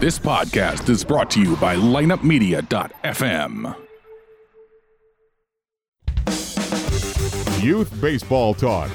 This 0.00 0.18
podcast 0.18 0.88
is 0.88 1.04
brought 1.04 1.30
to 1.30 1.40
you 1.40 1.54
by 1.56 1.76
lineupmedia.fm. 1.76 3.76
Youth 7.62 8.00
Baseball 8.00 8.54
Talk. 8.54 8.90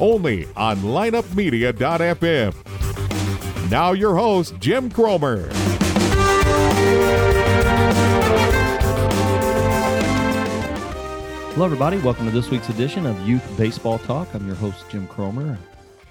Only 0.00 0.46
on 0.56 0.78
lineupmedia.fm. 0.78 3.70
Now 3.70 3.92
your 3.92 4.16
host, 4.16 4.58
Jim 4.58 4.90
Cromer. 4.90 5.48
Hello, 11.52 11.66
everybody. 11.66 11.98
Welcome 11.98 12.24
to 12.24 12.32
this 12.32 12.50
week's 12.50 12.70
edition 12.70 13.04
of 13.06 13.28
Youth 13.28 13.44
Baseball 13.58 13.98
Talk. 13.98 14.34
I'm 14.34 14.46
your 14.46 14.56
host, 14.56 14.88
Jim 14.88 15.06
Cromer. 15.06 15.58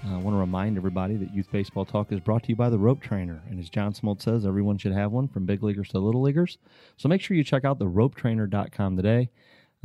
I 0.04 0.16
want 0.16 0.34
to 0.34 0.40
remind 0.40 0.76
everybody 0.76 1.16
that 1.16 1.32
Youth 1.32 1.46
Baseball 1.52 1.84
Talk 1.84 2.10
is 2.10 2.18
brought 2.18 2.42
to 2.42 2.48
you 2.48 2.56
by 2.56 2.68
the 2.68 2.78
Rope 2.78 3.00
Trainer. 3.00 3.40
And 3.48 3.60
as 3.60 3.70
John 3.70 3.92
Smoltz 3.92 4.22
says, 4.22 4.44
everyone 4.44 4.76
should 4.76 4.92
have 4.92 5.12
one 5.12 5.28
from 5.28 5.46
big 5.46 5.62
leaguers 5.62 5.90
to 5.90 6.00
little 6.00 6.22
leaguers. 6.22 6.58
So 6.96 7.08
make 7.08 7.20
sure 7.20 7.36
you 7.36 7.44
check 7.44 7.64
out 7.64 7.78
the 7.78 7.86
ropetrainer.com 7.86 8.96
today. 8.96 9.30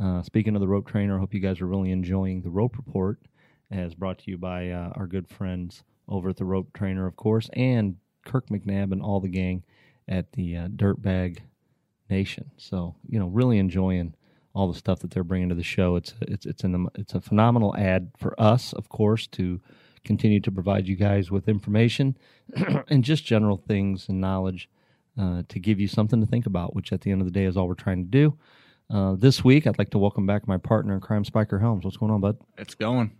Uh, 0.00 0.22
speaking 0.22 0.56
of 0.56 0.60
the 0.60 0.66
Rope 0.66 0.88
Trainer, 0.88 1.16
I 1.16 1.20
hope 1.20 1.34
you 1.34 1.40
guys 1.40 1.60
are 1.60 1.68
really 1.68 1.92
enjoying 1.92 2.42
the 2.42 2.50
Rope 2.50 2.76
Report, 2.76 3.20
as 3.70 3.94
brought 3.94 4.18
to 4.20 4.30
you 4.30 4.38
by 4.38 4.70
uh, 4.70 4.92
our 4.96 5.06
good 5.06 5.28
friends 5.28 5.84
over 6.08 6.30
at 6.30 6.36
the 6.36 6.44
Rope 6.44 6.72
Trainer, 6.74 7.06
of 7.06 7.14
course, 7.14 7.48
and 7.52 7.96
Kirk 8.24 8.48
McNabb 8.48 8.90
and 8.90 9.00
all 9.00 9.20
the 9.20 9.28
gang 9.28 9.62
at 10.08 10.32
the 10.32 10.56
uh, 10.56 10.68
Dirtbag 10.68 11.38
Nation. 12.10 12.50
So, 12.56 12.96
you 13.08 13.20
know, 13.20 13.28
really 13.28 13.58
enjoying 13.58 14.14
all 14.52 14.66
the 14.66 14.78
stuff 14.78 14.98
that 15.00 15.12
they're 15.12 15.22
bringing 15.22 15.50
to 15.50 15.54
the 15.54 15.62
show. 15.62 15.94
It's 15.94 16.14
it's 16.22 16.44
it's 16.44 16.64
an 16.64 16.88
it's 16.96 17.14
a 17.14 17.20
phenomenal 17.20 17.76
ad 17.76 18.10
for 18.16 18.34
us, 18.40 18.72
of 18.72 18.88
course, 18.88 19.28
to 19.28 19.60
continue 20.08 20.40
to 20.40 20.50
provide 20.50 20.88
you 20.88 20.96
guys 20.96 21.30
with 21.30 21.48
information 21.48 22.16
and 22.88 23.04
just 23.04 23.26
general 23.26 23.58
things 23.58 24.08
and 24.08 24.18
knowledge 24.20 24.70
uh, 25.20 25.42
to 25.48 25.60
give 25.60 25.78
you 25.78 25.86
something 25.86 26.18
to 26.20 26.26
think 26.26 26.46
about, 26.46 26.74
which 26.74 26.92
at 26.94 27.02
the 27.02 27.10
end 27.10 27.20
of 27.20 27.26
the 27.26 27.30
day 27.30 27.44
is 27.44 27.58
all 27.58 27.68
we're 27.68 27.74
trying 27.74 28.02
to 28.02 28.10
do. 28.10 28.36
Uh, 28.90 29.14
this 29.16 29.44
week, 29.44 29.66
I'd 29.66 29.78
like 29.78 29.90
to 29.90 29.98
welcome 29.98 30.26
back 30.26 30.48
my 30.48 30.56
partner 30.56 30.94
in 30.94 31.00
crime, 31.00 31.26
Spiker 31.26 31.58
Helms. 31.58 31.84
What's 31.84 31.98
going 31.98 32.10
on, 32.10 32.22
bud? 32.22 32.38
It's 32.56 32.74
going. 32.74 33.10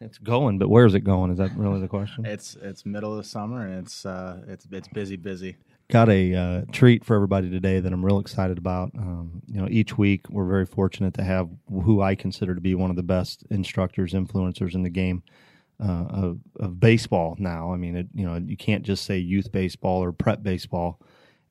It's 0.00 0.18
going, 0.18 0.58
but 0.60 0.68
where's 0.68 0.94
it 0.94 1.00
going? 1.00 1.32
Is 1.32 1.38
that 1.38 1.50
really 1.56 1.80
the 1.80 1.88
question? 1.88 2.24
It's 2.34 2.56
it's 2.62 2.86
middle 2.86 3.18
of 3.18 3.26
summer 3.26 3.66
and 3.66 3.84
it's 3.84 4.06
uh 4.06 4.42
it's 4.46 4.64
it's 4.70 4.86
busy 4.86 5.16
busy. 5.16 5.56
got 5.90 6.08
a 6.08 6.34
uh, 6.36 6.62
treat 6.70 7.04
for 7.04 7.16
everybody 7.16 7.50
today 7.50 7.80
that 7.80 7.92
I'm 7.92 8.04
real 8.04 8.20
excited 8.20 8.58
about. 8.58 8.92
Um, 8.96 9.42
you 9.48 9.60
know, 9.60 9.66
each 9.68 9.98
week 9.98 10.30
we're 10.30 10.46
very 10.46 10.66
fortunate 10.66 11.14
to 11.14 11.24
have 11.24 11.48
who 11.68 12.00
I 12.00 12.14
consider 12.14 12.54
to 12.54 12.60
be 12.60 12.76
one 12.76 12.90
of 12.90 12.96
the 12.96 13.02
best 13.02 13.42
instructors, 13.50 14.12
influencers 14.12 14.76
in 14.76 14.84
the 14.84 14.90
game 14.90 15.24
uh, 15.82 16.06
of, 16.10 16.38
of 16.60 16.80
baseball. 16.80 17.36
Now, 17.38 17.72
I 17.72 17.76
mean, 17.76 17.96
it, 17.96 18.08
you 18.14 18.26
know, 18.26 18.36
you 18.36 18.56
can't 18.56 18.84
just 18.84 19.04
say 19.04 19.18
youth 19.18 19.52
baseball 19.52 20.02
or 20.02 20.12
prep 20.12 20.42
baseball 20.42 21.00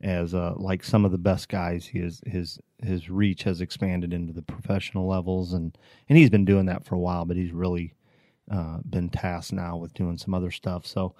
as 0.02 0.34
uh, 0.34 0.53
like 0.58 0.84
some 0.84 1.06
of 1.06 1.11
the 1.11 1.17
best 1.17 1.50
guys. 1.50 1.86
His 1.86 2.22
his 2.25 2.59
his 2.84 3.09
reach 3.09 3.44
has 3.44 3.61
expanded 3.61 4.14
into 4.14 4.34
the 4.34 4.42
professional 4.42 5.08
levels, 5.08 5.53
and 5.53 5.78
and 6.09 6.17
he's 6.17 6.30
been 6.30 6.45
doing 6.45 6.66
that 6.67 6.86
for 6.86 6.95
a 6.95 7.00
while. 7.00 7.25
But 7.25 7.38
he's 7.38 7.52
really 7.52 7.94
uh, 8.52 8.78
been 8.89 9.09
tasked 9.09 9.53
now 9.53 9.78
with 9.78 9.94
doing 9.94 10.17
some 10.17 10.34
other 10.34 10.52
stuff. 10.52 10.86
So 10.86 11.16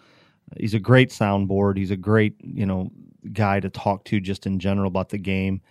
he's 0.58 0.74
a 0.74 0.80
great 0.80 1.10
soundboard. 1.10 1.78
He's 1.78 1.92
a 1.92 1.98
great, 1.98 2.36
you 2.42 2.66
know, 2.66 2.92
guy 3.34 3.60
to 3.60 3.70
talk 3.70 4.04
to 4.06 4.20
just 4.20 4.46
in 4.46 4.60
general 4.60 4.88
about 4.88 5.10
the 5.10 5.18
game. 5.18 5.62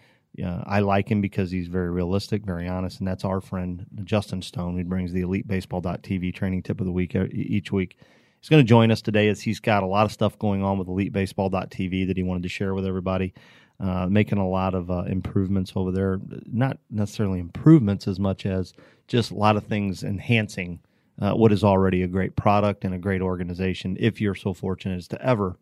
Uh, 0.43 0.63
I 0.67 0.81
like 0.81 1.11
him 1.11 1.21
because 1.21 1.51
he's 1.51 1.69
very 1.69 1.91
realistic, 1.91 2.45
very 2.45 2.69
honest, 2.69 2.99
and 2.99 3.09
that's 3.09 3.25
our 3.25 3.41
friend 3.41 3.87
Justin 4.05 4.43
Stone, 4.43 4.77
who 4.77 4.85
brings 4.85 5.13
the 5.13 5.23
EliteBaseball.tv 5.23 6.35
training 6.35 6.63
tip 6.63 6.81
of 6.81 6.87
the 6.87 6.93
week 6.93 7.15
e- 7.15 7.29
each 7.33 7.73
week. 7.73 7.97
He's 8.41 8.49
going 8.49 8.63
to 8.63 8.69
join 8.69 8.91
us 8.91 9.03
today 9.03 9.29
as 9.29 9.41
he's 9.41 9.61
got 9.61 9.83
a 9.83 9.87
lot 9.87 10.05
of 10.05 10.13
stuff 10.13 10.39
going 10.39 10.63
on 10.63 10.79
with 10.79 10.89
EliteBaseball.tv 10.89 12.07
that 12.07 12.17
he 12.17 12.23
wanted 12.23 12.43
to 12.43 12.49
share 12.49 12.75
with 12.75 12.87
everybody. 12.87 13.35
Uh, 13.79 14.07
making 14.07 14.39
a 14.39 14.49
lot 14.49 14.75
of 14.75 14.91
uh, 14.91 15.03
improvements 15.03 15.75
over 15.77 15.93
there, 15.93 16.19
not 16.51 16.79
necessarily 16.91 17.39
improvements 17.39 18.09
as 18.09 18.19
much 18.19 18.47
as 18.47 18.73
just 19.07 19.31
a 19.31 19.35
lot 19.35 19.55
of 19.55 19.65
things 19.65 20.03
enhancing 20.03 20.81
uh, 21.21 21.33
what 21.33 21.53
is 21.53 21.63
already 21.63 22.03
a 22.03 22.07
great 22.07 22.37
product 22.37 22.85
and 22.87 22.95
a 22.95 22.99
great 22.99 23.21
organization. 23.21 23.95
If 24.01 24.19
you're 24.19 24.35
so 24.35 24.55
fortunate 24.55 24.97
as 24.97 25.09
to 25.09 25.23
ever 25.23 25.59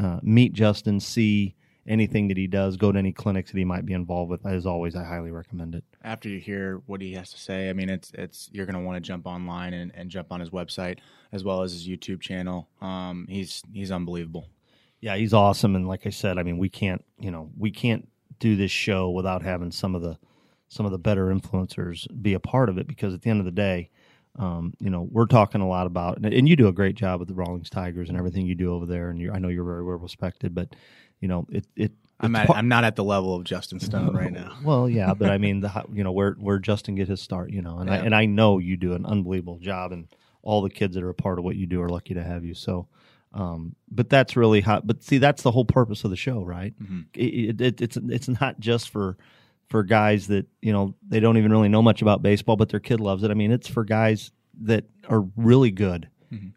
uh, 0.00 0.20
meet 0.22 0.54
Justin, 0.54 0.98
see 0.98 1.54
anything 1.86 2.28
that 2.28 2.36
he 2.36 2.46
does, 2.46 2.76
go 2.76 2.92
to 2.92 2.98
any 2.98 3.12
clinics 3.12 3.50
that 3.50 3.58
he 3.58 3.64
might 3.64 3.84
be 3.84 3.92
involved 3.92 4.30
with, 4.30 4.46
as 4.46 4.66
always, 4.66 4.94
I 4.94 5.04
highly 5.04 5.30
recommend 5.30 5.74
it. 5.74 5.84
After 6.04 6.28
you 6.28 6.38
hear 6.38 6.82
what 6.86 7.00
he 7.00 7.14
has 7.14 7.30
to 7.32 7.38
say, 7.40 7.68
I 7.70 7.72
mean 7.72 7.88
it's 7.90 8.12
it's 8.14 8.48
you're 8.52 8.66
gonna 8.66 8.82
want 8.82 8.96
to 8.96 9.00
jump 9.00 9.26
online 9.26 9.74
and, 9.74 9.92
and 9.94 10.10
jump 10.10 10.32
on 10.32 10.40
his 10.40 10.50
website 10.50 10.98
as 11.32 11.44
well 11.44 11.62
as 11.62 11.72
his 11.72 11.88
YouTube 11.88 12.20
channel. 12.20 12.68
Um 12.80 13.26
he's 13.28 13.62
he's 13.72 13.90
unbelievable. 13.90 14.48
Yeah, 15.00 15.16
he's 15.16 15.34
awesome, 15.34 15.74
and 15.74 15.88
like 15.88 16.06
I 16.06 16.10
said, 16.10 16.38
I 16.38 16.44
mean, 16.44 16.58
we 16.58 16.68
can't, 16.68 17.04
you 17.18 17.32
know, 17.32 17.50
we 17.58 17.72
can't 17.72 18.08
do 18.38 18.54
this 18.54 18.70
show 18.70 19.10
without 19.10 19.42
having 19.42 19.72
some 19.72 19.94
of 19.96 20.02
the 20.02 20.16
some 20.68 20.86
of 20.86 20.92
the 20.92 20.98
better 20.98 21.26
influencers 21.26 22.06
be 22.22 22.34
a 22.34 22.40
part 22.40 22.68
of 22.68 22.78
it 22.78 22.86
because 22.86 23.12
at 23.12 23.22
the 23.22 23.28
end 23.30 23.40
of 23.40 23.44
the 23.44 23.50
day, 23.52 23.90
um, 24.38 24.72
you 24.80 24.88
know, 24.88 25.06
we're 25.10 25.26
talking 25.26 25.60
a 25.60 25.68
lot 25.68 25.86
about, 25.86 26.16
and- 26.24 26.48
you 26.48 26.56
do 26.56 26.68
a 26.68 26.72
great 26.72 26.94
job 26.94 27.20
with 27.20 27.28
the 27.28 27.34
Rawlings 27.34 27.68
Tigers 27.68 28.08
and 28.08 28.16
everything 28.16 28.46
you 28.46 28.54
do 28.54 28.72
over 28.72 28.86
there, 28.86 29.10
and 29.10 29.30
I 29.30 29.38
know 29.38 29.48
you're 29.48 29.64
very 29.64 29.84
well 29.84 29.96
respected, 29.98 30.54
but 30.54 30.74
you 31.22 31.28
know, 31.28 31.46
it 31.50 31.66
it 31.76 31.92
I'm 32.20 32.36
at, 32.36 32.46
par- 32.48 32.56
I'm 32.56 32.68
not 32.68 32.84
at 32.84 32.96
the 32.96 33.04
level 33.04 33.34
of 33.34 33.44
Justin 33.44 33.80
Stone 33.80 34.14
right 34.14 34.32
now. 34.32 34.58
Well, 34.64 34.88
yeah, 34.88 35.14
but 35.14 35.30
I 35.30 35.38
mean, 35.38 35.60
the 35.60 35.84
you 35.92 36.04
know 36.04 36.12
where 36.12 36.32
where 36.32 36.58
Justin 36.58 36.96
get 36.96 37.08
his 37.08 37.22
start, 37.22 37.50
you 37.50 37.62
know, 37.62 37.78
and 37.78 37.88
I 37.88 37.96
and 37.96 38.14
I 38.14 38.26
know 38.26 38.58
you 38.58 38.76
do 38.76 38.92
an 38.92 39.06
unbelievable 39.06 39.58
job, 39.58 39.92
and 39.92 40.06
all 40.42 40.60
the 40.60 40.70
kids 40.70 40.94
that 40.96 41.02
are 41.04 41.08
a 41.08 41.14
part 41.14 41.38
of 41.38 41.44
what 41.44 41.56
you 41.56 41.66
do 41.66 41.80
are 41.80 41.88
lucky 41.88 42.14
to 42.14 42.22
have 42.22 42.44
you. 42.44 42.54
So, 42.54 42.88
um, 43.32 43.76
but 43.90 44.08
that's 44.10 44.36
really 44.36 44.60
hot. 44.60 44.86
But 44.86 45.02
see, 45.02 45.18
that's 45.18 45.42
the 45.42 45.52
whole 45.52 45.64
purpose 45.64 46.04
of 46.04 46.10
the 46.10 46.16
show, 46.16 46.42
right? 46.42 46.74
It, 47.14 47.60
it, 47.60 47.80
it's 47.80 47.96
it's 47.96 48.28
not 48.28 48.60
just 48.60 48.90
for 48.90 49.16
for 49.68 49.82
guys 49.84 50.26
that 50.26 50.46
you 50.60 50.72
know 50.72 50.94
they 51.08 51.20
don't 51.20 51.38
even 51.38 51.50
really 51.52 51.68
know 51.68 51.82
much 51.82 52.02
about 52.02 52.20
baseball, 52.22 52.56
but 52.56 52.68
their 52.68 52.80
kid 52.80 53.00
loves 53.00 53.22
it. 53.22 53.30
I 53.30 53.34
mean, 53.34 53.52
it's 53.52 53.68
for 53.68 53.84
guys 53.84 54.32
that 54.62 54.84
are 55.08 55.24
really 55.36 55.70
good. 55.70 56.08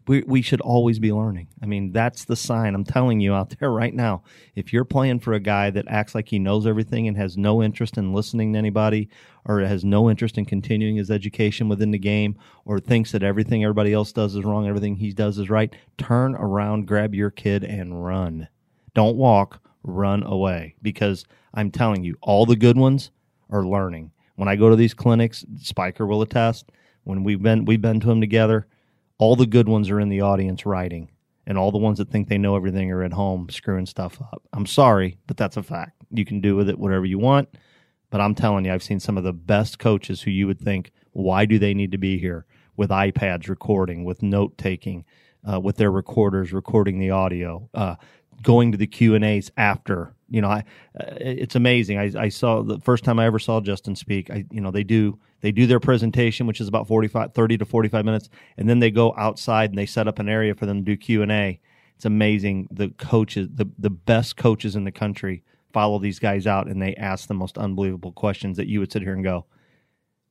We 0.06 0.22
we 0.22 0.42
should 0.42 0.60
always 0.62 0.98
be 0.98 1.12
learning. 1.12 1.48
I 1.62 1.66
mean, 1.66 1.92
that's 1.92 2.24
the 2.24 2.36
sign. 2.36 2.74
I'm 2.74 2.84
telling 2.84 3.20
you 3.20 3.34
out 3.34 3.54
there 3.58 3.70
right 3.70 3.92
now. 3.92 4.22
If 4.54 4.72
you're 4.72 4.84
playing 4.84 5.20
for 5.20 5.34
a 5.34 5.40
guy 5.40 5.70
that 5.70 5.84
acts 5.88 6.14
like 6.14 6.28
he 6.28 6.38
knows 6.38 6.66
everything 6.66 7.06
and 7.08 7.16
has 7.16 7.36
no 7.36 7.62
interest 7.62 7.98
in 7.98 8.14
listening 8.14 8.52
to 8.52 8.58
anybody, 8.58 9.10
or 9.44 9.60
has 9.60 9.84
no 9.84 10.08
interest 10.08 10.38
in 10.38 10.46
continuing 10.46 10.96
his 10.96 11.10
education 11.10 11.68
within 11.68 11.90
the 11.90 11.98
game, 11.98 12.36
or 12.64 12.80
thinks 12.80 13.12
that 13.12 13.22
everything 13.22 13.64
everybody 13.64 13.92
else 13.92 14.12
does 14.12 14.34
is 14.34 14.44
wrong, 14.44 14.66
everything 14.66 14.96
he 14.96 15.12
does 15.12 15.38
is 15.38 15.50
right, 15.50 15.74
turn 15.98 16.34
around, 16.36 16.86
grab 16.86 17.14
your 17.14 17.30
kid, 17.30 17.62
and 17.62 18.04
run. 18.04 18.48
Don't 18.94 19.16
walk, 19.16 19.60
run 19.82 20.22
away. 20.22 20.74
Because 20.80 21.26
I'm 21.52 21.70
telling 21.70 22.02
you, 22.02 22.16
all 22.22 22.46
the 22.46 22.56
good 22.56 22.78
ones 22.78 23.10
are 23.50 23.66
learning. 23.66 24.12
When 24.36 24.48
I 24.48 24.56
go 24.56 24.70
to 24.70 24.76
these 24.76 24.94
clinics, 24.94 25.44
Spiker 25.60 26.06
will 26.06 26.22
attest. 26.22 26.70
When 27.04 27.24
we've 27.24 27.42
been 27.42 27.64
we've 27.64 27.80
been 27.80 28.00
to 28.00 28.06
them 28.06 28.20
together, 28.20 28.66
all 29.18 29.36
the 29.36 29.46
good 29.46 29.68
ones 29.68 29.90
are 29.90 30.00
in 30.00 30.08
the 30.08 30.20
audience 30.20 30.66
writing, 30.66 31.10
and 31.46 31.56
all 31.56 31.70
the 31.70 31.78
ones 31.78 31.98
that 31.98 32.10
think 32.10 32.28
they 32.28 32.38
know 32.38 32.56
everything 32.56 32.90
are 32.90 33.02
at 33.02 33.12
home 33.12 33.48
screwing 33.50 33.86
stuff 33.86 34.20
up. 34.20 34.42
I'm 34.52 34.66
sorry, 34.66 35.18
but 35.26 35.36
that's 35.36 35.56
a 35.56 35.62
fact. 35.62 36.02
You 36.10 36.24
can 36.24 36.40
do 36.40 36.56
with 36.56 36.68
it 36.68 36.78
whatever 36.78 37.04
you 37.04 37.18
want, 37.18 37.48
but 38.10 38.20
I'm 38.20 38.34
telling 38.34 38.64
you, 38.64 38.72
I've 38.72 38.82
seen 38.82 39.00
some 39.00 39.16
of 39.16 39.24
the 39.24 39.32
best 39.32 39.78
coaches 39.78 40.22
who 40.22 40.30
you 40.30 40.46
would 40.46 40.60
think, 40.60 40.92
why 41.12 41.46
do 41.46 41.58
they 41.58 41.74
need 41.74 41.92
to 41.92 41.98
be 41.98 42.18
here 42.18 42.46
with 42.76 42.90
iPads 42.90 43.48
recording, 43.48 44.04
with 44.04 44.22
note 44.22 44.58
taking, 44.58 45.04
uh, 45.50 45.60
with 45.60 45.76
their 45.76 45.90
recorders 45.90 46.52
recording 46.52 46.98
the 46.98 47.10
audio, 47.10 47.68
uh, 47.74 47.96
going 48.42 48.72
to 48.72 48.78
the 48.78 48.86
Q 48.86 49.14
and 49.14 49.24
A's 49.24 49.50
after. 49.56 50.14
You 50.28 50.40
know, 50.40 50.48
I, 50.48 50.64
uh, 50.98 51.14
it's 51.20 51.54
amazing. 51.54 51.98
I, 51.98 52.12
I 52.18 52.28
saw 52.28 52.62
the 52.62 52.80
first 52.80 53.04
time 53.04 53.18
I 53.18 53.26
ever 53.26 53.38
saw 53.38 53.60
Justin 53.60 53.94
speak. 53.94 54.30
I, 54.30 54.44
you 54.50 54.60
know, 54.60 54.70
they 54.70 54.84
do 54.84 55.18
they 55.40 55.52
do 55.52 55.66
their 55.66 55.80
presentation, 55.80 56.46
which 56.46 56.60
is 56.60 56.68
about 56.68 56.88
45, 56.88 57.32
30 57.32 57.58
to 57.58 57.64
forty 57.64 57.88
five 57.88 58.04
minutes, 58.04 58.28
and 58.56 58.68
then 58.68 58.80
they 58.80 58.90
go 58.90 59.14
outside 59.16 59.70
and 59.70 59.78
they 59.78 59.86
set 59.86 60.08
up 60.08 60.18
an 60.18 60.28
area 60.28 60.54
for 60.54 60.66
them 60.66 60.78
to 60.78 60.84
do 60.84 60.96
Q 60.96 61.22
and 61.22 61.32
A. 61.32 61.60
It's 61.94 62.04
amazing. 62.04 62.68
The 62.70 62.88
coaches, 62.98 63.48
the 63.54 63.66
the 63.78 63.90
best 63.90 64.36
coaches 64.36 64.76
in 64.76 64.84
the 64.84 64.92
country, 64.92 65.42
follow 65.72 65.98
these 65.98 66.18
guys 66.18 66.46
out 66.46 66.68
and 66.68 66.80
they 66.80 66.94
ask 66.94 67.28
the 67.28 67.34
most 67.34 67.58
unbelievable 67.58 68.10
questions 68.12 68.56
that 68.56 68.66
you 68.66 68.80
would 68.80 68.90
sit 68.90 69.02
here 69.02 69.12
and 69.12 69.22
go, 69.22 69.44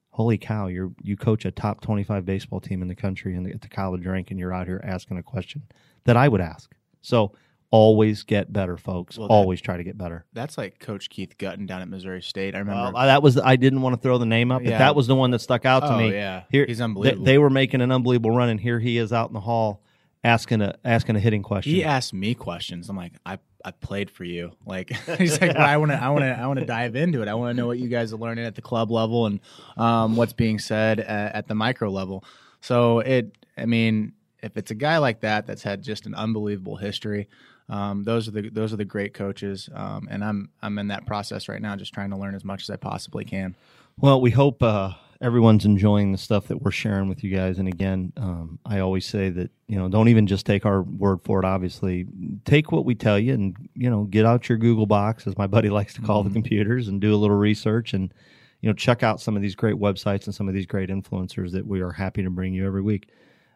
holy 0.09 0.37
cow, 0.37 0.65
you're 0.65 0.91
you 1.03 1.15
coach 1.15 1.45
a 1.45 1.51
top 1.51 1.81
25 1.81 2.25
baseball 2.25 2.59
team 2.59 2.81
in 2.81 2.87
the 2.87 2.95
country 2.95 3.35
and 3.35 3.45
at 3.47 3.61
the 3.61 3.67
college 3.67 4.05
rank 4.07 4.31
and 4.31 4.39
you're 4.39 4.53
out 4.53 4.65
here 4.65 4.81
asking 4.83 5.17
a 5.17 5.23
question 5.23 5.61
that 6.05 6.17
I 6.17 6.27
would 6.27 6.41
ask. 6.41 6.73
So 7.01 7.33
always 7.75 8.23
get 8.23 8.51
better, 8.53 8.77
folks. 8.77 9.17
Well, 9.17 9.27
that- 9.27 9.33
always 9.33 9.61
try 9.61 9.77
to 9.77 9.83
get 9.83 9.97
better. 9.97 10.25
That's 10.33 10.57
like 10.57 10.79
Coach 10.79 11.09
Keith 11.09 11.37
Guttin 11.37 11.65
down 11.65 11.81
at 11.81 11.87
Missouri 11.89 12.21
State. 12.21 12.55
I 12.55 12.59
remember. 12.59 12.93
Well, 12.93 13.05
that 13.05 13.21
was 13.21 13.37
I 13.37 13.55
didn't 13.57 13.81
want 13.81 13.95
to 13.95 14.01
throw 14.01 14.17
the 14.17 14.25
name 14.25 14.51
up, 14.51 14.63
but 14.63 14.69
Yeah. 14.71 14.77
that 14.79 14.95
was 14.95 15.07
the 15.07 15.15
one 15.15 15.31
that 15.31 15.39
stuck 15.39 15.65
out 15.65 15.81
to 15.81 15.93
Oh, 15.93 15.97
me. 15.97 16.11
yeah. 16.13 16.43
here 16.51 16.65
He's 16.65 16.77
they- 16.77 16.83
unbelievable. 16.83 17.25
They, 17.25 17.37
were 17.37 17.49
making 17.49 17.81
an 17.81 17.91
unbelievable 17.91 18.31
run, 18.31 18.49
and 18.49 18.59
here 18.59 18.79
he 18.79 18.97
is 18.97 19.11
out 19.13 19.29
in 19.29 19.33
the 19.33 19.41
hall 19.41 19.81
asking 20.23 20.61
a 20.61 20.75
asking 20.83 21.15
a 21.15 21.19
hitting 21.19 21.43
question. 21.43 21.71
he 21.73 21.83
asked 21.83 22.13
me 22.13 22.33
questions. 22.33 22.89
I'm 22.89 22.95
like, 22.97 23.13
I 23.25 23.37
I 23.63 23.71
played 23.71 24.09
for 24.11 24.23
you. 24.23 24.51
Like 24.65 24.89
he's 25.17 25.39
like, 25.41 25.53
well, 25.55 25.67
I 25.67 25.77
want 25.77 25.91
to 25.91 26.01
I 26.01 26.09
want 26.09 26.21
to 26.23 26.39
I 26.39 26.47
want 26.47 26.59
to 26.59 26.65
dive 26.65 26.95
into 26.95 27.21
it. 27.21 27.27
I 27.27 27.33
want 27.33 27.55
to 27.55 27.59
know 27.61 27.67
what 27.67 27.77
you 27.79 27.89
guys 27.89 28.13
are 28.13 28.17
learning 28.17 28.45
at 28.45 28.55
the 28.55 28.61
club 28.61 28.89
level 28.91 29.25
and 29.25 29.39
um, 29.77 30.15
what's 30.15 30.33
being 30.33 30.59
said 30.59 30.99
at, 30.99 31.35
at 31.35 31.47
the 31.47 31.55
micro 31.55 31.89
level. 31.89 32.23
So 32.61 32.99
it, 32.99 33.35
I 33.57 33.65
mean, 33.65 34.13
if 34.41 34.57
it's 34.57 34.71
a 34.71 34.75
guy 34.75 34.97
like 34.97 35.21
that 35.21 35.45
that's 35.47 35.61
had 35.63 35.83
just 35.83 36.05
an 36.07 36.15
unbelievable 36.15 36.75
history, 36.77 37.27
um, 37.69 38.03
those 38.03 38.27
are 38.27 38.31
the 38.31 38.49
those 38.49 38.73
are 38.73 38.77
the 38.77 38.85
great 38.85 39.13
coaches, 39.13 39.69
um, 39.73 40.07
and 40.09 40.23
I'm 40.23 40.49
I'm 40.61 40.77
in 40.77 40.89
that 40.89 41.05
process 41.05 41.49
right 41.49 41.61
now, 41.61 41.75
just 41.75 41.93
trying 41.93 42.11
to 42.11 42.17
learn 42.17 42.35
as 42.35 42.45
much 42.45 42.63
as 42.63 42.69
I 42.69 42.75
possibly 42.75 43.25
can. 43.25 43.55
Well, 43.97 44.21
we 44.21 44.29
hope 44.29 44.61
uh, 44.61 44.91
everyone's 45.21 45.65
enjoying 45.65 46.11
the 46.11 46.17
stuff 46.17 46.47
that 46.47 46.61
we're 46.61 46.71
sharing 46.71 47.09
with 47.09 47.23
you 47.23 47.35
guys. 47.35 47.57
And 47.57 47.67
again, 47.67 48.13
um, 48.17 48.59
I 48.65 48.79
always 48.79 49.05
say 49.05 49.29
that 49.29 49.49
you 49.67 49.77
know 49.77 49.89
don't 49.89 50.09
even 50.09 50.27
just 50.27 50.45
take 50.45 50.65
our 50.65 50.83
word 50.83 51.21
for 51.23 51.39
it. 51.39 51.45
Obviously, 51.45 52.05
take 52.45 52.71
what 52.71 52.85
we 52.85 52.93
tell 52.93 53.17
you, 53.17 53.33
and 53.33 53.55
you 53.73 53.89
know 53.89 54.03
get 54.03 54.25
out 54.25 54.47
your 54.47 54.59
Google 54.59 54.85
box, 54.85 55.25
as 55.25 55.37
my 55.37 55.47
buddy 55.47 55.69
likes 55.71 55.95
to 55.95 56.01
call 56.01 56.19
mm-hmm. 56.19 56.29
the 56.29 56.33
computers, 56.33 56.87
and 56.87 57.01
do 57.01 57.15
a 57.15 57.17
little 57.17 57.37
research 57.37 57.93
and 57.93 58.13
you 58.61 58.69
know 58.69 58.73
check 58.73 59.01
out 59.01 59.19
some 59.19 59.35
of 59.35 59.41
these 59.41 59.55
great 59.55 59.75
websites 59.75 60.25
and 60.25 60.35
some 60.35 60.47
of 60.47 60.53
these 60.53 60.65
great 60.67 60.89
influencers 60.89 61.51
that 61.51 61.65
we 61.65 61.81
are 61.81 61.91
happy 61.91 62.21
to 62.21 62.29
bring 62.29 62.53
you 62.53 62.65
every 62.65 62.81
week. 62.81 63.09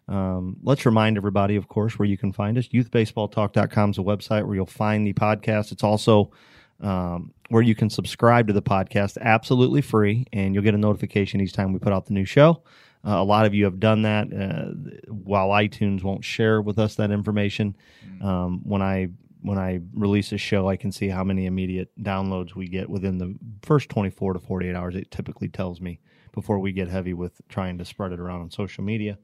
Um, 0.09 0.57
let's 0.63 0.87
remind 0.87 1.17
everybody, 1.17 1.55
of 1.55 1.67
course, 1.67 1.99
where 1.99 2.07
you 2.07 2.17
can 2.17 2.33
find 2.33 2.57
us. 2.57 2.67
Youthbaseballtalk.com 2.69 3.91
is 3.91 3.97
a 3.99 4.01
website 4.01 4.45
where 4.45 4.55
you'll 4.55 4.65
find 4.65 5.05
the 5.05 5.13
podcast. 5.13 5.71
It's 5.71 5.83
also 5.83 6.31
um, 6.81 7.31
where 7.49 7.61
you 7.61 7.75
can 7.75 7.91
subscribe 7.91 8.47
to 8.47 8.53
the 8.53 8.61
podcast 8.61 9.19
absolutely 9.21 9.81
free, 9.81 10.25
and 10.33 10.53
you'll 10.53 10.63
get 10.63 10.73
a 10.73 10.79
notification 10.79 11.39
each 11.41 11.53
time 11.53 11.73
we 11.73 11.79
put 11.79 11.93
out 11.93 12.07
the 12.07 12.13
new 12.13 12.25
show. 12.25 12.63
Uh, 13.05 13.11
a 13.11 13.23
lot 13.23 13.45
of 13.45 13.53
you 13.53 13.65
have 13.65 13.79
done 13.79 14.01
that. 14.01 14.33
Uh, 14.33 15.11
while 15.13 15.49
iTunes 15.49 16.03
won't 16.03 16.25
share 16.25 16.59
with 16.59 16.79
us 16.79 16.95
that 16.95 17.11
information, 17.11 17.77
um, 18.21 18.61
when 18.63 18.81
I 18.81 19.09
when 19.41 19.57
I 19.57 19.79
release 19.93 20.33
a 20.33 20.37
show, 20.37 20.67
I 20.67 20.75
can 20.75 20.91
see 20.91 21.07
how 21.07 21.23
many 21.23 21.45
immediate 21.45 21.91
downloads 22.01 22.55
we 22.55 22.67
get 22.67 22.89
within 22.89 23.19
the 23.19 23.35
first 23.61 23.87
24 23.87 24.33
to 24.33 24.39
48 24.39 24.75
hours. 24.75 24.95
It 24.95 25.11
typically 25.11 25.47
tells 25.47 25.79
me 25.79 26.01
before 26.33 26.59
we 26.59 26.73
get 26.73 26.89
heavy 26.89 27.13
with 27.13 27.39
trying 27.47 27.77
to 27.77 27.85
spread 27.85 28.11
it 28.11 28.19
around 28.19 28.41
on 28.41 28.51
social 28.51 28.83
media 28.83 29.17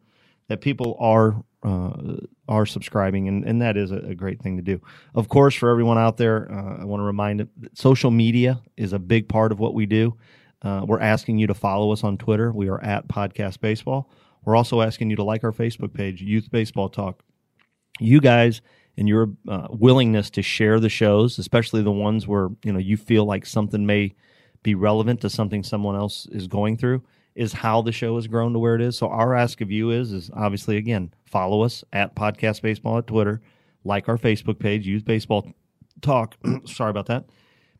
that 0.48 0.62
people 0.62 0.96
are 1.00 1.44
uh, 1.64 2.18
are 2.48 2.66
subscribing, 2.66 3.28
and, 3.28 3.44
and 3.44 3.62
that 3.62 3.76
is 3.76 3.92
a, 3.92 3.98
a, 3.98 4.16
great 4.16 4.40
thing 4.40 4.56
to 4.58 4.62
do. 4.62 4.80
Of 5.16 5.30
course, 5.30 5.56
for 5.56 5.70
everyone 5.70 5.98
out 5.98 6.18
there, 6.18 6.52
uh, 6.52 6.82
I 6.82 6.86
want 6.86 7.00
to 7.00 7.06
remind 7.06 7.40
that 7.40 7.50
social 7.74 8.12
media 8.12 8.62
is 8.78 8.94
a 8.94 9.00
big 9.00 9.28
part 9.28 9.52
of 9.52 9.58
what 9.58 9.74
we 9.74 9.88
do. 9.88 10.16
Uh, 10.62 10.86
we're 10.88 11.00
asking 11.00 11.40
you 11.40 11.48
to 11.48 11.56
follow 11.56 11.92
us 11.92 12.04
on 12.04 12.20
Twitter. 12.20 12.52
We 12.52 12.70
are 12.70 12.82
at 12.84 13.08
Podcast 13.08 13.62
Baseball. 13.62 14.12
We're 14.44 14.56
also 14.56 14.82
asking 14.82 15.10
you 15.10 15.16
to 15.16 15.24
like 15.24 15.44
our 15.44 15.52
Facebook 15.52 15.94
page, 15.94 16.22
Youth 16.22 16.52
Baseball 16.52 16.88
Talk. 16.88 17.24
You 18.00 18.22
guys 18.22 18.62
and 18.96 19.08
your 19.08 19.32
uh, 19.48 19.68
willingness 19.72 20.30
to 20.32 20.44
share 20.44 20.80
the 20.80 20.90
shows, 20.90 21.40
especially 21.40 21.82
the 21.82 21.92
ones 21.92 22.28
where 22.28 22.50
you 22.64 22.74
know 22.74 22.80
you 22.80 22.96
feel 22.96 23.26
like 23.26 23.46
something 23.46 23.88
may 23.88 24.14
be 24.62 24.76
relevant 24.76 25.22
to 25.22 25.32
something 25.32 25.64
someone 25.64 25.96
else 25.96 26.28
is 26.32 26.48
going 26.48 26.78
through 26.78 27.04
is 27.36 27.54
how 27.54 27.82
the 27.82 27.92
show 27.92 28.16
has 28.16 28.28
grown 28.28 28.54
to 28.54 28.60
where 28.60 28.76
it 28.76 28.82
is. 28.82 28.98
So 28.98 29.10
our 29.10 29.36
ask 29.36 29.62
of 29.62 29.72
you 29.72 29.92
is 29.92 30.12
is 30.12 30.32
obviously 30.34 30.78
again 30.78 31.14
follow 31.26 31.62
us 31.62 31.84
at 31.94 32.16
Podcast 32.16 32.62
Baseball 32.62 32.98
at 32.98 33.08
Twitter, 33.08 33.42
like 33.84 34.08
our 34.10 34.18
Facebook 34.18 34.60
page, 34.60 34.88
Youth 34.88 35.06
Baseball 35.06 35.52
Talk. 36.02 36.36
Sorry 36.66 36.90
about 36.90 37.08
that. 37.08 37.26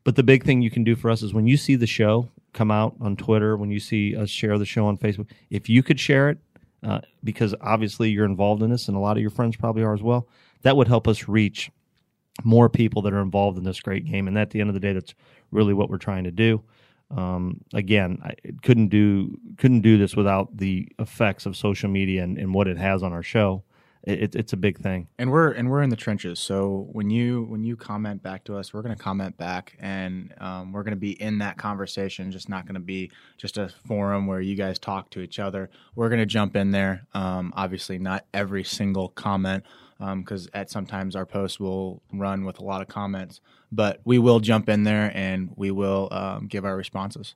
But 0.04 0.14
the 0.14 0.22
big 0.22 0.44
thing 0.44 0.62
you 0.62 0.70
can 0.70 0.84
do 0.84 0.94
for 0.94 1.10
us 1.10 1.22
is 1.22 1.34
when 1.34 1.48
you 1.48 1.56
see 1.56 1.74
the 1.74 1.86
show 1.86 2.30
come 2.52 2.70
out 2.70 2.94
on 3.00 3.16
Twitter, 3.16 3.56
when 3.56 3.70
you 3.70 3.80
see 3.80 4.14
us 4.14 4.30
share 4.30 4.56
the 4.56 4.64
show 4.64 4.86
on 4.86 4.96
Facebook, 4.96 5.28
if 5.50 5.68
you 5.68 5.82
could 5.82 5.98
share 5.98 6.30
it, 6.30 6.38
uh, 6.84 7.00
because 7.24 7.54
obviously 7.60 8.10
you're 8.10 8.24
involved 8.24 8.62
in 8.62 8.70
this, 8.70 8.86
and 8.86 8.96
a 8.96 9.00
lot 9.00 9.16
of 9.16 9.20
your 9.20 9.30
friends 9.30 9.56
probably 9.56 9.82
are 9.82 9.94
as 9.94 10.02
well. 10.02 10.28
That 10.62 10.76
would 10.76 10.86
help 10.86 11.08
us 11.08 11.26
reach 11.26 11.70
more 12.44 12.68
people 12.68 13.02
that 13.02 13.12
are 13.12 13.20
involved 13.20 13.58
in 13.58 13.64
this 13.64 13.80
great 13.80 14.04
game. 14.04 14.28
And 14.28 14.38
at 14.38 14.50
the 14.50 14.60
end 14.60 14.70
of 14.70 14.74
the 14.74 14.80
day, 14.80 14.92
that's 14.92 15.14
really 15.50 15.74
what 15.74 15.90
we're 15.90 15.98
trying 15.98 16.24
to 16.24 16.30
do. 16.30 16.62
Um, 17.10 17.60
again, 17.72 18.18
I 18.22 18.34
couldn't 18.62 18.88
do 18.88 19.38
couldn't 19.58 19.82
do 19.82 19.96
this 19.98 20.16
without 20.16 20.56
the 20.56 20.88
effects 20.98 21.46
of 21.46 21.56
social 21.56 21.88
media 21.88 22.22
and, 22.24 22.36
and 22.38 22.52
what 22.52 22.66
it 22.66 22.78
has 22.78 23.02
on 23.02 23.12
our 23.12 23.22
show. 23.22 23.62
It, 24.02 24.36
it's 24.36 24.52
a 24.52 24.56
big 24.56 24.78
thing, 24.78 25.08
and 25.18 25.32
we're 25.32 25.50
and 25.50 25.68
we're 25.68 25.82
in 25.82 25.90
the 25.90 25.96
trenches. 25.96 26.38
So 26.38 26.86
when 26.92 27.10
you 27.10 27.44
when 27.48 27.64
you 27.64 27.76
comment 27.76 28.22
back 28.22 28.44
to 28.44 28.56
us, 28.56 28.72
we're 28.72 28.82
going 28.82 28.94
to 28.94 29.02
comment 29.02 29.36
back, 29.36 29.76
and 29.80 30.32
um, 30.38 30.72
we're 30.72 30.84
going 30.84 30.92
to 30.92 31.00
be 31.00 31.20
in 31.20 31.38
that 31.38 31.58
conversation. 31.58 32.30
Just 32.30 32.48
not 32.48 32.66
going 32.66 32.74
to 32.74 32.80
be 32.80 33.10
just 33.36 33.58
a 33.58 33.68
forum 33.68 34.28
where 34.28 34.40
you 34.40 34.54
guys 34.54 34.78
talk 34.78 35.10
to 35.10 35.20
each 35.20 35.40
other. 35.40 35.70
We're 35.96 36.08
going 36.08 36.20
to 36.20 36.26
jump 36.26 36.54
in 36.54 36.70
there. 36.70 37.06
Um, 37.14 37.52
obviously, 37.56 37.98
not 37.98 38.26
every 38.32 38.62
single 38.62 39.08
comment 39.08 39.64
because 39.98 40.46
um, 40.46 40.50
at 40.54 40.70
sometimes 40.70 41.16
our 41.16 41.26
posts 41.26 41.58
will 41.58 42.02
run 42.12 42.44
with 42.44 42.58
a 42.58 42.64
lot 42.64 42.82
of 42.82 42.88
comments, 42.88 43.40
but 43.72 44.00
we 44.04 44.18
will 44.18 44.40
jump 44.40 44.68
in 44.68 44.84
there 44.84 45.10
and 45.14 45.50
we 45.56 45.70
will 45.70 46.08
um, 46.10 46.46
give 46.46 46.64
our 46.64 46.76
responses. 46.76 47.34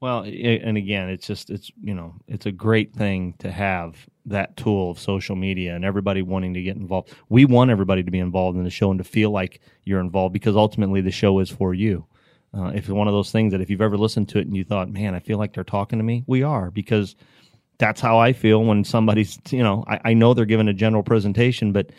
Well, 0.00 0.22
and 0.22 0.76
again, 0.76 1.08
it's 1.08 1.26
just 1.26 1.50
it's 1.50 1.72
you 1.82 1.94
know 1.94 2.14
it's 2.28 2.46
a 2.46 2.52
great 2.52 2.94
thing 2.94 3.34
to 3.38 3.50
have 3.50 4.06
that 4.26 4.56
tool 4.56 4.92
of 4.92 5.00
social 5.00 5.34
media 5.34 5.74
and 5.74 5.84
everybody 5.84 6.22
wanting 6.22 6.54
to 6.54 6.62
get 6.62 6.76
involved. 6.76 7.12
We 7.28 7.44
want 7.44 7.70
everybody 7.70 8.04
to 8.04 8.10
be 8.10 8.20
involved 8.20 8.56
in 8.58 8.64
the 8.64 8.70
show 8.70 8.90
and 8.90 8.98
to 8.98 9.04
feel 9.04 9.30
like 9.30 9.60
you're 9.84 10.00
involved 10.00 10.34
because 10.34 10.54
ultimately 10.54 11.00
the 11.00 11.10
show 11.10 11.40
is 11.40 11.50
for 11.50 11.74
you. 11.74 12.06
Uh, 12.54 12.68
if 12.68 12.84
it's 12.84 12.88
one 12.88 13.08
of 13.08 13.14
those 13.14 13.32
things 13.32 13.52
that 13.52 13.60
if 13.60 13.68
you've 13.68 13.80
ever 13.80 13.98
listened 13.98 14.28
to 14.28 14.38
it 14.38 14.46
and 14.46 14.56
you 14.56 14.64
thought, 14.64 14.88
man, 14.88 15.14
I 15.14 15.18
feel 15.18 15.36
like 15.36 15.52
they're 15.52 15.64
talking 15.64 15.98
to 15.98 16.04
me, 16.04 16.24
we 16.26 16.42
are 16.42 16.70
because 16.70 17.16
that's 17.78 18.00
how 18.00 18.18
I 18.18 18.32
feel 18.32 18.64
when 18.64 18.84
somebody's, 18.84 19.38
you 19.50 19.62
know, 19.62 19.84
I, 19.86 20.00
I 20.06 20.14
know 20.14 20.34
they're 20.34 20.44
giving 20.44 20.68
a 20.68 20.74
general 20.74 21.02
presentation, 21.02 21.72
but 21.72 21.90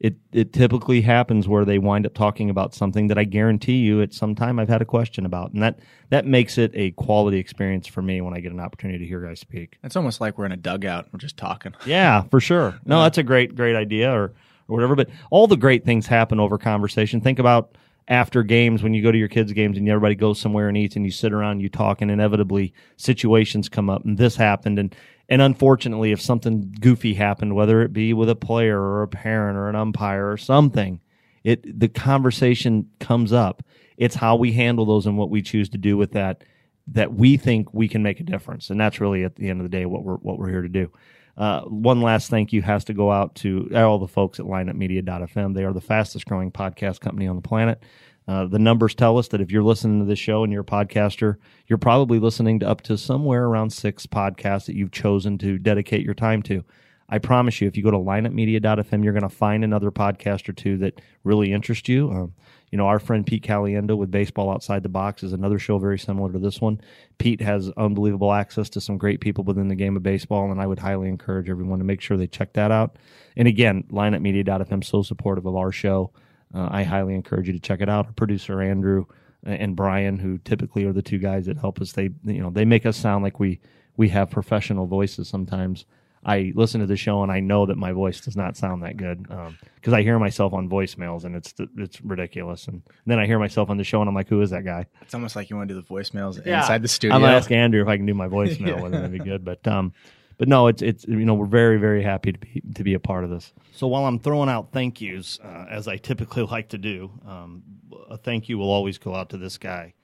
it, 0.00 0.16
it 0.32 0.52
typically 0.52 1.00
happens 1.00 1.48
where 1.48 1.64
they 1.64 1.78
wind 1.78 2.06
up 2.06 2.14
talking 2.14 2.50
about 2.50 2.74
something 2.74 3.08
that 3.08 3.18
I 3.18 3.24
guarantee 3.24 3.78
you 3.78 4.00
at 4.00 4.12
some 4.12 4.34
time 4.34 4.58
I've 4.58 4.68
had 4.68 4.80
a 4.80 4.84
question 4.84 5.26
about. 5.26 5.52
And 5.52 5.62
that, 5.62 5.80
that 6.10 6.24
makes 6.24 6.56
it 6.56 6.70
a 6.74 6.92
quality 6.92 7.38
experience 7.38 7.86
for 7.86 8.00
me 8.00 8.20
when 8.20 8.32
I 8.34 8.40
get 8.40 8.52
an 8.52 8.60
opportunity 8.60 8.98
to 9.00 9.06
hear 9.06 9.20
guys 9.20 9.40
speak. 9.40 9.78
It's 9.82 9.96
almost 9.96 10.20
like 10.20 10.38
we're 10.38 10.46
in 10.46 10.52
a 10.52 10.56
dugout. 10.56 11.08
We're 11.12 11.18
just 11.18 11.36
talking. 11.36 11.74
Yeah, 11.86 12.22
for 12.30 12.40
sure. 12.40 12.78
No, 12.84 13.02
that's 13.02 13.18
a 13.18 13.22
great, 13.22 13.56
great 13.56 13.74
idea 13.74 14.12
or, 14.12 14.24
or 14.24 14.76
whatever. 14.76 14.94
But 14.94 15.08
all 15.30 15.46
the 15.46 15.56
great 15.56 15.84
things 15.84 16.06
happen 16.06 16.38
over 16.38 16.58
conversation. 16.58 17.20
Think 17.20 17.38
about 17.38 17.76
after 18.08 18.42
games 18.42 18.82
when 18.82 18.94
you 18.94 19.02
go 19.02 19.12
to 19.12 19.18
your 19.18 19.28
kids' 19.28 19.52
games 19.52 19.78
and 19.78 19.88
everybody 19.88 20.14
goes 20.14 20.40
somewhere 20.40 20.68
and 20.68 20.76
eats 20.76 20.96
and 20.96 21.04
you 21.04 21.10
sit 21.10 21.32
around, 21.32 21.52
and 21.52 21.62
you 21.62 21.68
talk, 21.68 22.00
and 22.02 22.10
inevitably 22.10 22.72
situations 22.96 23.68
come 23.68 23.88
up 23.88 24.04
and 24.04 24.18
this 24.18 24.36
happened 24.36 24.78
and 24.78 24.96
and 25.28 25.42
unfortunately, 25.42 26.12
if 26.12 26.22
something 26.22 26.74
goofy 26.80 27.14
happened, 27.14 27.54
whether 27.54 27.82
it 27.82 27.92
be 27.92 28.14
with 28.14 28.30
a 28.30 28.34
player 28.34 28.80
or 28.80 29.02
a 29.02 29.08
parent 29.08 29.58
or 29.58 29.68
an 29.68 29.76
umpire 29.76 30.30
or 30.30 30.38
something, 30.38 31.00
it 31.44 31.78
the 31.78 31.88
conversation 31.88 32.90
comes 32.98 33.32
up. 33.32 33.62
It's 33.98 34.14
how 34.14 34.36
we 34.36 34.52
handle 34.52 34.86
those 34.86 35.06
and 35.06 35.18
what 35.18 35.30
we 35.30 35.42
choose 35.42 35.68
to 35.70 35.78
do 35.78 35.96
with 35.96 36.12
that 36.12 36.44
that 36.90 37.12
we 37.12 37.36
think 37.36 37.74
we 37.74 37.86
can 37.86 38.02
make 38.02 38.20
a 38.20 38.24
difference, 38.24 38.70
and 38.70 38.80
that's 38.80 39.00
really 39.00 39.22
at 39.22 39.36
the 39.36 39.50
end 39.50 39.60
of 39.60 39.64
the 39.64 39.76
day 39.76 39.84
what 39.84 40.02
we're 40.02 40.16
what 40.16 40.38
we're 40.38 40.48
here 40.48 40.62
to 40.62 40.68
do. 40.68 40.90
Uh, 41.38 41.60
one 41.62 42.02
last 42.02 42.28
thank 42.28 42.52
you 42.52 42.60
has 42.60 42.84
to 42.84 42.92
go 42.92 43.12
out 43.12 43.36
to 43.36 43.70
all 43.74 43.98
the 43.98 44.08
folks 44.08 44.40
at 44.40 44.46
lineupmedia.fm. 44.46 45.54
They 45.54 45.64
are 45.64 45.72
the 45.72 45.80
fastest 45.80 46.26
growing 46.26 46.50
podcast 46.50 46.98
company 46.98 47.28
on 47.28 47.36
the 47.36 47.42
planet. 47.42 47.82
Uh, 48.26 48.46
the 48.46 48.58
numbers 48.58 48.94
tell 48.94 49.16
us 49.16 49.28
that 49.28 49.40
if 49.40 49.50
you're 49.50 49.62
listening 49.62 50.00
to 50.00 50.04
this 50.04 50.18
show 50.18 50.42
and 50.42 50.52
you're 50.52 50.62
a 50.62 50.64
podcaster, 50.64 51.36
you're 51.68 51.78
probably 51.78 52.18
listening 52.18 52.58
to 52.58 52.68
up 52.68 52.82
to 52.82 52.98
somewhere 52.98 53.44
around 53.44 53.72
six 53.72 54.04
podcasts 54.04 54.66
that 54.66 54.74
you've 54.74 54.90
chosen 54.90 55.38
to 55.38 55.58
dedicate 55.58 56.04
your 56.04 56.12
time 56.12 56.42
to. 56.42 56.64
I 57.08 57.18
promise 57.18 57.60
you, 57.60 57.68
if 57.68 57.76
you 57.76 57.82
go 57.82 57.90
to 57.90 57.96
lineupmedia.fm, 57.96 59.02
you're 59.02 59.14
going 59.14 59.22
to 59.22 59.30
find 59.30 59.64
another 59.64 59.90
podcast 59.90 60.46
or 60.48 60.52
two 60.52 60.76
that 60.78 61.00
really 61.24 61.52
interest 61.52 61.88
you. 61.88 62.10
Um, 62.10 62.34
you 62.70 62.78
know, 62.78 62.86
our 62.86 62.98
friend 62.98 63.26
Pete 63.26 63.42
Caliendo 63.42 63.96
with 63.96 64.10
Baseball 64.10 64.50
Outside 64.50 64.82
the 64.82 64.88
Box 64.88 65.22
is 65.22 65.32
another 65.32 65.58
show 65.58 65.78
very 65.78 65.98
similar 65.98 66.32
to 66.32 66.38
this 66.38 66.60
one. 66.60 66.80
Pete 67.18 67.40
has 67.40 67.70
unbelievable 67.76 68.32
access 68.32 68.68
to 68.70 68.80
some 68.80 68.98
great 68.98 69.20
people 69.20 69.44
within 69.44 69.68
the 69.68 69.74
game 69.74 69.96
of 69.96 70.02
baseball, 70.02 70.50
and 70.50 70.60
I 70.60 70.66
would 70.66 70.78
highly 70.78 71.08
encourage 71.08 71.48
everyone 71.48 71.78
to 71.78 71.84
make 71.84 72.00
sure 72.00 72.16
they 72.16 72.26
check 72.26 72.52
that 72.54 72.70
out. 72.70 72.96
And 73.36 73.48
again, 73.48 73.84
lineupmedia.fm 73.90 74.84
so 74.84 75.02
supportive 75.02 75.46
of 75.46 75.56
our 75.56 75.72
show 75.72 76.12
uh, 76.54 76.68
I 76.70 76.82
highly 76.82 77.14
encourage 77.14 77.46
you 77.46 77.52
to 77.52 77.60
check 77.60 77.80
it 77.80 77.88
out. 77.88 78.06
Our 78.06 78.12
producer 78.12 78.62
Andrew 78.62 79.06
and 79.44 79.76
Brian, 79.76 80.18
who 80.18 80.38
typically 80.38 80.84
are 80.84 80.92
the 80.92 81.02
two 81.02 81.18
guys 81.18 81.46
that 81.46 81.58
help 81.58 81.80
us, 81.80 81.92
they 81.92 82.10
you 82.24 82.40
know 82.40 82.50
they 82.50 82.64
make 82.64 82.86
us 82.86 82.96
sound 82.96 83.22
like 83.22 83.38
we 83.38 83.60
we 83.96 84.08
have 84.10 84.30
professional 84.30 84.86
voices. 84.86 85.28
Sometimes 85.28 85.84
I 86.24 86.52
listen 86.54 86.80
to 86.80 86.86
the 86.86 86.96
show 86.96 87.22
and 87.22 87.30
I 87.30 87.40
know 87.40 87.66
that 87.66 87.76
my 87.76 87.92
voice 87.92 88.20
does 88.20 88.36
not 88.36 88.56
sound 88.56 88.82
that 88.82 88.96
good 88.96 89.22
because 89.22 89.92
um, 89.92 89.94
I 89.94 90.02
hear 90.02 90.18
myself 90.18 90.52
on 90.52 90.68
voicemails 90.68 91.24
and 91.24 91.36
it's 91.36 91.54
it's 91.76 92.00
ridiculous. 92.00 92.66
And 92.66 92.82
then 93.06 93.18
I 93.18 93.26
hear 93.26 93.38
myself 93.38 93.70
on 93.70 93.76
the 93.76 93.84
show 93.84 94.00
and 94.00 94.08
I'm 94.08 94.14
like, 94.14 94.28
who 94.28 94.40
is 94.42 94.50
that 94.50 94.64
guy? 94.64 94.86
It's 95.02 95.14
almost 95.14 95.36
like 95.36 95.50
you 95.50 95.56
want 95.56 95.68
to 95.68 95.74
do 95.74 95.80
the 95.80 95.86
voicemails 95.86 96.44
yeah. 96.44 96.60
inside 96.60 96.82
the 96.82 96.88
studio. 96.88 97.14
I'm 97.14 97.22
gonna 97.22 97.34
ask 97.34 97.50
Andrew 97.50 97.80
if 97.82 97.88
I 97.88 97.96
can 97.96 98.06
do 98.06 98.14
my 98.14 98.28
voicemail. 98.28 98.66
yeah. 98.66 98.80
Whether 98.80 98.96
that'd 98.96 99.12
be 99.12 99.18
good, 99.18 99.44
but 99.44 99.66
um, 99.66 99.92
but 100.38 100.48
no, 100.48 100.68
it's 100.68 100.82
it's 100.82 101.06
you 101.06 101.24
know 101.24 101.34
we're 101.34 101.46
very 101.46 101.78
very 101.78 102.02
happy 102.02 102.32
to 102.32 102.38
be 102.38 102.62
to 102.74 102.84
be 102.84 102.94
a 102.94 103.00
part 103.00 103.24
of 103.24 103.30
this. 103.30 103.52
So 103.72 103.86
while 103.86 104.06
I'm 104.06 104.18
throwing 104.18 104.48
out 104.48 104.72
thank 104.72 105.00
yous 105.00 105.38
uh, 105.42 105.66
as 105.70 105.86
I 105.88 105.96
typically 105.96 106.42
like 106.50 106.68
to 106.70 106.78
do, 106.78 107.10
um, 107.26 107.62
a 108.08 108.16
thank 108.16 108.48
you 108.48 108.58
will 108.58 108.70
always 108.70 108.98
go 108.98 109.14
out 109.14 109.30
to 109.30 109.36
this 109.36 109.58
guy, 109.58 109.94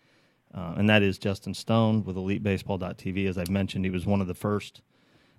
uh, 0.55 0.75
and 0.77 0.89
that 0.89 1.03
is 1.03 1.19
Justin 1.19 1.55
Stone 1.55 2.05
with 2.05 2.17
EliteBaseball.tv. 2.17 3.29
As 3.29 3.39
I've 3.39 3.51
mentioned, 3.51 3.85
he 3.85 3.91
was 3.91 4.07
one 4.07 4.21
of 4.21 4.27
the 4.27 4.35
first 4.35 4.83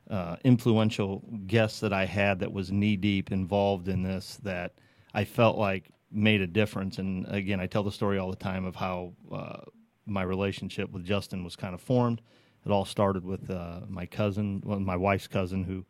uh, 0.10 0.36
influential 0.44 1.24
guests 1.48 1.80
that 1.80 1.94
I 1.94 2.06
had 2.06 2.40
that 2.40 2.52
was 2.52 2.72
knee 2.72 2.96
deep 2.96 3.32
involved 3.32 3.88
in 3.88 4.04
this 4.04 4.40
that 4.44 4.74
I 5.14 5.24
felt 5.24 5.58
like 5.58 5.90
made 6.12 6.42
a 6.42 6.48
difference. 6.48 7.00
And 7.00 7.26
again, 7.28 7.60
I 7.60 7.68
tell 7.68 7.84
the 7.84 7.92
story 7.92 8.18
all 8.18 8.30
the 8.30 8.36
time 8.36 8.66
of 8.66 8.76
how 8.76 9.14
uh, 9.32 9.62
my 10.06 10.24
relationship 10.24 10.92
with 10.92 11.04
Justin 11.04 11.44
was 11.44 11.56
kind 11.56 11.74
of 11.74 11.82
formed 11.82 12.22
it 12.66 12.72
all 12.72 12.86
started 12.86 13.24
with 13.24 13.50
uh, 13.50 13.82
my 13.88 14.06
cousin, 14.06 14.62
well, 14.66 14.80
my 14.80 14.96
wife's 14.96 15.28
cousin, 15.28 15.64
who 15.64 15.86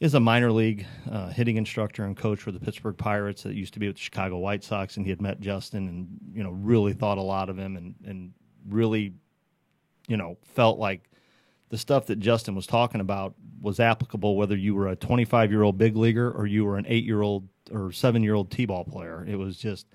is 0.00 0.14
a 0.14 0.20
minor 0.20 0.52
league 0.52 0.86
uh, 1.10 1.28
hitting 1.28 1.56
instructor 1.56 2.04
and 2.04 2.16
coach 2.16 2.40
for 2.40 2.52
the 2.52 2.60
Pittsburgh 2.60 2.96
Pirates 2.98 3.42
that 3.44 3.54
used 3.54 3.72
to 3.74 3.80
be 3.80 3.86
with 3.86 3.96
the 3.96 4.02
Chicago 4.02 4.38
White 4.38 4.62
Sox, 4.62 4.96
and 4.96 5.06
he 5.06 5.10
had 5.10 5.22
met 5.22 5.40
Justin 5.40 5.88
and 5.88 6.08
you 6.34 6.42
know 6.42 6.50
really 6.50 6.92
thought 6.92 7.16
a 7.16 7.22
lot 7.22 7.48
of 7.48 7.58
him 7.58 7.76
and 7.76 7.94
and 8.04 8.32
really 8.68 9.14
you 10.06 10.16
know 10.16 10.36
felt 10.44 10.78
like 10.78 11.10
the 11.70 11.78
stuff 11.78 12.06
that 12.06 12.20
Justin 12.20 12.54
was 12.54 12.66
talking 12.66 13.00
about 13.00 13.34
was 13.60 13.80
applicable 13.80 14.36
whether 14.36 14.56
you 14.56 14.74
were 14.74 14.88
a 14.88 14.96
25 14.96 15.50
year 15.50 15.62
old 15.62 15.78
big 15.78 15.96
leaguer 15.96 16.30
or 16.30 16.46
you 16.46 16.64
were 16.64 16.76
an 16.76 16.86
eight 16.88 17.04
year 17.04 17.22
old 17.22 17.48
or 17.72 17.92
seven 17.92 18.22
year 18.22 18.34
old 18.34 18.50
t-ball 18.50 18.84
player. 18.84 19.24
It 19.28 19.36
was 19.36 19.56
just 19.56 19.86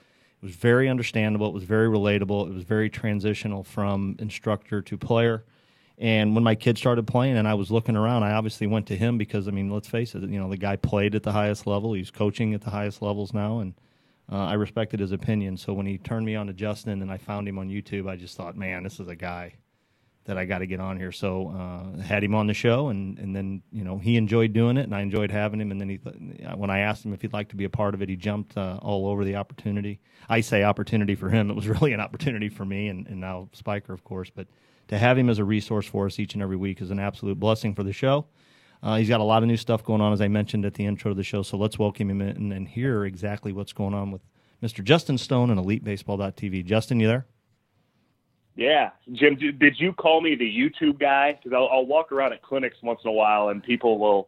it 0.41 0.45
was 0.45 0.55
very 0.55 0.87
understandable. 0.87 1.47
It 1.47 1.53
was 1.53 1.63
very 1.63 1.87
relatable. 1.87 2.47
It 2.47 2.53
was 2.53 2.63
very 2.63 2.89
transitional 2.89 3.63
from 3.63 4.15
instructor 4.19 4.81
to 4.81 4.97
player 4.97 5.45
and 5.99 6.33
when 6.33 6.45
my 6.45 6.55
kid 6.55 6.77
started 6.77 7.05
playing 7.07 7.37
and 7.37 7.45
I 7.45 7.55
was 7.55 7.69
looking 7.69 7.97
around, 7.97 8.23
I 8.23 8.31
obviously 8.31 8.67
went 8.67 8.87
to 8.87 8.95
him 8.95 9.17
because 9.17 9.49
I 9.49 9.51
mean, 9.51 9.69
let's 9.69 9.89
face 9.89 10.15
it, 10.15 10.23
you 10.23 10.39
know, 10.39 10.49
the 10.49 10.57
guy 10.57 10.77
played 10.77 11.13
at 11.13 11.23
the 11.23 11.33
highest 11.33 11.67
level. 11.67 11.93
He's 11.93 12.09
coaching 12.09 12.53
at 12.53 12.61
the 12.61 12.69
highest 12.69 13.01
levels 13.01 13.33
now, 13.33 13.59
and 13.59 13.73
uh, 14.31 14.45
I 14.45 14.53
respected 14.53 15.01
his 15.01 15.11
opinion. 15.11 15.57
So 15.57 15.73
when 15.73 15.85
he 15.85 15.97
turned 15.97 16.25
me 16.25 16.35
on 16.35 16.47
to 16.47 16.53
Justin 16.53 17.01
and 17.01 17.11
I 17.11 17.17
found 17.17 17.49
him 17.49 17.59
on 17.59 17.67
YouTube, 17.67 18.09
I 18.09 18.15
just 18.15 18.37
thought, 18.37 18.55
man, 18.55 18.83
this 18.83 19.01
is 19.01 19.09
a 19.09 19.15
guy 19.15 19.55
that 20.29 20.37
I 20.37 20.45
got 20.45 20.59
to 20.59 20.67
get 20.67 20.79
on 20.79 20.95
here. 20.95 21.11
So 21.11 21.49
uh, 21.49 22.01
had 22.03 22.23
him 22.23 22.35
on 22.35 22.45
the 22.45 22.53
show, 22.53 22.89
and 22.89 23.17
and 23.17 23.35
then 23.35 23.63
you 23.71 23.83
know 23.83 23.97
he 23.97 24.15
enjoyed 24.15 24.53
doing 24.53 24.77
it, 24.77 24.83
and 24.83 24.93
I 24.93 25.01
enjoyed 25.01 25.31
having 25.31 25.59
him. 25.59 25.71
And 25.71 25.81
then 25.81 25.89
he, 25.89 25.95
when 26.55 26.69
I 26.69 26.79
asked 26.79 27.03
him 27.03 27.13
if 27.13 27.23
he'd 27.23 27.33
like 27.33 27.49
to 27.49 27.55
be 27.55 27.63
a 27.65 27.69
part 27.69 27.95
of 27.95 28.03
it, 28.03 28.09
he 28.09 28.15
jumped 28.15 28.55
uh, 28.55 28.77
all 28.79 29.07
over 29.07 29.25
the 29.25 29.37
opportunity. 29.37 29.99
I 30.29 30.41
say 30.41 30.63
opportunity 30.63 31.15
for 31.15 31.29
him; 31.31 31.49
it 31.49 31.55
was 31.55 31.67
really 31.81 31.93
an 31.93 31.99
opportunity 31.99 32.47
for 32.47 32.63
me, 32.63 32.89
and, 32.89 33.07
and 33.07 33.19
now 33.19 33.49
Spiker, 33.53 33.91
of 33.91 34.03
course, 34.03 34.29
but 34.29 34.45
to 34.89 34.99
have 34.99 35.17
him 35.17 35.29
as 35.31 35.39
a 35.39 35.43
resource 35.43 35.87
for 35.87 36.05
us 36.05 36.19
each 36.19 36.35
and 36.35 36.43
every 36.43 36.57
week 36.57 36.79
is 36.79 36.91
an 36.91 36.99
absolute 36.99 37.39
blessing 37.39 37.73
for 37.73 37.81
the 37.81 37.93
show. 37.93 38.27
Uh, 38.83 38.97
he's 38.97 39.09
got 39.09 39.21
a 39.21 39.23
lot 39.23 39.41
of 39.41 39.47
new 39.47 39.57
stuff 39.57 39.83
going 39.83 39.99
on, 39.99 40.13
as 40.13 40.21
I 40.21 40.27
mentioned 40.27 40.63
at 40.63 40.75
the 40.75 40.85
intro 40.85 41.09
of 41.09 41.17
the 41.17 41.23
show. 41.23 41.41
So 41.41 41.57
let's 41.57 41.79
welcome 41.79 42.09
him 42.09 42.21
in 42.21 42.51
and 42.51 42.67
hear 42.67 43.03
exactly 43.03 43.51
what's 43.51 43.73
going 43.73 43.95
on 43.95 44.11
with 44.11 44.21
Mr. 44.61 44.83
Justin 44.83 45.17
Stone 45.17 45.49
and 45.49 45.59
EliteBaseball.tv. 45.59 46.65
Justin, 46.65 46.99
you 46.99 47.07
there? 47.07 47.25
Yeah, 48.59 48.89
Jim. 49.13 49.35
Did 49.35 49.79
you 49.79 49.93
call 49.93 50.19
me 50.19 50.35
the 50.35 50.43
YouTube 50.43 50.99
guy? 50.99 51.31
Because 51.31 51.55
I'll, 51.55 51.69
I'll 51.71 51.85
walk 51.85 52.11
around 52.11 52.33
at 52.33 52.41
clinics 52.41 52.75
once 52.83 52.99
in 53.05 53.09
a 53.09 53.13
while, 53.13 53.49
and 53.49 53.63
people 53.63 53.97
will. 53.97 54.27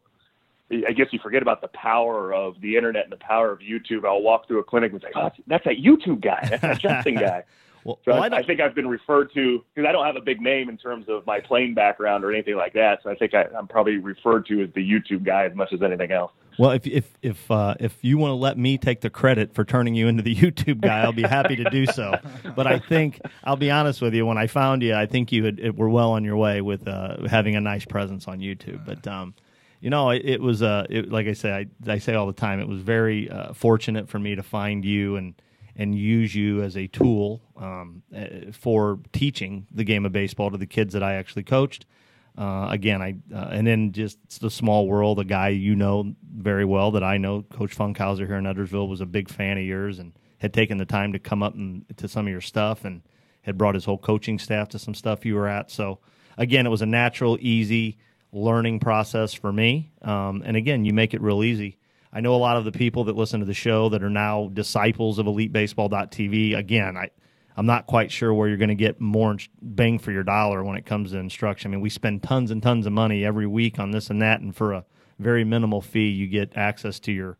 I 0.71 0.93
guess 0.93 1.07
you 1.11 1.19
forget 1.21 1.41
about 1.41 1.59
the 1.59 1.67
power 1.67 2.33
of 2.33 2.55
the 2.61 2.77
internet 2.77 3.03
and 3.03 3.11
the 3.11 3.17
power 3.17 3.51
of 3.51 3.59
YouTube. 3.59 4.05
I'll 4.05 4.21
walk 4.21 4.47
through 4.47 4.59
a 4.59 4.63
clinic 4.63 4.93
and 4.93 5.01
say, 5.01 5.09
"Oh, 5.15 5.29
that's, 5.47 5.65
that 5.65 5.75
YouTube 5.75 6.21
guy. 6.21 6.47
That's 6.49 6.61
that 6.61 6.79
Justin 6.79 7.15
guy." 7.15 7.43
Well, 7.83 7.97
so 8.05 8.11
well, 8.11 8.21
I, 8.21 8.27
I, 8.37 8.43
think 8.43 8.59
I've 8.59 8.75
been 8.75 8.87
referred 8.87 9.33
to 9.33 9.65
because 9.73 9.89
I 9.89 9.91
don't 9.91 10.05
have 10.05 10.15
a 10.15 10.21
big 10.21 10.39
name 10.39 10.69
in 10.69 10.77
terms 10.77 11.07
of 11.09 11.25
my 11.25 11.39
playing 11.39 11.73
background 11.73 12.23
or 12.23 12.31
anything 12.31 12.55
like 12.55 12.73
that. 12.73 12.99
So 13.01 13.09
I 13.09 13.15
think 13.15 13.33
I, 13.33 13.47
am 13.57 13.67
probably 13.67 13.97
referred 13.97 14.45
to 14.49 14.61
as 14.61 14.69
the 14.75 14.87
YouTube 14.87 15.25
guy 15.25 15.45
as 15.45 15.55
much 15.55 15.73
as 15.73 15.81
anything 15.81 16.11
else. 16.11 16.31
Well, 16.57 16.71
if 16.71 16.85
if 16.85 17.11
if 17.21 17.49
uh, 17.49 17.75
if 17.79 18.03
you 18.03 18.17
want 18.17 18.31
to 18.31 18.35
let 18.35 18.57
me 18.57 18.77
take 18.77 19.01
the 19.01 19.09
credit 19.09 19.53
for 19.53 19.63
turning 19.63 19.95
you 19.95 20.07
into 20.07 20.23
the 20.23 20.35
YouTube 20.43 20.81
guy, 20.81 21.01
I'll 21.01 21.13
be 21.13 21.23
happy 21.23 21.55
to 21.57 21.69
do 21.69 21.85
so. 21.85 22.15
But 22.55 22.67
I 22.67 22.79
think 22.79 23.19
I'll 23.43 23.55
be 23.55 23.71
honest 23.71 24.01
with 24.01 24.13
you. 24.13 24.25
When 24.25 24.37
I 24.37 24.47
found 24.47 24.83
you, 24.83 24.93
I 24.93 25.05
think 25.05 25.31
you 25.31 25.45
had, 25.45 25.77
were 25.77 25.89
well 25.89 26.11
on 26.11 26.23
your 26.23 26.37
way 26.37 26.61
with 26.61 26.87
uh, 26.87 27.27
having 27.27 27.55
a 27.55 27.61
nice 27.61 27.85
presence 27.85 28.27
on 28.27 28.39
YouTube. 28.39 28.85
But 28.85 29.07
um, 29.07 29.33
you 29.79 29.89
know, 29.89 30.11
it, 30.11 30.21
it 30.23 30.41
was 30.41 30.61
uh, 30.61 30.85
it, 30.89 31.11
like 31.11 31.27
I 31.27 31.33
say, 31.33 31.51
I, 31.51 31.91
I 31.91 31.97
say 31.97 32.13
all 32.13 32.27
the 32.27 32.33
time, 32.33 32.59
it 32.59 32.67
was 32.67 32.81
very 32.81 33.29
uh, 33.29 33.53
fortunate 33.53 34.09
for 34.09 34.19
me 34.19 34.35
to 34.35 34.43
find 34.43 34.85
you 34.85 35.15
and 35.15 35.33
and 35.75 35.95
use 35.95 36.35
you 36.35 36.61
as 36.61 36.75
a 36.75 36.87
tool 36.87 37.41
um, 37.57 38.03
eh, 38.13 38.51
for 38.51 38.99
teaching 39.13 39.67
the 39.71 39.83
game 39.83 40.05
of 40.05 40.11
baseball 40.11 40.51
to 40.51 40.57
the 40.57 40.65
kids 40.65 40.93
that 40.93 41.01
I 41.01 41.15
actually 41.15 41.43
coached. 41.43 41.85
Uh, 42.37 42.67
again, 42.69 43.01
I 43.01 43.15
uh, 43.33 43.49
and 43.51 43.67
then 43.67 43.91
just 43.91 44.17
the 44.39 44.49
small 44.49 44.87
world. 44.87 45.19
A 45.19 45.25
guy 45.25 45.49
you 45.49 45.75
know 45.75 46.15
very 46.33 46.65
well 46.65 46.91
that 46.91 47.03
I 47.03 47.17
know, 47.17 47.41
Coach 47.43 47.77
Funkhouser 47.77 48.25
here 48.25 48.37
in 48.37 48.45
Edwardsville, 48.45 48.87
was 48.87 49.01
a 49.01 49.05
big 49.05 49.29
fan 49.29 49.57
of 49.57 49.63
yours 49.63 49.99
and 49.99 50.13
had 50.37 50.53
taken 50.53 50.77
the 50.77 50.85
time 50.85 51.13
to 51.13 51.19
come 51.19 51.43
up 51.43 51.53
and 51.53 51.85
to 51.97 52.07
some 52.07 52.25
of 52.25 52.31
your 52.31 52.41
stuff 52.41 52.85
and 52.85 53.01
had 53.43 53.57
brought 53.57 53.75
his 53.75 53.85
whole 53.85 53.97
coaching 53.97 54.39
staff 54.39 54.69
to 54.69 54.79
some 54.79 54.93
stuff 54.93 55.25
you 55.25 55.35
were 55.35 55.47
at. 55.47 55.69
So 55.69 55.99
again, 56.37 56.65
it 56.65 56.69
was 56.69 56.81
a 56.81 56.87
natural, 56.87 57.37
easy 57.41 57.97
learning 58.31 58.79
process 58.79 59.33
for 59.33 59.51
me. 59.51 59.91
Um, 60.01 60.41
and 60.45 60.55
again, 60.55 60.85
you 60.85 60.93
make 60.93 61.13
it 61.13 61.21
real 61.21 61.43
easy. 61.43 61.77
I 62.13 62.21
know 62.21 62.35
a 62.35 62.37
lot 62.37 62.57
of 62.57 62.65
the 62.65 62.71
people 62.71 63.05
that 63.05 63.15
listen 63.15 63.39
to 63.39 63.45
the 63.45 63.53
show 63.53 63.89
that 63.89 64.03
are 64.03 64.09
now 64.09 64.49
disciples 64.51 65.17
of 65.17 65.25
EliteBaseball.tv. 65.27 66.57
Again, 66.57 66.97
I, 66.97 67.09
I'm 67.61 67.67
not 67.67 67.85
quite 67.85 68.11
sure 68.11 68.33
where 68.33 68.47
you're 68.47 68.57
going 68.57 68.69
to 68.69 68.75
get 68.75 68.99
more 68.99 69.37
bang 69.61 69.99
for 69.99 70.11
your 70.11 70.23
dollar 70.23 70.63
when 70.63 70.77
it 70.77 70.87
comes 70.87 71.11
to 71.11 71.19
instruction. 71.19 71.69
I 71.69 71.71
mean, 71.73 71.81
we 71.81 71.91
spend 71.91 72.23
tons 72.23 72.49
and 72.49 72.63
tons 72.63 72.87
of 72.87 72.91
money 72.91 73.23
every 73.23 73.45
week 73.45 73.77
on 73.77 73.91
this 73.91 74.09
and 74.09 74.19
that, 74.19 74.41
and 74.41 74.55
for 74.55 74.73
a 74.73 74.83
very 75.19 75.43
minimal 75.43 75.79
fee, 75.79 76.09
you 76.09 76.25
get 76.25 76.57
access 76.57 76.99
to 77.01 77.11
your 77.11 77.37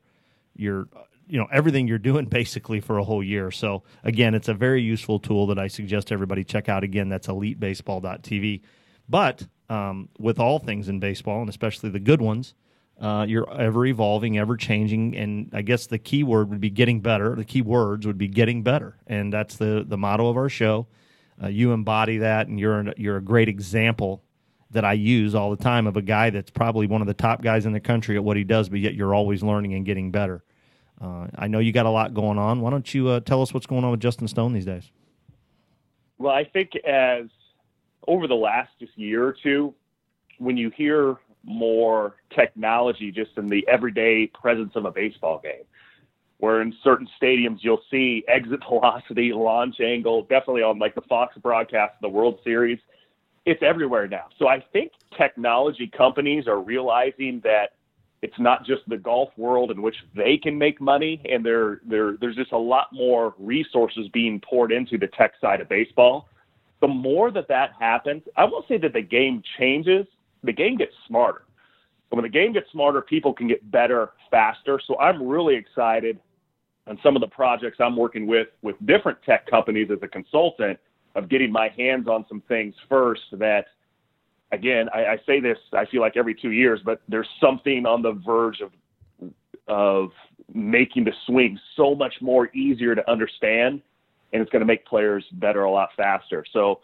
your 0.56 0.88
you 1.28 1.40
know 1.40 1.48
everything 1.52 1.88
you're 1.88 1.98
doing 1.98 2.26
basically 2.30 2.80
for 2.80 3.00
a 3.00 3.04
whole 3.04 3.24
year. 3.24 3.50
So 3.50 3.82
again, 4.04 4.36
it's 4.36 4.48
a 4.48 4.54
very 4.54 4.84
useful 4.84 5.18
tool 5.18 5.48
that 5.48 5.58
I 5.58 5.66
suggest 5.66 6.12
everybody 6.12 6.44
check 6.44 6.70
out. 6.70 6.84
Again, 6.84 7.10
that's 7.10 7.26
EliteBaseball.tv. 7.26 8.62
But 9.10 9.48
um, 9.72 10.08
with 10.20 10.40
all 10.40 10.60
things 10.60 10.88
in 10.88 11.00
baseball, 11.00 11.40
and 11.40 11.50
especially 11.50 11.90
the 11.90 12.00
good 12.00 12.22
ones 12.22 12.54
uh, 13.02 13.26
you're 13.28 13.52
ever 13.52 13.86
evolving, 13.88 14.38
ever 14.38 14.56
changing, 14.56 15.18
and 15.18 15.50
I 15.54 15.64
guess 15.64 15.88
the 15.88 15.98
key 15.98 16.24
word 16.24 16.50
would 16.52 16.62
be 16.62 16.70
getting 16.70 17.02
better. 17.02 17.36
The 17.36 17.44
key 17.44 17.64
words 17.64 18.06
would 18.06 18.20
be 18.20 18.28
getting 18.28 18.62
better, 18.62 18.96
and 19.08 19.34
that's 19.34 19.58
the 19.58 19.84
the 19.86 19.98
motto 19.98 20.30
of 20.30 20.38
our 20.38 20.50
show. 20.50 20.88
Uh, 21.42 21.48
you 21.48 21.72
embody 21.72 22.20
that, 22.20 22.48
and 22.48 22.60
you're 22.60 22.94
you're 22.98 23.18
a 23.18 23.22
great 23.22 23.50
example 23.50 24.24
that 24.70 24.86
I 24.86 24.94
use 24.94 25.34
all 25.34 25.50
the 25.50 25.62
time 25.62 25.88
of 25.88 25.98
a 25.98 26.02
guy 26.02 26.30
that's 26.30 26.52
probably 26.52 26.86
one 26.86 27.02
of 27.02 27.08
the 27.08 27.14
top 27.16 27.42
guys 27.42 27.66
in 27.66 27.74
the 27.74 27.80
country 27.80 28.16
at 28.16 28.24
what 28.24 28.38
he 28.38 28.44
does, 28.44 28.70
but 28.70 28.80
yet 28.80 28.94
you're 28.94 29.16
always 29.16 29.42
learning 29.42 29.74
and 29.74 29.84
getting 29.84 30.12
better. 30.12 30.44
Uh, 31.02 31.28
I 31.36 31.48
know 31.48 31.60
you 31.60 31.74
got 31.74 31.88
a 31.88 31.90
lot 31.90 32.14
going 32.14 32.38
on. 32.38 32.62
Why 32.62 32.70
don't 32.70 32.94
you 32.94 33.10
uh, 33.10 33.20
tell 33.22 33.42
us 33.42 33.54
what's 33.54 33.66
going 33.66 33.84
on 33.84 33.92
with 33.92 34.00
Justin 34.00 34.28
Stone 34.28 34.54
these 34.54 34.66
days? 34.66 34.92
Well, 36.20 36.34
I 36.34 36.44
think 36.44 36.76
as 36.86 37.26
over 38.08 38.28
the 38.28 38.36
last 38.36 38.70
just 38.80 38.96
year 38.96 39.26
or 39.26 39.34
two, 39.34 39.74
when 40.38 40.56
you 40.56 40.70
hear 40.70 41.18
more 41.44 42.16
technology 42.36 43.12
just 43.12 43.32
in 43.38 43.48
the 43.48 43.68
everyday 43.68 44.28
presence 44.28 44.74
of 44.76 44.86
a 44.86 44.92
baseball 44.92 45.40
game. 45.44 45.64
Where 46.38 46.62
in 46.62 46.74
certain 46.84 47.08
stadiums 47.22 47.60
you'll 47.62 47.84
see 47.90 48.24
exit 48.28 48.62
velocity, 48.70 49.32
launch 49.34 49.80
angle, 49.80 50.24
definitely 50.24 50.64
on 50.64 50.80
like 50.80 50.96
the 50.96 51.02
Fox 51.02 51.38
broadcast 51.38 51.94
of 51.96 52.02
the 52.02 52.10
World 52.10 52.40
Series. 52.44 52.80
It's 53.46 53.62
everywhere 53.64 54.08
now. 54.08 54.26
So 54.38 54.48
I 54.48 54.64
think 54.72 54.92
technology 55.18 55.88
companies 55.96 56.48
are 56.48 56.60
realizing 56.60 57.42
that 57.44 57.72
it's 58.22 58.38
not 58.38 58.66
just 58.66 58.82
the 58.88 58.98
golf 58.98 59.30
world 59.36 59.72
in 59.72 59.82
which 59.82 59.96
they 60.16 60.38
can 60.38 60.58
make 60.58 60.80
money, 60.80 61.22
and 61.30 61.44
there, 61.44 61.82
there, 61.84 62.18
there's 62.22 62.36
just 62.36 62.52
a 62.52 62.58
lot 62.58 62.88
more 62.94 63.34
resources 63.40 64.08
being 64.14 64.40
poured 64.40 64.72
into 64.72 64.98
the 64.98 65.08
tech 65.08 65.34
side 65.42 65.60
of 65.60 65.68
baseball. 65.68 66.30
The 66.82 66.88
more 66.88 67.32
that 67.32 67.48
that 67.48 67.72
happens, 67.80 68.22
I 68.38 68.46
won't 68.46 68.68
say 68.68 68.78
that 68.78 68.94
the 68.94 69.02
game 69.02 69.42
changes, 69.58 70.06
the 70.44 70.54
game 70.54 70.78
gets 70.78 70.94
smarter. 71.08 71.44
And 72.12 72.18
when 72.18 72.24
the 72.24 72.30
game 72.30 72.54
gets 72.54 72.70
smarter, 72.72 73.02
people 73.02 73.34
can 73.34 73.48
get 73.48 73.70
better 73.72 74.12
faster. 74.30 74.80
So 74.86 75.00
I'm 75.00 75.26
really 75.26 75.56
excited 75.56 76.20
on 76.88 77.00
some 77.04 77.16
of 77.16 77.22
the 77.22 77.28
projects 77.28 77.78
I'm 77.80 77.96
working 77.96 78.28
with 78.28 78.48
with 78.62 78.76
different 78.86 79.20
tech 79.24 79.48
companies 79.50 79.90
as 79.92 80.00
a 80.02 80.08
consultant 80.08 80.80
of 81.16 81.30
getting 81.30 81.52
my 81.52 81.70
hands 81.78 82.08
on 82.08 82.26
some 82.28 82.42
things 82.48 82.74
first 82.90 83.22
that 83.34 83.66
again 84.52 84.90
I, 84.94 85.06
I 85.06 85.18
say 85.26 85.40
this 85.40 85.58
I 85.74 85.86
feel 85.86 86.02
like 86.02 86.18
every 86.18 86.34
two 86.34 86.52
years, 86.52 86.80
but 86.84 87.02
there's 87.08 87.30
something 87.40 87.86
on 87.86 88.02
the 88.02 88.14
verge 88.26 88.62
of 88.62 88.72
of 89.68 90.10
making 90.54 91.06
the 91.06 91.14
swing 91.28 91.58
so 91.78 91.96
much 91.96 92.16
more 92.20 92.50
easier 92.56 92.96
to 92.96 93.10
understand 93.10 93.82
and 94.34 94.42
it's 94.42 94.52
going 94.52 94.62
to 94.62 94.66
make 94.66 94.86
players 94.86 95.26
better 95.34 95.64
a 95.64 95.72
lot 95.72 95.90
faster. 95.98 96.46
So, 96.54 96.80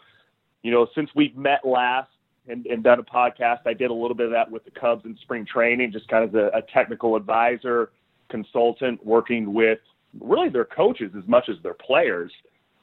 you 0.62 0.70
know, 0.70 0.86
since 0.94 1.10
we've 1.14 1.36
met 1.36 1.64
last, 1.64 2.10
and, 2.48 2.66
and 2.66 2.82
done 2.82 2.98
a 2.98 3.02
podcast. 3.02 3.60
I 3.66 3.74
did 3.74 3.90
a 3.90 3.94
little 3.94 4.14
bit 4.14 4.26
of 4.26 4.32
that 4.32 4.50
with 4.50 4.64
the 4.64 4.70
Cubs 4.70 5.04
in 5.04 5.16
spring 5.22 5.46
training, 5.46 5.92
just 5.92 6.08
kind 6.08 6.24
of 6.24 6.34
a, 6.34 6.48
a 6.48 6.62
technical 6.72 7.16
advisor, 7.16 7.90
consultant, 8.28 9.04
working 9.04 9.52
with 9.52 9.78
really 10.20 10.48
their 10.48 10.64
coaches 10.64 11.12
as 11.16 11.26
much 11.26 11.48
as 11.48 11.56
their 11.62 11.74
players 11.74 12.32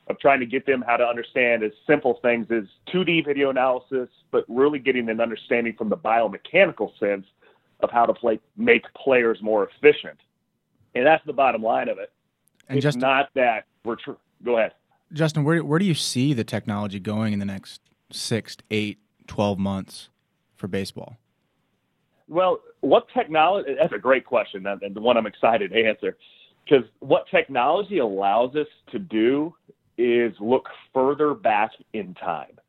of 0.07 0.19
trying 0.19 0.39
to 0.39 0.45
get 0.45 0.65
them 0.65 0.83
how 0.85 0.97
to 0.97 1.03
understand 1.03 1.63
as 1.63 1.71
simple 1.87 2.19
things 2.21 2.45
as 2.51 2.63
2D 2.93 3.25
video 3.25 3.49
analysis, 3.49 4.07
but 4.31 4.45
really 4.47 4.77
getting 4.77 5.09
an 5.09 5.19
understanding 5.19 5.73
from 5.75 5.89
the 5.89 5.97
biomechanical 5.97 6.91
sense 6.99 7.25
of 7.79 7.89
how 7.91 8.05
to 8.05 8.13
play, 8.13 8.39
make 8.55 8.83
players 8.93 9.39
more 9.41 9.67
efficient. 9.67 10.19
And 10.93 11.05
that's 11.05 11.25
the 11.25 11.33
bottom 11.33 11.63
line 11.63 11.89
of 11.89 11.97
it. 11.97 12.11
And 12.69 12.77
it's 12.77 12.83
just 12.83 12.99
not 12.99 13.29
that 13.33 13.65
we're 13.83 13.95
tr- 13.95 14.11
go 14.43 14.57
ahead. 14.57 14.73
Justin, 15.13 15.43
where 15.43 15.63
where 15.63 15.77
do 15.77 15.85
you 15.85 15.93
see 15.93 16.33
the 16.33 16.43
technology 16.43 16.99
going 16.99 17.33
in 17.33 17.39
the 17.39 17.45
next 17.45 17.81
six, 18.11 18.57
eight, 18.71 18.99
12 19.27 19.59
months 19.59 20.09
for 20.55 20.67
baseball? 20.67 21.17
Well, 22.27 22.59
what 22.81 23.07
technology? 23.13 23.75
That's 23.79 23.93
a 23.93 23.99
great 23.99 24.25
question, 24.25 24.65
and 24.65 24.95
the 24.95 25.01
one 25.01 25.17
I'm 25.17 25.27
excited 25.27 25.71
to 25.71 25.85
answer. 25.85 26.17
Because 26.63 26.85
what 26.99 27.25
technology 27.29 27.99
allows 27.99 28.55
us 28.55 28.67
to 28.91 28.97
do 28.97 29.53
is 29.97 30.33
look 30.39 30.67
further 30.93 31.33
back 31.33 31.71
in 31.93 32.15
time. 32.15 32.59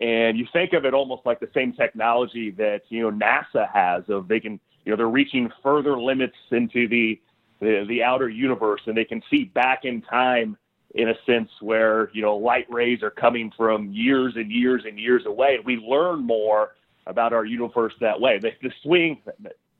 And 0.00 0.36
you 0.36 0.46
think 0.52 0.72
of 0.72 0.84
it 0.84 0.94
almost 0.94 1.24
like 1.24 1.40
the 1.40 1.48
same 1.54 1.72
technology 1.72 2.50
that 2.52 2.82
you 2.88 3.02
know 3.02 3.16
NASA 3.16 3.68
has 3.72 4.02
of 4.08 4.28
they 4.28 4.40
can 4.40 4.60
You 4.84 4.92
know, 4.92 4.96
they're 4.96 5.06
reaching 5.06 5.50
further 5.62 5.98
limits 5.98 6.36
into 6.50 6.88
the, 6.88 7.20
the, 7.60 7.84
the 7.88 8.02
outer 8.02 8.28
universe 8.28 8.82
and 8.86 8.96
they 8.96 9.04
can 9.04 9.22
see 9.30 9.44
back 9.44 9.84
in 9.84 10.02
time 10.02 10.56
in 10.94 11.08
a 11.08 11.14
sense 11.24 11.48
where, 11.60 12.10
you 12.12 12.20
know, 12.20 12.36
light 12.36 12.66
rays 12.70 13.02
are 13.02 13.10
coming 13.10 13.50
from 13.56 13.90
years 13.92 14.34
and 14.36 14.50
years 14.50 14.82
and 14.86 14.98
years 14.98 15.24
away. 15.26 15.58
We 15.64 15.76
learn 15.76 16.20
more 16.26 16.74
about 17.06 17.32
our 17.32 17.44
universe 17.44 17.94
that 18.00 18.20
way. 18.20 18.38
The, 18.38 18.50
the 18.62 18.72
swing 18.82 19.22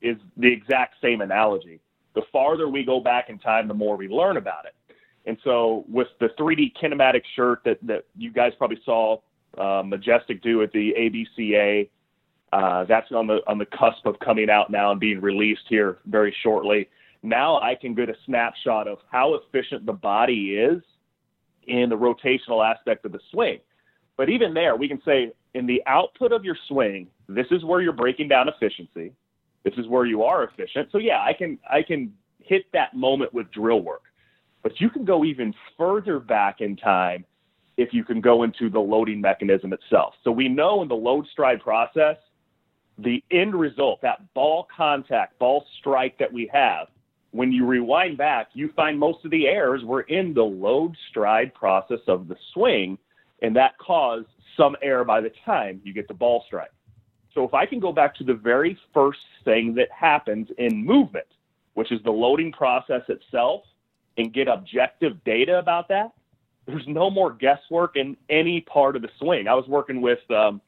is 0.01 0.17
the 0.37 0.51
exact 0.51 0.97
same 1.03 1.21
analogy. 1.21 1.81
The 2.15 2.23
farther 2.33 2.69
we 2.69 2.85
go 2.85 3.01
back 3.01 3.29
in 3.29 3.39
time, 3.39 3.69
the 3.69 3.75
more 3.75 3.97
we 3.97 4.09
learn 4.09 4.37
about 4.37 4.65
it. 4.65 4.75
And 5.25 5.39
so, 5.45 5.85
with 5.89 6.09
the 6.19 6.31
3D 6.39 6.73
kinematic 6.83 7.23
shirt 7.37 7.61
that, 7.65 7.79
that 7.83 8.05
you 8.17 8.33
guys 8.33 8.53
probably 8.59 8.81
saw 8.85 9.19
uh, 9.57 9.83
Majestic 9.85 10.43
do 10.43 10.63
at 10.63 10.73
the 10.73 10.93
ABCA, 10.99 11.89
uh, 12.53 12.85
that's 12.85 13.11
on 13.13 13.27
the 13.27 13.39
on 13.47 13.57
the 13.57 13.67
cusp 13.67 14.05
of 14.05 14.19
coming 14.19 14.51
out 14.51 14.69
now 14.69 14.91
and 14.91 15.01
being 15.01 15.21
released 15.21 15.63
here 15.69 15.99
very 16.07 16.35
shortly. 16.43 16.89
Now 17.23 17.61
I 17.61 17.77
can 17.77 17.95
get 17.95 18.11
a 18.11 18.15
snapshot 18.27 18.89
of 18.89 18.99
how 19.11 19.35
efficient 19.35 19.87
the 19.87 19.93
body 19.93 20.57
is 20.57 20.83
in 21.67 21.89
the 21.89 21.97
rotational 21.97 22.65
aspect 22.65 23.05
of 23.05 23.13
the 23.13 23.21
swing. 23.31 23.59
But 24.17 24.29
even 24.29 24.55
there, 24.55 24.77
we 24.77 24.89
can 24.89 25.01
say 25.05 25.33
in 25.55 25.67
the 25.67 25.83
output 25.87 26.33
of 26.33 26.45
your 26.45 26.57
swing, 26.69 27.09
this 27.29 27.47
is 27.51 27.65
where 27.65 27.81
you're 27.81 27.93
breaking 27.93 28.29
down 28.29 28.49
efficiency. 28.49 29.13
This 29.65 29.75
is 29.77 29.87
where 29.87 30.05
you 30.05 30.23
are 30.23 30.45
efficient. 30.45 30.89
So 30.93 30.99
yeah, 30.99 31.23
I 31.23 31.33
can 31.33 31.59
I 31.71 31.83
can 31.83 32.13
hit 32.41 32.65
that 32.73 32.95
moment 32.95 33.33
with 33.33 33.51
drill 33.53 33.81
work. 33.81 34.03
But 34.63 34.81
you 34.81 34.91
can 34.91 35.05
go 35.05 35.25
even 35.25 35.55
further 35.77 36.21
back 36.21 36.61
in 36.61 36.77
time 36.77 37.25
if 37.77 37.93
you 37.93 38.05
can 38.05 38.21
go 38.21 38.43
into 38.43 38.69
the 38.69 38.79
loading 38.79 39.21
mechanism 39.21 39.73
itself. 39.73 40.15
So 40.25 40.31
we 40.31 40.49
know 40.49 40.83
in 40.83 40.89
the 40.89 40.95
load 40.95 41.27
stride 41.33 41.61
process, 41.61 42.17
the 42.99 43.23
end 43.31 43.55
result, 43.55 44.01
that 44.03 44.33
ball 44.35 44.69
contact, 44.75 45.39
ball 45.39 45.65
strike 45.79 46.19
that 46.19 46.33
we 46.33 46.51
have, 46.53 46.89
when 47.33 47.51
you 47.51 47.67
rewind 47.67 48.19
back, 48.19 48.49
you 48.53 48.71
find 48.77 48.99
most 48.99 49.25
of 49.25 49.31
the 49.31 49.47
errors 49.47 49.83
were 49.85 50.03
in 50.03 50.33
the 50.35 50.43
load 50.43 50.97
stride 51.11 51.53
process 51.55 52.01
of 52.07 52.29
the 52.29 52.37
swing, 52.53 52.99
and 53.41 53.57
that 53.57 53.77
caused 53.79 54.29
some 54.57 54.77
error 54.83 55.05
by 55.05 55.21
the 55.21 55.33
time 55.45 55.81
you 55.83 55.93
get 55.93 56.07
the 56.09 56.15
ball 56.15 56.45
strike. 56.47 56.71
So 57.35 57.45
if 57.45 57.55
I 57.55 57.65
can 57.65 57.81
go 57.81 57.93
back 57.93 58.15
to 58.17 58.25
the 58.25 58.35
very 58.35 58.79
first 58.93 59.21
thing 59.45 59.75
that 59.75 59.89
happens 59.91 60.49
in 60.59 60.85
movement, 60.85 61.27
which 61.75 61.91
is 61.91 62.03
the 62.05 62.11
loading 62.11 62.53
process 62.53 63.03
itself, 63.09 63.63
and 64.19 64.33
get 64.33 64.47
objective 64.47 65.25
data 65.25 65.59
about 65.59 65.89
that, 65.89 66.13
there's 66.67 66.87
no 66.87 67.11
more 67.11 67.33
guesswork 67.33 67.97
in 67.97 68.15
any 68.29 68.61
part 68.61 68.95
of 68.95 69.01
the 69.01 69.09
swing. 69.19 69.49
I 69.49 69.55
was 69.55 69.67
working 69.67 70.03
with 70.03 70.19
um, 70.31 70.61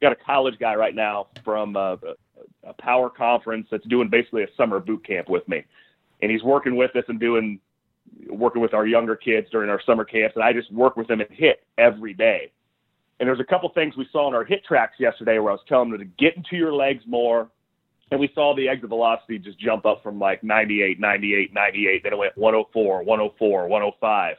got 0.00 0.12
a 0.12 0.16
college 0.16 0.58
guy 0.58 0.74
right 0.74 0.94
now 0.94 1.28
from 1.44 1.76
uh, 1.76 1.96
a 2.64 2.72
power 2.72 3.10
conference 3.10 3.68
that's 3.70 3.86
doing 3.86 4.08
basically 4.08 4.42
a 4.44 4.48
summer 4.56 4.80
boot 4.80 5.06
camp 5.06 5.28
with 5.28 5.46
me, 5.46 5.62
and 6.22 6.30
he's 6.30 6.42
working 6.42 6.76
with 6.76 6.94
us 6.96 7.04
and 7.08 7.20
doing 7.20 7.60
working 8.28 8.62
with 8.62 8.74
our 8.74 8.86
younger 8.86 9.16
kids 9.16 9.48
during 9.50 9.68
our 9.68 9.80
summer 9.84 10.04
camps, 10.04 10.36
and 10.36 10.44
I 10.44 10.52
just 10.52 10.72
work 10.72 10.96
with 10.96 11.08
them 11.08 11.20
and 11.20 11.30
hit 11.30 11.64
every 11.76 12.14
day. 12.14 12.52
And 13.18 13.26
there's 13.26 13.40
a 13.40 13.44
couple 13.44 13.68
things 13.70 13.96
we 13.96 14.06
saw 14.12 14.28
in 14.28 14.34
our 14.34 14.44
HitTrax 14.44 14.90
yesterday 14.98 15.38
where 15.38 15.50
I 15.50 15.54
was 15.54 15.64
telling 15.68 15.90
them 15.90 15.98
to 16.00 16.04
get 16.04 16.36
into 16.36 16.56
your 16.56 16.72
legs 16.72 17.02
more. 17.06 17.48
And 18.10 18.20
we 18.20 18.30
saw 18.34 18.54
the 18.54 18.68
exit 18.68 18.88
velocity 18.88 19.38
just 19.38 19.58
jump 19.58 19.84
up 19.84 20.02
from 20.02 20.18
like 20.20 20.44
98, 20.44 21.00
98, 21.00 21.52
98. 21.52 22.02
Then 22.02 22.12
it 22.12 22.16
went 22.16 22.36
104, 22.36 23.02
104, 23.02 23.68
105 23.68 24.36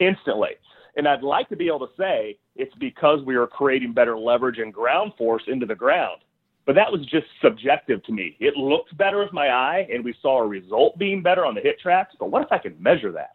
instantly. 0.00 0.50
And 0.96 1.06
I'd 1.06 1.22
like 1.22 1.48
to 1.50 1.56
be 1.56 1.66
able 1.66 1.86
to 1.86 1.92
say 1.98 2.38
it's 2.56 2.74
because 2.76 3.20
we 3.24 3.36
are 3.36 3.46
creating 3.46 3.92
better 3.92 4.18
leverage 4.18 4.58
and 4.58 4.72
ground 4.72 5.12
force 5.18 5.42
into 5.46 5.66
the 5.66 5.74
ground. 5.74 6.22
But 6.66 6.74
that 6.76 6.90
was 6.90 7.04
just 7.06 7.26
subjective 7.42 8.02
to 8.04 8.12
me. 8.12 8.36
It 8.40 8.56
looked 8.56 8.96
better 8.96 9.18
with 9.18 9.32
my 9.32 9.48
eye, 9.48 9.86
and 9.92 10.02
we 10.02 10.14
saw 10.22 10.40
a 10.40 10.46
result 10.46 10.98
being 10.98 11.22
better 11.22 11.44
on 11.44 11.54
the 11.54 11.60
HitTrax. 11.60 12.06
But 12.18 12.30
what 12.30 12.42
if 12.42 12.52
I 12.52 12.58
could 12.58 12.80
measure 12.80 13.12
that? 13.12 13.32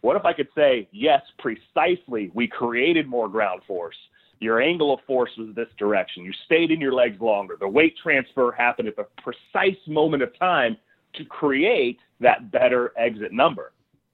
What 0.00 0.16
if 0.16 0.24
I 0.24 0.32
could 0.32 0.48
say, 0.54 0.88
yes, 0.92 1.22
precisely, 1.38 2.30
we 2.34 2.46
created 2.46 3.08
more 3.08 3.28
ground 3.28 3.62
force? 3.66 3.96
Your 4.38 4.60
angle 4.60 4.94
of 4.94 5.00
force 5.06 5.30
was 5.36 5.48
this 5.56 5.66
direction. 5.76 6.24
You 6.24 6.32
stayed 6.44 6.70
in 6.70 6.80
your 6.80 6.92
legs 6.92 7.20
longer. 7.20 7.56
The 7.58 7.66
weight 7.66 7.96
transfer 8.00 8.54
happened 8.56 8.86
at 8.86 8.94
the 8.94 9.06
precise 9.22 9.78
moment 9.88 10.22
of 10.22 10.38
time 10.38 10.76
to 11.14 11.24
create 11.24 11.98
that 12.20 12.52
better 12.52 12.92
exit 12.96 13.32
number. 13.32 13.72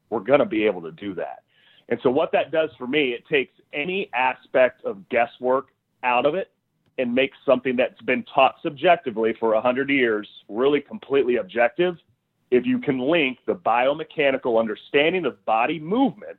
We're 0.09 0.21
going 0.21 0.39
to 0.39 0.47
be 0.47 0.65
able 0.65 0.81
to 0.83 0.93
do 0.93 1.15
that. 1.17 1.43
And 1.91 2.01
so, 2.03 2.09
what 2.09 2.33
that 2.33 2.51
does 2.51 2.71
for 2.79 2.87
me, 2.87 3.11
it 3.11 3.27
takes 3.27 3.53
any 3.75 4.09
aspect 4.15 4.83
of 4.87 5.07
guesswork 5.11 5.67
out 6.03 6.25
of 6.25 6.35
it 6.35 6.51
and 6.99 7.15
make 7.15 7.33
something 7.45 7.77
that's 7.77 8.01
been 8.03 8.25
taught 8.35 8.57
subjectively 8.63 9.35
for 9.39 9.55
100 9.55 9.91
years 9.91 10.29
really 10.49 10.81
completely 10.81 11.37
objective. 11.37 11.97
If 12.51 12.65
you 12.65 12.79
can 12.79 12.99
link 12.99 13.39
the 13.47 13.55
biomechanical 13.55 14.59
understanding 14.59 15.25
of 15.27 15.45
body 15.45 15.81
movement 15.81 16.39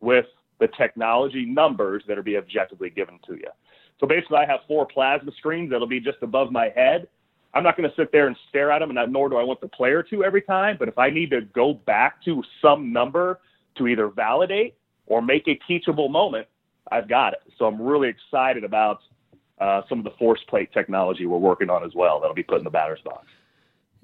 with 0.00 0.26
the 0.58 0.68
technology 0.76 1.44
numbers 1.44 2.02
that 2.08 2.18
are 2.18 2.22
being 2.22 2.38
objectively 2.38 2.90
given 2.90 3.18
to 3.26 3.34
you. 3.34 3.48
So 4.00 4.06
basically, 4.06 4.38
I 4.38 4.46
have 4.46 4.60
four 4.66 4.86
plasma 4.86 5.30
screens 5.38 5.70
that'll 5.70 5.86
be 5.86 6.00
just 6.00 6.18
above 6.22 6.50
my 6.50 6.70
head. 6.74 7.06
I'm 7.54 7.62
not 7.62 7.76
going 7.76 7.88
to 7.88 7.94
sit 7.94 8.10
there 8.10 8.26
and 8.26 8.36
stare 8.48 8.72
at 8.72 8.78
them, 8.78 8.96
and 8.96 9.12
nor 9.12 9.28
do 9.28 9.36
I 9.36 9.44
want 9.44 9.60
the 9.60 9.68
player 9.68 10.02
to 10.04 10.24
every 10.24 10.42
time. 10.42 10.76
But 10.78 10.88
if 10.88 10.98
I 10.98 11.10
need 11.10 11.30
to 11.30 11.42
go 11.42 11.74
back 11.74 12.24
to 12.24 12.42
some 12.60 12.92
number 12.92 13.40
to 13.76 13.86
either 13.86 14.08
validate 14.08 14.74
or 15.06 15.20
make 15.20 15.46
a 15.48 15.54
teachable 15.68 16.08
moment, 16.08 16.46
I've 16.90 17.08
got 17.08 17.34
it. 17.34 17.40
So 17.58 17.66
I'm 17.66 17.80
really 17.80 18.08
excited 18.08 18.64
about 18.64 19.00
uh, 19.62 19.82
some 19.88 19.98
of 19.98 20.04
the 20.04 20.10
force 20.18 20.40
plate 20.48 20.72
technology 20.72 21.24
we're 21.24 21.38
working 21.38 21.70
on 21.70 21.84
as 21.84 21.94
well. 21.94 22.20
That'll 22.20 22.34
be 22.34 22.42
put 22.42 22.58
in 22.58 22.64
the 22.64 22.70
batter's 22.70 23.00
box. 23.04 23.28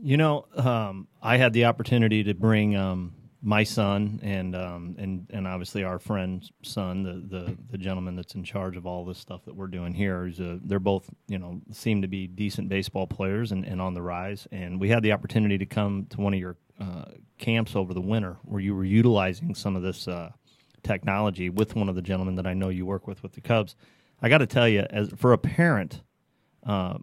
You 0.01 0.17
know, 0.17 0.47
um, 0.55 1.09
I 1.21 1.37
had 1.37 1.53
the 1.53 1.65
opportunity 1.65 2.23
to 2.23 2.35
bring 2.35 2.77
um, 2.77 3.13
my 3.43 3.65
son 3.65 4.21
and 4.23 4.55
um, 4.55 4.95
and 4.99 5.27
and 5.31 5.49
obviously 5.49 5.83
our 5.83 5.99
friend's 5.99 6.53
son, 6.63 7.03
the, 7.03 7.37
the 7.37 7.57
the 7.73 7.79
gentleman 7.79 8.15
that's 8.15 8.37
in 8.37 8.45
charge 8.45 8.77
of 8.77 8.87
all 8.87 9.05
this 9.05 9.19
stuff 9.19 9.45
that 9.47 9.57
we're 9.57 9.67
doing 9.67 9.93
here. 9.93 10.27
A, 10.27 10.61
they're 10.63 10.79
both 10.79 11.11
you 11.27 11.41
know 11.41 11.61
seem 11.73 12.03
to 12.03 12.09
be 12.09 12.29
decent 12.29 12.69
baseball 12.69 13.09
players 13.09 13.51
and, 13.51 13.65
and 13.65 13.81
on 13.81 13.95
the 13.95 14.03
rise. 14.03 14.47
And 14.53 14.81
we 14.81 14.89
had 14.89 15.03
the 15.03 15.11
opportunity 15.11 15.59
to 15.59 15.67
come 15.67 16.07
to 16.11 16.21
one 16.21 16.35
of 16.35 16.39
your 16.39 16.57
uh, 16.79 17.07
camps 17.39 17.75
over 17.75 17.93
the 17.93 18.01
winter 18.01 18.37
where 18.45 18.61
you 18.61 18.77
were 18.77 18.85
utilizing 18.85 19.57
some 19.57 19.75
of 19.75 19.83
this 19.83 20.07
uh, 20.07 20.31
technology 20.85 21.51
with 21.51 21.75
one 21.75 21.89
of 21.89 21.97
the 21.97 22.03
gentlemen 22.03 22.37
that 22.37 22.47
I 22.47 22.55
know 22.55 22.69
you 22.69 22.87
work 22.87 23.09
with 23.09 23.25
with 23.25 23.33
the 23.33 23.41
Cubs. 23.41 23.75
I 24.21 24.29
got 24.29 24.39
to 24.39 24.47
tell 24.47 24.69
you, 24.69 24.87
as 24.91 25.11
for 25.17 25.33
a 25.33 25.39
parent. 25.39 26.03
Uh, 26.65 26.99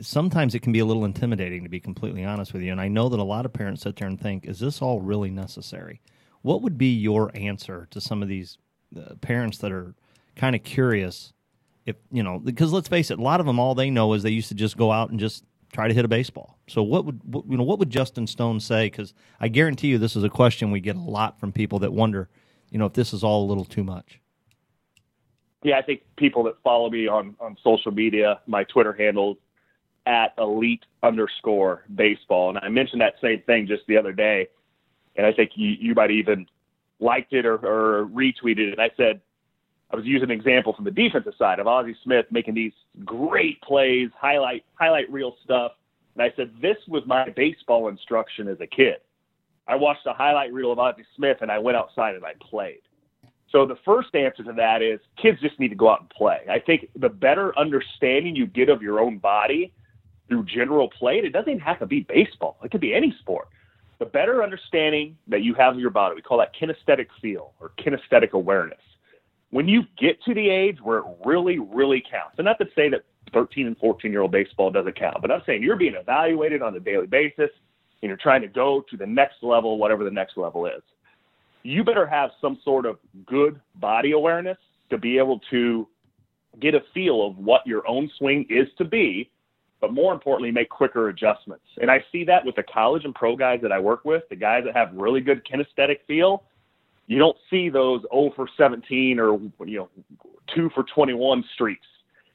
sometimes 0.00 0.54
it 0.54 0.60
can 0.60 0.72
be 0.72 0.78
a 0.78 0.84
little 0.84 1.04
intimidating 1.04 1.64
to 1.64 1.68
be 1.68 1.80
completely 1.80 2.24
honest 2.24 2.52
with 2.52 2.62
you 2.62 2.70
and 2.70 2.80
i 2.80 2.86
know 2.86 3.08
that 3.08 3.18
a 3.18 3.24
lot 3.24 3.44
of 3.44 3.52
parents 3.52 3.82
sit 3.82 3.96
there 3.96 4.06
and 4.06 4.20
think 4.20 4.44
is 4.46 4.60
this 4.60 4.80
all 4.80 5.00
really 5.00 5.30
necessary? 5.30 6.00
What 6.42 6.62
would 6.62 6.78
be 6.78 6.94
your 6.94 7.30
answer 7.34 7.86
to 7.90 8.00
some 8.00 8.22
of 8.22 8.28
these 8.28 8.56
uh, 8.96 9.14
parents 9.20 9.58
that 9.58 9.72
are 9.72 9.94
kind 10.36 10.56
of 10.56 10.62
curious 10.62 11.32
if 11.86 11.96
you 12.10 12.22
know 12.22 12.38
because 12.38 12.72
let's 12.72 12.88
face 12.88 13.10
it 13.10 13.18
a 13.18 13.22
lot 13.22 13.40
of 13.40 13.46
them 13.46 13.58
all 13.58 13.74
they 13.74 13.90
know 13.90 14.12
is 14.14 14.22
they 14.22 14.30
used 14.30 14.48
to 14.48 14.54
just 14.54 14.76
go 14.76 14.90
out 14.90 15.10
and 15.10 15.20
just 15.20 15.44
try 15.72 15.86
to 15.86 15.94
hit 15.94 16.04
a 16.04 16.08
baseball. 16.08 16.58
So 16.66 16.82
what 16.82 17.04
would 17.04 17.20
what, 17.24 17.44
you 17.48 17.56
know 17.56 17.62
what 17.64 17.78
would 17.78 17.90
justin 17.90 18.26
stone 18.26 18.60
say? 18.60 18.86
Because 18.86 19.12
i 19.40 19.48
guarantee 19.48 19.88
you 19.88 19.98
this 19.98 20.16
is 20.16 20.24
a 20.24 20.30
question 20.30 20.70
we 20.70 20.80
get 20.80 20.96
a 20.96 21.00
lot 21.00 21.38
from 21.38 21.52
people 21.52 21.78
that 21.80 21.92
wonder 21.92 22.28
you 22.70 22.78
know 22.78 22.86
if 22.86 22.92
this 22.92 23.12
is 23.12 23.22
all 23.24 23.44
a 23.44 23.48
little 23.48 23.64
too 23.64 23.84
much 23.84 24.19
yeah 25.62 25.78
i 25.78 25.82
think 25.82 26.02
people 26.16 26.42
that 26.42 26.54
follow 26.62 26.90
me 26.90 27.06
on 27.06 27.34
on 27.40 27.56
social 27.62 27.92
media 27.92 28.40
my 28.46 28.64
twitter 28.64 28.92
handle 28.92 29.36
at 30.06 30.34
elite 30.38 30.84
underscore 31.02 31.84
baseball. 31.94 32.50
And 32.50 32.58
I 32.58 32.68
mentioned 32.68 33.00
that 33.00 33.14
same 33.22 33.42
thing 33.42 33.66
just 33.66 33.82
the 33.86 33.96
other 33.96 34.12
day. 34.12 34.48
And 35.16 35.26
I 35.26 35.32
think 35.32 35.52
you, 35.54 35.68
you 35.78 35.94
might 35.94 36.10
even 36.10 36.46
liked 36.98 37.32
it 37.32 37.46
or, 37.46 37.54
or 37.54 38.06
retweeted 38.06 38.68
it. 38.68 38.72
And 38.72 38.80
I 38.80 38.90
said, 38.96 39.20
I 39.92 39.96
was 39.96 40.04
using 40.04 40.30
an 40.30 40.36
example 40.36 40.72
from 40.72 40.84
the 40.84 40.90
defensive 40.90 41.34
side 41.38 41.58
of 41.58 41.66
Ozzie 41.66 41.96
Smith 42.04 42.26
making 42.30 42.54
these 42.54 42.72
great 43.04 43.60
plays, 43.62 44.08
highlight 44.16 44.64
highlight 44.74 45.10
reel 45.10 45.34
stuff. 45.44 45.72
And 46.14 46.22
I 46.22 46.32
said, 46.36 46.52
this 46.60 46.76
was 46.86 47.02
my 47.06 47.28
baseball 47.30 47.88
instruction 47.88 48.48
as 48.48 48.60
a 48.60 48.66
kid. 48.66 48.96
I 49.66 49.76
watched 49.76 50.06
a 50.06 50.12
highlight 50.12 50.52
reel 50.52 50.72
of 50.72 50.78
Ozzie 50.78 51.04
Smith 51.16 51.38
and 51.40 51.50
I 51.50 51.58
went 51.58 51.76
outside 51.76 52.14
and 52.14 52.24
I 52.24 52.34
played. 52.40 52.80
So 53.52 53.66
the 53.66 53.76
first 53.84 54.14
answer 54.14 54.44
to 54.44 54.52
that 54.52 54.80
is 54.80 55.00
kids 55.20 55.40
just 55.40 55.58
need 55.58 55.68
to 55.68 55.74
go 55.74 55.90
out 55.90 56.00
and 56.00 56.10
play. 56.10 56.40
I 56.48 56.60
think 56.60 56.88
the 56.96 57.08
better 57.08 57.56
understanding 57.58 58.36
you 58.36 58.46
get 58.46 58.68
of 58.68 58.80
your 58.80 59.00
own 59.00 59.18
body 59.18 59.72
through 60.28 60.44
general 60.44 60.88
play. 60.88 61.18
and 61.18 61.26
It 61.26 61.30
doesn't 61.30 61.48
even 61.48 61.60
have 61.60 61.80
to 61.80 61.86
be 61.86 62.00
baseball. 62.00 62.56
It 62.62 62.70
could 62.70 62.80
be 62.80 62.94
any 62.94 63.14
sport. 63.18 63.48
The 63.98 64.06
better 64.06 64.42
understanding 64.42 65.16
that 65.26 65.42
you 65.42 65.52
have 65.54 65.74
of 65.74 65.80
your 65.80 65.90
body, 65.90 66.14
we 66.14 66.22
call 66.22 66.38
that 66.38 66.54
kinesthetic 66.54 67.08
feel 67.20 67.52
or 67.60 67.72
kinesthetic 67.78 68.30
awareness. 68.30 68.78
When 69.50 69.68
you 69.68 69.82
get 69.98 70.22
to 70.22 70.32
the 70.32 70.48
age 70.48 70.78
where 70.80 70.98
it 70.98 71.04
really, 71.24 71.58
really 71.58 72.02
counts, 72.08 72.36
and 72.38 72.44
not 72.44 72.58
to 72.60 72.66
say 72.76 72.88
that 72.90 73.02
13 73.32 73.66
and 73.66 73.76
14 73.78 74.10
year 74.10 74.22
old 74.22 74.30
baseball 74.30 74.70
doesn't 74.70 74.96
count, 74.96 75.18
but 75.20 75.30
I'm 75.30 75.42
saying 75.44 75.62
you're 75.62 75.76
being 75.76 75.96
evaluated 75.96 76.62
on 76.62 76.74
a 76.76 76.80
daily 76.80 77.06
basis 77.06 77.50
and 78.02 78.08
you're 78.08 78.16
trying 78.16 78.42
to 78.42 78.48
go 78.48 78.84
to 78.88 78.96
the 78.96 79.06
next 79.06 79.42
level, 79.42 79.76
whatever 79.76 80.04
the 80.04 80.10
next 80.10 80.36
level 80.36 80.66
is. 80.66 80.82
You 81.62 81.84
better 81.84 82.06
have 82.06 82.30
some 82.40 82.58
sort 82.64 82.86
of 82.86 82.98
good 83.26 83.60
body 83.76 84.12
awareness 84.12 84.58
to 84.90 84.98
be 84.98 85.18
able 85.18 85.40
to 85.50 85.86
get 86.60 86.74
a 86.74 86.80
feel 86.92 87.26
of 87.26 87.36
what 87.38 87.66
your 87.66 87.86
own 87.86 88.10
swing 88.18 88.46
is 88.48 88.66
to 88.78 88.84
be 88.84 89.30
but 89.80 89.92
more 89.92 90.12
importantly, 90.12 90.50
make 90.50 90.68
quicker 90.68 91.08
adjustments. 91.08 91.64
And 91.80 91.90
I 91.90 92.04
see 92.12 92.24
that 92.24 92.44
with 92.44 92.54
the 92.56 92.62
college 92.62 93.04
and 93.04 93.14
pro 93.14 93.34
guys 93.34 93.60
that 93.62 93.72
I 93.72 93.78
work 93.78 94.04
with, 94.04 94.22
the 94.28 94.36
guys 94.36 94.64
that 94.66 94.76
have 94.76 94.92
really 94.92 95.20
good 95.20 95.42
kinesthetic 95.44 95.98
feel. 96.06 96.44
You 97.06 97.18
don't 97.18 97.36
see 97.48 97.70
those 97.70 98.02
0 98.12 98.32
for 98.36 98.46
17 98.56 99.18
or 99.18 99.40
you 99.66 99.78
know 99.78 99.88
2 100.54 100.70
for 100.74 100.84
21 100.94 101.42
streaks. 101.54 101.86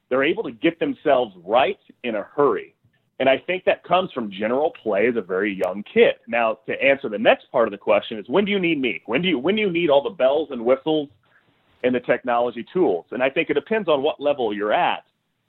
They're 0.09 0.23
able 0.23 0.43
to 0.43 0.51
get 0.51 0.79
themselves 0.79 1.35
right 1.45 1.79
in 2.03 2.15
a 2.15 2.23
hurry. 2.23 2.74
And 3.19 3.29
I 3.29 3.37
think 3.37 3.63
that 3.63 3.83
comes 3.85 4.11
from 4.11 4.29
general 4.29 4.71
play 4.83 5.07
as 5.07 5.15
a 5.15 5.21
very 5.21 5.53
young 5.53 5.83
kid. 5.91 6.15
Now, 6.27 6.59
to 6.65 6.73
answer 6.83 7.07
the 7.07 7.17
next 7.17 7.49
part 7.51 7.67
of 7.67 7.71
the 7.71 7.77
question 7.77 8.19
is 8.19 8.27
when 8.27 8.43
do 8.43 8.51
you 8.51 8.59
need 8.59 8.79
me? 8.81 9.01
When 9.05 9.21
do 9.21 9.29
you 9.29 9.39
when 9.39 9.55
do 9.55 9.61
you 9.61 9.71
need 9.71 9.89
all 9.89 10.03
the 10.03 10.09
bells 10.09 10.49
and 10.51 10.65
whistles 10.65 11.09
and 11.83 11.95
the 11.95 12.01
technology 12.01 12.65
tools? 12.73 13.05
And 13.11 13.23
I 13.23 13.29
think 13.29 13.49
it 13.49 13.53
depends 13.53 13.87
on 13.87 14.03
what 14.03 14.19
level 14.19 14.53
you're 14.53 14.73
at 14.73 15.05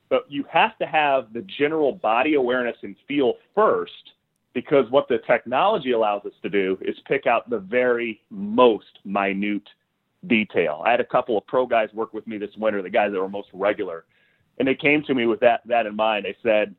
but 0.09 0.31
you 0.31 0.45
have 0.51 0.79
to 0.79 0.87
have 0.87 1.33
the 1.33 1.45
general 1.59 1.93
body 1.93 2.35
awareness 2.35 2.77
and 2.83 2.97
feel 3.09 3.35
first 3.55 3.93
because 4.55 4.91
what 4.91 5.09
the 5.09 5.19
technology 5.27 5.93
allows 5.93 6.25
us 6.25 6.33
to 6.43 6.49
do 6.49 6.79
is 6.81 6.97
pick 7.07 7.27
out 7.27 7.49
the 7.51 7.59
very 7.59 8.23
most 8.31 9.01
minute 9.05 9.69
detail. 10.27 10.83
I 10.87 10.93
had 10.93 11.01
a 11.01 11.05
couple 11.05 11.37
of 11.37 11.47
pro 11.47 11.67
guys 11.67 11.89
work 11.93 12.15
with 12.15 12.27
me 12.27 12.39
this 12.39 12.51
winter, 12.57 12.83
the 12.83 12.91
guys 12.91 13.13
that 13.13 13.21
were 13.21 13.29
most 13.29 13.49
regular, 13.53 14.05
and 14.59 14.67
they 14.67 14.75
came 14.75 15.03
to 15.05 15.15
me 15.15 15.27
with 15.27 15.41
that 15.41 15.61
that 15.67 15.87
in 15.87 15.95
mind. 15.95 16.25
They 16.25 16.37
said, 16.43 16.75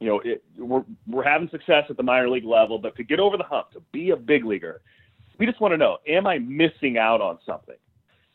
you 0.00 0.06
know, 0.06 0.20
it, 0.24 0.44
we're 0.56 0.84
we're 1.06 1.24
having 1.24 1.48
success 1.48 1.84
at 1.90 1.96
the 1.96 2.02
minor 2.02 2.28
league 2.28 2.44
level, 2.44 2.78
but 2.78 2.96
to 2.96 3.04
get 3.04 3.18
over 3.18 3.36
the 3.36 3.44
hump, 3.44 3.72
to 3.72 3.82
be 3.92 4.10
a 4.10 4.16
big 4.16 4.44
leaguer, 4.44 4.80
we 5.38 5.46
just 5.46 5.60
want 5.60 5.72
to 5.72 5.78
know, 5.78 5.98
am 6.06 6.26
I 6.26 6.38
missing 6.38 6.98
out 6.98 7.20
on 7.20 7.38
something? 7.44 7.76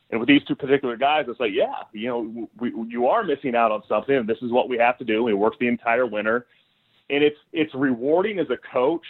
And 0.09 0.19
with 0.19 0.29
these 0.29 0.43
two 0.47 0.55
particular 0.55 0.95
guys, 0.95 1.25
it's 1.27 1.39
like, 1.39 1.53
yeah, 1.53 1.73
you 1.91 2.07
know, 2.07 2.47
we, 2.59 2.71
you 2.87 3.07
are 3.07 3.23
missing 3.23 3.55
out 3.55 3.71
on 3.71 3.81
something, 3.87 4.15
and 4.15 4.27
this 4.27 4.37
is 4.41 4.51
what 4.51 4.69
we 4.69 4.77
have 4.77 4.97
to 4.99 5.05
do. 5.05 5.23
We 5.23 5.33
work 5.33 5.57
the 5.59 5.67
entire 5.67 6.05
winter, 6.05 6.45
and 7.09 7.23
it's 7.23 7.39
it's 7.51 7.73
rewarding 7.73 8.39
as 8.39 8.47
a 8.49 8.57
coach 8.71 9.05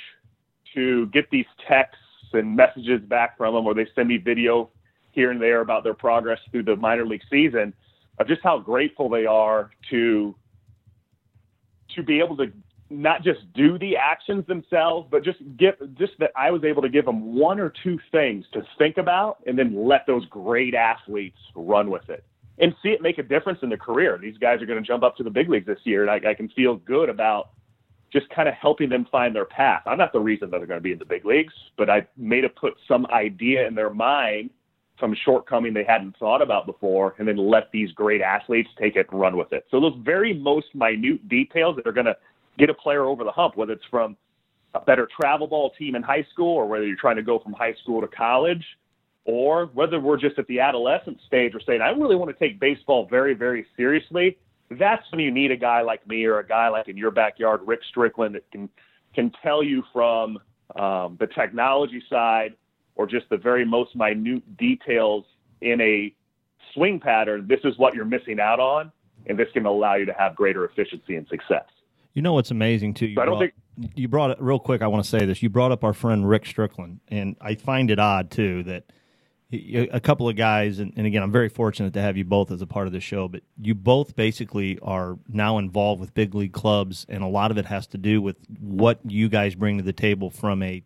to 0.76 1.08
get 1.08 1.30
these 1.32 1.46
texts 1.68 1.98
and 2.34 2.56
messages 2.56 3.02
back 3.02 3.38
from 3.38 3.54
them, 3.54 3.66
or 3.66 3.74
they 3.74 3.88
send 3.96 4.08
me 4.08 4.18
video 4.18 4.70
here 5.12 5.32
and 5.32 5.42
there 5.42 5.62
about 5.62 5.84
their 5.84 5.94
progress 5.94 6.40
through 6.52 6.64
the 6.64 6.76
minor 6.76 7.06
league 7.06 7.22
season, 7.30 7.74
of 8.20 8.28
just 8.28 8.42
how 8.44 8.60
grateful 8.60 9.10
they 9.10 9.26
are 9.26 9.72
to 9.90 10.36
to 11.96 12.04
be 12.04 12.20
able 12.20 12.38
to 12.38 12.52
not 12.90 13.24
just 13.24 13.52
do 13.54 13.78
the 13.80 13.98
actions 13.98 14.46
themselves, 14.48 15.08
but 15.10 15.24
just 15.24 15.40
give 15.58 15.76
just 15.96 16.14
that 16.20 16.32
I 16.36 16.52
was 16.52 16.64
able 16.64 16.82
to 16.82 16.90
give 16.90 17.06
them 17.06 17.36
one 17.36 17.60
or 17.60 17.74
two 17.84 18.00
things 18.12 18.46
to 18.54 18.64
think 18.78 18.98
about 18.98 19.38
and 19.48 19.58
then 19.58 19.88
let 19.88 20.06
those 20.06 20.26
great 20.28 20.76
athletes 20.76 21.38
run 21.56 21.90
with 21.90 22.10
it 22.10 22.24
and 22.60 22.76
see 22.84 22.90
it 22.90 23.02
make 23.02 23.18
a 23.18 23.24
difference 23.24 23.60
in 23.64 23.70
their 23.70 23.78
career. 23.78 24.20
These 24.22 24.38
guys 24.38 24.62
are 24.62 24.66
going 24.66 24.82
to 24.82 24.88
jump 24.88 25.04
up 25.04 25.18
to 25.18 25.24
the 25.24 25.30
big 25.30 25.50
leagues 25.50 25.66
this 25.66 25.80
year, 25.84 26.08
and 26.08 26.12
I, 26.12 26.32
I 26.32 26.34
can 26.34 26.50
feel 26.50 26.76
good 26.76 27.10
about 27.10 27.50
just 28.12 28.30
kind 28.30 28.48
of 28.48 28.54
helping 28.54 28.90
them 28.90 29.08
find 29.12 29.36
their 29.36 29.46
path. 29.46 29.82
I'm 29.88 29.98
not 29.98 30.14
the 30.14 30.20
reason 30.20 30.52
that 30.52 30.60
they're 30.60 30.68
going 30.68 30.80
to 30.80 30.84
be 30.84 30.92
in 30.92 31.00
the 31.00 31.06
big 31.06 31.26
leagues, 31.26 31.54
but 31.78 31.90
I 31.90 32.06
made 32.16 32.44
it 32.44 32.56
put 32.56 32.76
some 32.88 33.08
idea 33.08 33.68
in 33.68 33.74
their 33.74 33.90
mind, 33.90 34.52
some 35.00 35.16
shortcoming 35.26 35.74
they 35.74 35.84
hadn't 35.84 36.16
thought 36.18 36.42
about 36.42 36.66
before, 36.66 37.16
and 37.18 37.28
then 37.28 37.38
let 37.38 37.72
these 37.72 37.92
great 37.92 38.22
athletes 38.22 38.70
take 38.80 38.96
it 38.96 39.08
and 39.12 39.20
run 39.20 39.38
with 39.38 39.52
it. 39.52 39.66
So 39.72 39.80
those 39.80 39.96
very 40.04 40.34
most 40.34 40.68
minute 40.74 41.28
details 41.28 41.76
that 41.78 41.88
are 41.88 41.92
going 41.92 42.06
to 42.06 42.16
get 42.58 42.70
a 42.70 42.74
player 42.74 43.06
over 43.06 43.24
the 43.24 43.32
hump, 43.32 43.58
whether 43.58 43.74
it's 43.74 43.84
from 43.90 44.16
a 44.76 44.80
better 44.80 45.08
travel 45.20 45.48
ball 45.48 45.72
team 45.78 45.96
in 45.96 46.04
high 46.04 46.26
school 46.32 46.56
or 46.56 46.68
whether 46.68 46.86
you're 46.86 46.98
trying 46.98 47.16
to 47.16 47.24
go 47.24 47.40
from 47.40 47.54
high 47.54 47.74
school 47.82 48.02
to 48.02 48.08
college 48.08 48.64
or 49.26 49.68
whether 49.74 50.00
we're 50.00 50.18
just 50.18 50.38
at 50.38 50.48
the 50.48 50.60
adolescent 50.60 51.18
stage 51.26 51.54
or 51.56 51.62
saying, 51.66 51.82
I 51.82 51.90
really 51.90 52.16
want 52.16 52.38
to 52.38 52.46
take 52.46 52.60
baseball 52.60 53.08
very, 53.10 53.34
very 53.34 53.66
seriously. 53.78 54.38
That's 54.72 55.04
when 55.12 55.22
you 55.22 55.32
need 55.32 55.52
a 55.52 55.58
guy 55.58 55.82
like 55.82 56.06
me 56.08 56.26
or 56.26 56.40
a 56.40 56.48
guy 56.48 56.70
like 56.70 56.88
in 56.88 56.98
your 56.98 57.12
backyard, 57.12 57.62
Rick 57.66 57.82
Strickland, 57.90 58.36
that 58.36 58.50
can 58.52 58.70
can 59.14 59.32
tell 59.44 59.64
you 59.64 59.84
from 59.94 60.40
um, 60.76 61.18
the 61.20 61.28
technology 61.28 62.02
side 62.10 62.56
or 62.96 63.08
just 63.08 63.30
the 63.30 63.38
very 63.38 63.66
most 63.66 63.96
minute 63.96 64.58
details 64.58 65.26
in 65.62 65.82
a 65.82 66.14
swing 66.74 67.00
pattern. 67.00 67.48
This 67.48 67.60
is 67.64 67.78
what 67.78 67.94
you're 67.94 68.06
missing 68.06 68.40
out 68.40 68.60
on, 68.60 68.92
and 69.28 69.38
this 69.38 69.48
can 69.54 69.66
allow 69.66 69.96
you 69.96 70.06
to 70.06 70.14
have 70.14 70.36
greater 70.36 70.66
efficiency 70.66 71.16
and 71.16 71.28
success. 71.28 71.66
You 72.14 72.22
know 72.22 72.34
what's 72.34 72.52
amazing 72.52 72.94
too? 72.94 73.08
You 73.08 73.22
I 73.22 73.26
don't 73.26 73.38
brought, 73.38 73.52
think 73.78 73.92
you 73.96 74.08
brought 74.08 74.32
it 74.32 74.38
real 74.40 74.60
quick. 74.60 74.82
I 74.82 74.88
want 74.88 75.04
to 75.04 75.10
say 75.10 75.26
this. 75.26 75.42
You 75.42 75.50
brought 75.50 75.72
up 75.72 75.84
our 75.84 75.94
friend 75.94 76.28
Rick 76.28 76.46
Strickland, 76.46 77.00
and 77.08 77.36
I 77.42 77.56
find 77.56 77.90
it 77.90 78.00
odd 78.00 78.30
too 78.30 78.64
that 78.64 78.84
he, 79.50 79.78
a 79.78 80.00
couple 80.00 80.28
of 80.28 80.36
guys, 80.36 80.80
and, 80.80 80.94
and, 80.96 81.06
again, 81.06 81.22
I'm 81.22 81.32
very 81.32 81.50
fortunate 81.50 81.94
to 81.94 82.02
have 82.02 82.18
you 82.18 82.26
both 82.26 82.52
as 82.52 82.62
a 82.62 82.68
part 82.68 82.88
of 82.88 82.94
the 82.94 83.00
show. 83.00 83.28
But 83.28 83.44
you 83.60 83.76
both 83.76 84.16
basically 84.16 84.80
are 84.80 85.18
now 85.28 85.58
involved 85.58 86.02
with 86.02 86.14
big 86.14 86.34
league 86.36 86.54
clubs, 86.54 87.06
and 87.10 87.24
a 87.24 87.28
lot 87.28 87.52
of 87.52 87.58
it 87.58 87.66
has 87.66 87.88
to 87.88 87.98
do 87.98 88.22
with 88.22 88.38
what 88.60 89.00
you 89.08 89.30
guys 89.30 89.56
bring 89.56 89.78
to 89.78 89.84
the 89.84 89.94
table 89.94 90.30
from 90.30 90.64
a 90.64 90.84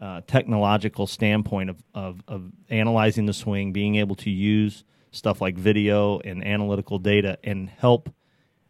uh, 0.00 0.22
technological 0.26 1.06
standpoint 1.06 1.70
of, 1.70 1.82
of 1.94 2.22
of 2.26 2.52
analyzing 2.68 3.26
the 3.26 3.32
swing, 3.32 3.72
being 3.72 3.96
able 3.96 4.16
to 4.16 4.30
use 4.30 4.84
stuff 5.10 5.40
like 5.40 5.56
video 5.56 6.18
and 6.20 6.46
analytical 6.46 6.98
data, 6.98 7.38
and 7.44 7.68
help 7.68 8.12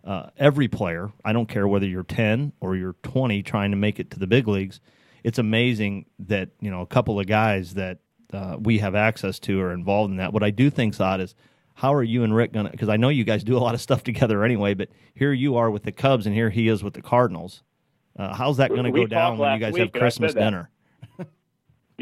uh, 0.04 0.30
every 0.36 0.68
player, 0.68 1.12
I 1.24 1.32
don't 1.32 1.48
care 1.48 1.68
whether 1.68 1.86
you're 1.86 2.02
10 2.02 2.52
or 2.60 2.76
you're 2.76 2.96
20 3.02 3.42
trying 3.42 3.70
to 3.70 3.76
make 3.76 4.00
it 4.00 4.10
to 4.12 4.18
the 4.18 4.26
big 4.26 4.48
leagues, 4.48 4.80
it's 5.22 5.38
amazing 5.38 6.06
that, 6.20 6.50
you 6.60 6.70
know, 6.70 6.80
a 6.80 6.86
couple 6.86 7.20
of 7.20 7.26
guys 7.26 7.74
that 7.74 7.98
uh, 8.32 8.56
we 8.58 8.78
have 8.78 8.94
access 8.94 9.38
to 9.40 9.60
are 9.60 9.72
involved 9.72 10.10
in 10.10 10.16
that. 10.16 10.32
What 10.32 10.42
I 10.42 10.50
do 10.50 10.70
think's 10.70 11.00
odd 11.00 11.20
is 11.20 11.34
how 11.74 11.92
are 11.94 12.02
you 12.02 12.24
and 12.24 12.34
Rick 12.34 12.52
going 12.52 12.66
to, 12.66 12.72
because 12.72 12.88
I 12.88 12.96
know 12.96 13.10
you 13.10 13.24
guys 13.24 13.44
do 13.44 13.56
a 13.56 13.60
lot 13.60 13.74
of 13.74 13.80
stuff 13.80 14.02
together 14.02 14.44
anyway, 14.44 14.74
but 14.74 14.88
here 15.14 15.32
you 15.32 15.56
are 15.56 15.70
with 15.70 15.82
the 15.82 15.92
Cubs 15.92 16.26
and 16.26 16.34
here 16.34 16.50
he 16.50 16.68
is 16.68 16.82
with 16.82 16.94
the 16.94 17.02
Cardinals. 17.02 17.62
Uh, 18.16 18.34
how's 18.34 18.56
that 18.56 18.70
going 18.70 18.84
to 18.84 18.92
go 18.92 19.06
down 19.06 19.38
when 19.38 19.52
you 19.54 19.60
guys 19.60 19.76
have 19.76 19.92
Christmas 19.92 20.34
dinner? 20.34 20.70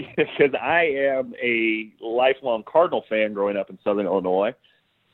because 0.16 0.54
I 0.60 0.84
am 0.84 1.34
a 1.42 1.92
lifelong 2.00 2.62
Cardinal 2.64 3.04
fan 3.08 3.32
growing 3.32 3.56
up 3.56 3.70
in 3.70 3.78
Southern 3.82 4.06
Illinois. 4.06 4.54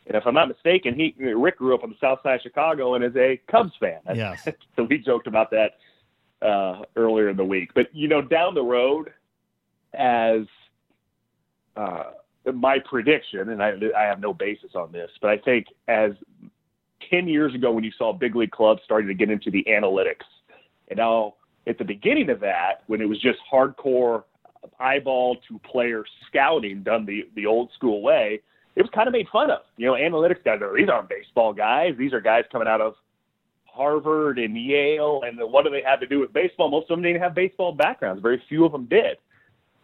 And 0.06 0.16
if 0.16 0.26
I'm 0.26 0.34
not 0.34 0.48
mistaken, 0.48 0.94
he 0.94 1.14
Rick 1.18 1.58
grew 1.58 1.74
up 1.74 1.82
on 1.82 1.90
the 1.90 1.96
south 2.00 2.18
side 2.22 2.36
of 2.36 2.40
Chicago 2.42 2.94
and 2.94 3.04
is 3.04 3.16
a 3.16 3.40
Cubs 3.50 3.72
fan. 3.80 4.00
Yes. 4.14 4.46
so 4.76 4.84
we 4.84 4.98
joked 4.98 5.26
about 5.26 5.50
that 5.50 6.46
uh, 6.46 6.82
earlier 6.96 7.30
in 7.30 7.36
the 7.36 7.44
week. 7.44 7.70
But 7.74 7.94
you 7.94 8.08
know, 8.08 8.20
down 8.20 8.54
the 8.54 8.62
road, 8.62 9.12
as 9.94 10.42
uh, 11.76 12.10
my 12.52 12.78
prediction, 12.84 13.48
and 13.48 13.62
I, 13.62 13.72
I 13.96 14.02
have 14.02 14.20
no 14.20 14.34
basis 14.34 14.72
on 14.74 14.92
this, 14.92 15.10
but 15.22 15.30
I 15.30 15.38
think 15.38 15.68
as 15.88 16.12
10 17.10 17.28
years 17.28 17.54
ago 17.54 17.72
when 17.72 17.84
you 17.84 17.92
saw 17.96 18.12
big 18.12 18.36
league 18.36 18.50
clubs 18.50 18.82
starting 18.84 19.08
to 19.08 19.14
get 19.14 19.30
into 19.30 19.50
the 19.50 19.64
analytics, 19.68 20.26
and 20.88 20.98
now 20.98 21.34
at 21.66 21.78
the 21.78 21.84
beginning 21.84 22.28
of 22.28 22.40
that, 22.40 22.82
when 22.88 23.00
it 23.00 23.08
was 23.08 23.18
just 23.20 23.38
hardcore 23.50 24.24
eyeball 24.80 25.36
to 25.48 25.58
player 25.60 26.04
scouting 26.28 26.82
done 26.82 27.04
the 27.06 27.28
the 27.34 27.46
old 27.46 27.70
school 27.72 28.02
way 28.02 28.40
it 28.76 28.82
was 28.82 28.90
kind 28.92 29.06
of 29.06 29.12
made 29.12 29.28
fun 29.28 29.50
of. 29.50 29.60
You 29.76 29.86
know, 29.86 29.92
analytics 29.92 30.44
guys 30.44 30.60
are 30.60 30.76
these 30.76 30.88
aren't 30.88 31.08
baseball 31.08 31.52
guys. 31.52 31.94
These 31.96 32.12
are 32.12 32.20
guys 32.20 32.44
coming 32.50 32.68
out 32.68 32.80
of 32.80 32.94
Harvard 33.64 34.38
and 34.38 34.56
Yale, 34.56 35.22
and 35.24 35.38
what 35.50 35.64
do 35.64 35.70
they 35.70 35.82
have 35.82 36.00
to 36.00 36.06
do 36.06 36.20
with 36.20 36.32
baseball? 36.32 36.70
Most 36.70 36.84
of 36.84 36.96
them 36.96 37.02
didn't 37.02 37.22
have 37.22 37.34
baseball 37.34 37.72
backgrounds. 37.72 38.22
Very 38.22 38.42
few 38.48 38.64
of 38.64 38.72
them 38.72 38.86
did. 38.86 39.18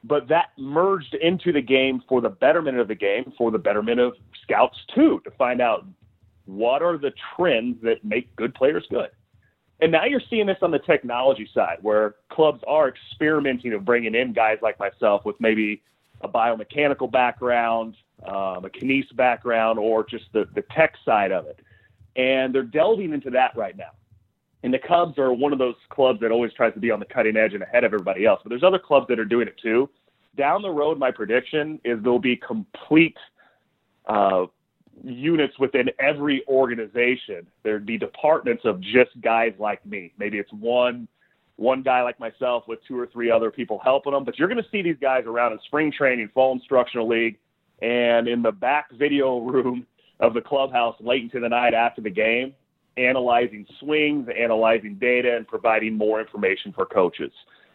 But 0.03 0.29
that 0.29 0.51
merged 0.57 1.15
into 1.15 1.53
the 1.53 1.61
game 1.61 2.03
for 2.09 2.21
the 2.21 2.31
betterment 2.31 2.79
of 2.79 2.89
the 2.89 2.95
game, 2.95 3.33
for 3.37 3.51
the 3.51 3.59
betterment 3.59 4.01
of 4.01 4.15
scouts 4.43 4.79
too, 4.95 5.21
to 5.25 5.31
find 5.33 5.61
out 5.61 5.85
what 6.47 6.83
are 6.83 6.97
the 6.97 7.13
trends 7.37 7.77
that 7.83 8.05
make 8.05 8.35
good 8.37 8.55
players 8.55 8.85
good. 8.91 9.11
And 9.83 9.93
now 9.93 10.05
you're 10.05 10.23
seeing 10.29 10.47
this 10.47 10.59
on 10.63 10.71
the 10.71 10.79
technology 10.79 11.49
side, 11.55 11.79
where 11.81 12.17
clubs 12.29 12.63
are 12.67 12.89
experimenting 12.89 13.73
of 13.73 13.85
bringing 13.85 14.15
in 14.15 14.33
guys 14.33 14.59
like 14.61 14.79
myself 14.79 15.25
with 15.25 15.37
maybe 15.41 15.83
a 16.21 16.29
biomechanical 16.29 17.11
background, 17.11 17.97
um, 18.27 18.65
a 18.65 18.71
kines 18.71 19.15
background, 19.17 19.79
or 19.79 20.05
just 20.05 20.25
the, 20.33 20.47
the 20.55 20.63
tech 20.75 20.95
side 21.05 21.33
of 21.33 21.47
it. 21.47 21.61
And 22.17 22.55
they're 22.55 22.63
delving 22.63 23.13
into 23.13 23.31
that 23.31 23.57
right 23.57 23.77
now. 23.77 23.93
And 24.63 24.75
the 24.75 24.79
Cubs 24.79 25.19
are 25.19 25.33
one 25.33 25.55
of 25.55 25.59
those 25.59 25.77
clubs 25.89 26.21
that 26.21 26.31
always 26.31 26.53
tries 26.53 26.75
to 26.75 26.81
be 26.81 26.91
on 26.91 27.01
the 27.01 27.07
cutting 27.07 27.37
edge 27.37 27.55
and 27.55 27.63
ahead 27.63 27.85
of 27.85 27.95
everybody 27.95 28.27
else. 28.27 28.41
But 28.43 28.51
there's 28.51 28.63
other 28.63 28.79
clubs 28.79 29.07
that 29.09 29.19
are 29.19 29.25
doing 29.25 29.49
it 29.49 29.57
too. 29.57 29.89
Down 30.37 30.61
the 30.61 30.71
road, 30.71 30.99
my 30.99 31.11
prediction 31.11 31.81
is 31.85 32.03
there'll 32.03 32.19
be 32.19 32.37
complete 32.37 33.17
uh, 34.07 34.47
units 35.03 35.59
within 35.59 35.91
every 35.99 36.43
organization. 36.49 37.47
There'd 37.63 37.87
be 37.87 37.99
departments 37.99 38.65
of 38.65 38.81
just 38.81 39.11
guys 39.23 39.53
like 39.59 39.85
me. 39.87 40.13
Maybe 40.19 40.39
it's 40.39 40.53
one 40.53 41.09
one 41.57 41.83
guy 41.83 42.01
like 42.03 42.19
myself 42.19 42.65
with 42.67 42.79
two 42.89 42.99
or 42.99 43.07
three 43.07 43.31
other 43.31 43.51
people 43.51 43.79
helping 43.85 44.13
them. 44.13 44.25
But 44.25 44.39
you're 44.39 44.49
going 44.49 44.63
to 44.63 44.71
see 44.71 44.81
these 44.81 44.97
guys 44.99 45.25
around 45.27 45.53
in 45.53 45.59
spring 45.67 45.93
training, 45.93 46.31
fall 46.33 46.53
instructional 46.53 47.07
league, 47.07 47.37
and 47.83 48.27
in 48.29 48.41
the 48.41 48.51
back 48.51 48.91
video 48.93 49.41
room 49.41 49.87
of 50.21 50.33
the 50.33 50.41
clubhouse 50.41 50.97
late 51.01 51.23
into 51.23 51.39
the 51.39 51.49
night 51.49 51.75
after 51.75 52.01
the 52.01 52.11
game, 52.11 52.55
analyzing 52.97 53.67
swings, 53.79 54.27
analyzing 54.37 54.95
data, 54.95 55.37
and 55.37 55.47
providing 55.47 55.95
more 55.97 56.19
information 56.21 56.73
for 56.73 56.87
coaches. 56.87 57.33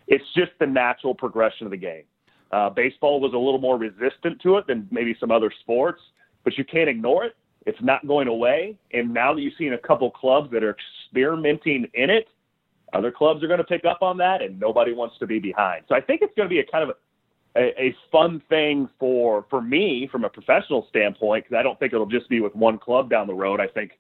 It's 0.08 0.26
just 0.36 0.52
the 0.60 0.66
natural 0.68 1.14
progression 1.14 1.68
of 1.68 1.72
the 1.72 1.78
game. 1.78 2.04
Uh, 2.52 2.70
baseball 2.70 3.20
was 3.20 3.34
a 3.34 3.38
little 3.38 3.60
more 3.60 3.78
resistant 3.78 4.42
to 4.42 4.58
it 4.58 4.68
than 4.68 4.88
maybe 4.92 5.16
some 5.20 5.32
other 5.32 5.52
sports, 5.62 6.02
but 6.46 6.58
you 6.58 6.64
can't 6.64 6.88
ignore 6.88 7.26
it. 7.26 7.36
It's 7.66 7.82
not 7.82 8.08
going 8.08 8.30
away. 8.30 8.78
And 8.94 9.14
now 9.14 9.34
that 9.34 9.42
you've 9.42 9.56
seen 9.58 9.74
a 9.74 9.78
couple 9.78 10.10
clubs 10.12 10.52
that 10.52 10.64
are 10.64 10.78
experimenting 11.10 11.88
in 11.94 12.10
it, 12.10 12.30
other 12.94 13.12
clubs 13.12 13.44
are 13.44 13.48
going 13.48 13.58
to 13.58 13.66
pick 13.66 13.84
up 13.84 14.02
on 14.02 14.18
that, 14.18 14.42
and 14.42 14.58
nobody 14.58 14.94
wants 14.94 15.18
to 15.20 15.28
be 15.28 15.40
behind. 15.40 15.84
So 15.90 15.96
I 15.96 16.02
think 16.02 16.22
it's 16.22 16.34
going 16.36 16.48
to 16.48 16.54
be 16.54 16.60
a 16.60 16.66
kind 16.66 16.90
of 16.90 16.96
a, 17.58 17.82
a 17.82 17.96
fun 18.12 18.42
thing 18.48 18.88
for 19.00 19.46
for 19.50 19.62
me 19.62 20.08
from 20.12 20.24
a 20.24 20.30
professional 20.30 20.86
standpoint 20.90 21.46
because 21.46 21.58
I 21.60 21.64
don't 21.64 21.78
think 21.80 21.92
it'll 21.94 22.06
just 22.06 22.30
be 22.30 22.40
with 22.40 22.56
one 22.56 22.78
club 22.78 23.10
down 23.10 23.28
the 23.28 23.34
road. 23.34 23.60
I 23.60 23.68
think 23.68 23.94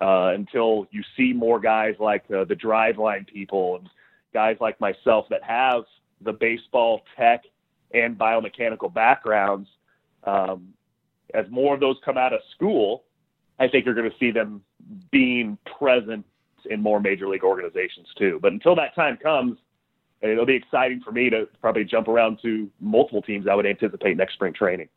uh, 0.00 0.32
until 0.34 0.86
you 0.90 1.02
see 1.16 1.32
more 1.32 1.60
guys 1.60 1.94
like 2.00 2.24
uh, 2.30 2.44
the 2.44 2.56
driveline 2.56 3.26
people 3.26 3.76
and 3.76 3.88
guys 4.32 4.56
like 4.60 4.80
myself 4.80 5.26
that 5.30 5.42
have 5.42 5.84
the 6.20 6.32
baseball 6.32 7.02
tech 7.16 7.44
and 7.92 8.18
biomechanical 8.18 8.92
backgrounds, 8.92 9.68
um, 10.24 10.73
as 11.34 11.46
more 11.50 11.74
of 11.74 11.80
those 11.80 11.96
come 12.04 12.16
out 12.16 12.32
of 12.32 12.40
school, 12.54 13.04
I 13.58 13.68
think 13.68 13.84
you're 13.84 13.94
going 13.94 14.10
to 14.10 14.16
see 14.18 14.30
them 14.30 14.62
being 15.10 15.58
present 15.78 16.24
in 16.70 16.80
more 16.80 17.00
major 17.00 17.28
league 17.28 17.44
organizations 17.44 18.08
too. 18.16 18.38
But 18.40 18.52
until 18.52 18.74
that 18.76 18.94
time 18.94 19.18
comes, 19.18 19.58
it'll 20.22 20.46
be 20.46 20.54
exciting 20.54 21.00
for 21.04 21.12
me 21.12 21.28
to 21.30 21.46
probably 21.60 21.84
jump 21.84 22.08
around 22.08 22.38
to 22.42 22.70
multiple 22.80 23.20
teams 23.20 23.46
I 23.46 23.54
would 23.54 23.66
anticipate 23.66 24.16
next 24.16 24.34
spring 24.34 24.54
training. 24.54 24.88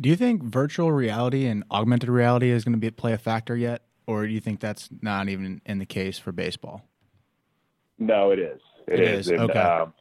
Do 0.00 0.08
you 0.08 0.16
think 0.16 0.42
virtual 0.42 0.92
reality 0.92 1.46
and 1.46 1.64
augmented 1.72 2.08
reality 2.08 2.50
is 2.50 2.64
going 2.64 2.74
to 2.74 2.78
be 2.78 2.90
play 2.90 3.12
a 3.12 3.18
factor 3.18 3.56
yet, 3.56 3.82
or 4.06 4.26
do 4.26 4.32
you 4.32 4.40
think 4.40 4.60
that's 4.60 4.88
not 5.02 5.28
even 5.28 5.60
in 5.66 5.78
the 5.78 5.86
case 5.86 6.18
for 6.18 6.30
baseball? 6.30 6.82
No, 7.98 8.30
it 8.30 8.38
is. 8.38 8.60
it, 8.86 9.00
it 9.00 9.08
is. 9.08 9.26
is. 9.26 9.32
And, 9.32 9.50
okay. 9.50 9.58
Um, 9.58 9.92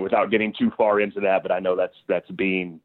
without 0.00 0.30
getting 0.30 0.52
too 0.58 0.72
far 0.76 1.00
into 1.00 1.20
that, 1.20 1.42
but 1.42 1.52
I 1.52 1.60
know 1.60 1.76
that's 1.76 1.94
that's 2.08 2.30
being. 2.30 2.80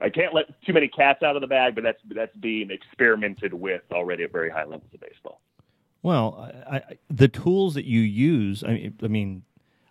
I 0.00 0.10
can't 0.10 0.34
let 0.34 0.46
too 0.62 0.72
many 0.72 0.88
cats 0.88 1.22
out 1.22 1.36
of 1.36 1.42
the 1.42 1.48
bag, 1.48 1.74
but 1.74 1.84
that's 1.84 2.00
that's 2.14 2.36
being 2.36 2.70
experimented 2.70 3.52
with 3.54 3.82
already 3.92 4.24
at 4.24 4.32
very 4.32 4.50
high 4.50 4.64
levels 4.64 4.90
of 4.92 5.00
baseball. 5.00 5.40
Well, 6.02 6.50
I, 6.68 6.76
I, 6.76 6.82
the 7.08 7.28
tools 7.28 7.74
that 7.74 7.84
you 7.84 8.00
use, 8.00 8.64
I 8.64 8.68
mean, 8.68 8.98
I 9.02 9.06
mean, 9.06 9.42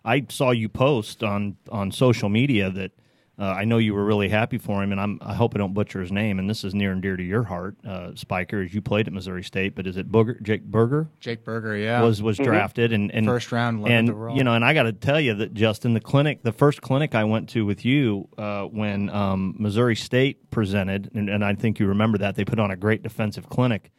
I 0.04 0.26
saw 0.28 0.50
you 0.50 0.68
post 0.68 1.22
on 1.22 1.56
on 1.70 1.90
social 1.90 2.28
media 2.28 2.70
that 2.70 2.92
uh, 3.42 3.54
I 3.58 3.64
know 3.64 3.78
you 3.78 3.92
were 3.92 4.04
really 4.04 4.28
happy 4.28 4.56
for 4.56 4.84
him, 4.84 4.92
and 4.92 5.00
I'm, 5.00 5.18
I 5.20 5.34
hope 5.34 5.56
I 5.56 5.58
don't 5.58 5.74
butcher 5.74 6.00
his 6.00 6.12
name. 6.12 6.38
And 6.38 6.48
this 6.48 6.62
is 6.62 6.76
near 6.76 6.92
and 6.92 7.02
dear 7.02 7.16
to 7.16 7.24
your 7.24 7.42
heart, 7.42 7.74
uh, 7.84 8.14
Spiker, 8.14 8.62
as 8.62 8.72
you 8.72 8.80
played 8.80 9.08
at 9.08 9.12
Missouri 9.12 9.42
State. 9.42 9.74
But 9.74 9.88
is 9.88 9.96
it 9.96 10.12
Booger, 10.12 10.40
Jake 10.42 10.62
Burger? 10.62 11.08
Jake 11.18 11.44
Burger, 11.44 11.76
yeah, 11.76 12.02
was 12.02 12.22
was 12.22 12.36
mm-hmm. 12.36 12.44
drafted 12.44 12.92
and, 12.92 13.10
and 13.10 13.26
first 13.26 13.50
round, 13.50 13.84
and 13.88 14.06
you 14.36 14.44
know, 14.44 14.54
and 14.54 14.64
I 14.64 14.74
got 14.74 14.84
to 14.84 14.92
tell 14.92 15.20
you 15.20 15.34
that 15.34 15.54
Justin, 15.54 15.92
the 15.92 16.00
clinic, 16.00 16.44
the 16.44 16.52
first 16.52 16.82
clinic 16.82 17.16
I 17.16 17.24
went 17.24 17.48
to 17.48 17.66
with 17.66 17.84
you 17.84 18.28
uh, 18.38 18.62
when 18.62 19.10
um, 19.10 19.56
Missouri 19.58 19.96
State 19.96 20.52
presented, 20.52 21.10
and, 21.12 21.28
and 21.28 21.44
I 21.44 21.56
think 21.56 21.80
you 21.80 21.88
remember 21.88 22.18
that 22.18 22.36
they 22.36 22.44
put 22.44 22.60
on 22.60 22.70
a 22.70 22.76
great 22.76 23.02
defensive 23.02 23.48
clinic. 23.48 23.90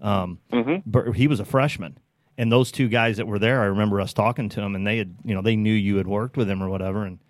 Um, 0.00 0.40
mm-hmm. 0.52 1.12
he 1.12 1.28
was 1.28 1.38
a 1.38 1.44
freshman, 1.44 1.98
and 2.36 2.50
those 2.50 2.72
two 2.72 2.88
guys 2.88 3.18
that 3.18 3.28
were 3.28 3.38
there, 3.38 3.62
I 3.62 3.66
remember 3.66 4.00
us 4.00 4.12
talking 4.12 4.48
to 4.48 4.60
him, 4.60 4.74
and 4.74 4.84
they 4.84 4.98
had, 4.98 5.14
you 5.24 5.36
know, 5.36 5.42
they 5.42 5.54
knew 5.54 5.72
you 5.72 5.98
had 5.98 6.08
worked 6.08 6.36
with 6.36 6.50
him 6.50 6.60
or 6.60 6.68
whatever, 6.68 7.04
and 7.04 7.20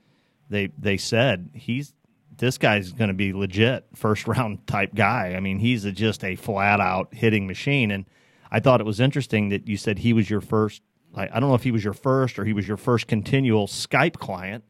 they 0.48 0.70
they 0.78 0.96
said 0.96 1.50
he's 1.54 1.94
this 2.36 2.58
guy's 2.58 2.92
going 2.92 3.08
to 3.08 3.14
be 3.14 3.32
legit 3.32 3.86
first 3.94 4.26
round 4.26 4.66
type 4.66 4.94
guy. 4.94 5.34
I 5.36 5.40
mean, 5.40 5.58
he's 5.58 5.84
a, 5.84 5.92
just 5.92 6.24
a 6.24 6.36
flat 6.36 6.80
out 6.80 7.12
hitting 7.12 7.46
machine, 7.46 7.90
and 7.90 8.06
I 8.50 8.60
thought 8.60 8.80
it 8.80 8.86
was 8.86 9.00
interesting 9.00 9.50
that 9.50 9.66
you 9.66 9.76
said 9.76 9.98
he 9.98 10.12
was 10.12 10.30
your 10.30 10.40
first. 10.40 10.82
I, 11.14 11.24
I 11.24 11.40
don't 11.40 11.48
know 11.48 11.54
if 11.54 11.64
he 11.64 11.72
was 11.72 11.84
your 11.84 11.94
first 11.94 12.38
or 12.38 12.44
he 12.44 12.52
was 12.52 12.66
your 12.66 12.76
first 12.76 13.06
continual 13.06 13.66
Skype 13.66 14.14
client. 14.14 14.64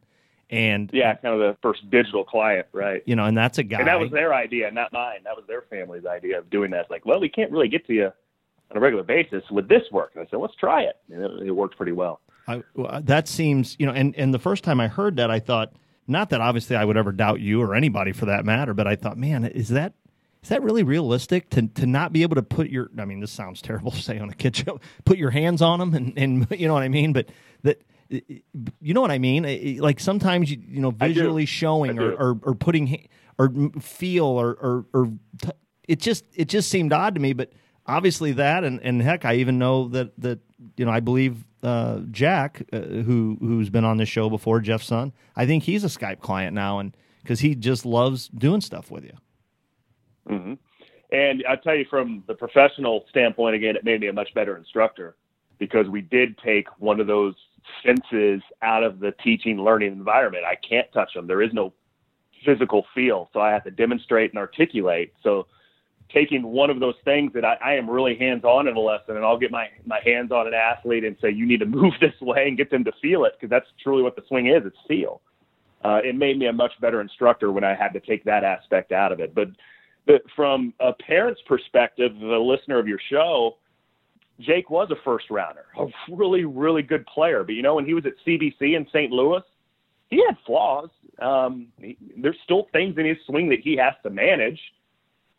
And 0.51 0.89
yeah, 0.91 1.13
kind 1.15 1.35
of 1.35 1.39
the 1.39 1.57
first 1.61 1.87
digital 1.91 2.23
client, 2.23 2.65
right? 2.73 3.03
You 3.05 3.15
know, 3.15 3.25
and 3.25 3.37
that's 3.37 3.59
a 3.59 3.63
guy. 3.63 3.79
And 3.79 3.87
that 3.87 3.99
was 3.99 4.09
their 4.09 4.33
idea, 4.33 4.71
not 4.71 4.91
mine. 4.91 5.19
That 5.23 5.35
was 5.35 5.45
their 5.47 5.61
family's 5.69 6.07
idea 6.07 6.39
of 6.39 6.49
doing 6.49 6.71
that. 6.71 6.81
It's 6.81 6.89
like, 6.89 7.05
well, 7.05 7.19
we 7.19 7.29
can't 7.29 7.51
really 7.51 7.67
get 7.67 7.85
to 7.85 7.93
you 7.93 8.05
on 8.71 8.77
a 8.77 8.79
regular 8.79 9.03
basis. 9.03 9.43
Would 9.51 9.69
this 9.69 9.83
work? 9.91 10.13
And 10.15 10.25
I 10.25 10.29
said, 10.31 10.39
let's 10.39 10.55
try 10.55 10.83
it. 10.83 10.95
And 11.11 11.23
it, 11.23 11.47
it 11.47 11.51
worked 11.51 11.77
pretty 11.77 11.91
well. 11.91 12.19
I, 12.49 12.99
that 13.01 13.27
seems, 13.27 13.75
you 13.79 13.85
know, 13.85 13.91
and, 13.91 14.15
and 14.15 14.33
the 14.33 14.39
first 14.39 14.63
time 14.63 14.79
I 14.79 14.87
heard 14.87 15.17
that, 15.17 15.29
I 15.29 15.39
thought, 15.39 15.73
not 16.07 16.31
that 16.31 16.41
obviously 16.41 16.75
I 16.75 16.83
would 16.83 16.97
ever 16.97 17.11
doubt 17.11 17.39
you 17.39 17.61
or 17.61 17.75
anybody 17.75 18.11
for 18.11 18.25
that 18.25 18.43
matter, 18.45 18.73
but 18.73 18.87
I 18.87 18.95
thought, 18.95 19.17
man, 19.17 19.45
is 19.45 19.69
that 19.69 19.93
is 20.41 20.49
that 20.49 20.63
really 20.63 20.83
realistic 20.83 21.49
to 21.51 21.67
to 21.67 21.85
not 21.85 22.13
be 22.13 22.23
able 22.23 22.35
to 22.35 22.41
put 22.41 22.69
your? 22.69 22.89
I 22.97 23.05
mean, 23.05 23.19
this 23.19 23.31
sounds 23.31 23.61
terrible 23.61 23.91
to 23.91 24.01
say 24.01 24.19
on 24.19 24.29
a 24.29 24.33
kid 24.33 24.55
show. 24.55 24.79
Put 25.05 25.17
your 25.17 25.31
hands 25.31 25.61
on 25.61 25.79
them, 25.79 25.93
and 25.93 26.17
and 26.17 26.47
you 26.51 26.67
know 26.67 26.73
what 26.73 26.83
I 26.83 26.89
mean. 26.89 27.13
But 27.13 27.29
that 27.63 27.83
you 28.09 28.93
know 28.93 29.01
what 29.01 29.11
I 29.11 29.19
mean? 29.19 29.77
Like 29.79 29.99
sometimes 29.99 30.49
you 30.49 30.61
you 30.65 30.81
know 30.81 30.91
visually 30.91 31.45
showing 31.45 31.99
or, 31.99 32.11
or, 32.13 32.39
or 32.41 32.55
putting 32.55 33.07
or 33.37 33.51
feel 33.79 34.25
or 34.25 34.53
or, 34.53 34.85
or 34.93 35.11
t- 35.41 35.51
it 35.87 35.99
just 35.99 36.25
it 36.33 36.45
just 36.45 36.69
seemed 36.69 36.93
odd 36.93 37.15
to 37.15 37.21
me. 37.21 37.33
But 37.33 37.51
obviously 37.85 38.31
that 38.33 38.63
and 38.63 38.79
and 38.81 39.01
heck, 39.01 39.25
I 39.25 39.35
even 39.35 39.59
know 39.59 39.89
that 39.89 40.13
that 40.19 40.39
you 40.77 40.85
know 40.85 40.91
I 40.91 41.01
believe 41.01 41.43
uh, 41.63 41.99
Jack 42.11 42.63
uh, 42.71 42.79
who 42.79 43.37
who's 43.39 43.69
been 43.69 43.85
on 43.85 43.97
this 43.97 44.09
show 44.09 44.29
before, 44.29 44.59
Jeff's 44.59 44.85
son. 44.85 45.13
I 45.35 45.45
think 45.45 45.63
he's 45.63 45.83
a 45.83 45.87
Skype 45.87 46.19
client 46.19 46.53
now, 46.53 46.79
and 46.79 46.95
because 47.21 47.39
he 47.39 47.55
just 47.55 47.85
loves 47.85 48.27
doing 48.29 48.61
stuff 48.61 48.91
with 48.91 49.03
you. 49.03 49.13
Mm-hmm. 50.29 50.53
And 51.11 51.43
I 51.49 51.55
tell 51.55 51.75
you, 51.75 51.85
from 51.89 52.23
the 52.27 52.35
professional 52.35 53.05
standpoint, 53.09 53.55
again, 53.55 53.75
it 53.75 53.83
made 53.83 54.01
me 54.01 54.07
a 54.07 54.13
much 54.13 54.33
better 54.33 54.55
instructor 54.57 55.15
because 55.57 55.87
we 55.87 56.01
did 56.01 56.37
take 56.37 56.67
one 56.79 56.99
of 56.99 57.07
those 57.07 57.35
senses 57.85 58.41
out 58.61 58.83
of 58.83 58.99
the 58.99 59.11
teaching 59.23 59.61
learning 59.61 59.91
environment. 59.91 60.45
I 60.45 60.55
can't 60.55 60.91
touch 60.93 61.13
them. 61.13 61.27
There 61.27 61.41
is 61.41 61.51
no 61.53 61.73
physical 62.45 62.85
feel. 62.95 63.29
So 63.33 63.41
I 63.41 63.51
have 63.51 63.63
to 63.65 63.71
demonstrate 63.71 64.31
and 64.31 64.39
articulate. 64.39 65.13
So 65.23 65.47
taking 66.13 66.43
one 66.43 66.69
of 66.69 66.79
those 66.79 66.95
things 67.05 67.31
that 67.33 67.45
I, 67.45 67.55
I 67.63 67.73
am 67.75 67.89
really 67.89 68.17
hands 68.17 68.43
on 68.43 68.67
in 68.67 68.75
a 68.75 68.79
lesson 68.79 69.15
and 69.15 69.25
I'll 69.25 69.37
get 69.37 69.51
my, 69.51 69.67
my 69.85 69.99
hands 70.03 70.31
on 70.31 70.47
an 70.47 70.53
athlete 70.53 71.03
and 71.03 71.15
say, 71.21 71.29
you 71.29 71.45
need 71.45 71.59
to 71.59 71.65
move 71.79 71.93
this 72.01 72.19
way 72.21 72.47
and 72.47 72.57
get 72.57 72.71
them 72.71 72.83
to 72.85 72.91
feel 73.01 73.25
it 73.25 73.33
because 73.35 73.49
that's 73.49 73.67
truly 73.81 74.03
what 74.03 74.15
the 74.15 74.23
swing 74.27 74.47
is. 74.47 74.63
It's 74.65 74.77
feel. 74.87 75.21
Uh, 75.83 75.99
it 76.03 76.15
made 76.15 76.37
me 76.37 76.47
a 76.47 76.53
much 76.53 76.73
better 76.81 76.99
instructor 76.99 77.51
when 77.51 77.63
I 77.63 77.73
had 77.73 77.93
to 77.93 77.99
take 78.01 78.23
that 78.25 78.43
aspect 78.43 78.91
out 78.91 79.11
of 79.11 79.19
it. 79.19 79.33
But, 79.33 79.49
but 80.05 80.23
from 80.35 80.73
a 80.79 80.91
parent's 80.93 81.41
perspective, 81.47 82.11
the 82.19 82.37
listener 82.37 82.79
of 82.79 82.87
your 82.87 82.99
show, 83.09 83.57
Jake 84.41 84.69
was 84.69 84.89
a 84.91 84.95
first 85.03 85.29
rounder, 85.29 85.65
a 85.77 85.85
really, 86.11 86.45
really 86.45 86.81
good 86.81 87.05
player. 87.05 87.43
But 87.43 87.55
you 87.55 87.61
know, 87.61 87.75
when 87.75 87.85
he 87.85 87.93
was 87.93 88.05
at 88.05 88.13
CBC 88.25 88.75
in 88.75 88.87
St. 88.87 89.11
Louis, 89.11 89.41
he 90.09 90.23
had 90.25 90.37
flaws. 90.45 90.89
Um, 91.21 91.67
he, 91.77 91.97
there's 92.17 92.37
still 92.43 92.67
things 92.71 92.97
in 92.97 93.05
his 93.05 93.17
swing 93.25 93.49
that 93.49 93.59
he 93.59 93.75
has 93.77 93.93
to 94.03 94.09
manage. 94.09 94.59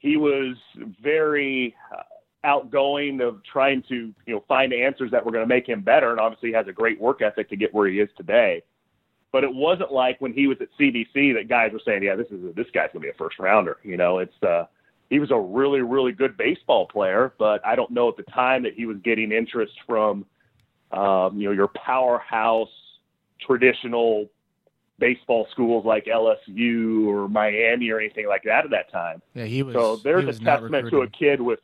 He 0.00 0.16
was 0.16 0.56
very 1.00 1.74
uh, 1.96 2.02
outgoing 2.42 3.20
of 3.20 3.42
trying 3.44 3.82
to, 3.88 4.12
you 4.26 4.34
know, 4.34 4.44
find 4.48 4.72
answers 4.72 5.10
that 5.12 5.24
were 5.24 5.30
going 5.30 5.44
to 5.44 5.48
make 5.48 5.68
him 5.68 5.82
better, 5.82 6.10
and 6.10 6.18
obviously 6.18 6.52
has 6.52 6.66
a 6.68 6.72
great 6.72 7.00
work 7.00 7.22
ethic 7.22 7.48
to 7.50 7.56
get 7.56 7.72
where 7.72 7.86
he 7.86 8.00
is 8.00 8.08
today. 8.16 8.62
But 9.30 9.44
it 9.44 9.54
wasn't 9.54 9.92
like 9.92 10.20
when 10.20 10.32
he 10.32 10.46
was 10.46 10.56
at 10.60 10.68
CBC 10.78 11.34
that 11.34 11.48
guys 11.48 11.72
were 11.72 11.80
saying, 11.84 12.02
"Yeah, 12.02 12.16
this 12.16 12.26
is 12.28 12.44
a, 12.44 12.52
this 12.52 12.66
guy's 12.74 12.90
going 12.92 13.02
to 13.02 13.06
be 13.06 13.08
a 13.10 13.14
first 13.14 13.38
rounder." 13.38 13.76
You 13.84 13.96
know, 13.96 14.18
it's 14.18 14.42
uh, 14.42 14.64
he 15.10 15.18
was 15.18 15.30
a 15.30 15.38
really, 15.38 15.82
really 15.82 16.12
good 16.12 16.36
baseball 16.36 16.86
player, 16.86 17.34
but 17.38 17.64
I 17.64 17.76
don't 17.76 17.90
know 17.90 18.08
at 18.08 18.16
the 18.16 18.24
time 18.24 18.62
that 18.62 18.74
he 18.74 18.86
was 18.86 18.96
getting 19.04 19.32
interest 19.32 19.74
from, 19.86 20.24
um, 20.92 21.38
you 21.38 21.46
know, 21.46 21.52
your 21.52 21.68
powerhouse 21.68 22.68
traditional 23.44 24.28
baseball 25.00 25.48
schools 25.50 25.84
like 25.84 26.04
LSU 26.04 27.06
or 27.06 27.28
Miami 27.28 27.90
or 27.90 27.98
anything 27.98 28.28
like 28.28 28.44
that 28.44 28.64
at 28.64 28.70
that 28.70 28.92
time. 28.92 29.20
Yeah, 29.34 29.46
he 29.46 29.64
was. 29.64 29.74
So 29.74 29.96
there's 29.96 30.26
was 30.26 30.38
a 30.38 30.44
testament 30.44 30.90
to 30.90 31.00
a 31.00 31.08
kid 31.08 31.40
with. 31.40 31.58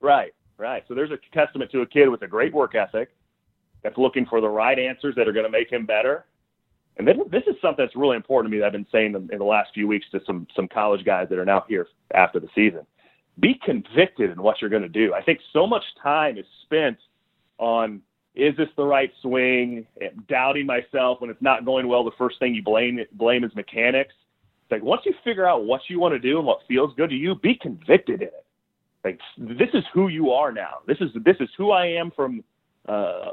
Right, 0.00 0.32
right. 0.56 0.84
So 0.88 0.94
there's 0.94 1.10
a 1.10 1.18
testament 1.34 1.70
to 1.72 1.82
a 1.82 1.86
kid 1.86 2.08
with 2.08 2.22
a 2.22 2.26
great 2.26 2.54
work 2.54 2.74
ethic 2.74 3.10
that's 3.82 3.98
looking 3.98 4.24
for 4.24 4.40
the 4.40 4.48
right 4.48 4.78
answers 4.78 5.14
that 5.16 5.28
are 5.28 5.32
going 5.32 5.44
to 5.44 5.50
make 5.50 5.70
him 5.70 5.84
better 5.84 6.24
and 6.96 7.08
then 7.08 7.20
this 7.30 7.42
is 7.46 7.56
something 7.60 7.84
that's 7.84 7.96
really 7.96 8.16
important 8.16 8.50
to 8.50 8.56
me 8.56 8.60
that 8.60 8.66
I've 8.66 8.72
been 8.72 8.86
saying 8.92 9.14
in, 9.14 9.28
in 9.32 9.38
the 9.38 9.44
last 9.44 9.70
few 9.74 9.88
weeks 9.88 10.06
to 10.12 10.20
some 10.26 10.46
some 10.54 10.68
college 10.68 11.04
guys 11.04 11.28
that 11.30 11.38
are 11.38 11.44
now 11.44 11.64
here 11.68 11.88
after 12.12 12.38
the 12.38 12.48
season. 12.54 12.86
Be 13.40 13.58
convicted 13.64 14.30
in 14.30 14.40
what 14.40 14.60
you're 14.60 14.70
going 14.70 14.84
to 14.84 14.88
do. 14.88 15.12
I 15.12 15.22
think 15.22 15.40
so 15.52 15.66
much 15.66 15.82
time 16.00 16.38
is 16.38 16.46
spent 16.62 16.98
on 17.58 18.00
is 18.34 18.56
this 18.56 18.68
the 18.76 18.84
right 18.84 19.12
swing, 19.22 19.86
doubting 20.28 20.66
myself 20.66 21.20
when 21.20 21.30
it's 21.30 21.42
not 21.42 21.64
going 21.64 21.86
well. 21.86 22.04
The 22.04 22.10
first 22.18 22.38
thing 22.38 22.54
you 22.54 22.62
blame 22.62 22.98
blame 23.12 23.44
is 23.44 23.54
mechanics. 23.54 24.14
It's 24.62 24.72
like 24.72 24.82
once 24.82 25.02
you 25.04 25.14
figure 25.22 25.46
out 25.46 25.64
what 25.64 25.82
you 25.88 26.00
want 26.00 26.14
to 26.14 26.18
do 26.18 26.38
and 26.38 26.46
what 26.46 26.60
feels 26.66 26.94
good 26.96 27.10
to 27.10 27.16
you, 27.16 27.34
be 27.36 27.54
convicted 27.54 28.22
in 28.22 28.28
it. 28.28 28.44
Like 29.04 29.20
this 29.38 29.68
is 29.74 29.84
who 29.92 30.08
you 30.08 30.30
are 30.30 30.50
now. 30.50 30.78
This 30.86 30.98
is 31.00 31.10
this 31.24 31.36
is 31.38 31.48
who 31.56 31.70
I 31.70 31.86
am 31.86 32.10
from 32.10 32.42
uh, 32.88 33.30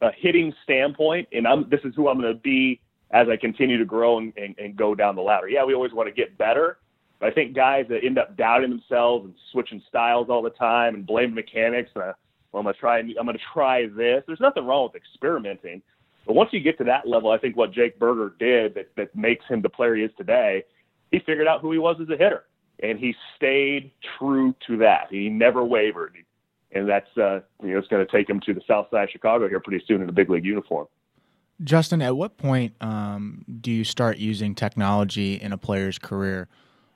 a 0.00 0.10
hitting 0.16 0.52
standpoint, 0.64 1.28
and 1.32 1.46
I'm 1.46 1.68
this 1.68 1.80
is 1.84 1.94
who 1.94 2.08
I'm 2.08 2.20
going 2.20 2.32
to 2.34 2.40
be 2.40 2.80
as 3.12 3.28
I 3.28 3.36
continue 3.36 3.76
to 3.76 3.84
grow 3.84 4.18
and, 4.18 4.32
and, 4.36 4.58
and 4.58 4.76
go 4.76 4.94
down 4.94 5.16
the 5.16 5.22
ladder. 5.22 5.48
Yeah, 5.48 5.64
we 5.64 5.74
always 5.74 5.92
want 5.92 6.08
to 6.08 6.14
get 6.14 6.38
better, 6.38 6.78
but 7.18 7.28
I 7.28 7.32
think 7.32 7.54
guys 7.54 7.86
that 7.88 8.04
end 8.04 8.18
up 8.18 8.36
doubting 8.36 8.70
themselves 8.70 9.26
and 9.26 9.34
switching 9.52 9.82
styles 9.88 10.28
all 10.30 10.42
the 10.42 10.50
time 10.50 10.94
and 10.94 11.06
blaming 11.06 11.34
mechanics, 11.34 11.90
uh, 11.96 12.12
well, 12.52 12.60
I'm 12.60 12.64
gonna 12.64 12.74
try. 12.74 12.98
I'm 12.98 13.14
gonna 13.14 13.38
try 13.52 13.86
this. 13.86 14.24
There's 14.26 14.40
nothing 14.40 14.66
wrong 14.66 14.90
with 14.92 15.00
experimenting, 15.00 15.82
but 16.26 16.34
once 16.34 16.50
you 16.52 16.60
get 16.60 16.78
to 16.78 16.84
that 16.84 17.08
level, 17.08 17.30
I 17.30 17.38
think 17.38 17.56
what 17.56 17.72
Jake 17.72 17.98
Burger 17.98 18.34
did 18.38 18.74
that 18.74 18.94
that 18.96 19.14
makes 19.14 19.44
him 19.46 19.62
the 19.62 19.68
player 19.68 19.94
he 19.96 20.02
is 20.02 20.10
today, 20.16 20.64
he 21.10 21.18
figured 21.20 21.46
out 21.46 21.60
who 21.60 21.72
he 21.72 21.78
was 21.78 21.96
as 22.00 22.08
a 22.08 22.16
hitter, 22.16 22.44
and 22.82 22.98
he 22.98 23.14
stayed 23.36 23.92
true 24.18 24.54
to 24.66 24.76
that. 24.78 25.06
He 25.10 25.28
never 25.28 25.64
wavered. 25.64 26.16
and 26.72 26.88
that's 26.88 27.16
uh, 27.16 27.40
you 27.62 27.72
know 27.72 27.78
it's 27.78 27.88
going 27.88 28.04
to 28.04 28.10
take 28.10 28.28
him 28.28 28.40
to 28.40 28.54
the 28.54 28.62
South 28.66 28.88
Side 28.90 29.04
of 29.04 29.10
Chicago 29.10 29.48
here 29.48 29.60
pretty 29.60 29.84
soon 29.86 30.02
in 30.02 30.08
a 30.08 30.12
big 30.12 30.30
league 30.30 30.44
uniform. 30.44 30.86
Justin, 31.62 32.00
at 32.00 32.16
what 32.16 32.36
point 32.36 32.74
um, 32.80 33.44
do 33.60 33.70
you 33.70 33.84
start 33.84 34.16
using 34.16 34.54
technology 34.54 35.34
in 35.34 35.52
a 35.52 35.58
player's 35.58 35.98
career? 35.98 36.48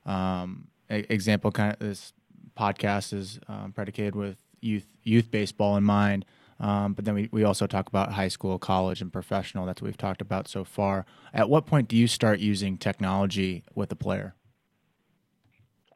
Um, 0.07 0.69
example, 0.89 1.51
kind 1.51 1.73
of 1.73 1.79
this 1.81 2.13
podcast 2.59 3.13
is 3.13 3.39
um, 3.49 3.73
predicated 3.73 4.15
with 4.15 4.39
youth 4.65 4.87
youth 5.03 5.31
baseball 5.31 5.77
in 5.77 5.85
mind. 5.85 6.25
Um, 6.61 6.95
but 6.95 7.05
then 7.05 7.15
we, 7.15 7.29
we 7.33 7.45
also 7.45 7.67
talk 7.67 7.89
about 7.89 8.13
high 8.13 8.29
school, 8.29 8.59
college, 8.59 9.03
and 9.03 9.13
professional. 9.13 9.67
That's 9.67 9.83
what 9.83 9.87
we've 9.87 9.99
talked 9.99 10.23
about 10.23 10.49
so 10.49 10.65
far. 10.65 11.05
At 11.33 11.49
what 11.49 11.67
point 11.67 11.89
do 11.89 11.97
you 11.97 12.07
start 12.07 12.39
using 12.39 12.79
technology 12.79 13.65
with 13.75 13.91
a 13.91 13.97
player? 13.97 14.35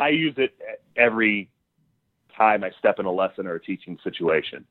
I 0.00 0.10
use 0.10 0.34
it 0.36 0.54
every 0.96 1.50
time 2.36 2.64
I 2.64 2.70
step 2.78 2.98
in 2.98 3.06
a 3.06 3.12
lesson 3.12 3.46
or 3.46 3.54
a 3.54 3.60
teaching 3.60 3.98
situation. 4.02 4.64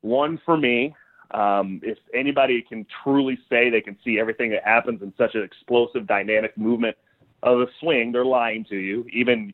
One 0.00 0.40
for 0.44 0.56
me, 0.56 0.94
um, 1.32 1.80
if 1.82 1.98
anybody 2.14 2.62
can 2.62 2.86
truly 3.02 3.38
say 3.48 3.70
they 3.70 3.80
can 3.80 3.96
see 4.04 4.18
everything 4.18 4.50
that 4.50 4.64
happens 4.64 5.02
in 5.02 5.12
such 5.16 5.34
an 5.34 5.42
explosive, 5.42 6.06
dynamic 6.06 6.56
movement 6.56 6.96
of 7.42 7.60
a 7.60 7.66
swing, 7.80 8.12
they're 8.12 8.24
lying 8.24 8.64
to 8.66 8.76
you. 8.76 9.06
Even 9.12 9.52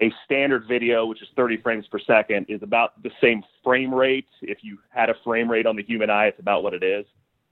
a 0.00 0.12
standard 0.24 0.64
video, 0.68 1.06
which 1.06 1.22
is 1.22 1.28
30 1.36 1.58
frames 1.58 1.86
per 1.88 1.98
second, 1.98 2.46
is 2.48 2.62
about 2.62 3.02
the 3.02 3.10
same 3.20 3.42
frame 3.64 3.92
rate. 3.92 4.28
If 4.42 4.58
you 4.62 4.78
had 4.90 5.10
a 5.10 5.14
frame 5.24 5.50
rate 5.50 5.66
on 5.66 5.76
the 5.76 5.82
human 5.82 6.10
eye, 6.10 6.26
it's 6.26 6.40
about 6.40 6.62
what 6.62 6.74
it 6.74 6.82
is. 6.82 7.04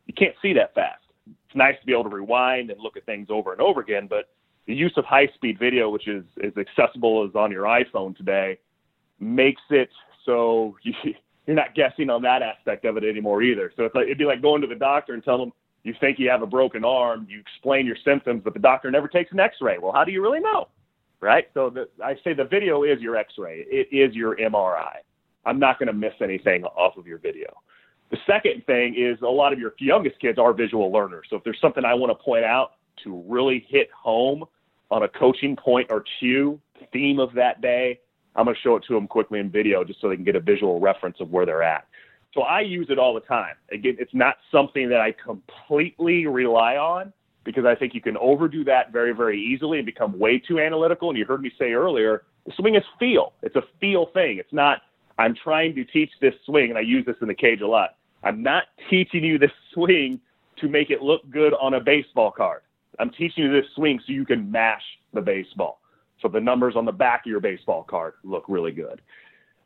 You 0.06 0.14
can't 0.14 0.34
see 0.40 0.52
that 0.54 0.74
fast. 0.74 1.02
It's 1.26 1.56
nice 1.56 1.74
to 1.80 1.86
be 1.86 1.92
able 1.92 2.04
to 2.04 2.08
rewind 2.16 2.70
and 2.70 2.80
look 2.80 2.96
at 2.96 3.04
things 3.04 3.28
over 3.30 3.52
and 3.52 3.60
over 3.60 3.80
again, 3.80 4.06
but 4.08 4.28
the 4.66 4.74
use 4.74 4.92
of 4.96 5.04
high 5.04 5.28
speed 5.34 5.58
video, 5.58 5.90
which 5.90 6.08
is 6.08 6.24
as 6.42 6.52
accessible 6.56 7.26
as 7.28 7.34
on 7.34 7.50
your 7.50 7.64
iPhone 7.64 8.16
today, 8.16 8.58
makes 9.18 9.62
it 9.70 9.88
so 10.24 10.76
you, 10.82 10.92
you're 11.46 11.56
not 11.56 11.74
guessing 11.74 12.10
on 12.10 12.22
that 12.22 12.42
aspect 12.42 12.84
of 12.84 12.96
it 12.96 13.04
anymore 13.04 13.42
either. 13.42 13.72
So 13.76 13.84
it's 13.84 13.94
like, 13.94 14.04
it'd 14.04 14.18
be 14.18 14.24
like 14.24 14.42
going 14.42 14.60
to 14.62 14.68
the 14.68 14.74
doctor 14.74 15.14
and 15.14 15.24
telling 15.24 15.40
them 15.46 15.52
you 15.84 15.94
think 16.00 16.18
you 16.18 16.28
have 16.28 16.42
a 16.42 16.46
broken 16.46 16.84
arm, 16.84 17.26
you 17.30 17.40
explain 17.40 17.86
your 17.86 17.96
symptoms, 18.04 18.42
but 18.44 18.54
the 18.54 18.60
doctor 18.60 18.90
never 18.90 19.06
takes 19.06 19.30
an 19.32 19.38
x 19.38 19.56
ray. 19.60 19.78
Well, 19.78 19.92
how 19.92 20.04
do 20.04 20.10
you 20.10 20.20
really 20.20 20.40
know? 20.40 20.68
Right? 21.20 21.46
So 21.54 21.70
the, 21.70 21.88
I 22.04 22.14
say 22.24 22.34
the 22.34 22.44
video 22.44 22.82
is 22.82 23.00
your 23.00 23.16
X-ray. 23.16 23.64
It 23.68 23.88
is 23.90 24.14
your 24.14 24.36
MRI. 24.36 24.96
I'm 25.44 25.58
not 25.58 25.78
going 25.78 25.86
to 25.86 25.92
miss 25.92 26.14
anything 26.22 26.64
off 26.64 26.96
of 26.96 27.06
your 27.06 27.18
video. 27.18 27.56
The 28.10 28.18
second 28.26 28.64
thing 28.66 28.94
is 28.96 29.20
a 29.22 29.26
lot 29.26 29.52
of 29.52 29.58
your 29.58 29.74
youngest 29.78 30.20
kids 30.20 30.38
are 30.38 30.52
visual 30.52 30.92
learners. 30.92 31.26
So 31.30 31.36
if 31.36 31.44
there's 31.44 31.60
something 31.60 31.84
I 31.84 31.94
want 31.94 32.16
to 32.16 32.24
point 32.24 32.44
out 32.44 32.72
to 33.04 33.22
really 33.26 33.66
hit 33.68 33.88
home 33.90 34.44
on 34.90 35.02
a 35.02 35.08
coaching 35.08 35.56
point 35.56 35.88
or 35.90 36.04
two, 36.20 36.60
theme 36.92 37.18
of 37.18 37.32
that 37.34 37.60
day, 37.60 37.98
I'm 38.36 38.44
going 38.44 38.54
to 38.54 38.60
show 38.60 38.76
it 38.76 38.84
to 38.88 38.94
them 38.94 39.08
quickly 39.08 39.40
in 39.40 39.50
video 39.50 39.82
just 39.82 40.00
so 40.00 40.08
they 40.08 40.16
can 40.16 40.24
get 40.24 40.36
a 40.36 40.40
visual 40.40 40.78
reference 40.78 41.16
of 41.20 41.30
where 41.30 41.46
they're 41.46 41.62
at. 41.62 41.86
So 42.34 42.42
I 42.42 42.60
use 42.60 42.88
it 42.90 42.98
all 42.98 43.14
the 43.14 43.20
time. 43.20 43.54
Again, 43.72 43.96
it's 43.98 44.14
not 44.14 44.36
something 44.52 44.88
that 44.90 45.00
I 45.00 45.12
completely 45.12 46.26
rely 46.26 46.76
on, 46.76 47.12
because 47.46 47.64
I 47.64 47.74
think 47.74 47.94
you 47.94 48.02
can 48.02 48.18
overdo 48.18 48.64
that 48.64 48.92
very, 48.92 49.14
very 49.14 49.40
easily 49.40 49.78
and 49.78 49.86
become 49.86 50.18
way 50.18 50.38
too 50.38 50.60
analytical. 50.60 51.08
And 51.08 51.16
you 51.16 51.24
heard 51.24 51.40
me 51.40 51.50
say 51.58 51.72
earlier, 51.72 52.24
the 52.44 52.52
swing 52.58 52.74
is 52.74 52.82
feel. 52.98 53.32
It's 53.42 53.56
a 53.56 53.62
feel 53.80 54.10
thing. 54.12 54.36
It's 54.38 54.52
not, 54.52 54.82
I'm 55.18 55.34
trying 55.34 55.74
to 55.76 55.84
teach 55.84 56.10
this 56.20 56.34
swing, 56.44 56.68
and 56.68 56.76
I 56.76 56.82
use 56.82 57.06
this 57.06 57.16
in 57.22 57.28
the 57.28 57.34
cage 57.34 57.62
a 57.62 57.66
lot. 57.66 57.96
I'm 58.22 58.42
not 58.42 58.64
teaching 58.90 59.24
you 59.24 59.38
this 59.38 59.52
swing 59.72 60.20
to 60.60 60.68
make 60.68 60.90
it 60.90 61.00
look 61.00 61.22
good 61.30 61.54
on 61.54 61.74
a 61.74 61.80
baseball 61.80 62.30
card. 62.30 62.62
I'm 62.98 63.10
teaching 63.10 63.44
you 63.44 63.52
this 63.52 63.70
swing 63.74 64.00
so 64.06 64.12
you 64.12 64.26
can 64.26 64.50
mash 64.50 64.82
the 65.14 65.20
baseball. 65.20 65.80
So 66.20 66.28
the 66.28 66.40
numbers 66.40 66.74
on 66.76 66.84
the 66.84 66.92
back 66.92 67.26
of 67.26 67.30
your 67.30 67.40
baseball 67.40 67.84
card 67.84 68.14
look 68.24 68.44
really 68.48 68.72
good. 68.72 69.00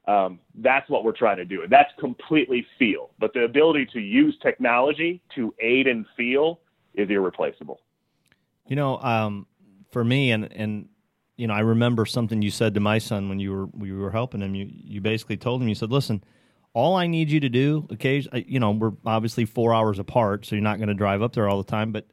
Um, 0.06 0.40
that's 0.56 0.88
what 0.90 1.04
we're 1.04 1.16
trying 1.16 1.36
to 1.36 1.44
do. 1.44 1.62
And 1.62 1.70
that's 1.70 1.90
completely 1.98 2.66
feel. 2.78 3.10
But 3.18 3.32
the 3.32 3.44
ability 3.44 3.86
to 3.92 4.00
use 4.00 4.36
technology 4.42 5.22
to 5.36 5.54
aid 5.60 5.86
and 5.86 6.04
feel 6.16 6.60
is 6.94 7.08
irreplaceable. 7.10 7.80
You 8.66 8.76
know, 8.76 8.98
um, 8.98 9.46
for 9.90 10.04
me, 10.04 10.30
and 10.30 10.50
and 10.52 10.88
you 11.36 11.46
know, 11.46 11.54
I 11.54 11.60
remember 11.60 12.06
something 12.06 12.42
you 12.42 12.50
said 12.50 12.74
to 12.74 12.80
my 12.80 12.98
son 12.98 13.28
when 13.28 13.38
you 13.38 13.52
were 13.52 13.66
we 13.66 13.92
were 13.92 14.10
helping 14.10 14.40
him. 14.42 14.54
You 14.54 14.68
you 14.70 15.00
basically 15.00 15.36
told 15.36 15.62
him 15.62 15.68
you 15.68 15.74
said, 15.74 15.90
"Listen, 15.90 16.22
all 16.74 16.96
I 16.96 17.06
need 17.06 17.30
you 17.30 17.40
to 17.40 17.48
do, 17.48 17.86
occasionally, 17.90 18.44
you 18.48 18.60
know, 18.60 18.70
we're 18.72 18.92
obviously 19.04 19.44
four 19.44 19.74
hours 19.74 19.98
apart, 19.98 20.46
so 20.46 20.54
you're 20.54 20.62
not 20.62 20.78
going 20.78 20.88
to 20.88 20.94
drive 20.94 21.22
up 21.22 21.32
there 21.34 21.48
all 21.48 21.58
the 21.58 21.70
time, 21.70 21.92
but." 21.92 22.06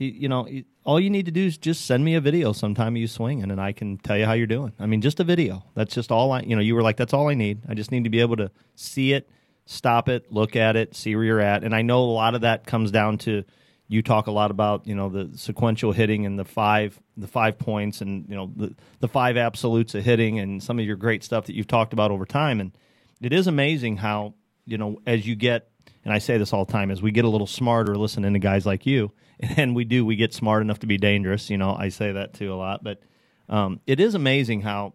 You, 0.00 0.10
you 0.10 0.28
know, 0.28 0.48
all 0.84 1.00
you 1.00 1.10
need 1.10 1.26
to 1.26 1.32
do 1.32 1.44
is 1.44 1.58
just 1.58 1.84
send 1.84 2.04
me 2.04 2.14
a 2.14 2.20
video 2.20 2.52
sometime 2.52 2.94
of 2.94 2.98
you 2.98 3.08
swinging, 3.08 3.50
and 3.50 3.60
I 3.60 3.72
can 3.72 3.98
tell 3.98 4.16
you 4.16 4.26
how 4.26 4.34
you're 4.34 4.46
doing. 4.46 4.72
I 4.78 4.86
mean, 4.86 5.00
just 5.00 5.18
a 5.18 5.24
video. 5.24 5.64
That's 5.74 5.92
just 5.92 6.12
all 6.12 6.30
I. 6.30 6.42
You 6.42 6.54
know, 6.54 6.62
you 6.62 6.76
were 6.76 6.82
like, 6.82 6.96
"That's 6.96 7.12
all 7.12 7.28
I 7.28 7.34
need. 7.34 7.62
I 7.68 7.74
just 7.74 7.90
need 7.90 8.04
to 8.04 8.10
be 8.10 8.20
able 8.20 8.36
to 8.36 8.52
see 8.76 9.12
it, 9.12 9.28
stop 9.66 10.08
it, 10.08 10.32
look 10.32 10.54
at 10.54 10.76
it, 10.76 10.94
see 10.94 11.16
where 11.16 11.24
you're 11.24 11.40
at." 11.40 11.64
And 11.64 11.74
I 11.74 11.82
know 11.82 11.98
a 12.04 12.12
lot 12.12 12.36
of 12.36 12.42
that 12.42 12.64
comes 12.64 12.92
down 12.92 13.18
to 13.18 13.42
you 13.88 14.02
talk 14.02 14.26
a 14.26 14.30
lot 14.30 14.50
about 14.50 14.86
you 14.86 14.94
know 14.94 15.08
the 15.08 15.36
sequential 15.36 15.92
hitting 15.92 16.26
and 16.26 16.38
the 16.38 16.44
five 16.44 17.00
the 17.16 17.26
five 17.26 17.58
points 17.58 18.00
and 18.02 18.28
you 18.28 18.36
know 18.36 18.52
the 18.54 18.74
the 19.00 19.08
five 19.08 19.36
absolutes 19.36 19.94
of 19.94 20.04
hitting 20.04 20.38
and 20.38 20.62
some 20.62 20.78
of 20.78 20.84
your 20.84 20.96
great 20.96 21.24
stuff 21.24 21.46
that 21.46 21.54
you've 21.54 21.66
talked 21.66 21.94
about 21.94 22.10
over 22.10 22.26
time. 22.26 22.60
And 22.60 22.72
it 23.20 23.32
is 23.32 23.46
amazing 23.46 23.96
how 23.96 24.34
you 24.66 24.78
know 24.78 25.00
as 25.06 25.26
you 25.26 25.34
get 25.34 25.70
and 26.04 26.12
I 26.12 26.18
say 26.18 26.38
this 26.38 26.52
all 26.52 26.66
the 26.66 26.72
time 26.72 26.90
as 26.90 27.02
we 27.02 27.10
get 27.10 27.24
a 27.24 27.28
little 27.28 27.46
smarter 27.46 27.96
listening 27.96 28.34
to 28.34 28.38
guys 28.38 28.66
like 28.66 28.86
you 28.86 29.10
and 29.40 29.74
we 29.74 29.84
do 29.84 30.04
we 30.04 30.16
get 30.16 30.34
smart 30.34 30.62
enough 30.62 30.80
to 30.80 30.86
be 30.86 30.98
dangerous. 30.98 31.50
You 31.50 31.56
know 31.56 31.74
I 31.74 31.88
say 31.88 32.12
that 32.12 32.34
too 32.34 32.52
a 32.52 32.56
lot 32.56 32.84
but 32.84 33.00
um, 33.48 33.80
it 33.86 33.98
is 33.98 34.14
amazing 34.14 34.60
how 34.60 34.92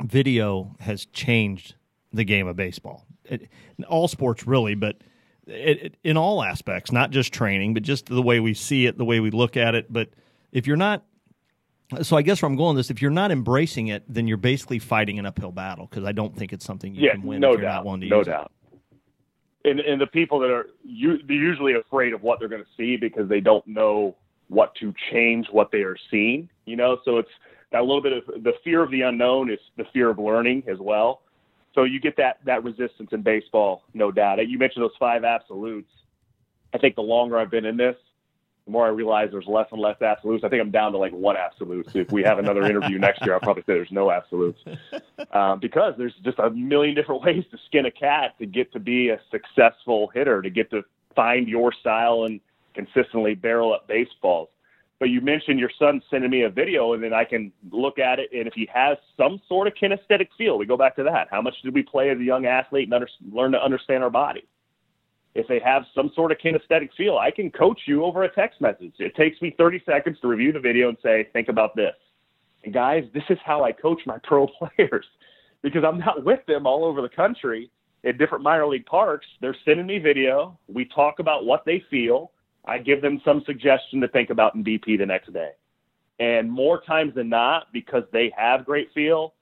video 0.00 0.76
has 0.78 1.04
changed 1.06 1.74
the 2.12 2.24
game 2.24 2.46
of 2.46 2.54
baseball. 2.54 3.04
It, 3.24 3.48
all 3.88 4.06
sports 4.06 4.46
really 4.46 4.76
but 4.76 5.02
it, 5.50 5.82
it, 5.82 5.96
in 6.04 6.16
all 6.16 6.42
aspects, 6.42 6.92
not 6.92 7.10
just 7.10 7.32
training, 7.32 7.74
but 7.74 7.82
just 7.82 8.06
the 8.06 8.22
way 8.22 8.40
we 8.40 8.54
see 8.54 8.86
it, 8.86 8.96
the 8.96 9.04
way 9.04 9.20
we 9.20 9.30
look 9.30 9.56
at 9.56 9.74
it. 9.74 9.92
But 9.92 10.10
if 10.52 10.66
you're 10.66 10.76
not, 10.76 11.04
so 12.02 12.16
I 12.16 12.22
guess 12.22 12.40
where 12.40 12.48
I'm 12.48 12.56
going 12.56 12.76
with 12.76 12.86
this, 12.86 12.90
if 12.90 13.02
you're 13.02 13.10
not 13.10 13.30
embracing 13.30 13.88
it, 13.88 14.04
then 14.08 14.28
you're 14.28 14.36
basically 14.36 14.78
fighting 14.78 15.18
an 15.18 15.26
uphill 15.26 15.52
battle 15.52 15.86
because 15.86 16.04
I 16.04 16.12
don't 16.12 16.36
think 16.36 16.52
it's 16.52 16.64
something 16.64 16.94
you 16.94 17.06
yeah, 17.06 17.12
can 17.12 17.22
win 17.22 17.40
no 17.40 17.52
if 17.52 17.58
you're 17.58 17.62
doubt, 17.62 17.74
not 17.76 17.84
one 17.84 18.00
to 18.00 18.06
no 18.06 18.18
use 18.18 18.26
doubt. 18.26 18.52
It. 19.62 19.70
And, 19.70 19.80
and 19.80 20.00
the 20.00 20.06
people 20.06 20.38
that 20.40 20.50
are 20.50 20.66
you, 20.84 21.18
they're 21.26 21.36
usually 21.36 21.74
afraid 21.74 22.12
of 22.14 22.22
what 22.22 22.38
they're 22.38 22.48
going 22.48 22.62
to 22.62 22.70
see 22.76 22.96
because 22.96 23.28
they 23.28 23.40
don't 23.40 23.66
know 23.66 24.16
what 24.48 24.74
to 24.76 24.94
change 25.12 25.46
what 25.50 25.70
they 25.70 25.82
are 25.82 25.96
seeing. 26.10 26.48
You 26.64 26.76
know, 26.76 26.98
so 27.04 27.18
it's 27.18 27.28
that 27.72 27.80
little 27.80 28.02
bit 28.02 28.12
of 28.12 28.42
the 28.42 28.52
fear 28.64 28.82
of 28.82 28.90
the 28.90 29.02
unknown 29.02 29.50
is 29.50 29.58
the 29.76 29.84
fear 29.92 30.10
of 30.10 30.18
learning 30.18 30.64
as 30.66 30.78
well. 30.78 31.22
So 31.74 31.84
you 31.84 32.00
get 32.00 32.16
that 32.16 32.38
that 32.44 32.64
resistance 32.64 33.10
in 33.12 33.22
baseball, 33.22 33.82
no 33.94 34.10
doubt. 34.10 34.46
You 34.46 34.58
mentioned 34.58 34.82
those 34.82 34.96
five 34.98 35.24
absolutes. 35.24 35.90
I 36.74 36.78
think 36.78 36.96
the 36.96 37.02
longer 37.02 37.38
I've 37.38 37.50
been 37.50 37.64
in 37.64 37.76
this, 37.76 37.96
the 38.64 38.72
more 38.72 38.86
I 38.86 38.90
realize 38.90 39.28
there's 39.30 39.46
less 39.46 39.66
and 39.72 39.80
less 39.80 40.00
absolutes. 40.02 40.44
I 40.44 40.48
think 40.48 40.60
I'm 40.60 40.70
down 40.70 40.92
to 40.92 40.98
like 40.98 41.12
one 41.12 41.36
absolute. 41.36 41.94
If 41.94 42.12
we 42.12 42.22
have 42.22 42.38
another 42.38 42.64
interview 42.64 42.98
next 43.00 43.24
year, 43.24 43.34
I'll 43.34 43.40
probably 43.40 43.62
say 43.62 43.74
there's 43.74 43.92
no 43.92 44.10
absolutes 44.10 44.60
um, 45.32 45.60
because 45.60 45.94
there's 45.96 46.14
just 46.24 46.38
a 46.38 46.50
million 46.50 46.94
different 46.94 47.22
ways 47.24 47.44
to 47.50 47.58
skin 47.66 47.86
a 47.86 47.90
cat 47.90 48.38
to 48.38 48.46
get 48.46 48.72
to 48.72 48.80
be 48.80 49.08
a 49.08 49.20
successful 49.30 50.10
hitter, 50.14 50.42
to 50.42 50.50
get 50.50 50.70
to 50.70 50.82
find 51.14 51.48
your 51.48 51.72
style 51.72 52.24
and 52.24 52.40
consistently 52.74 53.34
barrel 53.34 53.72
up 53.72 53.88
baseballs. 53.88 54.48
But 55.00 55.08
you 55.08 55.22
mentioned 55.22 55.58
your 55.58 55.70
son 55.78 56.02
sending 56.10 56.30
me 56.30 56.42
a 56.42 56.50
video, 56.50 56.92
and 56.92 57.02
then 57.02 57.14
I 57.14 57.24
can 57.24 57.50
look 57.72 57.98
at 57.98 58.18
it. 58.18 58.28
And 58.34 58.46
if 58.46 58.52
he 58.52 58.68
has 58.72 58.98
some 59.16 59.40
sort 59.48 59.66
of 59.66 59.72
kinesthetic 59.72 60.28
feel, 60.36 60.58
we 60.58 60.66
go 60.66 60.76
back 60.76 60.94
to 60.96 61.02
that. 61.04 61.28
How 61.30 61.40
much 61.40 61.54
did 61.64 61.74
we 61.74 61.82
play 61.82 62.10
as 62.10 62.18
a 62.18 62.22
young 62.22 62.44
athlete 62.44 62.84
and 62.84 62.92
under, 62.92 63.08
learn 63.32 63.52
to 63.52 63.64
understand 63.64 64.04
our 64.04 64.10
body? 64.10 64.46
If 65.34 65.48
they 65.48 65.58
have 65.64 65.84
some 65.94 66.10
sort 66.14 66.32
of 66.32 66.38
kinesthetic 66.38 66.90
feel, 66.98 67.16
I 67.16 67.30
can 67.30 67.50
coach 67.50 67.80
you 67.86 68.04
over 68.04 68.24
a 68.24 68.34
text 68.34 68.60
message. 68.60 68.92
It 68.98 69.16
takes 69.16 69.40
me 69.40 69.54
30 69.56 69.82
seconds 69.86 70.18
to 70.20 70.28
review 70.28 70.52
the 70.52 70.60
video 70.60 70.90
and 70.90 70.98
say, 71.02 71.28
think 71.32 71.48
about 71.48 71.74
this. 71.74 71.94
And 72.64 72.74
guys, 72.74 73.04
this 73.14 73.22
is 73.30 73.38
how 73.42 73.64
I 73.64 73.72
coach 73.72 74.02
my 74.04 74.18
pro 74.24 74.48
players 74.48 75.06
because 75.62 75.82
I'm 75.82 75.98
not 75.98 76.24
with 76.24 76.44
them 76.46 76.66
all 76.66 76.84
over 76.84 77.00
the 77.00 77.08
country 77.08 77.70
at 78.04 78.18
different 78.18 78.44
minor 78.44 78.66
league 78.66 78.84
parks. 78.84 79.26
They're 79.40 79.56
sending 79.64 79.86
me 79.86 79.98
video. 79.98 80.58
We 80.68 80.84
talk 80.84 81.20
about 81.20 81.46
what 81.46 81.64
they 81.64 81.82
feel 81.90 82.32
I 82.70 82.78
give 82.78 83.02
them 83.02 83.20
some 83.24 83.42
suggestion 83.44 84.00
to 84.00 84.08
think 84.08 84.30
about 84.30 84.54
in 84.54 84.62
BP 84.62 84.96
the 84.96 85.04
next 85.04 85.32
day. 85.32 85.50
And 86.20 86.48
more 86.48 86.80
times 86.82 87.14
than 87.16 87.28
not, 87.28 87.72
because 87.72 88.04
they 88.12 88.32
have 88.36 88.64
great 88.64 88.92
feel, 88.94 89.34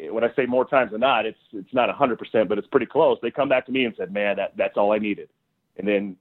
eh, 0.00 0.08
when 0.08 0.24
I 0.24 0.28
say 0.34 0.46
more 0.46 0.64
times 0.64 0.92
than 0.92 1.00
not, 1.00 1.26
it's 1.26 1.38
it's 1.52 1.74
not 1.74 1.90
100%, 1.94 2.48
but 2.48 2.56
it's 2.56 2.66
pretty 2.68 2.86
close. 2.86 3.18
They 3.20 3.30
come 3.30 3.50
back 3.50 3.66
to 3.66 3.72
me 3.72 3.84
and 3.84 3.94
said, 3.98 4.10
"Man, 4.10 4.36
that 4.36 4.56
that's 4.56 4.78
all 4.78 4.92
I 4.92 4.98
needed." 4.98 5.28
And 5.76 5.86
then 5.86 6.16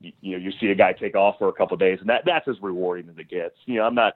you, 0.00 0.12
you 0.20 0.32
know 0.32 0.44
you 0.44 0.50
see 0.60 0.68
a 0.72 0.74
guy 0.74 0.92
take 0.92 1.14
off 1.14 1.36
for 1.38 1.48
a 1.48 1.52
couple 1.52 1.74
of 1.74 1.80
days, 1.80 1.98
and 2.00 2.08
that 2.08 2.22
that's 2.26 2.48
as 2.48 2.56
rewarding 2.60 3.08
as 3.08 3.16
it 3.16 3.28
gets. 3.28 3.54
You 3.66 3.76
know, 3.76 3.84
I'm 3.84 3.94
not. 3.94 4.14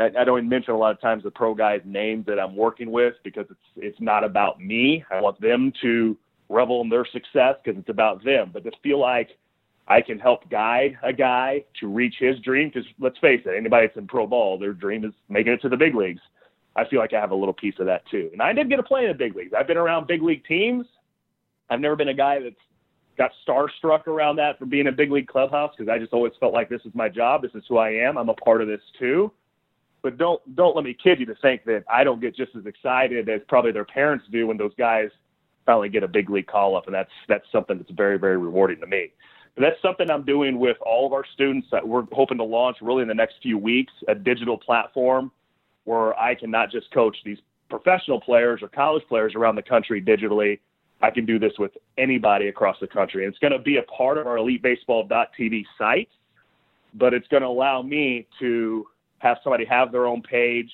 I, 0.00 0.06
I 0.06 0.24
don't 0.24 0.38
even 0.38 0.48
mention 0.48 0.74
a 0.74 0.78
lot 0.78 0.90
of 0.92 1.00
times 1.00 1.22
the 1.22 1.30
pro 1.30 1.54
guys' 1.54 1.82
names 1.84 2.26
that 2.26 2.40
I'm 2.40 2.56
working 2.56 2.90
with 2.90 3.14
because 3.22 3.46
it's 3.50 3.66
it's 3.76 4.00
not 4.00 4.24
about 4.24 4.60
me. 4.60 5.04
I 5.12 5.20
want 5.20 5.40
them 5.40 5.72
to 5.82 6.16
revel 6.48 6.80
in 6.80 6.88
their 6.88 7.06
success 7.12 7.54
because 7.62 7.78
it's 7.78 7.88
about 7.88 8.24
them. 8.24 8.50
But 8.52 8.64
to 8.64 8.72
feel 8.82 8.98
like 8.98 9.28
I 9.90 10.00
can 10.00 10.20
help 10.20 10.48
guide 10.48 10.96
a 11.02 11.12
guy 11.12 11.64
to 11.80 11.88
reach 11.88 12.14
his 12.18 12.38
dream. 12.40 12.70
Because 12.72 12.88
let's 13.00 13.18
face 13.18 13.42
it, 13.44 13.56
anybody 13.56 13.88
that's 13.88 13.98
in 13.98 14.06
pro 14.06 14.24
ball, 14.24 14.56
their 14.56 14.72
dream 14.72 15.04
is 15.04 15.12
making 15.28 15.52
it 15.52 15.60
to 15.62 15.68
the 15.68 15.76
big 15.76 15.96
leagues. 15.96 16.20
I 16.76 16.88
feel 16.88 17.00
like 17.00 17.12
I 17.12 17.20
have 17.20 17.32
a 17.32 17.34
little 17.34 17.52
piece 17.52 17.74
of 17.80 17.86
that 17.86 18.06
too. 18.08 18.30
And 18.32 18.40
I 18.40 18.52
did 18.52 18.70
get 18.70 18.76
to 18.76 18.84
play 18.84 19.02
in 19.02 19.08
the 19.08 19.14
big 19.14 19.34
leagues. 19.34 19.52
I've 19.52 19.66
been 19.66 19.76
around 19.76 20.06
big 20.06 20.22
league 20.22 20.44
teams. 20.44 20.86
I've 21.68 21.80
never 21.80 21.96
been 21.96 22.08
a 22.08 22.14
guy 22.14 22.38
that's 22.40 22.54
got 23.18 23.32
starstruck 23.46 24.06
around 24.06 24.36
that 24.36 24.60
for 24.60 24.64
being 24.64 24.86
a 24.86 24.92
big 24.92 25.10
league 25.10 25.26
clubhouse 25.26 25.74
because 25.76 25.90
I 25.90 25.98
just 25.98 26.12
always 26.12 26.32
felt 26.38 26.54
like 26.54 26.68
this 26.68 26.82
is 26.84 26.94
my 26.94 27.08
job. 27.08 27.42
This 27.42 27.54
is 27.56 27.64
who 27.68 27.78
I 27.78 27.90
am. 27.90 28.16
I'm 28.16 28.28
a 28.28 28.34
part 28.34 28.62
of 28.62 28.68
this 28.68 28.80
too. 28.96 29.32
But 30.02 30.18
don't 30.18 30.40
don't 30.54 30.76
let 30.76 30.84
me 30.84 30.94
kid 30.94 31.18
you 31.18 31.26
to 31.26 31.34
think 31.42 31.64
that 31.64 31.82
I 31.92 32.04
don't 32.04 32.20
get 32.20 32.36
just 32.36 32.54
as 32.56 32.64
excited 32.64 33.28
as 33.28 33.40
probably 33.48 33.72
their 33.72 33.84
parents 33.84 34.24
do 34.30 34.46
when 34.46 34.56
those 34.56 34.72
guys 34.78 35.10
finally 35.66 35.88
get 35.88 36.04
a 36.04 36.08
big 36.08 36.30
league 36.30 36.46
call 36.46 36.76
up, 36.76 36.86
and 36.86 36.94
that's 36.94 37.10
that's 37.28 37.44
something 37.52 37.76
that's 37.76 37.90
very 37.90 38.18
very 38.18 38.38
rewarding 38.38 38.80
to 38.80 38.86
me. 38.86 39.12
But 39.60 39.68
that's 39.68 39.82
something 39.82 40.10
I'm 40.10 40.24
doing 40.24 40.58
with 40.58 40.78
all 40.80 41.06
of 41.06 41.12
our 41.12 41.24
students 41.34 41.68
that 41.70 41.86
we're 41.86 42.04
hoping 42.12 42.38
to 42.38 42.44
launch 42.44 42.78
really 42.80 43.02
in 43.02 43.08
the 43.08 43.14
next 43.14 43.34
few 43.42 43.58
weeks 43.58 43.92
a 44.08 44.14
digital 44.14 44.56
platform 44.56 45.30
where 45.84 46.18
I 46.18 46.34
can 46.34 46.50
not 46.50 46.70
just 46.70 46.90
coach 46.92 47.14
these 47.26 47.36
professional 47.68 48.22
players 48.22 48.62
or 48.62 48.68
college 48.68 49.02
players 49.06 49.34
around 49.34 49.56
the 49.56 49.62
country 49.62 50.00
digitally. 50.00 50.60
I 51.02 51.10
can 51.10 51.26
do 51.26 51.38
this 51.38 51.52
with 51.58 51.72
anybody 51.98 52.48
across 52.48 52.78
the 52.80 52.86
country. 52.86 53.24
And 53.24 53.34
it's 53.34 53.38
going 53.38 53.52
to 53.52 53.58
be 53.58 53.76
a 53.76 53.82
part 53.82 54.16
of 54.16 54.26
our 54.26 54.36
elitebaseball.tv 54.36 55.64
site, 55.76 56.08
but 56.94 57.12
it's 57.12 57.28
going 57.28 57.42
to 57.42 57.48
allow 57.48 57.82
me 57.82 58.26
to 58.38 58.86
have 59.18 59.36
somebody 59.44 59.66
have 59.66 59.92
their 59.92 60.06
own 60.06 60.22
page, 60.22 60.70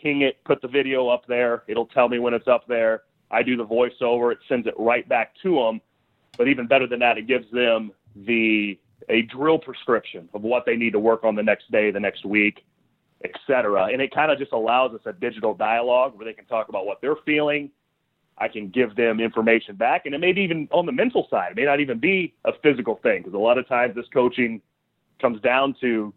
ping 0.00 0.22
it, 0.22 0.36
put 0.44 0.62
the 0.62 0.68
video 0.68 1.08
up 1.08 1.26
there. 1.26 1.64
It'll 1.66 1.86
tell 1.86 2.08
me 2.08 2.20
when 2.20 2.32
it's 2.32 2.46
up 2.46 2.68
there. 2.68 3.02
I 3.32 3.42
do 3.42 3.56
the 3.56 3.66
voiceover. 3.66 4.30
It 4.30 4.38
sends 4.48 4.68
it 4.68 4.74
right 4.78 5.08
back 5.08 5.34
to 5.42 5.56
them. 5.56 5.80
But 6.38 6.46
even 6.46 6.68
better 6.68 6.86
than 6.86 7.00
that, 7.00 7.18
it 7.18 7.26
gives 7.26 7.50
them 7.50 7.92
the 8.14 8.78
a 9.08 9.22
drill 9.22 9.58
prescription 9.58 10.28
of 10.32 10.42
what 10.42 10.64
they 10.64 10.76
need 10.76 10.92
to 10.92 10.98
work 10.98 11.24
on 11.24 11.34
the 11.34 11.42
next 11.42 11.70
day, 11.70 11.90
the 11.90 12.00
next 12.00 12.24
week, 12.24 12.64
et 13.22 13.32
cetera. 13.46 13.84
And 13.92 14.00
it 14.00 14.14
kind 14.14 14.32
of 14.32 14.38
just 14.38 14.52
allows 14.52 14.94
us 14.94 15.00
a 15.04 15.12
digital 15.12 15.54
dialogue 15.54 16.16
where 16.16 16.24
they 16.24 16.32
can 16.32 16.46
talk 16.46 16.68
about 16.68 16.86
what 16.86 17.00
they're 17.00 17.16
feeling. 17.26 17.70
I 18.38 18.48
can 18.48 18.68
give 18.68 18.96
them 18.96 19.20
information 19.20 19.76
back, 19.76 20.06
and 20.06 20.14
it 20.14 20.18
may 20.18 20.32
be 20.32 20.40
even 20.40 20.68
on 20.72 20.86
the 20.86 20.92
mental 20.92 21.28
side. 21.30 21.52
It 21.52 21.56
may 21.56 21.64
not 21.64 21.80
even 21.80 21.98
be 21.98 22.34
a 22.44 22.52
physical 22.62 22.98
thing 23.02 23.22
because 23.22 23.34
a 23.34 23.38
lot 23.38 23.58
of 23.58 23.68
times 23.68 23.94
this 23.94 24.06
coaching 24.12 24.60
comes 25.20 25.40
down 25.40 25.76
to 25.80 26.12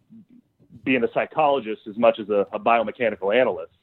being 0.84 1.04
a 1.04 1.08
psychologist 1.14 1.82
as 1.88 1.98
much 1.98 2.20
as 2.20 2.30
a, 2.30 2.48
a 2.54 2.60
biomechanical 2.60 3.36
analyst. 3.36 3.74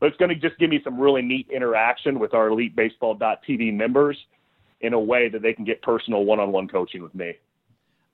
But 0.00 0.06
it's 0.06 0.16
going 0.16 0.30
to 0.30 0.34
just 0.34 0.58
give 0.58 0.70
me 0.70 0.80
some 0.82 0.98
really 0.98 1.22
neat 1.22 1.48
interaction 1.50 2.18
with 2.18 2.34
our 2.34 2.48
elitebaseball.tv 2.48 3.74
members 3.74 4.16
in 4.80 4.92
a 4.92 5.00
way 5.00 5.28
that 5.28 5.40
they 5.40 5.52
can 5.52 5.64
get 5.64 5.80
personal 5.82 6.24
one-on-one 6.24 6.68
coaching 6.68 7.02
with 7.02 7.14
me. 7.14 7.34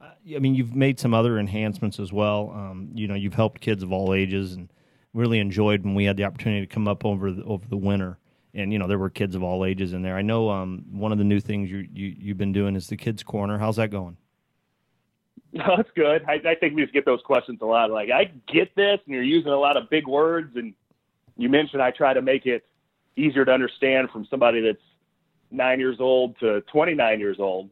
I 0.01 0.39
mean, 0.39 0.55
you've 0.55 0.75
made 0.75 0.99
some 0.99 1.13
other 1.13 1.39
enhancements 1.39 2.01
as 2.01 2.13
well. 2.13 2.53
Um, 2.55 2.91
you 2.95 3.07
know, 3.07 3.15
you've 3.15 3.35
helped 3.35 3.61
kids 3.61 3.83
of 3.83 3.93
all 3.93 4.15
ages, 4.15 4.55
and 4.55 4.71
really 5.13 5.39
enjoyed 5.39 5.85
when 5.85 5.95
we 5.95 6.05
had 6.05 6.17
the 6.17 6.25
opportunity 6.25 6.67
to 6.67 6.73
come 6.73 6.89
up 6.89 7.05
over 7.05 7.33
the, 7.33 7.43
over 7.45 7.67
the 7.69 7.77
winter. 7.77 8.19
And 8.55 8.73
you 8.73 8.79
know, 8.79 8.89
there 8.89 8.99
were 8.99 9.11
kids 9.11 9.35
of 9.35 9.43
all 9.43 9.65
ages 9.65 9.93
in 9.93 10.03
there. 10.03 10.17
I 10.17 10.23
know 10.23 10.51
um, 10.51 10.85
one 10.91 11.13
of 11.13 11.19
the 11.19 11.25
new 11.25 11.41
things 11.41 11.71
you, 11.71 11.87
you 11.93 12.15
you've 12.19 12.39
been 12.39 12.53
doing 12.53 12.77
is 12.77 12.89
the 12.89 12.97
kids 12.97 13.23
corner. 13.23 13.59
How's 13.59 13.77
that 13.77 13.91
going? 13.91 14.17
That's 15.53 15.91
good. 15.95 16.25
I, 16.29 16.35
I 16.49 16.55
think 16.55 16.75
we 16.75 16.83
just 16.83 16.95
get 16.95 17.05
those 17.05 17.21
questions 17.25 17.59
a 17.61 17.67
lot. 17.67 17.91
Like, 17.91 18.11
I 18.11 18.31
get 18.53 18.75
this, 18.77 19.01
and 19.05 19.15
you're 19.15 19.23
using 19.23 19.53
a 19.53 19.59
lot 19.59 19.77
of 19.77 19.91
big 19.91 20.07
words, 20.07 20.55
and 20.57 20.75
you 21.37 21.49
mentioned 21.49 21.83
I 21.83 21.91
try 21.91 22.15
to 22.15 22.23
make 22.23 22.47
it 22.47 22.65
easier 23.17 23.45
to 23.45 23.53
understand 23.53 24.11
from 24.11 24.27
somebody 24.31 24.61
that's 24.61 24.83
nine 25.51 25.81
years 25.81 25.97
old 25.99 26.39
to 26.41 26.61
29 26.73 27.19
years 27.19 27.39
old. 27.41 27.71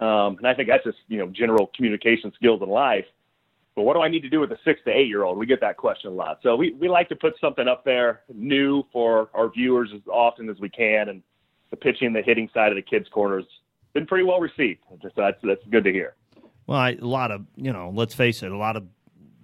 Um, 0.00 0.38
and 0.38 0.46
I 0.46 0.54
think 0.54 0.68
that's 0.68 0.84
just, 0.84 0.98
you 1.08 1.18
know, 1.18 1.26
general 1.26 1.70
communication 1.76 2.32
skills 2.34 2.62
in 2.62 2.68
life. 2.68 3.04
But 3.76 3.82
what 3.82 3.94
do 3.94 4.00
I 4.00 4.08
need 4.08 4.22
to 4.22 4.30
do 4.30 4.40
with 4.40 4.50
a 4.50 4.58
six 4.64 4.80
to 4.86 4.90
eight 4.90 5.06
year 5.08 5.22
old? 5.22 5.38
We 5.38 5.46
get 5.46 5.60
that 5.60 5.76
question 5.76 6.10
a 6.10 6.14
lot. 6.14 6.40
So 6.42 6.56
we, 6.56 6.72
we 6.72 6.88
like 6.88 7.08
to 7.10 7.16
put 7.16 7.34
something 7.40 7.68
up 7.68 7.84
there 7.84 8.22
new 8.34 8.82
for 8.92 9.28
our 9.34 9.50
viewers 9.50 9.90
as 9.94 10.00
often 10.10 10.48
as 10.48 10.58
we 10.58 10.68
can. 10.68 11.08
And 11.08 11.22
the 11.70 11.76
pitching, 11.76 12.12
the 12.12 12.22
hitting 12.22 12.48
side 12.52 12.72
of 12.72 12.76
the 12.76 12.82
kids' 12.82 13.08
corners 13.12 13.44
been 13.92 14.06
pretty 14.06 14.24
well 14.24 14.40
received. 14.40 14.80
So 15.02 15.10
that's, 15.16 15.38
that's 15.42 15.60
good 15.70 15.84
to 15.84 15.92
hear. 15.92 16.14
Well, 16.66 16.78
I, 16.78 16.90
a 16.92 17.04
lot 17.04 17.30
of, 17.30 17.46
you 17.56 17.72
know, 17.72 17.92
let's 17.94 18.14
face 18.14 18.42
it, 18.42 18.50
a 18.50 18.56
lot 18.56 18.76
of 18.76 18.84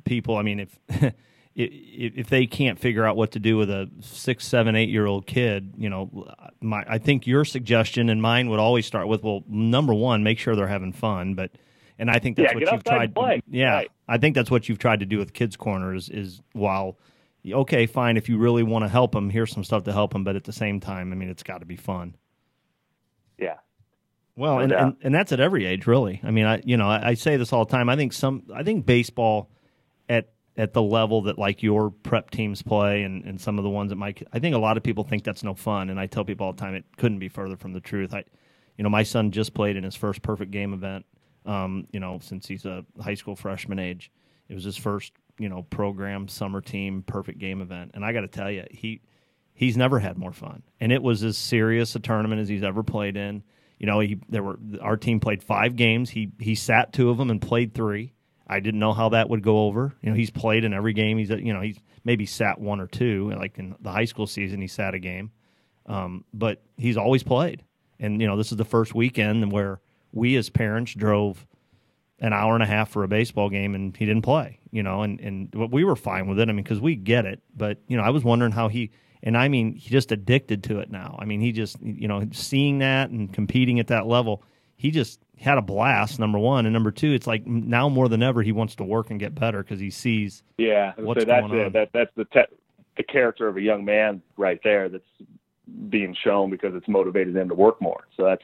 people, 0.04 0.36
I 0.36 0.42
mean, 0.42 0.60
if, 0.60 0.78
if 1.58 2.28
they 2.28 2.46
can't 2.46 2.78
figure 2.78 3.04
out 3.04 3.16
what 3.16 3.32
to 3.32 3.38
do 3.38 3.56
with 3.56 3.70
a 3.70 3.90
six, 4.00 4.46
seven, 4.46 4.76
eight 4.76 4.90
year 4.90 5.06
old 5.06 5.26
kid, 5.26 5.72
you 5.78 5.88
know, 5.88 6.28
my 6.60 6.84
I 6.86 6.98
think 6.98 7.26
your 7.26 7.44
suggestion 7.44 8.10
and 8.10 8.20
mine 8.20 8.50
would 8.50 8.60
always 8.60 8.86
start 8.86 9.08
with, 9.08 9.22
well, 9.22 9.42
number 9.48 9.94
one, 9.94 10.22
make 10.22 10.38
sure 10.38 10.54
they're 10.54 10.66
having 10.66 10.92
fun, 10.92 11.34
but 11.34 11.50
and 11.98 12.10
I 12.10 12.18
think 12.18 12.36
that's 12.36 12.52
yeah, 12.52 12.54
what 12.54 12.72
you've 12.72 12.84
tried. 12.84 13.14
To, 13.14 13.40
yeah, 13.48 13.74
right. 13.74 13.90
I 14.06 14.18
think 14.18 14.34
that's 14.34 14.50
what 14.50 14.68
you've 14.68 14.78
tried 14.78 15.00
to 15.00 15.06
do 15.06 15.16
with 15.18 15.32
kids 15.32 15.56
corners 15.56 16.10
is 16.10 16.42
while 16.52 16.98
okay, 17.50 17.86
fine, 17.86 18.16
if 18.16 18.28
you 18.28 18.38
really 18.38 18.62
want 18.62 18.84
to 18.84 18.88
help 18.88 19.12
them, 19.12 19.30
here's 19.30 19.52
some 19.52 19.64
stuff 19.64 19.84
to 19.84 19.92
help 19.92 20.12
them, 20.12 20.24
but 20.24 20.36
at 20.36 20.44
the 20.44 20.52
same 20.52 20.80
time, 20.80 21.12
I 21.12 21.14
mean, 21.14 21.30
it's 21.30 21.44
got 21.44 21.60
to 21.60 21.66
be 21.66 21.76
fun. 21.76 22.16
Yeah. 23.38 23.54
Well, 24.36 24.56
no 24.56 24.60
and, 24.60 24.72
and, 24.72 24.96
and 25.02 25.14
that's 25.14 25.32
at 25.32 25.40
every 25.40 25.64
age, 25.64 25.86
really. 25.86 26.20
I 26.22 26.30
mean, 26.30 26.44
I 26.44 26.60
you 26.66 26.76
know 26.76 26.88
I, 26.88 27.10
I 27.10 27.14
say 27.14 27.38
this 27.38 27.50
all 27.52 27.64
the 27.64 27.70
time. 27.70 27.88
I 27.88 27.96
think 27.96 28.12
some 28.12 28.42
I 28.54 28.62
think 28.62 28.84
baseball 28.84 29.50
at 30.06 30.28
at 30.56 30.72
the 30.72 30.82
level 30.82 31.22
that 31.22 31.38
like 31.38 31.62
your 31.62 31.90
prep 31.90 32.30
teams 32.30 32.62
play 32.62 33.02
and, 33.02 33.24
and 33.24 33.40
some 33.40 33.58
of 33.58 33.64
the 33.64 33.70
ones 33.70 33.90
that 33.90 33.96
might 33.96 34.26
I 34.32 34.38
think 34.38 34.54
a 34.54 34.58
lot 34.58 34.76
of 34.76 34.82
people 34.82 35.04
think 35.04 35.24
that's 35.24 35.44
no 35.44 35.54
fun 35.54 35.90
and 35.90 36.00
I 36.00 36.06
tell 36.06 36.24
people 36.24 36.46
all 36.46 36.52
the 36.52 36.60
time 36.60 36.74
it 36.74 36.84
couldn't 36.96 37.18
be 37.18 37.28
further 37.28 37.56
from 37.56 37.72
the 37.72 37.80
truth. 37.80 38.14
I 38.14 38.24
you 38.76 38.82
know, 38.82 38.90
my 38.90 39.02
son 39.02 39.30
just 39.30 39.54
played 39.54 39.76
in 39.76 39.84
his 39.84 39.96
first 39.96 40.22
perfect 40.22 40.50
game 40.50 40.74
event, 40.74 41.06
um, 41.46 41.86
you 41.92 42.00
know, 42.00 42.18
since 42.22 42.46
he's 42.46 42.66
a 42.66 42.84
high 43.02 43.14
school 43.14 43.34
freshman 43.34 43.78
age. 43.78 44.10
It 44.48 44.54
was 44.54 44.64
his 44.64 44.76
first, 44.76 45.12
you 45.38 45.48
know, 45.48 45.62
program 45.62 46.28
summer 46.28 46.60
team 46.60 47.02
perfect 47.06 47.38
game 47.38 47.60
event. 47.60 47.92
And 47.94 48.04
I 48.04 48.12
gotta 48.12 48.28
tell 48.28 48.50
you, 48.50 48.64
he 48.70 49.00
he's 49.54 49.76
never 49.76 49.98
had 49.98 50.18
more 50.18 50.32
fun. 50.32 50.62
And 50.80 50.92
it 50.92 51.02
was 51.02 51.22
as 51.22 51.38
serious 51.38 51.94
a 51.96 52.00
tournament 52.00 52.40
as 52.40 52.48
he's 52.48 52.62
ever 52.62 52.82
played 52.82 53.16
in. 53.16 53.42
You 53.78 53.86
know, 53.86 54.00
he 54.00 54.20
there 54.28 54.42
were 54.42 54.58
our 54.80 54.96
team 54.96 55.20
played 55.20 55.42
five 55.42 55.76
games. 55.76 56.10
He 56.10 56.32
he 56.38 56.54
sat 56.54 56.92
two 56.92 57.10
of 57.10 57.18
them 57.18 57.30
and 57.30 57.40
played 57.40 57.74
three 57.74 58.12
I 58.46 58.60
didn't 58.60 58.80
know 58.80 58.92
how 58.92 59.10
that 59.10 59.28
would 59.28 59.42
go 59.42 59.66
over. 59.66 59.94
You 60.02 60.10
know, 60.10 60.16
he's 60.16 60.30
played 60.30 60.64
in 60.64 60.72
every 60.72 60.92
game. 60.92 61.18
He's 61.18 61.30
you 61.30 61.52
know 61.52 61.60
he's 61.60 61.78
maybe 62.04 62.26
sat 62.26 62.60
one 62.60 62.80
or 62.80 62.86
two. 62.86 63.32
Like 63.36 63.58
in 63.58 63.74
the 63.80 63.90
high 63.90 64.04
school 64.04 64.26
season, 64.26 64.60
he 64.60 64.68
sat 64.68 64.94
a 64.94 64.98
game, 64.98 65.32
um, 65.86 66.24
but 66.32 66.62
he's 66.76 66.96
always 66.96 67.22
played. 67.22 67.64
And 67.98 68.20
you 68.20 68.26
know, 68.26 68.36
this 68.36 68.52
is 68.52 68.58
the 68.58 68.64
first 68.64 68.94
weekend 68.94 69.50
where 69.50 69.80
we 70.12 70.36
as 70.36 70.48
parents 70.48 70.94
drove 70.94 71.46
an 72.20 72.32
hour 72.32 72.54
and 72.54 72.62
a 72.62 72.66
half 72.66 72.90
for 72.90 73.04
a 73.04 73.08
baseball 73.08 73.50
game, 73.50 73.74
and 73.74 73.96
he 73.96 74.06
didn't 74.06 74.22
play. 74.22 74.60
You 74.70 74.82
know, 74.82 75.02
and 75.02 75.20
and 75.20 75.54
we 75.54 75.84
were 75.84 75.96
fine 75.96 76.28
with 76.28 76.38
it. 76.38 76.48
I 76.48 76.52
mean, 76.52 76.62
because 76.62 76.80
we 76.80 76.94
get 76.94 77.26
it. 77.26 77.42
But 77.56 77.78
you 77.88 77.96
know, 77.96 78.02
I 78.02 78.10
was 78.10 78.24
wondering 78.24 78.52
how 78.52 78.68
he. 78.68 78.90
And 79.22 79.36
I 79.36 79.48
mean, 79.48 79.72
he's 79.72 79.90
just 79.90 80.12
addicted 80.12 80.62
to 80.64 80.78
it 80.78 80.90
now. 80.90 81.16
I 81.18 81.24
mean, 81.24 81.40
he 81.40 81.50
just, 81.50 81.80
you 81.82 82.06
know, 82.06 82.28
seeing 82.32 82.78
that 82.78 83.10
and 83.10 83.32
competing 83.32 83.80
at 83.80 83.88
that 83.88 84.06
level, 84.06 84.44
he 84.76 84.92
just 84.92 85.18
had 85.38 85.58
a 85.58 85.62
blast. 85.62 86.18
Number 86.18 86.38
one, 86.38 86.66
and 86.66 86.72
number 86.72 86.90
two, 86.90 87.12
it's 87.12 87.26
like 87.26 87.46
now 87.46 87.88
more 87.88 88.08
than 88.08 88.22
ever 88.22 88.42
he 88.42 88.52
wants 88.52 88.74
to 88.76 88.84
work 88.84 89.10
and 89.10 89.20
get 89.20 89.34
better 89.34 89.62
because 89.62 89.80
he 89.80 89.90
sees. 89.90 90.42
Yeah, 90.58 90.92
what's 90.96 91.20
so 91.20 91.26
that's 91.26 91.46
going 91.46 91.60
it. 91.60 91.66
on. 91.66 91.72
That 91.72 91.90
that's 91.92 92.10
the 92.16 92.24
te- 92.24 92.54
the 92.96 93.02
character 93.02 93.46
of 93.48 93.56
a 93.56 93.60
young 93.60 93.84
man 93.84 94.22
right 94.36 94.60
there. 94.64 94.88
That's 94.88 95.04
being 95.88 96.16
shown 96.24 96.50
because 96.50 96.74
it's 96.74 96.88
motivated 96.88 97.34
them 97.34 97.48
to 97.48 97.54
work 97.54 97.80
more. 97.80 98.06
So 98.16 98.24
that's 98.24 98.42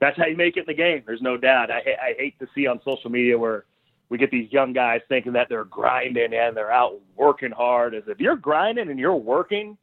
that's 0.00 0.16
how 0.16 0.26
you 0.26 0.36
make 0.36 0.56
it 0.56 0.60
in 0.60 0.66
the 0.66 0.74
game. 0.74 1.02
There's 1.06 1.22
no 1.22 1.36
doubt. 1.36 1.70
I 1.70 1.78
I 1.78 2.14
hate 2.18 2.38
to 2.38 2.46
see 2.54 2.66
on 2.66 2.80
social 2.84 3.10
media 3.10 3.38
where 3.38 3.64
we 4.08 4.18
get 4.18 4.30
these 4.30 4.52
young 4.52 4.72
guys 4.72 5.00
thinking 5.08 5.32
that 5.32 5.48
they're 5.48 5.64
grinding 5.64 6.34
and 6.34 6.56
they're 6.56 6.70
out 6.70 7.00
working 7.16 7.50
hard. 7.50 7.94
As 7.94 8.04
if 8.06 8.20
you're 8.20 8.36
grinding 8.36 8.90
and 8.90 8.98
you're 8.98 9.16
working, 9.16 9.76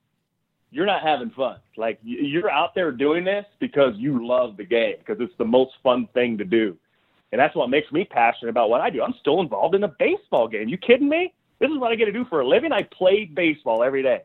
you're 0.72 0.86
not 0.86 1.04
having 1.04 1.30
fun. 1.32 1.58
Like 1.78 2.00
you're 2.02 2.52
out 2.52 2.74
there 2.74 2.92
doing 2.92 3.24
this 3.24 3.46
because 3.60 3.94
you 3.98 4.26
love 4.26 4.58
the 4.58 4.66
game, 4.66 4.96
because 5.00 5.18
it's 5.20 5.38
the 5.38 5.46
most 5.46 5.74
fun 5.84 6.08
thing 6.14 6.38
to 6.38 6.46
do. 6.46 6.78
And 7.32 7.40
that's 7.40 7.56
what 7.56 7.70
makes 7.70 7.92
me 7.92 8.04
passionate 8.04 8.50
about 8.50 8.70
what 8.70 8.82
I 8.82 8.90
do. 8.90 9.04
I'm 9.04 9.14
still 9.20 9.40
involved 9.40 9.76
in 9.76 9.84
a 9.84 9.94
baseball 10.00 10.48
game. 10.48 10.68
You 10.68 10.78
kidding 10.78 11.08
me? 11.08 11.34
This 11.60 11.70
is 11.70 11.78
what 11.78 11.92
I 11.92 11.96
get 11.96 12.06
to 12.06 12.12
do 12.12 12.26
for 12.26 12.42
a 12.42 12.48
living. 12.48 12.72
I 12.72 12.84
play 12.84 13.26
baseball 13.26 13.84
every 13.84 14.02
day. 14.02 14.22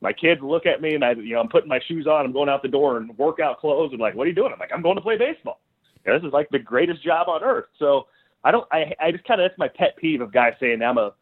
My 0.00 0.12
kids 0.12 0.40
look 0.42 0.64
at 0.64 0.80
me 0.80 0.94
and 0.94 1.04
I, 1.04 1.12
you 1.12 1.34
know, 1.34 1.40
I'm 1.40 1.48
putting 1.48 1.68
my 1.68 1.80
shoes 1.86 2.06
on. 2.06 2.24
I'm 2.24 2.32
going 2.32 2.48
out 2.48 2.62
the 2.62 2.68
door 2.68 2.96
and 2.96 3.16
workout 3.18 3.58
clothes 3.58 3.92
and 3.92 4.00
like, 4.00 4.14
what 4.14 4.24
are 4.24 4.30
you 4.30 4.34
doing? 4.34 4.52
I'm 4.52 4.58
like, 4.58 4.70
I'm 4.72 4.82
going 4.82 4.96
to 4.96 5.02
play 5.02 5.16
baseball. 5.16 5.60
Know, 6.06 6.18
this 6.18 6.26
is 6.26 6.32
like 6.32 6.48
the 6.50 6.58
greatest 6.58 7.04
job 7.04 7.28
on 7.28 7.44
earth. 7.44 7.66
So 7.78 8.06
I 8.42 8.50
don't, 8.50 8.66
I, 8.72 8.94
I 9.00 9.12
just 9.12 9.24
kind 9.24 9.40
of, 9.40 9.50
that's 9.50 9.58
my 9.58 9.68
pet 9.68 9.96
peeve 9.96 10.20
of 10.20 10.32
guys 10.32 10.54
saying 10.58 10.82
I'm 10.82 10.98
a, 10.98 11.12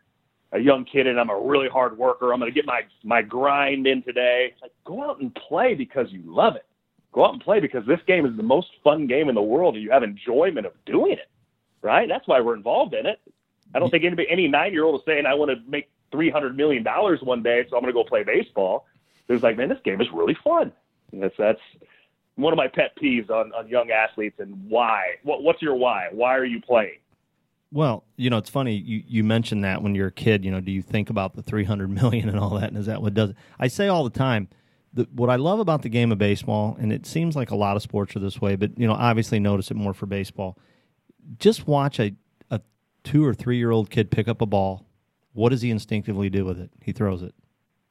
a 0.56 0.60
young 0.60 0.84
kid 0.84 1.06
and 1.06 1.20
I'm 1.20 1.30
a 1.30 1.38
really 1.38 1.68
hard 1.68 1.96
worker. 1.96 2.32
I'm 2.32 2.40
going 2.40 2.50
to 2.50 2.54
get 2.54 2.66
my 2.66 2.82
my 3.04 3.22
grind 3.22 3.86
in 3.86 4.02
today. 4.02 4.54
Like 4.62 4.72
go 4.84 5.04
out 5.04 5.20
and 5.20 5.34
play 5.34 5.74
because 5.74 6.08
you 6.10 6.22
love 6.26 6.56
it. 6.56 6.64
Go 7.12 7.24
out 7.24 7.32
and 7.32 7.42
play 7.42 7.60
because 7.60 7.86
this 7.86 8.00
game 8.06 8.26
is 8.26 8.36
the 8.36 8.42
most 8.42 8.68
fun 8.82 9.06
game 9.06 9.28
in 9.28 9.34
the 9.34 9.42
world 9.42 9.74
and 9.74 9.82
you 9.82 9.90
have 9.90 10.02
enjoyment 10.02 10.66
of 10.66 10.72
doing 10.84 11.12
it. 11.12 11.30
Right? 11.82 12.08
That's 12.08 12.26
why 12.26 12.40
we're 12.40 12.56
involved 12.56 12.94
in 12.94 13.06
it. 13.06 13.20
I 13.74 13.78
don't 13.78 13.90
think 13.90 14.04
anybody 14.04 14.28
any 14.30 14.48
9-year-old 14.48 15.00
is 15.00 15.04
saying 15.06 15.26
I 15.26 15.34
want 15.34 15.50
to 15.50 15.70
make 15.70 15.90
300 16.12 16.56
million 16.56 16.82
dollars 16.82 17.20
one 17.22 17.42
day 17.42 17.64
so 17.68 17.76
I'm 17.76 17.82
going 17.82 17.92
to 17.92 18.00
go 18.00 18.04
play 18.04 18.22
baseball. 18.24 18.86
It's 19.28 19.42
like, 19.42 19.56
man, 19.56 19.68
this 19.68 19.78
game 19.84 20.00
is 20.00 20.08
really 20.12 20.36
fun. 20.42 20.72
That's 21.12 21.34
that's 21.36 21.60
one 22.36 22.52
of 22.52 22.56
my 22.56 22.68
pet 22.68 22.96
peeves 23.00 23.30
on 23.30 23.52
on 23.52 23.68
young 23.68 23.90
athletes 23.90 24.38
and 24.38 24.68
why. 24.68 25.16
What 25.22 25.42
what's 25.42 25.60
your 25.60 25.74
why? 25.74 26.08
Why 26.12 26.36
are 26.36 26.44
you 26.44 26.60
playing? 26.60 26.98
Well, 27.76 28.04
you 28.16 28.30
know, 28.30 28.38
it's 28.38 28.48
funny 28.48 28.74
you, 28.74 29.02
you 29.06 29.22
mentioned 29.22 29.62
that 29.64 29.82
when 29.82 29.94
you're 29.94 30.06
a 30.06 30.12
kid. 30.12 30.46
You 30.46 30.50
know, 30.50 30.60
do 30.60 30.72
you 30.72 30.80
think 30.80 31.10
about 31.10 31.34
the 31.34 31.42
300 31.42 31.90
million 31.90 32.30
and 32.30 32.40
all 32.40 32.58
that, 32.58 32.70
and 32.70 32.78
is 32.78 32.86
that 32.86 33.02
what 33.02 33.12
does 33.12 33.30
it? 33.30 33.36
I 33.58 33.68
say 33.68 33.88
all 33.88 34.02
the 34.02 34.08
time. 34.08 34.48
The, 34.94 35.06
what 35.12 35.28
I 35.28 35.36
love 35.36 35.60
about 35.60 35.82
the 35.82 35.90
game 35.90 36.10
of 36.10 36.16
baseball, 36.16 36.74
and 36.80 36.90
it 36.90 37.04
seems 37.04 37.36
like 37.36 37.50
a 37.50 37.54
lot 37.54 37.76
of 37.76 37.82
sports 37.82 38.16
are 38.16 38.18
this 38.18 38.40
way, 38.40 38.56
but 38.56 38.78
you 38.78 38.86
know, 38.86 38.94
obviously 38.94 39.38
notice 39.38 39.70
it 39.70 39.74
more 39.74 39.92
for 39.92 40.06
baseball. 40.06 40.56
Just 41.38 41.66
watch 41.66 42.00
a, 42.00 42.14
a 42.50 42.62
two 43.04 43.22
or 43.26 43.34
three 43.34 43.58
year 43.58 43.72
old 43.72 43.90
kid 43.90 44.10
pick 44.10 44.26
up 44.26 44.40
a 44.40 44.46
ball. 44.46 44.86
What 45.34 45.50
does 45.50 45.60
he 45.60 45.70
instinctively 45.70 46.30
do 46.30 46.46
with 46.46 46.58
it? 46.58 46.70
He 46.80 46.92
throws 46.92 47.22
it. 47.22 47.34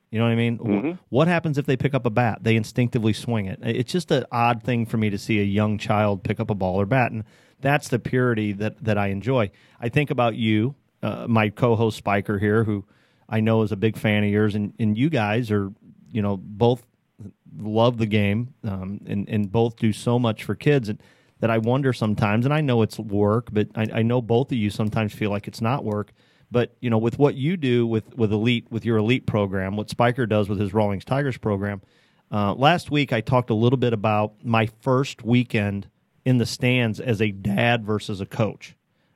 You 0.09 0.17
know 0.17 0.25
what 0.25 0.31
I 0.31 0.35
mean? 0.35 0.57
Mm-hmm. 0.57 0.91
What 1.09 1.27
happens 1.27 1.59
if 1.59 1.67
they 1.67 1.77
pick 1.77 1.93
up 1.93 2.07
a 2.07 2.09
bat? 2.09 2.39
They 2.41 2.55
instinctively 2.55 3.13
swing 3.13 3.45
it. 3.45 3.59
It's 3.61 3.91
just 3.91 4.09
an 4.09 4.25
odd 4.31 4.63
thing 4.63 4.87
for 4.87 4.97
me 4.97 5.11
to 5.11 5.19
see 5.19 5.39
a 5.39 5.43
young 5.43 5.77
child 5.77 6.23
pick 6.23 6.39
up 6.39 6.49
a 6.49 6.55
ball 6.55 6.81
or 6.81 6.87
bat, 6.87 7.11
and 7.11 7.23
that's 7.61 7.87
the 7.87 7.99
purity 7.99 8.51
that 8.53 8.83
that 8.83 8.97
I 8.97 9.07
enjoy. 9.07 9.51
I 9.79 9.89
think 9.89 10.11
about 10.11 10.35
you, 10.35 10.75
uh, 11.01 11.25
my 11.27 11.49
co-host 11.49 11.97
Spiker 11.97 12.39
here, 12.39 12.63
who 12.63 12.85
I 13.27 13.39
know 13.39 13.61
is 13.63 13.71
a 13.71 13.77
big 13.77 13.97
fan 13.97 14.23
of 14.23 14.29
yours, 14.29 14.55
and, 14.55 14.73
and 14.79 14.97
you 14.97 15.09
guys 15.09 15.51
are, 15.51 15.71
you 16.11 16.21
know, 16.21 16.37
both 16.37 16.85
love 17.57 17.97
the 17.97 18.05
game, 18.05 18.53
um, 18.63 19.01
and 19.07 19.27
and 19.29 19.51
both 19.51 19.77
do 19.77 19.93
so 19.93 20.19
much 20.19 20.43
for 20.43 20.55
kids, 20.55 20.89
and 20.89 21.01
that 21.39 21.49
I 21.49 21.57
wonder 21.57 21.93
sometimes, 21.93 22.45
and 22.45 22.53
I 22.53 22.61
know 22.61 22.81
it's 22.81 22.97
work, 22.99 23.49
but 23.51 23.67
I, 23.75 23.87
I 23.95 24.01
know 24.01 24.21
both 24.21 24.51
of 24.51 24.57
you 24.57 24.69
sometimes 24.69 25.13
feel 25.13 25.29
like 25.29 25.47
it's 25.47 25.61
not 25.61 25.83
work. 25.83 26.11
But 26.51 26.75
you 26.79 26.89
know, 26.89 26.97
with 26.97 27.17
what 27.17 27.35
you 27.35 27.57
do 27.57 27.87
with 27.87 28.15
with 28.15 28.31
elite 28.31 28.67
with 28.69 28.85
your 28.85 28.97
elite 28.97 29.25
program, 29.25 29.75
what 29.75 29.89
Spiker 29.89 30.25
does 30.25 30.47
with 30.47 30.59
his 30.59 30.73
Rawlings 30.73 31.05
Tigers 31.05 31.37
program. 31.37 31.81
Uh, 32.31 32.53
last 32.53 32.89
week, 32.89 33.13
I 33.13 33.21
talked 33.21 33.49
a 33.49 33.53
little 33.55 33.77
bit 33.77 33.93
about 33.93 34.33
my 34.43 34.67
first 34.81 35.23
weekend 35.23 35.87
in 36.25 36.37
the 36.37 36.45
stands 36.45 36.99
as 36.99 37.21
a 37.21 37.31
dad 37.31 37.85
versus 37.85 38.19
a 38.19 38.25
coach. 38.25 38.75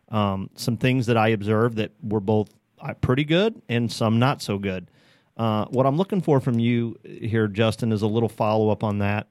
Um, 0.09 0.49
some 0.55 0.77
things 0.77 1.07
that 1.07 1.17
I 1.17 1.29
observed 1.29 1.77
that 1.77 1.91
were 2.01 2.19
both 2.19 2.49
uh, 2.79 2.93
pretty 2.95 3.25
good 3.25 3.61
and 3.67 3.91
some 3.91 4.19
not 4.19 4.41
so 4.41 4.57
good. 4.57 4.89
Uh, 5.35 5.65
what 5.65 5.85
I'm 5.85 5.97
looking 5.97 6.21
for 6.21 6.39
from 6.39 6.59
you 6.59 6.97
here, 7.03 7.47
Justin, 7.47 7.91
is 7.91 8.01
a 8.01 8.07
little 8.07 8.29
follow 8.29 8.69
up 8.69 8.83
on 8.83 8.99
that. 8.99 9.27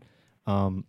Um, 0.47 0.85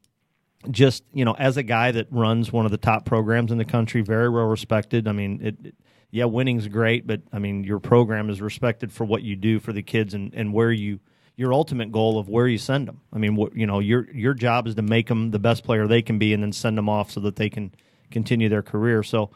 just 0.72 1.04
you 1.14 1.26
know, 1.26 1.36
as 1.38 1.58
a 1.58 1.64
guy 1.64 1.92
that 1.92 2.08
runs 2.12 2.52
one 2.52 2.66
of 2.66 2.72
the 2.72 2.78
top 2.78 3.06
programs 3.06 3.52
in 3.52 3.58
the 3.58 3.66
country, 3.66 4.02
very 4.02 4.30
well 4.30 4.46
respected. 4.46 5.08
I 5.08 5.12
mean, 5.12 5.40
it, 5.42 5.56
it 5.64 5.76
yeah, 6.12 6.26
winning's 6.26 6.68
great, 6.68 7.06
but 7.06 7.22
I 7.32 7.40
mean, 7.40 7.64
your 7.64 7.80
program 7.80 8.30
is 8.30 8.42
respected 8.42 8.92
for 8.92 9.06
what 9.06 9.22
you 9.22 9.36
do 9.36 9.60
for 9.60 9.74
the 9.74 9.84
kids 9.84 10.14
and, 10.14 10.34
and 10.34 10.54
where 10.54 10.72
you 10.72 11.00
your 11.40 11.54
ultimate 11.54 11.90
goal 11.90 12.20
of 12.20 12.28
where 12.28 12.50
you 12.50 12.58
send 12.58 12.86
them. 12.86 13.00
I 13.14 13.18
mean, 13.18 13.38
you 13.56 13.66
know, 13.66 13.80
your 13.80 14.12
your 14.12 14.34
job 14.34 14.68
is 14.68 14.76
to 14.76 14.82
make 14.82 15.08
them 15.08 15.32
the 15.32 15.40
best 15.40 15.64
player 15.64 15.88
they 15.88 16.02
can 16.02 16.20
be, 16.20 16.34
and 16.34 16.44
then 16.44 16.52
send 16.52 16.78
them 16.78 16.90
off 16.90 17.12
so 17.12 17.22
that 17.22 17.38
they 17.38 17.50
can 17.50 17.74
continue 18.12 18.50
their 18.50 18.62
career. 18.62 19.04
So, 19.04 19.30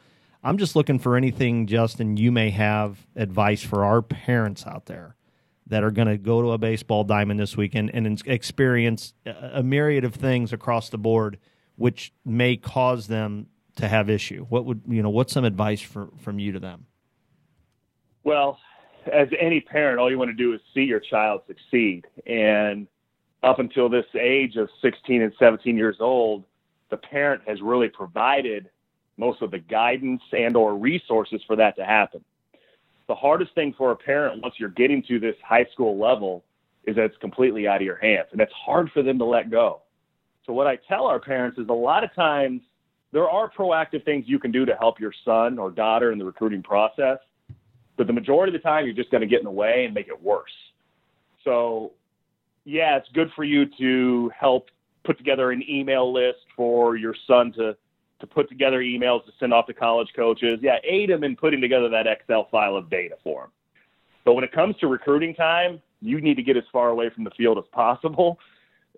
I'm 0.44 0.58
just 0.58 0.76
looking 0.76 1.00
for 1.00 1.16
anything, 1.16 1.66
Justin. 1.66 2.18
You 2.18 2.30
may 2.34 2.50
have 2.50 3.08
advice 3.16 3.64
for 3.64 3.86
our 3.86 4.02
parents 4.02 4.68
out 4.68 4.88
there 4.88 5.16
that 5.68 5.82
are 5.82 5.92
going 5.92 6.10
to 6.10 6.18
go 6.18 6.42
to 6.42 6.52
a 6.52 6.58
baseball 6.58 7.06
diamond 7.06 7.40
this 7.40 7.56
weekend 7.56 7.92
and 7.94 8.22
experience 8.26 9.14
a 9.26 9.64
myriad 9.64 10.04
of 10.04 10.14
things 10.14 10.52
across 10.52 10.90
the 10.90 10.98
board, 10.98 11.40
which 11.78 12.12
may 12.26 12.58
cause 12.58 13.08
them 13.08 13.48
to 13.78 13.88
have 13.88 14.10
issue. 14.10 14.46
What 14.50 14.66
would 14.66 14.82
you 14.90 15.02
know? 15.02 15.10
What's 15.10 15.32
some 15.32 15.46
advice 15.46 15.80
for, 15.80 16.10
from 16.18 16.38
you 16.38 16.52
to 16.52 16.60
them? 16.60 16.86
Well, 18.26 18.60
as 19.12 19.28
any 19.40 19.60
parent, 19.60 20.00
all 20.00 20.10
you 20.10 20.18
want 20.18 20.30
to 20.30 20.36
do 20.36 20.54
is 20.54 20.62
see 20.74 20.82
your 20.82 21.00
child 21.00 21.42
succeed. 21.48 22.06
And 22.26 22.88
up 23.42 23.60
until 23.60 23.90
this 23.90 24.06
age 24.20 24.56
of 24.56 24.70
16 24.82 25.22
and 25.22 25.34
17 25.38 25.76
years 25.76 25.98
old, 26.00 26.44
the 26.90 26.98
parent 26.98 27.42
has 27.48 27.62
really 27.62 27.90
provided 27.90 28.70
most 29.18 29.42
of 29.42 29.52
the 29.52 29.60
guidance 29.60 30.22
and 30.32 30.56
or 30.56 30.76
resources 30.76 31.42
for 31.46 31.56
that 31.56 31.76
to 31.76 31.86
happen. 31.86 32.24
The 33.08 33.16
hardest 33.16 33.54
thing 33.54 33.74
for 33.78 33.92
a 33.92 33.96
parent 33.96 34.42
once 34.42 34.56
you're 34.58 34.70
getting 34.70 35.04
to 35.04 35.20
this 35.20 35.36
high 35.44 35.66
school 35.74 36.00
level 36.00 36.44
is 36.86 36.96
that 36.96 37.06
it's 37.06 37.18
completely 37.18 37.68
out 37.68 37.78
of 37.78 37.82
your 37.82 37.98
hands 37.98 38.28
and 38.32 38.42
it's 38.42 38.54
hard 38.54 38.92
for 38.92 39.04
them 39.04 39.18
to 39.20 39.26
let 39.26 39.52
go. 39.52 39.82
So 40.46 40.54
what 40.54 40.68
I 40.68 40.78
tell 40.88 41.06
our 41.06 41.20
parents 41.20 41.58
is 41.58 41.68
a 41.70 41.74
lot 41.74 42.04
of 42.04 42.14
times 42.14 42.62
there 43.12 43.30
are 43.30 43.50
proactive 43.50 44.04
things 44.04 44.26
you 44.28 44.40
can 44.40 44.52
do 44.52 44.66
to 44.66 44.76
help 44.76 45.00
your 45.00 45.14
son 45.24 45.60
or 45.60 45.70
daughter 45.70 46.12
in 46.12 46.18
the 46.18 46.26
recruiting 46.26 46.64
process 46.64 47.20
but 47.98 48.08
the 48.08 48.14
majority 48.14 48.56
of 48.56 48.62
the 48.62 48.68
time, 48.68 48.86
you're 48.86 48.96
just 48.96 49.12
going 49.12 49.22
to 49.22 49.28
get 49.28 49.40
in 49.40 49.46
the 49.46 49.52
way 49.52 49.84
and 49.86 49.94
make 49.94 50.08
it 50.08 50.22
worse. 50.22 50.52
So, 51.44 51.92
yeah, 52.66 52.98
it's 52.98 53.10
good 53.14 53.30
for 53.36 53.44
you 53.44 53.66
to 53.80 54.32
help 54.38 54.68
put 55.04 55.18
together 55.18 55.52
an 55.52 55.64
email 55.70 56.12
list 56.14 56.40
for 56.56 56.96
your 56.96 57.16
son 57.28 57.52
to 57.54 57.76
to 58.20 58.28
put 58.28 58.48
together 58.48 58.80
emails 58.80 59.26
to 59.26 59.34
send 59.38 59.54
off 59.54 59.68
to 59.68 59.74
college 59.74 60.08
coaches. 60.16 60.58
Yeah, 60.62 60.78
aid 60.90 61.10
him 61.10 61.26
in 61.26 61.36
putting 61.36 61.60
together 61.60 61.90
that 61.90 62.08
Excel 62.08 62.48
file 62.50 62.78
of 62.78 62.90
data 62.90 63.16
for 63.22 63.44
him. 63.44 63.50
But 64.24 64.36
when 64.36 64.46
it 64.46 64.54
comes 64.54 64.78
to 64.78 64.88
recruiting 64.88 65.36
time, 65.36 65.82
you 66.00 66.22
need 66.22 66.36
to 66.36 66.44
get 66.44 66.56
as 66.56 66.64
far 66.72 66.90
away 66.90 67.10
from 67.14 67.26
the 67.26 67.32
field 67.32 67.58
as 67.58 67.66
possible. 67.74 68.40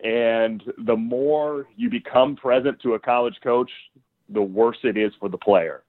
And 0.03 0.61
the 0.85 0.95
more 0.95 1.65
you 1.75 1.89
become 1.89 2.35
present 2.35 2.79
to 2.83 2.93
a 2.93 2.99
college 2.99 3.33
coach, 3.43 3.71
the 4.29 4.41
worse 4.41 4.77
it 4.83 4.95
is 4.95 5.11
for 5.19 5.27
the 5.27 5.39
player. 5.39 5.81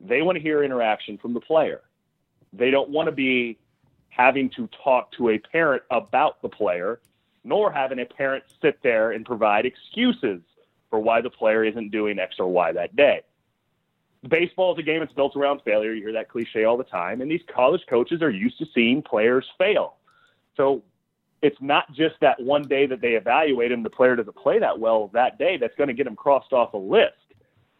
They 0.00 0.22
want 0.22 0.36
to 0.36 0.42
hear 0.42 0.62
interaction 0.62 1.18
from 1.18 1.34
the 1.34 1.40
player. 1.40 1.80
They 2.52 2.70
don't 2.70 2.90
want 2.90 3.06
to 3.06 3.12
be 3.12 3.58
having 4.08 4.50
to 4.50 4.68
talk 4.82 5.12
to 5.12 5.30
a 5.30 5.38
parent 5.38 5.82
about 5.90 6.40
the 6.42 6.48
player, 6.48 7.00
nor 7.44 7.70
having 7.70 7.98
a 7.98 8.04
parent 8.04 8.44
sit 8.62 8.78
there 8.82 9.12
and 9.12 9.24
provide 9.24 9.66
excuses 9.66 10.40
for 10.90 10.98
why 10.98 11.20
the 11.20 11.30
player 11.30 11.64
isn't 11.64 11.90
doing 11.90 12.18
X 12.18 12.36
or 12.38 12.48
Y 12.48 12.72
that 12.72 12.96
day. 12.96 13.20
Baseball 14.28 14.72
is 14.72 14.78
a 14.78 14.82
game 14.82 15.00
that's 15.00 15.12
built 15.12 15.36
around 15.36 15.60
failure. 15.64 15.92
You 15.92 16.02
hear 16.02 16.12
that 16.14 16.28
cliche 16.28 16.64
all 16.64 16.76
the 16.76 16.84
time. 16.84 17.20
And 17.20 17.30
these 17.30 17.42
college 17.54 17.82
coaches 17.88 18.22
are 18.22 18.30
used 18.30 18.58
to 18.58 18.66
seeing 18.74 19.02
players 19.02 19.44
fail. 19.58 19.96
So 20.56 20.82
it's 21.42 21.60
not 21.60 21.92
just 21.92 22.16
that 22.20 22.42
one 22.42 22.62
day 22.62 22.86
that 22.86 23.00
they 23.00 23.12
evaluate 23.12 23.70
him, 23.70 23.82
the 23.82 23.90
player 23.90 24.16
doesn't 24.16 24.36
play 24.36 24.58
that 24.58 24.78
well 24.78 25.08
that 25.12 25.38
day 25.38 25.58
that's 25.58 25.76
going 25.76 25.88
to 25.88 25.94
get 25.94 26.06
him 26.06 26.16
crossed 26.16 26.52
off 26.52 26.72
a 26.72 26.78
list. 26.78 27.12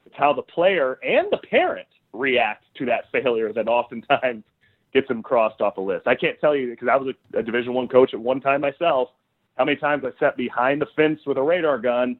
It's 0.04 0.14
how 0.16 0.32
the 0.32 0.42
player 0.42 0.98
and 1.02 1.28
the 1.30 1.38
parent 1.38 1.88
react 2.12 2.64
to 2.76 2.86
that 2.86 3.10
failure 3.10 3.52
that 3.52 3.66
oftentimes 3.66 4.44
gets 4.92 5.10
him 5.10 5.22
crossed 5.22 5.60
off 5.60 5.74
the 5.74 5.80
list. 5.80 6.06
I 6.06 6.14
can't 6.14 6.40
tell 6.40 6.54
you 6.54 6.70
because 6.70 6.88
I 6.88 6.96
was 6.96 7.14
a, 7.34 7.38
a 7.38 7.42
Division 7.42 7.74
One 7.74 7.88
coach 7.88 8.14
at 8.14 8.20
one 8.20 8.40
time 8.40 8.60
myself. 8.60 9.10
How 9.56 9.64
many 9.64 9.76
times 9.76 10.04
I 10.04 10.10
sat 10.20 10.36
behind 10.36 10.82
the 10.82 10.86
fence 10.96 11.20
with 11.26 11.38
a 11.38 11.42
radar 11.42 11.78
gun, 11.78 12.18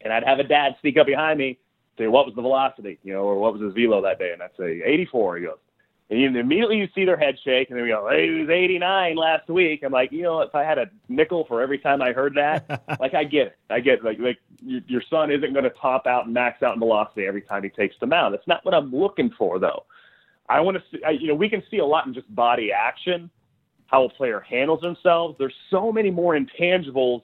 and 0.00 0.12
I'd 0.12 0.24
have 0.24 0.38
a 0.38 0.44
dad 0.44 0.74
sneak 0.80 0.96
up 0.96 1.06
behind 1.06 1.38
me, 1.38 1.58
say 1.96 2.08
what 2.08 2.26
was 2.26 2.34
the 2.34 2.42
velocity, 2.42 2.98
you 3.02 3.12
know, 3.12 3.22
or 3.22 3.38
what 3.38 3.52
was 3.52 3.62
his 3.62 3.74
velo 3.74 4.02
that 4.02 4.18
day, 4.18 4.32
and 4.32 4.42
I'd 4.42 4.50
say 4.58 4.82
84. 4.84 5.36
He 5.36 5.44
goes, 5.44 5.58
and 6.10 6.20
you, 6.20 6.28
immediately 6.38 6.76
you 6.76 6.88
see 6.94 7.04
their 7.04 7.16
head 7.16 7.36
shake, 7.44 7.70
and 7.70 7.78
then 7.78 7.84
we 7.84 7.90
go, 7.90 8.08
hey, 8.10 8.28
it 8.28 8.40
was 8.40 8.50
89 8.50 9.16
last 9.16 9.48
week. 9.48 9.82
I'm 9.82 9.92
like, 9.92 10.12
you 10.12 10.22
know, 10.22 10.42
if 10.42 10.54
I 10.54 10.62
had 10.62 10.78
a 10.78 10.90
nickel 11.08 11.44
for 11.48 11.62
every 11.62 11.78
time 11.78 12.02
I 12.02 12.12
heard 12.12 12.34
that, 12.34 12.82
like 13.00 13.14
I 13.14 13.24
get 13.24 13.48
it, 13.48 13.56
I 13.70 13.80
get 13.80 13.94
it. 13.94 14.04
like 14.04 14.18
like 14.18 14.38
your 14.62 15.02
son 15.08 15.30
isn't 15.30 15.52
going 15.52 15.64
to 15.64 15.70
top 15.70 16.06
out 16.06 16.26
and 16.26 16.34
max 16.34 16.62
out 16.62 16.74
in 16.74 16.80
velocity 16.80 17.26
every 17.26 17.42
time 17.42 17.62
he 17.62 17.70
takes 17.70 17.96
the 18.00 18.06
mound. 18.06 18.34
That's 18.34 18.46
not 18.46 18.64
what 18.64 18.74
I'm 18.74 18.94
looking 18.94 19.30
for 19.38 19.58
though. 19.58 19.84
I 20.48 20.60
want 20.60 20.76
to 20.76 20.82
see, 20.90 21.02
I, 21.04 21.10
you 21.10 21.28
know, 21.28 21.34
we 21.34 21.48
can 21.48 21.62
see 21.70 21.78
a 21.78 21.86
lot 21.86 22.06
in 22.06 22.14
just 22.14 22.32
body 22.34 22.72
action, 22.72 23.30
how 23.86 24.04
a 24.04 24.08
player 24.08 24.40
handles 24.40 24.80
themselves. 24.80 25.36
There's 25.38 25.54
so 25.70 25.90
many 25.90 26.10
more 26.10 26.36
intangibles 26.36 27.22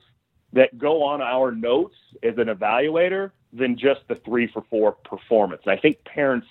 that 0.52 0.78
go 0.78 1.02
on 1.02 1.20
our 1.20 1.52
notes 1.52 1.96
as 2.22 2.38
an 2.38 2.48
evaluator 2.48 3.30
than 3.52 3.76
just 3.76 4.00
the 4.08 4.16
three 4.16 4.46
for 4.46 4.64
four 4.70 4.92
performance. 4.92 5.62
And 5.64 5.72
I 5.72 5.76
think 5.80 6.02
parents 6.04 6.46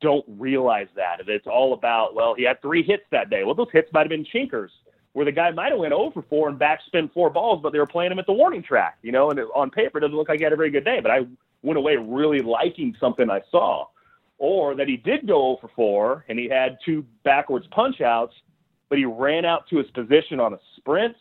don't 0.00 0.24
realize 0.28 0.88
that. 0.96 1.20
It's 1.26 1.46
all 1.46 1.72
about, 1.72 2.14
well, 2.14 2.34
he 2.34 2.44
had 2.44 2.60
three 2.62 2.82
hits 2.82 3.04
that 3.10 3.30
day. 3.30 3.44
Well, 3.44 3.54
those 3.54 3.70
hits 3.72 3.92
might 3.92 4.02
have 4.02 4.10
been 4.10 4.24
chinkers 4.24 4.70
where 5.12 5.24
the 5.24 5.32
guy 5.32 5.50
might 5.50 5.70
have 5.70 5.78
went 5.78 5.92
over 5.92 6.22
four 6.22 6.48
and 6.48 6.58
backspin 6.58 7.12
four 7.12 7.30
balls, 7.30 7.60
but 7.62 7.72
they 7.72 7.78
were 7.78 7.86
playing 7.86 8.12
him 8.12 8.18
at 8.18 8.26
the 8.26 8.32
warning 8.32 8.62
track, 8.62 8.98
you 9.02 9.10
know, 9.10 9.30
and 9.30 9.38
it, 9.38 9.48
on 9.54 9.70
paper 9.70 9.98
it 9.98 10.02
doesn't 10.02 10.16
look 10.16 10.28
like 10.28 10.38
he 10.38 10.44
had 10.44 10.52
a 10.52 10.56
very 10.56 10.70
good 10.70 10.84
day, 10.84 11.00
but 11.00 11.10
I 11.10 11.26
went 11.62 11.78
away 11.78 11.96
really 11.96 12.40
liking 12.40 12.94
something 13.00 13.28
I 13.30 13.40
saw 13.50 13.86
or 14.38 14.74
that 14.76 14.88
he 14.88 14.96
did 14.96 15.26
go 15.26 15.48
over 15.48 15.68
4 15.74 16.24
and 16.28 16.38
he 16.38 16.48
had 16.48 16.78
two 16.84 17.04
backwards 17.24 17.66
punch 17.70 18.00
outs, 18.00 18.34
but 18.88 18.98
he 18.98 19.04
ran 19.04 19.44
out 19.44 19.68
to 19.68 19.78
his 19.78 19.86
position 19.90 20.40
on 20.40 20.54
a 20.54 20.58
sprint. 20.76 21.16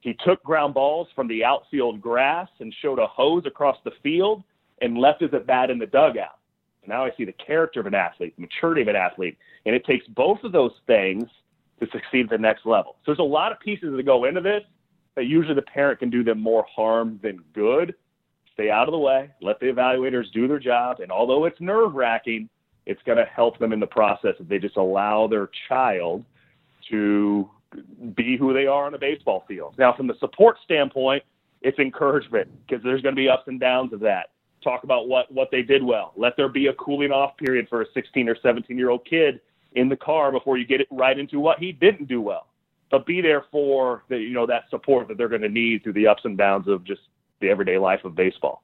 He 0.00 0.16
took 0.24 0.42
ground 0.42 0.74
balls 0.74 1.08
from 1.14 1.28
the 1.28 1.44
outfield 1.44 2.00
grass 2.00 2.48
and 2.60 2.74
showed 2.80 2.98
a 2.98 3.06
hose 3.06 3.44
across 3.46 3.76
the 3.84 3.92
field 4.02 4.42
and 4.80 4.96
left 4.96 5.20
his 5.20 5.34
at 5.34 5.46
bat 5.46 5.70
in 5.70 5.78
the 5.78 5.86
dugout. 5.86 6.38
Now 6.86 7.04
I 7.04 7.10
see 7.18 7.26
the 7.26 7.32
character 7.32 7.80
of 7.80 7.86
an 7.86 7.94
athlete, 7.94 8.34
the 8.36 8.42
maturity 8.42 8.80
of 8.80 8.88
an 8.88 8.96
athlete, 8.96 9.36
and 9.66 9.74
it 9.74 9.84
takes 9.84 10.06
both 10.06 10.42
of 10.42 10.52
those 10.52 10.72
things 10.86 11.24
to 11.80 11.86
succeed 11.92 12.24
at 12.24 12.30
the 12.30 12.38
next 12.38 12.64
level. 12.64 12.96
So 13.00 13.12
there's 13.12 13.18
a 13.18 13.22
lot 13.22 13.52
of 13.52 13.60
pieces 13.60 13.94
that 13.94 14.02
go 14.04 14.24
into 14.24 14.40
this 14.40 14.62
that 15.14 15.26
usually 15.26 15.54
the 15.54 15.62
parent 15.62 15.98
can 15.98 16.10
do 16.10 16.24
them 16.24 16.40
more 16.40 16.64
harm 16.74 17.20
than 17.22 17.44
good 17.52 17.94
stay 18.58 18.70
out 18.70 18.88
of 18.88 18.92
the 18.92 18.98
way, 18.98 19.30
let 19.40 19.60
the 19.60 19.66
evaluators 19.66 20.30
do 20.32 20.48
their 20.48 20.58
job. 20.58 20.98
And 21.00 21.12
although 21.12 21.44
it's 21.44 21.60
nerve 21.60 21.94
wracking, 21.94 22.48
it's 22.86 23.00
going 23.04 23.18
to 23.18 23.24
help 23.24 23.58
them 23.58 23.72
in 23.72 23.78
the 23.78 23.86
process 23.86 24.34
if 24.40 24.48
they 24.48 24.58
just 24.58 24.76
allow 24.76 25.28
their 25.28 25.48
child 25.68 26.24
to 26.90 27.48
be 28.16 28.36
who 28.36 28.52
they 28.52 28.66
are 28.66 28.86
on 28.86 28.94
a 28.94 28.98
baseball 28.98 29.44
field. 29.46 29.74
Now, 29.78 29.92
from 29.92 30.06
the 30.06 30.14
support 30.18 30.56
standpoint, 30.64 31.22
it's 31.62 31.78
encouragement 31.78 32.48
because 32.66 32.82
there's 32.82 33.02
going 33.02 33.14
to 33.14 33.20
be 33.20 33.28
ups 33.28 33.44
and 33.46 33.60
downs 33.60 33.92
of 33.92 34.00
that. 34.00 34.30
talk 34.64 34.82
about 34.84 35.06
what 35.06 35.30
what 35.30 35.50
they 35.52 35.62
did 35.62 35.82
well. 35.82 36.12
Let 36.16 36.36
there 36.36 36.48
be 36.48 36.66
a 36.66 36.72
cooling 36.74 37.12
off 37.12 37.36
period 37.36 37.68
for 37.68 37.82
a 37.82 37.86
16 37.94 38.28
or 38.28 38.36
17 38.42 38.76
year 38.76 38.90
old 38.90 39.04
kid 39.04 39.40
in 39.72 39.88
the 39.88 39.96
car 39.96 40.32
before 40.32 40.56
you 40.56 40.66
get 40.66 40.80
it 40.80 40.88
right 40.90 41.18
into 41.18 41.38
what 41.38 41.58
he 41.58 41.72
didn't 41.72 42.08
do 42.08 42.20
well. 42.20 42.46
But 42.90 43.06
be 43.06 43.20
there 43.20 43.44
for 43.52 44.04
the 44.08 44.16
you 44.16 44.32
know 44.32 44.46
that 44.46 44.70
support 44.70 45.08
that 45.08 45.18
they're 45.18 45.28
going 45.28 45.42
to 45.42 45.48
need 45.48 45.82
through 45.82 45.92
the 45.92 46.06
ups 46.06 46.22
and 46.24 46.38
downs 46.38 46.68
of 46.68 46.84
just 46.84 47.02
the 47.40 47.48
everyday 47.48 47.78
life 47.78 48.04
of 48.04 48.14
baseball. 48.14 48.62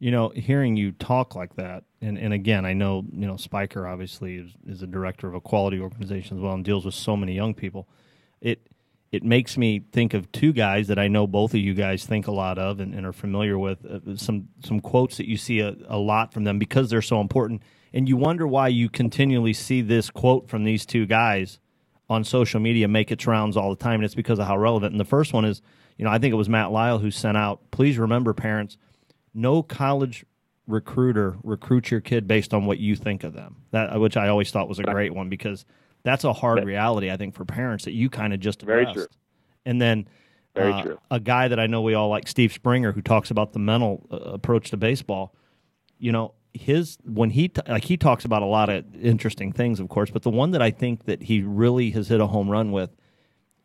You 0.00 0.12
know, 0.12 0.28
hearing 0.28 0.76
you 0.76 0.92
talk 0.92 1.34
like 1.34 1.56
that, 1.56 1.82
and, 2.00 2.16
and 2.18 2.32
again, 2.32 2.64
I 2.64 2.72
know 2.72 3.04
you 3.12 3.26
know 3.26 3.36
Spiker 3.36 3.86
obviously 3.86 4.36
is, 4.36 4.52
is 4.66 4.82
a 4.82 4.86
director 4.86 5.26
of 5.26 5.34
a 5.34 5.40
quality 5.40 5.80
organization 5.80 6.36
as 6.36 6.42
well 6.42 6.54
and 6.54 6.64
deals 6.64 6.84
with 6.84 6.94
so 6.94 7.16
many 7.16 7.34
young 7.34 7.52
people. 7.54 7.88
It 8.40 8.68
it 9.10 9.24
makes 9.24 9.56
me 9.56 9.80
think 9.90 10.14
of 10.14 10.30
two 10.32 10.52
guys 10.52 10.86
that 10.88 10.98
I 10.98 11.08
know 11.08 11.26
both 11.26 11.54
of 11.54 11.60
you 11.60 11.74
guys 11.74 12.04
think 12.04 12.26
a 12.26 12.32
lot 12.32 12.58
of 12.58 12.78
and, 12.78 12.94
and 12.94 13.06
are 13.06 13.12
familiar 13.12 13.58
with. 13.58 13.84
Uh, 13.84 14.16
some 14.16 14.48
some 14.64 14.80
quotes 14.80 15.16
that 15.16 15.26
you 15.26 15.36
see 15.36 15.60
a, 15.60 15.74
a 15.88 15.98
lot 15.98 16.32
from 16.32 16.44
them 16.44 16.58
because 16.58 16.90
they're 16.90 17.02
so 17.02 17.20
important, 17.20 17.62
and 17.92 18.08
you 18.08 18.16
wonder 18.16 18.46
why 18.46 18.68
you 18.68 18.88
continually 18.88 19.52
see 19.52 19.80
this 19.80 20.10
quote 20.10 20.48
from 20.48 20.64
these 20.64 20.86
two 20.86 21.06
guys 21.06 21.58
on 22.10 22.24
social 22.24 22.60
media 22.60 22.88
make 22.88 23.10
its 23.10 23.26
rounds 23.26 23.56
all 23.56 23.70
the 23.70 23.76
time, 23.76 23.96
and 23.96 24.04
it's 24.04 24.14
because 24.14 24.38
of 24.38 24.46
how 24.46 24.56
relevant. 24.56 24.92
And 24.92 25.00
the 25.00 25.04
first 25.04 25.32
one 25.32 25.44
is, 25.44 25.60
you 25.98 26.04
know, 26.04 26.10
I 26.10 26.18
think 26.18 26.32
it 26.32 26.36
was 26.36 26.48
Matt 26.48 26.72
Lisle 26.72 26.98
who 26.98 27.10
sent 27.10 27.36
out, 27.36 27.70
"Please 27.70 27.98
remember, 27.98 28.32
parents." 28.32 28.78
no 29.38 29.62
college 29.62 30.24
recruiter 30.66 31.36
recruits 31.42 31.90
your 31.90 32.00
kid 32.00 32.26
based 32.26 32.52
on 32.52 32.66
what 32.66 32.78
you 32.78 32.96
think 32.96 33.24
of 33.24 33.32
them. 33.32 33.56
That 33.70 33.98
which 34.00 34.16
I 34.16 34.28
always 34.28 34.50
thought 34.50 34.68
was 34.68 34.78
a 34.78 34.82
great 34.82 35.14
one 35.14 35.28
because 35.28 35.64
that's 36.02 36.24
a 36.24 36.32
hard 36.32 36.64
reality 36.64 37.10
I 37.10 37.16
think 37.16 37.34
for 37.34 37.44
parents 37.44 37.84
that 37.84 37.92
you 37.92 38.10
kind 38.10 38.34
of 38.34 38.40
just 38.40 38.62
very 38.62 38.92
true. 38.92 39.06
And 39.64 39.80
then 39.80 40.08
very 40.54 40.72
uh, 40.72 40.82
true. 40.82 40.98
A 41.10 41.20
guy 41.20 41.48
that 41.48 41.60
I 41.60 41.66
know 41.66 41.82
we 41.82 41.94
all 41.94 42.08
like, 42.08 42.26
Steve 42.26 42.52
Springer, 42.52 42.92
who 42.92 43.00
talks 43.00 43.30
about 43.30 43.52
the 43.52 43.58
mental 43.58 44.06
uh, 44.10 44.16
approach 44.16 44.70
to 44.70 44.76
baseball. 44.76 45.34
You 45.98 46.12
know, 46.12 46.34
his 46.52 46.98
when 47.04 47.30
he 47.30 47.48
t- 47.48 47.62
like 47.66 47.84
he 47.84 47.96
talks 47.96 48.24
about 48.24 48.42
a 48.42 48.46
lot 48.46 48.68
of 48.68 48.84
interesting 48.96 49.52
things, 49.52 49.80
of 49.80 49.88
course, 49.88 50.10
but 50.10 50.22
the 50.22 50.30
one 50.30 50.50
that 50.50 50.62
I 50.62 50.70
think 50.70 51.04
that 51.04 51.22
he 51.22 51.42
really 51.42 51.90
has 51.92 52.08
hit 52.08 52.20
a 52.20 52.26
home 52.26 52.50
run 52.50 52.72
with, 52.72 52.90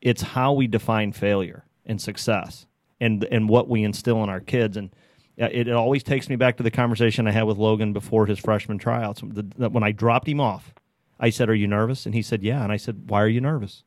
it's 0.02 0.22
how 0.22 0.54
we 0.54 0.68
define 0.68 1.12
failure 1.12 1.66
and 1.86 2.02
success, 2.02 2.66
and 3.00 3.24
and 3.26 3.50
what 3.50 3.68
we 3.68 3.84
instill 3.84 4.24
in 4.24 4.30
our 4.30 4.40
kids 4.40 4.78
and 4.78 4.92
uh, 5.42 5.50
it, 5.52 5.68
it 5.68 5.74
always 5.74 6.04
takes 6.04 6.30
me 6.30 6.36
back 6.36 6.58
to 6.58 6.64
the 6.64 6.72
conversation 6.72 7.28
I 7.28 7.32
had 7.32 7.44
with 7.44 7.58
Logan 7.58 7.92
before 7.92 8.28
his 8.28 8.40
freshman 8.40 8.78
tryouts. 8.78 9.22
When 9.24 9.84
I 9.84 9.92
dropped 9.92 10.28
him 10.28 10.40
off, 10.40 10.74
I 11.20 11.30
said, 11.30 11.50
Are 11.50 11.56
you 11.56 11.68
nervous? 11.68 12.06
And 12.06 12.14
he 12.14 12.22
said, 12.22 12.44
Yeah. 12.44 12.64
And 12.64 12.72
I 12.72 12.78
said, 12.78 13.10
Why 13.10 13.22
are 13.22 13.28
you 13.28 13.42
nervous? 13.42 13.84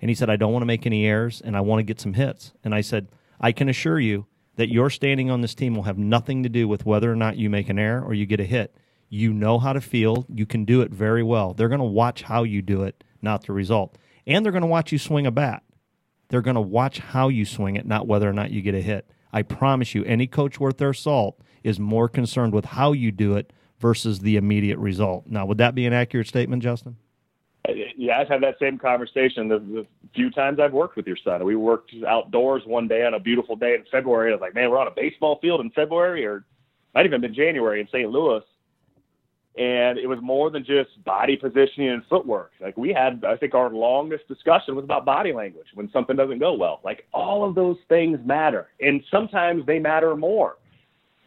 And 0.00 0.08
he 0.08 0.14
said, 0.14 0.30
I 0.30 0.36
don't 0.36 0.52
want 0.52 0.62
to 0.62 0.66
make 0.66 0.86
any 0.86 1.06
errors 1.06 1.42
and 1.44 1.56
I 1.56 1.60
want 1.60 1.80
to 1.80 1.84
get 1.84 2.00
some 2.00 2.14
hits. 2.14 2.52
And 2.62 2.74
I 2.74 2.80
said, 2.80 3.08
I 3.40 3.52
can 3.52 3.68
assure 3.68 3.98
you 3.98 4.26
that 4.56 4.72
your 4.72 4.90
standing 4.90 5.30
on 5.30 5.40
this 5.40 5.54
team 5.54 5.74
will 5.74 5.82
have 5.84 5.98
nothing 5.98 6.42
to 6.42 6.48
do 6.48 6.68
with 6.68 6.86
whether 6.86 7.10
or 7.10 7.16
not 7.16 7.36
you 7.36 7.50
make 7.50 7.68
an 7.68 7.78
error 7.78 8.02
or 8.02 8.14
you 8.14 8.26
get 8.26 8.40
a 8.40 8.44
hit. 8.44 8.74
You 9.08 9.32
know 9.32 9.58
how 9.58 9.72
to 9.72 9.80
field. 9.80 10.26
You 10.32 10.46
can 10.46 10.64
do 10.64 10.80
it 10.82 10.90
very 10.90 11.22
well. 11.22 11.52
They're 11.52 11.68
going 11.68 11.80
to 11.80 11.84
watch 11.84 12.22
how 12.22 12.44
you 12.44 12.62
do 12.62 12.82
it, 12.82 13.02
not 13.20 13.46
the 13.46 13.52
result. 13.52 13.96
And 14.26 14.44
they're 14.44 14.52
going 14.52 14.62
to 14.62 14.68
watch 14.68 14.92
you 14.92 14.98
swing 14.98 15.26
a 15.26 15.30
bat. 15.30 15.62
They're 16.28 16.42
going 16.42 16.56
to 16.56 16.60
watch 16.60 16.98
how 16.98 17.28
you 17.28 17.44
swing 17.44 17.76
it, 17.76 17.86
not 17.86 18.06
whether 18.06 18.28
or 18.28 18.32
not 18.32 18.50
you 18.50 18.62
get 18.62 18.74
a 18.74 18.80
hit. 18.80 19.10
I 19.32 19.42
promise 19.42 19.94
you, 19.94 20.04
any 20.04 20.26
coach 20.26 20.60
worth 20.60 20.78
their 20.78 20.94
salt 20.94 21.40
is 21.62 21.78
more 21.78 22.08
concerned 22.08 22.52
with 22.52 22.64
how 22.64 22.92
you 22.92 23.12
do 23.12 23.36
it 23.36 23.52
versus 23.78 24.20
the 24.20 24.36
immediate 24.36 24.78
result. 24.78 25.26
Now, 25.26 25.46
would 25.46 25.58
that 25.58 25.74
be 25.74 25.86
an 25.86 25.92
accurate 25.92 26.26
statement, 26.26 26.62
Justin? 26.62 26.96
Uh, 27.68 27.72
yeah, 27.96 28.18
I've 28.18 28.28
had 28.28 28.42
that 28.42 28.58
same 28.60 28.78
conversation 28.78 29.48
the, 29.48 29.58
the 29.58 29.86
few 30.14 30.30
times 30.30 30.58
I've 30.60 30.72
worked 30.72 30.96
with 30.96 31.06
your 31.06 31.18
son. 31.22 31.44
We 31.44 31.56
worked 31.56 31.92
outdoors 32.06 32.62
one 32.64 32.88
day 32.88 33.04
on 33.04 33.14
a 33.14 33.20
beautiful 33.20 33.56
day 33.56 33.74
in 33.74 33.84
February. 33.90 34.30
I 34.30 34.34
was 34.34 34.40
like, 34.40 34.54
man, 34.54 34.70
we're 34.70 34.78
on 34.78 34.86
a 34.86 34.92
baseball 34.94 35.38
field 35.40 35.60
in 35.60 35.70
February, 35.70 36.24
or 36.24 36.44
might 36.94 37.06
even 37.06 37.20
been 37.20 37.34
January 37.34 37.80
in 37.80 37.88
St. 37.88 38.08
Louis 38.08 38.42
and 39.58 39.98
it 39.98 40.06
was 40.06 40.20
more 40.22 40.50
than 40.50 40.64
just 40.64 41.02
body 41.04 41.36
positioning 41.36 41.90
and 41.90 42.02
footwork. 42.08 42.52
Like 42.60 42.76
we 42.76 42.92
had, 42.92 43.24
I 43.26 43.36
think 43.36 43.54
our 43.54 43.70
longest 43.70 44.28
discussion 44.28 44.76
was 44.76 44.84
about 44.84 45.04
body 45.04 45.32
language 45.32 45.66
when 45.74 45.90
something 45.90 46.14
doesn't 46.14 46.38
go 46.38 46.54
well. 46.54 46.80
Like 46.84 47.06
all 47.12 47.46
of 47.46 47.56
those 47.56 47.76
things 47.88 48.20
matter, 48.24 48.68
and 48.80 49.02
sometimes 49.10 49.66
they 49.66 49.80
matter 49.80 50.14
more 50.14 50.58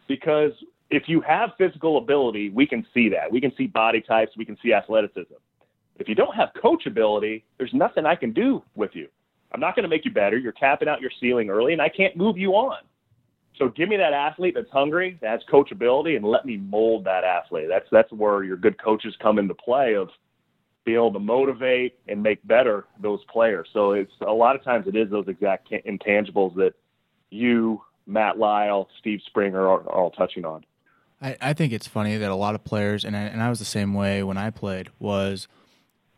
because 0.08 0.52
if 0.90 1.04
you 1.08 1.20
have 1.20 1.50
physical 1.58 1.98
ability, 1.98 2.48
we 2.48 2.66
can 2.66 2.86
see 2.94 3.10
that. 3.10 3.30
We 3.30 3.40
can 3.40 3.52
see 3.56 3.66
body 3.66 4.00
types, 4.00 4.32
we 4.36 4.46
can 4.46 4.56
see 4.62 4.72
athleticism. 4.72 5.34
If 5.98 6.08
you 6.08 6.14
don't 6.14 6.34
have 6.34 6.48
coachability, 6.62 7.42
there's 7.58 7.74
nothing 7.74 8.06
I 8.06 8.14
can 8.14 8.32
do 8.32 8.62
with 8.74 8.90
you. 8.94 9.08
I'm 9.52 9.60
not 9.60 9.76
going 9.76 9.84
to 9.84 9.88
make 9.88 10.06
you 10.06 10.10
better. 10.10 10.38
You're 10.38 10.52
tapping 10.52 10.88
out 10.88 11.02
your 11.02 11.10
ceiling 11.20 11.50
early, 11.50 11.74
and 11.74 11.82
I 11.82 11.90
can't 11.90 12.16
move 12.16 12.38
you 12.38 12.52
on. 12.52 12.78
So 13.62 13.68
give 13.68 13.88
me 13.88 13.96
that 13.98 14.12
athlete 14.12 14.54
that's 14.56 14.70
hungry, 14.72 15.16
that 15.20 15.30
has 15.30 15.40
coachability, 15.48 16.16
and 16.16 16.24
let 16.24 16.44
me 16.44 16.56
mold 16.56 17.04
that 17.04 17.22
athlete. 17.22 17.66
That's 17.68 17.86
that's 17.92 18.10
where 18.10 18.42
your 18.42 18.56
good 18.56 18.76
coaches 18.82 19.14
come 19.22 19.38
into 19.38 19.54
play 19.54 19.94
of 19.94 20.08
being 20.84 20.96
able 20.96 21.12
to 21.12 21.20
motivate 21.20 22.00
and 22.08 22.20
make 22.20 22.44
better 22.44 22.86
those 23.00 23.20
players. 23.32 23.68
So 23.72 23.92
it's 23.92 24.10
a 24.20 24.32
lot 24.32 24.56
of 24.56 24.64
times 24.64 24.88
it 24.88 24.96
is 24.96 25.10
those 25.10 25.28
exact 25.28 25.70
intangibles 25.70 26.56
that 26.56 26.72
you, 27.30 27.80
Matt 28.04 28.36
Lisle, 28.36 28.88
Steve 28.98 29.20
Springer 29.26 29.60
are, 29.60 29.82
are 29.82 29.94
all 29.94 30.10
touching 30.10 30.44
on. 30.44 30.64
I, 31.20 31.36
I 31.40 31.52
think 31.52 31.72
it's 31.72 31.86
funny 31.86 32.16
that 32.16 32.32
a 32.32 32.34
lot 32.34 32.56
of 32.56 32.64
players, 32.64 33.04
and 33.04 33.16
I, 33.16 33.20
and 33.20 33.40
I 33.40 33.48
was 33.48 33.60
the 33.60 33.64
same 33.64 33.94
way 33.94 34.24
when 34.24 34.38
I 34.38 34.50
played, 34.50 34.88
was 34.98 35.46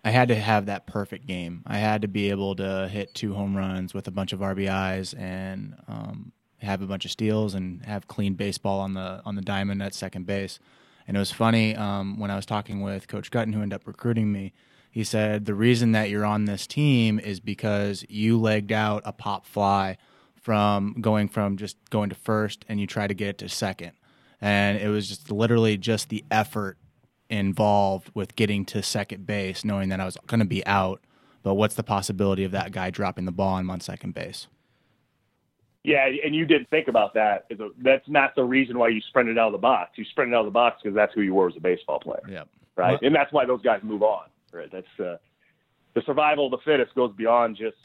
I 0.02 0.12
had 0.12 0.28
to 0.28 0.34
have 0.34 0.64
that 0.64 0.86
perfect 0.86 1.26
game. 1.26 1.62
I 1.66 1.76
had 1.76 2.00
to 2.00 2.08
be 2.08 2.30
able 2.30 2.56
to 2.56 2.88
hit 2.90 3.12
two 3.12 3.34
home 3.34 3.54
runs 3.54 3.92
with 3.92 4.08
a 4.08 4.10
bunch 4.10 4.32
of 4.32 4.40
RBIs 4.40 5.14
and 5.20 5.74
um, 5.86 6.32
have 6.64 6.82
a 6.82 6.86
bunch 6.86 7.04
of 7.04 7.10
steals 7.10 7.54
and 7.54 7.84
have 7.84 8.08
clean 8.08 8.34
baseball 8.34 8.80
on 8.80 8.94
the 8.94 9.22
on 9.24 9.34
the 9.36 9.42
diamond 9.42 9.82
at 9.82 9.94
second 9.94 10.26
base. 10.26 10.58
And 11.06 11.16
it 11.16 11.20
was 11.20 11.30
funny 11.30 11.76
um, 11.76 12.18
when 12.18 12.30
I 12.30 12.36
was 12.36 12.46
talking 12.46 12.80
with 12.80 13.08
Coach 13.08 13.30
Guttin, 13.30 13.52
who 13.52 13.62
ended 13.62 13.76
up 13.76 13.86
recruiting 13.86 14.32
me. 14.32 14.52
He 14.90 15.04
said 15.04 15.44
the 15.44 15.54
reason 15.54 15.92
that 15.92 16.08
you're 16.08 16.24
on 16.24 16.44
this 16.44 16.66
team 16.66 17.18
is 17.18 17.40
because 17.40 18.04
you 18.08 18.40
legged 18.40 18.72
out 18.72 19.02
a 19.04 19.12
pop 19.12 19.44
fly 19.44 19.98
from 20.40 20.96
going 21.00 21.28
from 21.28 21.56
just 21.56 21.76
going 21.90 22.10
to 22.10 22.14
first, 22.14 22.64
and 22.68 22.80
you 22.80 22.86
try 22.86 23.06
to 23.06 23.14
get 23.14 23.28
it 23.28 23.38
to 23.38 23.48
second. 23.48 23.92
And 24.40 24.78
it 24.78 24.88
was 24.88 25.08
just 25.08 25.32
literally 25.32 25.76
just 25.76 26.10
the 26.10 26.24
effort 26.30 26.78
involved 27.30 28.10
with 28.14 28.36
getting 28.36 28.64
to 28.66 28.82
second 28.82 29.26
base, 29.26 29.64
knowing 29.64 29.88
that 29.88 30.00
I 30.00 30.04
was 30.04 30.16
going 30.26 30.40
to 30.40 30.46
be 30.46 30.64
out. 30.66 31.00
But 31.42 31.54
what's 31.54 31.74
the 31.74 31.82
possibility 31.82 32.44
of 32.44 32.52
that 32.52 32.72
guy 32.72 32.90
dropping 32.90 33.24
the 33.24 33.32
ball 33.32 33.54
on 33.54 33.80
second 33.80 34.14
base? 34.14 34.46
Yeah, 35.84 36.08
and 36.24 36.34
you 36.34 36.46
didn't 36.46 36.70
think 36.70 36.88
about 36.88 37.12
that. 37.12 37.46
That's 37.82 38.08
not 38.08 38.34
the 38.34 38.42
reason 38.42 38.78
why 38.78 38.88
you 38.88 39.02
sprinted 39.08 39.38
out 39.38 39.48
of 39.48 39.52
the 39.52 39.58
box. 39.58 39.92
You 39.96 40.04
sprinted 40.06 40.34
out 40.34 40.40
of 40.40 40.46
the 40.46 40.50
box 40.50 40.80
because 40.82 40.96
that's 40.96 41.12
who 41.12 41.20
you 41.20 41.34
were 41.34 41.48
as 41.48 41.56
a 41.56 41.60
baseball 41.60 42.00
player. 42.00 42.22
Yeah. 42.26 42.44
Right. 42.74 42.92
Well, 42.92 43.00
and 43.02 43.14
that's 43.14 43.32
why 43.32 43.44
those 43.44 43.60
guys 43.60 43.80
move 43.82 44.02
on. 44.02 44.24
Right. 44.50 44.70
That's 44.72 44.86
uh, 44.98 45.18
the 45.94 46.02
survival 46.06 46.46
of 46.46 46.52
the 46.52 46.58
fittest 46.64 46.94
goes 46.94 47.12
beyond 47.14 47.56
just 47.56 47.76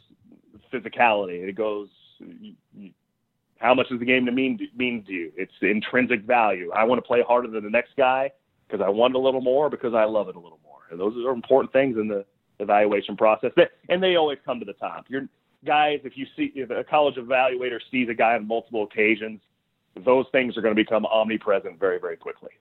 physicality. 0.73 1.47
It 1.47 1.55
goes. 1.55 1.89
You, 2.19 2.53
you, 2.73 2.91
how 3.57 3.73
much 3.73 3.89
does 3.89 3.99
the 3.99 4.05
game 4.05 4.33
mean 4.33 4.57
mean 4.77 5.03
to 5.05 5.11
you? 5.11 5.31
It's 5.35 5.51
the 5.61 5.67
intrinsic 5.67 6.21
value. 6.21 6.71
I 6.73 6.85
want 6.85 6.99
to 6.99 7.05
play 7.05 7.21
harder 7.21 7.49
than 7.49 7.65
the 7.65 7.69
next 7.69 7.91
guy 7.97 8.31
because 8.65 8.83
I 8.83 8.89
want 8.89 9.13
it 9.13 9.17
a 9.17 9.19
little 9.19 9.41
more 9.41 9.69
because 9.69 9.93
I 9.93 10.05
love 10.05 10.29
it 10.29 10.37
a 10.37 10.39
little 10.39 10.59
more. 10.63 10.79
And 10.89 10.99
those 10.99 11.13
are 11.25 11.31
important 11.31 11.73
things 11.73 11.97
in 11.97 12.07
the 12.07 12.23
evaluation 12.59 13.17
process. 13.17 13.51
And 13.89 14.01
they 14.01 14.15
always 14.15 14.37
come 14.45 14.59
to 14.59 14.65
the 14.65 14.73
top. 14.73 15.05
You're 15.09 15.27
guys, 15.65 15.99
if 16.03 16.17
you 16.17 16.25
see 16.35 16.51
if 16.55 16.69
a 16.69 16.83
college 16.83 17.15
evaluator 17.15 17.79
sees 17.91 18.09
a 18.09 18.13
guy 18.13 18.35
on 18.35 18.47
multiple 18.47 18.83
occasions, 18.83 19.41
those 20.05 20.25
things 20.31 20.57
are 20.57 20.61
going 20.61 20.75
to 20.75 20.81
become 20.81 21.05
omnipresent 21.05 21.79
very, 21.79 21.99
very 21.99 22.17
quickly. 22.17 22.51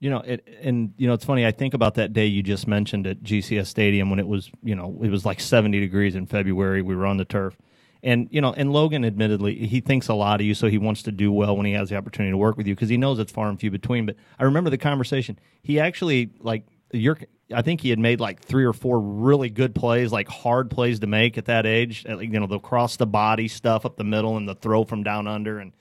You 0.00 0.10
know, 0.10 0.18
it, 0.18 0.46
and 0.62 0.94
you 0.96 1.08
know, 1.08 1.14
it's 1.14 1.24
funny. 1.24 1.44
I 1.44 1.50
think 1.50 1.74
about 1.74 1.94
that 1.96 2.12
day 2.12 2.26
you 2.26 2.42
just 2.42 2.68
mentioned 2.68 3.06
at 3.06 3.22
GCS 3.22 3.66
Stadium 3.66 4.10
when 4.10 4.20
it 4.20 4.28
was, 4.28 4.50
you 4.62 4.76
know, 4.76 4.96
it 5.02 5.10
was 5.10 5.24
like 5.26 5.40
70 5.40 5.80
degrees 5.80 6.14
in 6.14 6.26
February. 6.26 6.82
We 6.82 6.94
were 6.94 7.06
on 7.06 7.16
the 7.16 7.24
turf, 7.24 7.56
and 8.02 8.28
you 8.30 8.40
know, 8.40 8.52
and 8.56 8.72
Logan, 8.72 9.04
admittedly, 9.04 9.66
he 9.66 9.80
thinks 9.80 10.06
a 10.06 10.14
lot 10.14 10.40
of 10.40 10.46
you, 10.46 10.54
so 10.54 10.68
he 10.68 10.78
wants 10.78 11.02
to 11.02 11.12
do 11.12 11.32
well 11.32 11.56
when 11.56 11.66
he 11.66 11.72
has 11.72 11.88
the 11.88 11.96
opportunity 11.96 12.30
to 12.30 12.36
work 12.36 12.56
with 12.56 12.68
you 12.68 12.76
because 12.76 12.88
he 12.88 12.96
knows 12.96 13.18
it's 13.18 13.32
far 13.32 13.48
and 13.48 13.58
few 13.58 13.72
between. 13.72 14.06
But 14.06 14.14
I 14.38 14.44
remember 14.44 14.70
the 14.70 14.78
conversation. 14.78 15.36
He 15.62 15.80
actually 15.80 16.30
like 16.38 16.64
your 16.92 17.18
I 17.52 17.62
think 17.62 17.80
he 17.80 17.90
had 17.90 17.98
made 17.98 18.20
like 18.20 18.40
three 18.40 18.64
or 18.64 18.72
four 18.72 19.00
really 19.00 19.48
good 19.48 19.74
plays, 19.74 20.12
like 20.12 20.28
hard 20.28 20.70
plays 20.70 21.00
to 21.00 21.06
make 21.06 21.38
at 21.38 21.46
that 21.46 21.64
age. 21.64 22.04
You 22.06 22.28
know, 22.28 22.46
the 22.46 22.58
cross 22.58 22.96
the 22.96 23.06
body 23.06 23.48
stuff 23.48 23.86
up 23.86 23.96
the 23.96 24.04
middle 24.04 24.36
and 24.36 24.46
the 24.46 24.54
throw 24.54 24.84
from 24.84 25.02
down 25.02 25.26
under, 25.26 25.58
and 25.58 25.72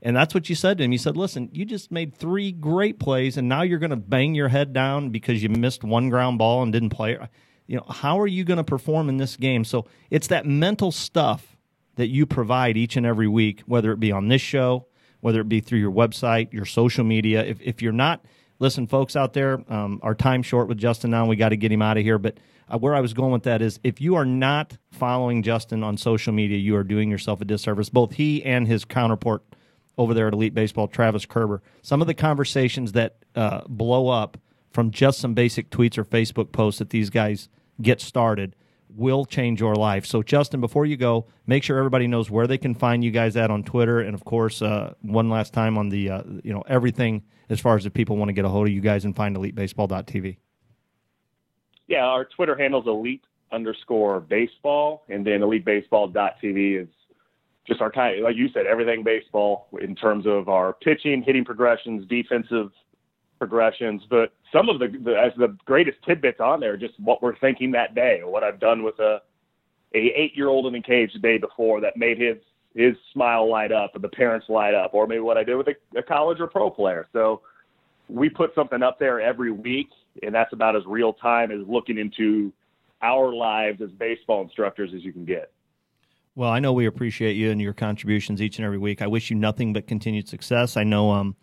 and 0.00 0.14
that's 0.14 0.32
what 0.32 0.48
you 0.48 0.54
said 0.54 0.78
to 0.78 0.84
him. 0.84 0.92
You 0.92 0.98
said, 0.98 1.16
"Listen, 1.16 1.48
you 1.52 1.64
just 1.64 1.90
made 1.90 2.14
three 2.14 2.52
great 2.52 3.00
plays, 3.00 3.36
and 3.36 3.48
now 3.48 3.62
you're 3.62 3.80
going 3.80 3.90
to 3.90 3.96
bang 3.96 4.34
your 4.34 4.48
head 4.48 4.72
down 4.72 5.10
because 5.10 5.42
you 5.42 5.48
missed 5.48 5.82
one 5.82 6.08
ground 6.08 6.38
ball 6.38 6.62
and 6.62 6.72
didn't 6.72 6.90
play. 6.90 7.18
You 7.66 7.78
know, 7.78 7.86
how 7.88 8.20
are 8.20 8.26
you 8.26 8.44
going 8.44 8.58
to 8.58 8.64
perform 8.64 9.08
in 9.08 9.16
this 9.16 9.36
game?" 9.36 9.64
So 9.64 9.86
it's 10.10 10.28
that 10.28 10.46
mental 10.46 10.92
stuff 10.92 11.56
that 11.96 12.08
you 12.08 12.26
provide 12.26 12.76
each 12.76 12.96
and 12.96 13.04
every 13.04 13.26
week, 13.26 13.62
whether 13.66 13.90
it 13.90 13.98
be 13.98 14.12
on 14.12 14.28
this 14.28 14.40
show, 14.40 14.86
whether 15.20 15.40
it 15.40 15.48
be 15.48 15.58
through 15.58 15.80
your 15.80 15.90
website, 15.90 16.52
your 16.52 16.64
social 16.64 17.02
media. 17.04 17.44
If 17.44 17.60
if 17.60 17.82
you're 17.82 17.92
not 17.92 18.24
listen, 18.58 18.86
folks 18.86 19.16
out 19.16 19.32
there, 19.32 19.62
um, 19.68 20.00
our 20.02 20.14
time 20.14 20.42
short 20.42 20.68
with 20.68 20.78
Justin 20.78 21.10
now. 21.10 21.26
We 21.26 21.36
got 21.36 21.50
to 21.50 21.56
get 21.56 21.72
him 21.72 21.82
out 21.82 21.96
of 21.96 22.02
here. 22.02 22.18
But 22.18 22.38
uh, 22.68 22.78
where 22.78 22.94
I 22.94 23.00
was 23.00 23.14
going 23.14 23.32
with 23.32 23.44
that 23.44 23.62
is 23.62 23.80
if 23.84 24.00
you 24.00 24.14
are 24.14 24.24
not 24.26 24.76
following 24.90 25.42
Justin 25.42 25.82
on 25.82 25.96
social 25.96 26.32
media, 26.32 26.58
you 26.58 26.76
are 26.76 26.84
doing 26.84 27.10
yourself 27.10 27.40
a 27.40 27.44
disservice. 27.44 27.88
Both 27.88 28.14
he 28.14 28.42
and 28.44 28.66
his 28.66 28.84
counterpart 28.84 29.42
over 29.96 30.14
there 30.14 30.28
at 30.28 30.34
Elite 30.34 30.54
Baseball, 30.54 30.86
Travis 30.88 31.26
Kerber. 31.26 31.62
Some 31.82 32.00
of 32.00 32.06
the 32.06 32.14
conversations 32.14 32.92
that 32.92 33.16
uh, 33.34 33.62
blow 33.68 34.08
up 34.08 34.38
from 34.70 34.90
just 34.90 35.18
some 35.18 35.34
basic 35.34 35.70
tweets 35.70 35.98
or 35.98 36.04
Facebook 36.04 36.52
posts 36.52 36.78
that 36.78 36.90
these 36.90 37.10
guys 37.10 37.48
get 37.80 38.00
started 38.00 38.54
will 38.94 39.24
change 39.24 39.60
your 39.60 39.74
life. 39.74 40.06
So, 40.06 40.22
Justin, 40.22 40.60
before 40.60 40.86
you 40.86 40.96
go, 40.96 41.26
make 41.46 41.62
sure 41.62 41.78
everybody 41.78 42.06
knows 42.06 42.30
where 42.30 42.46
they 42.46 42.58
can 42.58 42.74
find 42.74 43.04
you 43.04 43.10
guys 43.10 43.36
at 43.36 43.50
on 43.50 43.62
Twitter, 43.62 44.00
and 44.00 44.14
of 44.14 44.24
course, 44.24 44.62
uh, 44.62 44.94
one 45.02 45.28
last 45.28 45.52
time 45.52 45.78
on 45.78 45.88
the 45.88 46.10
uh, 46.10 46.22
you 46.42 46.52
know 46.52 46.62
everything 46.68 47.22
as 47.48 47.60
far 47.60 47.76
as 47.76 47.86
if 47.86 47.94
people 47.94 48.16
want 48.16 48.28
to 48.28 48.32
get 48.32 48.44
a 48.44 48.48
hold 48.48 48.66
of 48.66 48.72
you 48.72 48.80
guys 48.80 49.04
and 49.04 49.16
find 49.16 49.36
EliteBaseball.tv. 49.36 50.36
Yeah, 51.86 52.04
our 52.04 52.26
Twitter 52.26 52.56
handle 52.56 52.80
is 52.80 52.86
elite 52.86 53.22
underscore 53.50 54.20
baseball, 54.20 55.04
and 55.08 55.26
then 55.26 55.40
elitebaseball.tv 55.40 56.82
is 56.82 56.88
just 57.66 57.80
our 57.80 57.90
kind, 57.90 58.18
of, 58.18 58.24
like 58.24 58.36
you 58.36 58.48
said, 58.52 58.66
everything 58.66 59.02
baseball 59.02 59.68
in 59.80 59.94
terms 59.94 60.26
of 60.26 60.48
our 60.48 60.74
pitching, 60.74 61.22
hitting 61.22 61.44
progressions, 61.44 62.06
defensive 62.08 62.70
progressions. 63.38 64.02
But 64.08 64.32
some 64.52 64.68
of 64.68 64.78
the, 64.78 64.88
the 64.88 65.18
as 65.18 65.32
the 65.36 65.56
greatest 65.64 65.98
tidbits 66.06 66.40
on 66.40 66.60
there, 66.60 66.76
just 66.76 66.98
what 66.98 67.22
we're 67.22 67.38
thinking 67.38 67.72
that 67.72 67.94
day, 67.94 68.20
or 68.22 68.30
what 68.30 68.44
I've 68.44 68.60
done 68.60 68.82
with 68.82 68.98
a 68.98 69.20
a 69.94 69.98
eight 69.98 70.36
year 70.36 70.48
old 70.48 70.66
in 70.66 70.74
a 70.74 70.82
cage 70.82 71.12
the 71.12 71.18
day 71.18 71.38
before 71.38 71.80
that 71.80 71.96
made 71.96 72.18
his 72.20 72.36
his 72.74 72.94
smile 73.12 73.50
light 73.50 73.72
up, 73.72 73.96
or 73.96 73.98
the 74.00 74.08
parents 74.08 74.46
light 74.48 74.74
up, 74.74 74.92
or 74.94 75.06
maybe 75.06 75.20
what 75.20 75.38
I 75.38 75.44
did 75.44 75.56
with 75.56 75.68
a, 75.68 75.98
a 75.98 76.02
college 76.02 76.38
or 76.40 76.46
pro 76.46 76.70
player. 76.70 77.08
So 77.12 77.40
we 78.08 78.28
put 78.28 78.54
something 78.54 78.82
up 78.82 78.98
there 78.98 79.20
every 79.20 79.50
week, 79.50 79.88
and 80.22 80.34
that's 80.34 80.52
about 80.52 80.76
as 80.76 80.82
real 80.86 81.12
time 81.12 81.50
as 81.50 81.66
looking 81.66 81.98
into 81.98 82.52
our 83.02 83.32
lives 83.32 83.80
as 83.80 83.90
baseball 83.90 84.42
instructors 84.42 84.90
as 84.94 85.04
you 85.04 85.12
can 85.12 85.24
get. 85.24 85.52
Well, 86.34 86.50
I 86.50 86.60
know 86.60 86.72
we 86.72 86.86
appreciate 86.86 87.32
you 87.34 87.50
and 87.50 87.60
your 87.60 87.72
contributions 87.72 88.40
each 88.40 88.58
and 88.58 88.64
every 88.64 88.78
week. 88.78 89.02
I 89.02 89.08
wish 89.08 89.28
you 89.28 89.36
nothing 89.36 89.72
but 89.72 89.88
continued 89.88 90.28
success. 90.28 90.76
I 90.76 90.84
know 90.84 91.10
um, 91.10 91.34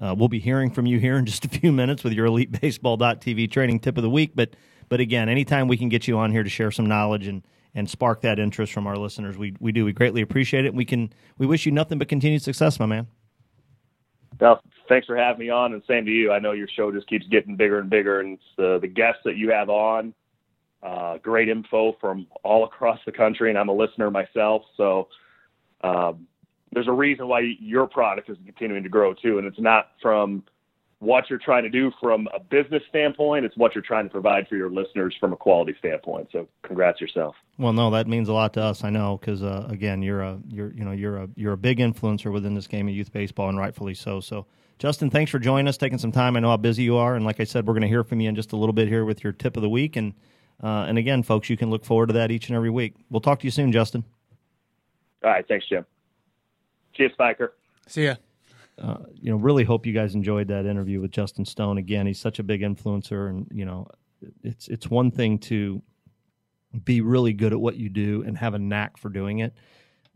uh, 0.00 0.14
we'll 0.16 0.28
be 0.28 0.38
hearing 0.38 0.70
from 0.70 0.86
you 0.86 0.98
here 0.98 1.16
in 1.16 1.26
just 1.26 1.44
a 1.44 1.48
few 1.48 1.72
minutes 1.72 2.04
with 2.04 2.12
your 2.12 2.28
EliteBaseball.tv 2.28 3.50
training 3.50 3.80
tip 3.80 3.96
of 3.96 4.02
the 4.02 4.10
week. 4.10 4.32
But 4.34 4.54
but 4.88 5.00
again, 5.00 5.28
anytime 5.28 5.68
we 5.68 5.76
can 5.76 5.88
get 5.88 6.06
you 6.06 6.18
on 6.18 6.30
here 6.30 6.42
to 6.42 6.50
share 6.50 6.70
some 6.70 6.86
knowledge 6.86 7.26
and 7.26 7.46
and 7.74 7.90
spark 7.90 8.20
that 8.20 8.38
interest 8.38 8.72
from 8.72 8.86
our 8.86 8.96
listeners, 8.96 9.36
we 9.36 9.54
we 9.60 9.72
do. 9.72 9.84
We 9.84 9.92
greatly 9.92 10.22
appreciate 10.22 10.64
it. 10.64 10.74
We 10.74 10.84
can 10.84 11.12
we 11.38 11.46
wish 11.46 11.66
you 11.66 11.72
nothing 11.72 11.98
but 11.98 12.08
continued 12.08 12.42
success, 12.42 12.78
my 12.78 12.86
man. 12.86 13.06
Well, 14.40 14.60
thanks 14.88 15.06
for 15.06 15.16
having 15.16 15.38
me 15.38 15.50
on, 15.50 15.72
and 15.72 15.82
same 15.88 16.04
to 16.06 16.10
you. 16.10 16.32
I 16.32 16.40
know 16.40 16.52
your 16.52 16.68
show 16.68 16.90
just 16.90 17.06
keeps 17.08 17.26
getting 17.28 17.56
bigger 17.56 17.78
and 17.78 17.88
bigger, 17.88 18.20
and 18.20 18.38
the 18.56 18.78
the 18.80 18.88
guests 18.88 19.20
that 19.24 19.36
you 19.36 19.50
have 19.50 19.70
on 19.70 20.12
uh, 20.84 21.16
great 21.18 21.48
info 21.48 21.96
from 22.00 22.26
all 22.42 22.64
across 22.64 22.98
the 23.06 23.12
country, 23.12 23.48
and 23.48 23.58
I'm 23.58 23.70
a 23.70 23.74
listener 23.74 24.10
myself. 24.10 24.62
So 24.76 25.08
um, 25.82 26.26
there's 26.74 26.88
a 26.88 26.92
reason 26.92 27.28
why 27.28 27.40
your 27.60 27.86
product 27.86 28.28
is 28.28 28.36
continuing 28.44 28.82
to 28.82 28.88
grow 28.88 29.14
too, 29.14 29.38
and 29.38 29.46
it's 29.46 29.58
not 29.58 29.90
from 30.02 30.42
what 30.98 31.28
you're 31.28 31.38
trying 31.38 31.62
to 31.62 31.68
do 31.68 31.90
from 32.00 32.28
a 32.34 32.40
business 32.40 32.82
standpoint. 32.88 33.44
It's 33.44 33.56
what 33.56 33.74
you're 33.74 33.82
trying 33.82 34.04
to 34.04 34.10
provide 34.10 34.48
for 34.48 34.56
your 34.56 34.70
listeners 34.70 35.14
from 35.20 35.32
a 35.32 35.36
quality 35.36 35.74
standpoint. 35.78 36.28
So, 36.32 36.48
congrats 36.62 37.00
yourself. 37.00 37.34
Well, 37.58 37.72
no, 37.72 37.90
that 37.90 38.06
means 38.06 38.28
a 38.28 38.32
lot 38.32 38.54
to 38.54 38.62
us. 38.62 38.84
I 38.84 38.90
know 38.90 39.18
because 39.18 39.42
uh, 39.42 39.66
again, 39.68 40.02
you're 40.02 40.22
a 40.22 40.38
you're 40.48 40.72
you 40.72 40.84
know 40.84 40.92
you're 40.92 41.18
a 41.18 41.28
you're 41.36 41.52
a 41.52 41.58
big 41.58 41.78
influencer 41.78 42.32
within 42.32 42.54
this 42.54 42.66
game 42.66 42.88
of 42.88 42.94
youth 42.94 43.12
baseball, 43.12 43.48
and 43.48 43.58
rightfully 43.58 43.94
so. 43.94 44.20
So, 44.20 44.46
Justin, 44.78 45.10
thanks 45.10 45.30
for 45.30 45.38
joining 45.38 45.68
us, 45.68 45.76
taking 45.76 45.98
some 45.98 46.12
time. 46.12 46.36
I 46.36 46.40
know 46.40 46.50
how 46.50 46.56
busy 46.56 46.82
you 46.82 46.96
are, 46.96 47.14
and 47.14 47.24
like 47.24 47.40
I 47.40 47.44
said, 47.44 47.66
we're 47.66 47.74
going 47.74 47.82
to 47.82 47.88
hear 47.88 48.04
from 48.04 48.20
you 48.20 48.28
in 48.28 48.34
just 48.34 48.52
a 48.52 48.56
little 48.56 48.72
bit 48.72 48.88
here 48.88 49.04
with 49.04 49.22
your 49.22 49.32
tip 49.32 49.56
of 49.56 49.62
the 49.62 49.68
week 49.68 49.96
and 49.96 50.14
uh, 50.62 50.86
and 50.88 50.98
again, 50.98 51.22
folks, 51.22 51.50
you 51.50 51.56
can 51.56 51.70
look 51.70 51.84
forward 51.84 52.06
to 52.06 52.12
that 52.14 52.30
each 52.30 52.48
and 52.48 52.56
every 52.56 52.70
week. 52.70 52.94
We'll 53.10 53.20
talk 53.20 53.40
to 53.40 53.44
you 53.44 53.50
soon, 53.50 53.72
Justin. 53.72 54.04
All 55.22 55.30
right. 55.30 55.46
Thanks, 55.46 55.66
Jim. 55.68 55.84
Cheers, 56.94 57.12
Spiker. 57.12 57.54
See 57.86 58.04
ya. 58.04 58.16
Uh, 58.80 58.96
you 59.14 59.30
know, 59.30 59.36
really 59.36 59.62
hope 59.62 59.86
you 59.86 59.92
guys 59.92 60.14
enjoyed 60.14 60.48
that 60.48 60.66
interview 60.66 61.00
with 61.00 61.12
Justin 61.12 61.44
Stone. 61.44 61.78
Again, 61.78 62.06
he's 62.06 62.18
such 62.18 62.38
a 62.38 62.42
big 62.42 62.60
influencer, 62.60 63.30
and 63.30 63.46
you 63.52 63.64
know, 63.64 63.86
it's 64.42 64.68
it's 64.68 64.88
one 64.88 65.10
thing 65.10 65.38
to 65.38 65.82
be 66.84 67.00
really 67.00 67.32
good 67.32 67.52
at 67.52 67.60
what 67.60 67.76
you 67.76 67.88
do 67.88 68.24
and 68.26 68.36
have 68.36 68.54
a 68.54 68.58
knack 68.58 68.96
for 68.96 69.10
doing 69.10 69.40
it. 69.40 69.54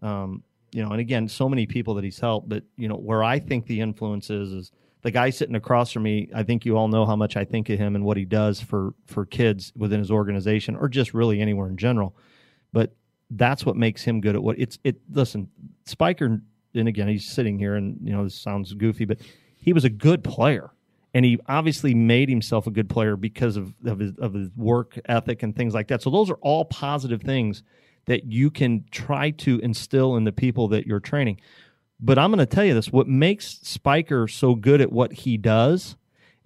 Um, 0.03 0.43
you 0.73 0.83
know, 0.83 0.91
and 0.91 1.01
again, 1.01 1.29
so 1.29 1.49
many 1.49 1.67
people 1.67 1.95
that 1.95 2.05
he's 2.05 2.19
helped, 2.19 2.49
but 2.49 2.65
you 2.77 2.89
know, 2.89 2.97
where 2.97 3.23
I 3.23 3.39
think 3.39 3.67
the 3.67 3.81
influence 3.81 4.29
is 4.29 4.53
is 4.53 4.73
the 5.03 5.11
guy 5.11 5.31
sitting 5.31 5.55
across 5.55 5.93
from 5.93 6.03
me, 6.03 6.29
I 6.35 6.43
think 6.43 6.65
you 6.65 6.77
all 6.77 6.89
know 6.89 7.07
how 7.07 7.17
much 7.17 7.37
I 7.37 7.45
think 7.45 7.69
of 7.69 7.79
him 7.79 7.95
and 7.95 8.05
what 8.05 8.17
he 8.17 8.25
does 8.25 8.61
for 8.61 8.95
for 9.07 9.25
kids 9.25 9.73
within 9.77 10.01
his 10.01 10.11
organization 10.11 10.77
or 10.77 10.89
just 10.89 11.15
really 11.15 11.41
anywhere 11.41 11.69
in 11.69 11.77
general. 11.77 12.17
But 12.73 12.95
that's 13.31 13.65
what 13.65 13.77
makes 13.77 14.03
him 14.03 14.21
good 14.21 14.35
at 14.35 14.43
what 14.43 14.59
it's 14.59 14.79
it 14.85 15.01
listen, 15.11 15.49
Spiker 15.85 16.41
and 16.75 16.89
again 16.89 17.09
he's 17.09 17.29
sitting 17.31 17.59
here 17.59 17.75
and 17.75 17.99
you 18.03 18.13
know 18.13 18.25
this 18.25 18.35
sounds 18.35 18.73
goofy, 18.75 19.05
but 19.05 19.19
he 19.57 19.73
was 19.73 19.85
a 19.85 19.91
good 19.91 20.25
player. 20.25 20.71
And 21.15 21.25
he 21.25 21.39
obviously 21.49 21.95
made 21.95 22.29
himself 22.29 22.67
a 22.67 22.71
good 22.71 22.89
player 22.89 23.17
because 23.17 23.57
of, 23.57 23.75
of 23.85 23.99
his 23.99 24.13
of 24.19 24.35
his 24.35 24.51
work 24.57 24.99
ethic 25.07 25.43
and 25.43 25.57
things 25.57 25.75
like 25.75 25.89
that. 25.89 26.03
So 26.03 26.11
those 26.11 26.31
are 26.31 26.39
all 26.43 26.67
positive 26.67 27.23
things 27.23 27.63
that 28.05 28.25
you 28.25 28.51
can 28.51 28.85
try 28.91 29.31
to 29.31 29.59
instill 29.61 30.17
in 30.17 30.25
the 30.25 30.33
people 30.33 30.69
that 30.69 30.87
you're 30.87 31.01
training. 31.01 31.41
But 32.01 32.19
I'm 32.19 32.31
going 32.31 32.39
to 32.39 32.47
tell 32.47 32.65
you 32.65 32.75
this 32.75 32.93
what 32.93 33.09
makes 33.09 33.59
Spiker 33.63 34.29
so 34.29 34.55
good 34.55 34.81
at 34.81 34.93
what 34.93 35.13
he 35.13 35.37
does 35.37 35.97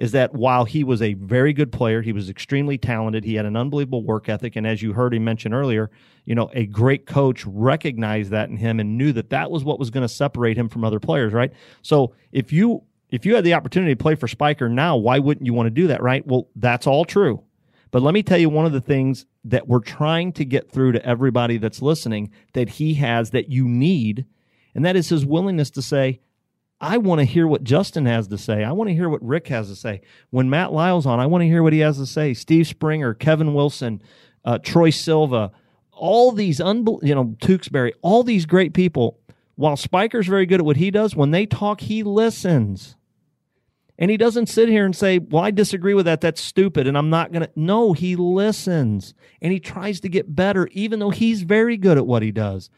is 0.02 0.10
that 0.10 0.34
while 0.34 0.64
he 0.64 0.82
was 0.82 1.00
a 1.00 1.14
very 1.14 1.52
good 1.52 1.70
player, 1.70 2.02
he 2.02 2.12
was 2.12 2.28
extremely 2.28 2.76
talented, 2.76 3.22
he 3.22 3.36
had 3.36 3.46
an 3.46 3.56
unbelievable 3.56 4.02
work 4.02 4.28
ethic. 4.28 4.56
And 4.56 4.66
as 4.66 4.82
you 4.82 4.92
heard 4.92 5.14
him 5.14 5.22
mention 5.22 5.54
earlier, 5.54 5.92
you 6.24 6.34
know, 6.34 6.50
a 6.54 6.66
great 6.66 7.06
coach 7.06 7.46
recognized 7.46 8.32
that 8.32 8.48
in 8.48 8.56
him 8.56 8.80
and 8.80 8.98
knew 8.98 9.12
that 9.12 9.30
that 9.30 9.52
was 9.52 9.62
what 9.62 9.78
was 9.78 9.90
going 9.90 10.02
to 10.02 10.12
separate 10.12 10.58
him 10.58 10.68
from 10.68 10.82
other 10.82 10.98
players, 10.98 11.32
right? 11.32 11.52
So 11.82 12.16
if 12.32 12.52
you 12.52 12.82
if 13.10 13.24
you 13.24 13.36
had 13.36 13.44
the 13.44 13.54
opportunity 13.54 13.92
to 13.94 14.02
play 14.02 14.16
for 14.16 14.26
Spiker 14.26 14.68
now, 14.68 14.96
why 14.96 15.20
wouldn't 15.20 15.46
you 15.46 15.54
want 15.54 15.68
to 15.68 15.70
do 15.70 15.86
that, 15.86 16.02
right? 16.02 16.26
Well, 16.26 16.48
that's 16.56 16.88
all 16.88 17.04
true. 17.04 17.44
But 17.92 18.02
let 18.02 18.12
me 18.12 18.24
tell 18.24 18.38
you 18.38 18.48
one 18.48 18.66
of 18.66 18.72
the 18.72 18.80
things 18.80 19.24
that 19.44 19.68
we're 19.68 19.78
trying 19.78 20.32
to 20.32 20.44
get 20.44 20.68
through 20.68 20.92
to 20.92 21.06
everybody 21.06 21.58
that's 21.58 21.80
listening 21.80 22.32
that 22.54 22.70
he 22.70 22.94
has 22.94 23.30
that 23.30 23.50
you 23.50 23.68
need 23.68 24.26
and 24.74 24.84
that 24.84 24.96
is 24.96 25.10
his 25.10 25.24
willingness 25.24 25.70
to 25.70 25.82
say, 25.82 26.20
I 26.82 26.98
want 26.98 27.20
to 27.20 27.24
hear 27.24 27.46
what 27.46 27.62
Justin 27.62 28.06
has 28.06 28.26
to 28.28 28.36
say. 28.36 28.64
I 28.64 28.72
want 28.72 28.88
to 28.90 28.94
hear 28.94 29.08
what 29.08 29.22
Rick 29.22 29.46
has 29.48 29.68
to 29.68 29.76
say. 29.76 30.00
When 30.30 30.50
Matt 30.50 30.72
Lisle's 30.72 31.06
on, 31.06 31.20
I 31.20 31.26
want 31.26 31.42
to 31.42 31.46
hear 31.46 31.62
what 31.62 31.72
he 31.72 31.78
has 31.78 31.96
to 31.98 32.06
say. 32.06 32.34
Steve 32.34 32.66
Springer, 32.66 33.14
Kevin 33.14 33.54
Wilson, 33.54 34.02
uh, 34.44 34.58
Troy 34.58 34.90
Silva, 34.90 35.52
all 35.92 36.32
these, 36.32 36.58
unbe- 36.58 37.04
you 37.04 37.14
know, 37.14 37.36
Tewksbury, 37.40 37.94
all 38.02 38.24
these 38.24 38.46
great 38.46 38.74
people. 38.74 39.20
While 39.54 39.76
Spiker's 39.76 40.26
very 40.26 40.44
good 40.44 40.58
at 40.58 40.66
what 40.66 40.76
he 40.76 40.90
does, 40.90 41.14
when 41.14 41.30
they 41.30 41.46
talk, 41.46 41.82
he 41.82 42.02
listens. 42.02 42.96
And 43.96 44.10
he 44.10 44.16
doesn't 44.16 44.46
sit 44.46 44.68
here 44.68 44.84
and 44.84 44.96
say, 44.96 45.18
Well, 45.20 45.44
I 45.44 45.52
disagree 45.52 45.94
with 45.94 46.06
that. 46.06 46.20
That's 46.20 46.40
stupid. 46.40 46.88
And 46.88 46.98
I'm 46.98 47.10
not 47.10 47.30
going 47.30 47.44
to. 47.44 47.50
No, 47.54 47.92
he 47.92 48.16
listens 48.16 49.14
and 49.40 49.52
he 49.52 49.60
tries 49.60 50.00
to 50.00 50.08
get 50.08 50.34
better, 50.34 50.66
even 50.72 50.98
though 50.98 51.10
he's 51.10 51.42
very 51.42 51.76
good 51.76 51.96
at 51.96 52.06
what 52.06 52.22
he 52.22 52.32
does. 52.32 52.70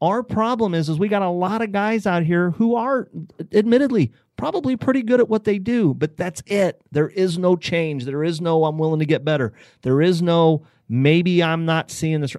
Our 0.00 0.22
problem 0.22 0.74
is, 0.74 0.88
is 0.88 0.98
we 0.98 1.08
got 1.08 1.22
a 1.22 1.28
lot 1.28 1.62
of 1.62 1.72
guys 1.72 2.06
out 2.06 2.22
here 2.22 2.52
who 2.52 2.74
are, 2.74 3.08
admittedly, 3.52 4.12
probably 4.36 4.76
pretty 4.76 5.02
good 5.02 5.20
at 5.20 5.28
what 5.28 5.44
they 5.44 5.58
do, 5.58 5.92
but 5.92 6.16
that's 6.16 6.42
it. 6.46 6.80
There 6.90 7.10
is 7.10 7.36
no 7.36 7.56
change. 7.56 8.06
There 8.06 8.24
is 8.24 8.40
no 8.40 8.64
I'm 8.64 8.78
willing 8.78 9.00
to 9.00 9.06
get 9.06 9.24
better. 9.24 9.52
There 9.82 10.00
is 10.00 10.22
no 10.22 10.66
maybe 10.88 11.42
I'm 11.42 11.66
not 11.66 11.90
seeing 11.90 12.20
this. 12.20 12.34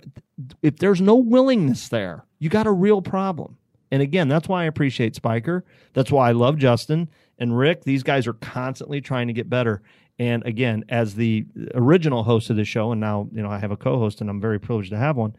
If 0.64 0.78
there's 0.78 1.01
no 1.01 1.16
willingness 1.16 1.89
there, 1.89 2.26
you 2.39 2.49
got 2.49 2.68
a 2.68 2.72
real 2.72 3.01
problem. 3.01 3.57
And 3.91 4.01
again, 4.01 4.28
that's 4.28 4.47
why 4.47 4.64
I 4.64 4.66
appreciate 4.66 5.16
Spiker. 5.16 5.64
That's 5.93 6.12
why 6.12 6.30
I 6.30 6.32
love 6.32 6.57
Justin 6.57 7.09
and 7.38 7.57
Rick. 7.57 7.84
These 7.84 8.03
guys 8.03 8.26
are 8.26 8.34
constantly 8.34 9.01
trying 9.01 9.28
to 9.28 9.34
get 9.34 9.49
better. 9.49 9.82
And 10.18 10.45
again, 10.45 10.84
as 10.89 11.16
the 11.16 11.45
original 11.74 12.24
host 12.24 12.49
of 12.49 12.55
the 12.55 12.66
show, 12.66 12.91
and 12.91 13.01
now 13.01 13.28
you 13.34 13.41
know 13.41 13.49
I 13.49 13.59
have 13.59 13.72
a 13.72 13.78
co-host, 13.78 14.22
and 14.22 14.30
I'm 14.30 14.41
very 14.41 14.59
privileged 14.59 14.91
to 14.91 14.97
have 14.97 15.18
one 15.18 15.36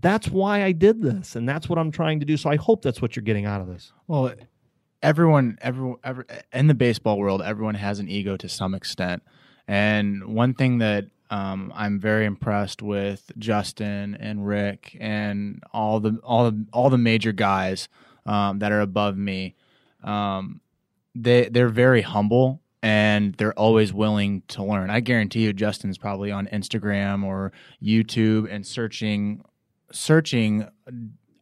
that's 0.00 0.28
why 0.28 0.62
I 0.64 0.72
did 0.72 1.02
this, 1.02 1.36
and 1.36 1.48
that's 1.48 1.68
what 1.68 1.78
I'm 1.78 1.90
trying 1.90 2.20
to 2.20 2.26
do. 2.26 2.36
So 2.36 2.50
I 2.50 2.56
hope 2.56 2.82
that's 2.82 3.02
what 3.02 3.16
you're 3.16 3.22
getting 3.22 3.46
out 3.46 3.60
of 3.60 3.66
this. 3.66 3.92
Well, 4.06 4.32
everyone, 5.02 5.58
everyone, 5.60 5.98
every, 6.04 6.24
in 6.52 6.66
the 6.66 6.74
baseball 6.74 7.18
world, 7.18 7.42
everyone 7.42 7.74
has 7.74 7.98
an 7.98 8.08
ego 8.08 8.36
to 8.36 8.48
some 8.48 8.74
extent, 8.74 9.22
and 9.68 10.34
one 10.34 10.54
thing 10.54 10.78
that 10.78 11.06
um, 11.30 11.72
I'm 11.74 12.00
very 12.00 12.26
impressed 12.26 12.82
with 12.82 13.30
Justin 13.38 14.16
and 14.16 14.46
Rick 14.46 14.96
and 15.00 15.62
all 15.72 16.00
the 16.00 16.18
all 16.24 16.50
the 16.50 16.66
all 16.72 16.90
the 16.90 16.98
major 16.98 17.32
guys 17.32 17.88
um, 18.26 18.58
that 18.58 18.72
are 18.72 18.80
above 18.80 19.16
me. 19.16 19.54
Um, 20.02 20.60
they 21.14 21.48
they're 21.48 21.68
very 21.68 22.02
humble 22.02 22.60
and 22.82 23.34
they're 23.34 23.58
always 23.58 23.92
willing 23.92 24.42
to 24.48 24.64
learn. 24.64 24.90
I 24.90 25.00
guarantee 25.00 25.42
you, 25.42 25.52
Justin's 25.52 25.98
probably 25.98 26.30
on 26.30 26.46
Instagram 26.48 27.24
or 27.24 27.52
YouTube 27.82 28.50
and 28.50 28.66
searching 28.66 29.44
searching 29.92 30.68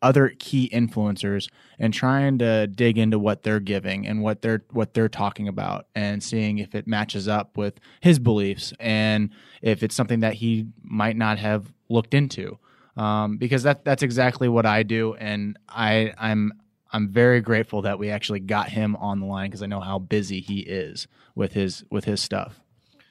other 0.00 0.32
key 0.38 0.70
influencers 0.72 1.48
and 1.78 1.92
trying 1.92 2.38
to 2.38 2.66
dig 2.68 2.98
into 2.98 3.18
what 3.18 3.42
they're 3.42 3.60
giving 3.60 4.06
and 4.06 4.22
what 4.22 4.42
they're 4.42 4.62
what 4.70 4.94
they're 4.94 5.08
talking 5.08 5.48
about 5.48 5.86
and 5.94 6.22
seeing 6.22 6.58
if 6.58 6.74
it 6.74 6.86
matches 6.86 7.26
up 7.26 7.56
with 7.56 7.80
his 8.00 8.18
beliefs 8.18 8.72
and 8.78 9.30
if 9.60 9.82
it's 9.82 9.94
something 9.94 10.20
that 10.20 10.34
he 10.34 10.66
might 10.82 11.16
not 11.16 11.38
have 11.38 11.72
looked 11.88 12.14
into 12.14 12.58
um, 12.96 13.36
because 13.36 13.62
that 13.64 13.84
that's 13.84 14.02
exactly 14.02 14.48
what 14.48 14.66
I 14.66 14.82
do 14.82 15.14
and 15.14 15.58
I 15.68 16.12
I'm 16.16 16.52
I'm 16.90 17.08
very 17.08 17.40
grateful 17.40 17.82
that 17.82 17.98
we 17.98 18.10
actually 18.10 18.40
got 18.40 18.70
him 18.70 18.96
on 18.96 19.20
the 19.20 19.26
line 19.26 19.50
because 19.50 19.62
I 19.62 19.66
know 19.66 19.80
how 19.80 19.98
busy 19.98 20.40
he 20.40 20.60
is 20.60 21.06
with 21.34 21.52
his 21.52 21.84
with 21.90 22.04
his 22.04 22.20
stuff. 22.20 22.60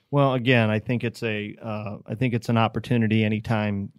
Well, 0.10 0.34
again, 0.34 0.70
I 0.70 0.80
think 0.80 1.04
it's 1.04 1.22
a 1.22 1.56
uh, 1.62 1.98
I 2.06 2.16
think 2.16 2.34
it's 2.34 2.50
an 2.50 2.58
opportunity 2.58 3.24
anytime 3.24 3.92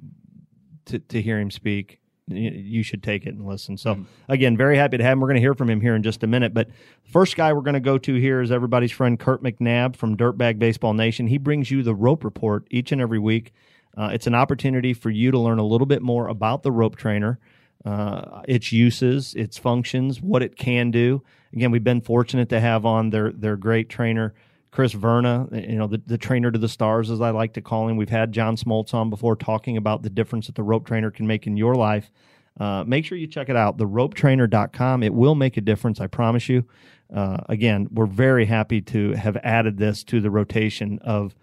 to 0.89 0.99
to 0.99 1.22
hear 1.22 1.39
him 1.39 1.51
speak. 1.51 2.01
You 2.30 2.82
should 2.82 3.03
take 3.03 3.24
it 3.24 3.34
and 3.34 3.47
listen. 3.47 3.78
So, 3.78 4.05
again, 4.28 4.55
very 4.55 4.76
happy 4.76 4.99
to 4.99 5.03
have 5.05 5.14
him. 5.14 5.20
We're 5.20 5.28
going 5.28 5.36
to 5.36 5.41
hear 5.41 5.55
from 5.55 5.70
him 5.70 5.80
here 5.80 5.95
in 5.97 6.03
just 6.03 6.22
a 6.22 6.26
minute. 6.26 6.53
But 6.53 6.68
first 7.11 7.36
guy 7.36 7.55
we're 7.55 7.62
going 7.62 7.72
to 7.72 7.80
go 7.80 7.97
to 7.97 8.14
here 8.16 8.43
is 8.43 8.53
everybody's 8.53 8.93
friend 8.93 9.18
Kurt 9.18 9.43
McNabb 9.43 9.97
from 9.97 10.14
Dirtbag 10.14 10.59
Baseball 10.59 10.93
Nation. 10.93 11.28
He 11.28 11.39
brings 11.39 11.70
you 11.70 11.82
the 11.82 11.95
rope 11.95 12.24
report 12.24 12.66
each 12.70 12.93
and 12.93 13.01
every 13.01 13.18
week. 13.18 13.55
Uh, 13.97 14.11
it's 14.12 14.26
an 14.26 14.34
opportunity 14.34 14.93
for 14.93 15.09
you 15.09 15.30
to 15.30 15.39
learn 15.39 15.59
a 15.59 15.64
little 15.64 15.86
bit 15.86 16.03
more 16.03 16.28
about 16.28 16.62
the 16.62 16.70
rope 16.70 16.97
trainer, 16.97 17.39
uh, 17.86 18.43
its 18.47 18.72
uses, 18.72 19.34
its 19.34 19.57
functions, 19.57 20.20
what 20.20 20.43
it 20.43 20.55
can 20.57 20.91
do. 20.91 21.22
Again, 21.55 21.70
we've 21.70 21.82
been 21.82 22.03
fortunate 22.03 22.51
to 22.51 22.61
have 22.61 22.84
on 22.84 23.11
their 23.11 23.32
their 23.32 23.57
great 23.57 23.89
trainer. 23.89 24.34
Chris 24.79 24.93
Verna, 24.93 25.49
you 25.51 25.74
know, 25.74 25.89
the, 25.89 26.01
the 26.07 26.16
trainer 26.16 26.53
to 26.53 26.59
the 26.59 26.68
stars, 26.68 27.11
as 27.11 27.20
I 27.20 27.31
like 27.31 27.55
to 27.55 27.61
call 27.61 27.89
him. 27.89 27.97
We've 27.97 28.09
had 28.09 28.31
John 28.31 28.55
Smoltz 28.55 28.95
on 28.95 29.11
before 29.11 29.35
talking 29.35 29.76
about 29.76 30.05
the 30.05 30.09
difference 30.09 30.47
that 30.47 30.55
the 30.55 30.62
rope 30.62 30.87
trainer 30.87 31.11
can 31.11 31.26
make 31.26 31.49
in 31.49 31.57
your 31.57 31.74
life. 31.74 32.12
Uh, 32.61 32.85
make 32.87 33.05
sure 33.05 33.18
you 33.18 33.26
check 33.26 33.49
it 33.49 33.57
out, 33.57 33.76
theropetrainer.com. 33.76 35.03
It 35.03 35.12
will 35.12 35.35
make 35.35 35.57
a 35.57 35.61
difference, 35.61 36.01
I 36.01 36.07
promise 36.07 36.49
you. 36.49 36.64
Uh, 37.12 37.39
again, 37.49 37.89
we're 37.91 38.07
very 38.07 38.47
happy 38.47 38.81
to 38.83 39.14
have 39.14 39.37
added 39.39 39.79
this 39.79 40.05
to 40.05 40.20
the 40.20 40.31
rotation 40.31 41.01
of 41.01 41.35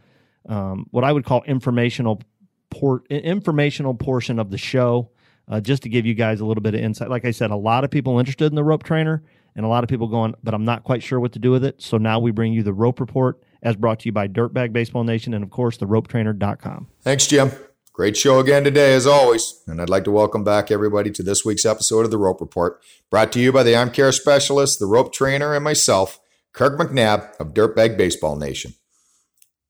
um, 0.47 0.85
what 0.91 1.03
I 1.03 1.11
would 1.11 1.25
call 1.25 1.43
informational 1.43 2.21
por- 2.69 3.03
informational 3.09 3.95
portion 3.95 4.39
of 4.39 4.49
the 4.49 4.57
show, 4.57 5.09
uh, 5.49 5.59
just 5.59 5.83
to 5.83 5.89
give 5.89 6.05
you 6.05 6.13
guys 6.13 6.39
a 6.39 6.45
little 6.45 6.63
bit 6.63 6.73
of 6.73 6.79
insight. 6.79 7.09
Like 7.09 7.25
I 7.25 7.31
said, 7.31 7.51
a 7.51 7.57
lot 7.57 7.83
of 7.83 7.91
people 7.91 8.17
interested 8.17 8.45
in 8.45 8.55
the 8.55 8.63
rope 8.63 8.83
trainer, 8.83 9.23
and 9.55 9.65
a 9.65 9.69
lot 9.69 9.83
of 9.83 9.89
people 9.89 10.07
going, 10.07 10.35
but 10.43 10.53
I'm 10.53 10.65
not 10.65 10.83
quite 10.83 11.01
sure 11.01 11.19
what 11.19 11.33
to 11.33 11.39
do 11.39 11.51
with 11.51 11.63
it. 11.63 11.81
So 11.81 11.97
now 11.97 12.19
we 12.19 12.31
bring 12.31 12.53
you 12.53 12.63
the 12.63 12.73
rope 12.73 12.99
report, 12.99 13.41
as 13.63 13.75
brought 13.75 13.99
to 14.01 14.05
you 14.07 14.11
by 14.11 14.27
Dirtbag 14.27 14.73
Baseball 14.73 15.03
Nation, 15.03 15.33
and 15.33 15.43
of 15.43 15.49
course, 15.49 15.77
theropetrainer.com. 15.77 16.87
Thanks, 17.01 17.27
Jim. 17.27 17.51
Great 17.93 18.17
show 18.17 18.39
again 18.39 18.65
today, 18.65 18.93
as 18.93 19.07
always. 19.07 19.61
And 19.67 19.81
I'd 19.81 19.89
like 19.89 20.03
to 20.03 20.11
welcome 20.11 20.43
back 20.43 20.69
everybody 20.69 21.11
to 21.11 21.23
this 21.23 21.45
week's 21.45 21.65
episode 21.65 22.03
of 22.03 22.11
the 22.11 22.17
Rope 22.17 22.41
Report, 22.41 22.81
brought 23.09 23.31
to 23.31 23.39
you 23.39 23.53
by 23.53 23.63
the 23.63 23.75
arm 23.75 23.89
care 23.89 24.11
specialist, 24.11 24.79
the 24.79 24.85
rope 24.85 25.13
trainer, 25.13 25.53
and 25.55 25.63
myself, 25.63 26.19
Kirk 26.51 26.77
McNabb 26.77 27.33
of 27.39 27.53
Dirtbag 27.53 27.97
Baseball 27.97 28.35
Nation. 28.35 28.73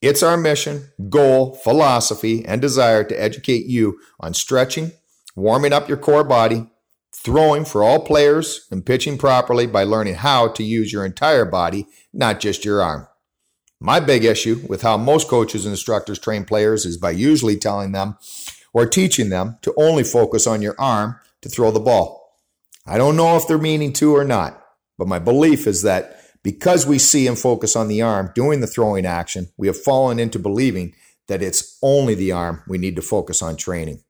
It's 0.01 0.23
our 0.23 0.37
mission, 0.37 0.91
goal, 1.09 1.53
philosophy, 1.53 2.43
and 2.45 2.61
desire 2.61 3.03
to 3.03 3.21
educate 3.21 3.65
you 3.65 3.99
on 4.19 4.33
stretching, 4.33 4.91
warming 5.35 5.73
up 5.73 5.87
your 5.87 5.97
core 5.97 6.23
body, 6.23 6.67
throwing 7.25 7.65
for 7.65 7.83
all 7.83 7.99
players, 7.99 8.67
and 8.69 8.85
pitching 8.85 9.17
properly 9.17 9.65
by 9.65 9.83
learning 9.83 10.13
how 10.13 10.47
to 10.47 10.63
use 10.63 10.93
your 10.93 11.03
entire 11.03 11.43
body, 11.43 11.87
not 12.13 12.39
just 12.39 12.63
your 12.63 12.83
arm. 12.83 13.07
My 13.81 13.99
big 13.99 14.23
issue 14.23 14.63
with 14.69 14.83
how 14.83 14.95
most 14.95 15.27
coaches 15.27 15.65
and 15.65 15.73
instructors 15.73 16.19
train 16.19 16.45
players 16.45 16.85
is 16.85 16.97
by 16.97 17.11
usually 17.11 17.57
telling 17.57 17.91
them 17.91 18.15
or 18.73 18.85
teaching 18.85 19.29
them 19.29 19.57
to 19.63 19.73
only 19.75 20.03
focus 20.03 20.45
on 20.45 20.61
your 20.61 20.75
arm 20.77 21.19
to 21.41 21.49
throw 21.49 21.71
the 21.71 21.79
ball. 21.79 22.39
I 22.85 22.99
don't 22.99 23.17
know 23.17 23.35
if 23.37 23.47
they're 23.47 23.57
meaning 23.57 23.91
to 23.93 24.15
or 24.15 24.23
not, 24.23 24.63
but 24.97 25.07
my 25.07 25.17
belief 25.17 25.65
is 25.65 25.81
that 25.81 26.21
because 26.43 26.85
we 26.85 26.99
see 26.99 27.25
and 27.25 27.37
focus 27.37 27.75
on 27.75 27.87
the 27.87 28.03
arm 28.03 28.31
doing 28.35 28.61
the 28.61 28.67
throwing 28.67 29.05
action, 29.05 29.49
we 29.57 29.65
have 29.65 29.81
fallen 29.81 30.19
into 30.19 30.37
believing 30.37 30.93
that 31.27 31.41
it's 31.41 31.79
only 31.81 32.13
the 32.13 32.31
arm 32.31 32.61
we 32.67 32.77
need 32.77 32.95
to 32.95 33.01
focus 33.01 33.41
on 33.41 33.57
training. 33.57 34.03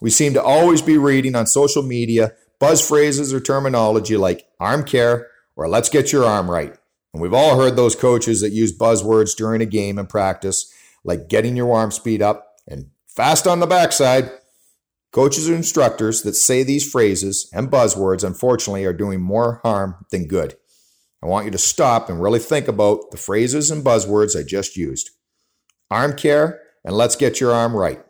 We 0.00 0.08
seem 0.10 0.32
to 0.32 0.42
always 0.42 0.80
be 0.80 0.96
reading 0.96 1.36
on 1.36 1.46
social 1.46 1.82
media 1.82 2.32
buzz 2.58 2.86
phrases 2.86 3.32
or 3.32 3.40
terminology 3.40 4.16
like 4.16 4.46
arm 4.60 4.84
care 4.84 5.28
or 5.56 5.68
let's 5.68 5.88
get 5.88 6.12
your 6.12 6.24
arm 6.24 6.50
right. 6.50 6.76
And 7.12 7.22
we've 7.22 7.34
all 7.34 7.56
heard 7.56 7.76
those 7.76 7.94
coaches 7.94 8.40
that 8.40 8.52
use 8.52 8.76
buzzwords 8.76 9.36
during 9.36 9.62
a 9.62 9.66
game 9.66 9.98
and 9.98 10.08
practice, 10.08 10.72
like 11.04 11.28
getting 11.28 11.56
your 11.56 11.72
arm 11.72 11.90
speed 11.90 12.20
up 12.20 12.54
and 12.66 12.90
fast 13.06 13.46
on 13.46 13.60
the 13.60 13.66
backside. 13.66 14.30
Coaches 15.12 15.48
or 15.48 15.54
instructors 15.54 16.22
that 16.22 16.34
say 16.34 16.64
these 16.64 16.90
phrases 16.90 17.48
and 17.52 17.70
buzzwords, 17.70 18.24
unfortunately, 18.24 18.84
are 18.84 18.92
doing 18.92 19.20
more 19.20 19.60
harm 19.62 20.04
than 20.10 20.26
good. 20.26 20.56
I 21.22 21.26
want 21.26 21.44
you 21.44 21.52
to 21.52 21.58
stop 21.58 22.10
and 22.10 22.20
really 22.20 22.40
think 22.40 22.66
about 22.66 23.12
the 23.12 23.16
phrases 23.16 23.70
and 23.70 23.84
buzzwords 23.84 24.36
I 24.36 24.42
just 24.42 24.76
used. 24.76 25.10
Arm 25.88 26.16
care 26.16 26.60
and 26.84 26.96
let's 26.96 27.14
get 27.14 27.40
your 27.40 27.52
arm 27.52 27.76
right. 27.76 28.04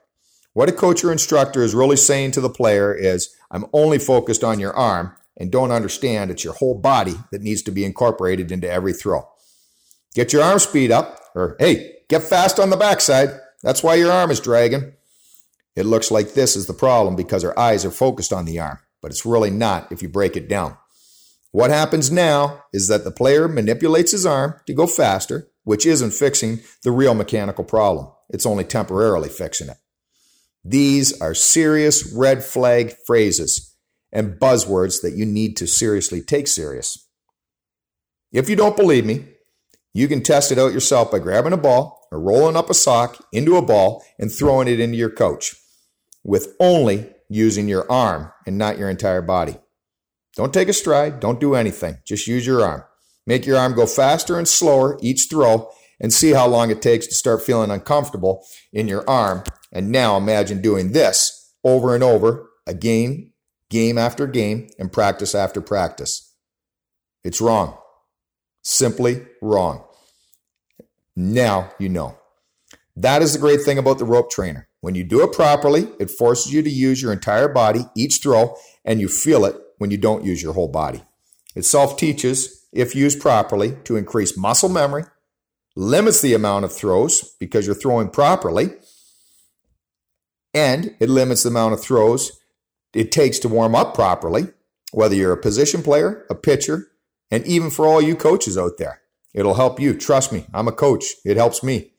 What 0.55 0.69
a 0.71 0.73
coach 0.73 1.05
or 1.05 1.13
instructor 1.13 1.63
is 1.63 1.75
really 1.75 1.97
saying 1.97 2.31
to 2.33 2.41
the 2.41 2.49
player 2.49 2.95
is, 2.95 3.37
I'm 3.55 3.67
only 3.73 4.01
focused 4.01 4.43
on 4.43 4.59
your 4.59 4.75
arm 4.75 5.15
and 5.37 5.51
don't 5.51 5.71
understand 5.71 6.31
it's 6.31 6.43
your 6.43 6.55
whole 6.55 6.75
body 6.75 7.15
that 7.31 7.41
needs 7.41 7.63
to 7.63 7.71
be 7.71 7.85
incorporated 7.85 8.51
into 8.51 8.69
every 8.69 8.93
throw. 8.93 9.29
Get 10.13 10.33
your 10.33 10.43
arm 10.43 10.59
speed 10.59 10.91
up, 10.91 11.21
or 11.37 11.55
hey, 11.61 11.99
get 12.09 12.25
fast 12.25 12.59
on 12.59 12.71
the 12.71 12.77
backside. 12.77 13.31
That's 13.63 13.83
why 13.83 13.95
your 13.95 14.11
arm 14.11 14.33
is 14.33 14.41
dragging. 14.41 14.93
It 15.77 15.87
looks 15.87 16.11
like 16.11 16.35
this 16.35 16.57
is 16.57 16.67
the 16.67 16.75
problem 16.75 17.15
because 17.15 17.45
our 17.45 17.57
eyes 17.57 17.85
are 17.85 17.93
focused 17.93 18.33
on 18.33 18.45
the 18.45 18.59
arm, 18.59 18.81
but 19.01 19.13
it's 19.13 19.25
really 19.25 19.51
not 19.51 19.91
if 19.93 20.03
you 20.03 20.09
break 20.09 20.37
it 20.37 20.49
down. 20.49 20.77
What 21.53 21.71
happens 21.71 22.11
now 22.11 22.65
is 22.73 22.89
that 22.89 23.05
the 23.05 23.13
player 23.13 23.47
manipulates 23.47 24.11
his 24.11 24.27
arm 24.27 24.61
to 24.67 24.75
go 24.75 24.89
faster, 24.89 25.49
which 25.63 25.87
isn't 25.87 26.11
fixing 26.11 26.59
the 26.83 26.91
real 26.91 27.15
mechanical 27.15 27.63
problem. 27.63 28.09
It's 28.31 28.47
only 28.47 28.65
temporarily 28.65 29.29
fixing 29.29 29.69
it. 29.69 29.77
These 30.65 31.21
are 31.21 31.35
serious 31.35 32.13
red 32.13 32.43
flag 32.43 32.95
phrases 33.07 33.77
and 34.13 34.39
buzzwords 34.41 35.03
that 35.03 35.15
you 35.15 35.27
need 35.27 35.57
to 35.59 35.67
seriously 35.67 36.23
take 36.23 36.49
serious. 36.49 37.09
If 38.33 38.49
you 38.49 38.57
don't 38.57 38.77
believe 38.77 39.05
me, 39.05 39.27
you 39.93 40.09
can 40.09 40.23
test 40.23 40.51
it 40.51 40.59
out 40.59 40.73
yourself 40.73 41.13
by 41.13 41.19
grabbing 41.19 41.53
a 41.53 41.59
ball 41.59 42.07
or 42.11 42.21
rolling 42.21 42.57
up 42.57 42.71
a 42.71 42.75
sock 42.75 43.25
into 43.33 43.57
a 43.57 43.63
ball 43.63 44.05
and 44.19 44.33
throwing 44.33 44.67
it 44.67 44.81
into 44.81 44.97
your 44.97 45.11
coach 45.11 45.55
with 46.25 46.57
only 46.59 47.11
using 47.29 47.69
your 47.69 47.91
arm 47.91 48.33
and 48.47 48.57
not 48.57 48.79
your 48.79 48.89
entire 48.89 49.23
body. 49.23 49.57
Don't 50.37 50.53
take 50.53 50.69
a 50.69 50.73
stride, 50.73 51.21
don't 51.21 51.41
do 51.41 51.55
anything, 51.55 51.99
just 52.07 52.27
use 52.27 52.47
your 52.47 52.65
arm. 52.65 52.83
Make 53.27 53.47
your 53.47 53.59
arm 53.59 53.75
go 53.75 53.87
faster 53.87 54.39
and 54.39 54.49
slower 54.49 54.99
each 55.01 55.29
throw 55.31 55.71
and 56.01 56.13
see 56.13 56.33
how 56.33 56.47
long 56.47 56.71
it 56.71 56.83
takes 56.83 57.07
to 57.07 57.15
start 57.15 57.43
feeling 57.43 57.71
uncomfortable 57.71 58.45
in 58.73 58.89
your 58.89 59.09
arm. 59.09 59.45
And 59.75 59.91
now 59.91 60.17
imagine 60.17 60.63
doing 60.63 60.93
this 60.93 61.53
over 61.65 61.95
and 61.95 62.05
over 62.05 62.49
again, 62.67 63.33
game 63.69 63.99
after 63.99 64.27
game, 64.27 64.69
and 64.79 64.93
practice 64.93 65.35
after 65.35 65.61
practice. 65.61 66.33
It's 67.25 67.41
wrong. 67.41 67.77
Simply 68.63 69.27
wrong. 69.43 69.85
Now 71.17 71.71
you 71.79 71.89
know. 71.89 72.17
That 72.97 73.23
is 73.23 73.33
the 73.33 73.41
great 73.41 73.63
thing 73.63 73.77
about 73.77 73.99
the 73.99 74.05
rope 74.05 74.31
trainer. 74.31 74.69
When 74.81 74.95
you 74.95 75.03
do 75.03 75.23
it 75.23 75.33
properly, 75.33 75.89
it 75.99 76.11
forces 76.11 76.53
you 76.53 76.63
to 76.63 76.71
use 76.71 77.03
your 77.03 77.13
entire 77.13 77.49
body 77.49 77.87
each 77.97 78.21
throw, 78.23 78.55
and 78.85 79.01
you 79.01 79.09
feel 79.09 79.45
it 79.45 79.57
when 79.79 79.91
you 79.91 79.97
don't 79.97 80.25
use 80.25 80.43
your 80.43 80.53
whole 80.53 80.69
body. 80.69 81.03
It 81.57 81.65
self 81.65 81.97
teaches, 81.97 82.67
if 82.73 82.95
used 82.95 83.21
properly, 83.21 83.77
to 83.85 83.97
increase 83.97 84.37
muscle 84.37 84.69
memory, 84.69 85.05
limits 85.75 86.21
the 86.21 86.35
amount 86.35 86.65
of 86.65 86.73
throws 86.73 87.35
because 87.41 87.67
you're 87.67 87.75
throwing 87.75 88.11
properly, 88.11 88.71
and 90.55 90.95
it 91.01 91.11
limits 91.11 91.43
the 91.43 91.51
amount 91.51 91.75
of 91.75 91.81
throws 91.81 92.41
it 92.95 93.11
takes 93.11 93.41
to 93.41 93.49
warm 93.49 93.75
up 93.75 93.95
properly, 93.95 94.49
whether 94.93 95.15
you're 95.15 95.33
a 95.33 95.41
position 95.41 95.83
player, 95.83 96.25
a 96.31 96.35
pitcher, 96.35 96.87
and 97.31 97.45
even 97.45 97.71
for 97.71 97.87
all 97.87 98.01
you 98.01 98.15
coaches 98.15 98.57
out 98.57 98.79
there. 98.79 99.01
It'll 99.35 99.55
help 99.55 99.81
you. 99.81 99.95
Trust 99.95 100.33
me, 100.33 100.47
I'm 100.55 100.69
a 100.69 100.73
coach. 100.73 101.05
It 101.25 101.37
helps 101.37 101.63
me. 101.63 101.91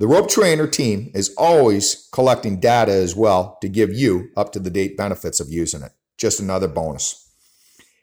The 0.00 0.08
rope 0.08 0.28
trainer 0.28 0.66
team 0.66 1.12
is 1.14 1.32
always 1.38 2.08
collecting 2.12 2.58
data 2.58 2.90
as 2.90 3.14
well 3.14 3.58
to 3.62 3.68
give 3.68 3.92
you 3.92 4.30
up 4.36 4.50
to 4.52 4.58
the 4.58 4.70
date 4.70 4.96
benefits 4.96 5.38
of 5.38 5.50
using 5.50 5.82
it. 5.82 5.92
Just 6.18 6.40
another 6.40 6.66
bonus. 6.66 7.20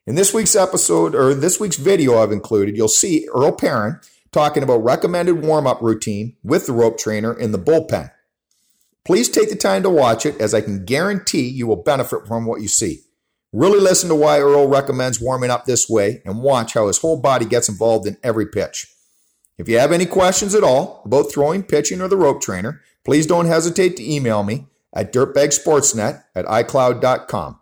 In 0.08 0.16
this 0.16 0.34
week's 0.34 0.56
episode, 0.56 1.14
or 1.14 1.34
this 1.34 1.60
week's 1.60 1.76
video 1.76 2.18
I've 2.18 2.32
included, 2.32 2.78
you'll 2.78 2.88
see 2.88 3.28
Earl 3.36 3.52
Perrin 3.52 4.00
talking 4.32 4.64
about 4.64 4.84
recommended 4.84 5.44
warm 5.44 5.68
up 5.68 5.82
routine 5.82 6.38
with 6.44 6.66
the 6.66 6.74
rope 6.74 6.98
trainer 6.98 7.38
in 7.38 7.52
the 7.52 7.60
bullpen. 7.60 8.10
Please 9.04 9.30
take 9.30 9.50
the 9.50 9.56
time 9.56 9.82
to 9.84 9.90
watch 9.90 10.26
it 10.26 10.40
as 10.40 10.54
I 10.54 10.62
can 10.62 10.86
guarantee 10.86 11.48
you 11.48 11.66
will 11.66 11.82
benefit 11.82 12.28
from 12.28 12.46
what 12.46 12.62
you 12.62 12.68
see. 12.68 13.00
Really 13.52 13.80
listen 13.80 14.10
to 14.10 14.16
why 14.16 14.40
Earl 14.40 14.68
recommends 14.68 15.20
warming 15.20 15.50
up 15.50 15.66
this 15.66 15.90
way 15.90 16.22
and 16.24 16.42
watch 16.42 16.76
how 16.76 16.86
his 16.88 17.00
whole 17.00 17.20
body 17.20 17.46
gets 17.46 17.68
involved 17.68 18.08
in 18.08 18.18
every 18.24 18.46
pitch. 18.46 18.88
If 19.58 19.68
you 19.68 19.80
have 19.80 19.92
any 19.92 20.06
questions 20.06 20.56
at 20.56 20.64
all 20.64 21.02
about 21.04 21.30
throwing, 21.32 21.64
pitching, 21.64 22.00
or 22.00 22.08
the 22.08 22.16
rope 22.16 22.42
trainer, 22.42 22.80
please 23.04 23.28
don't 23.28 23.48
hesitate 23.48 23.98
to 23.98 24.10
email 24.10 24.44
me 24.44 24.68
at 24.94 25.12
dirtbagsportsnet 25.12 26.24
at 26.36 26.46
icloud.com. 26.46 27.60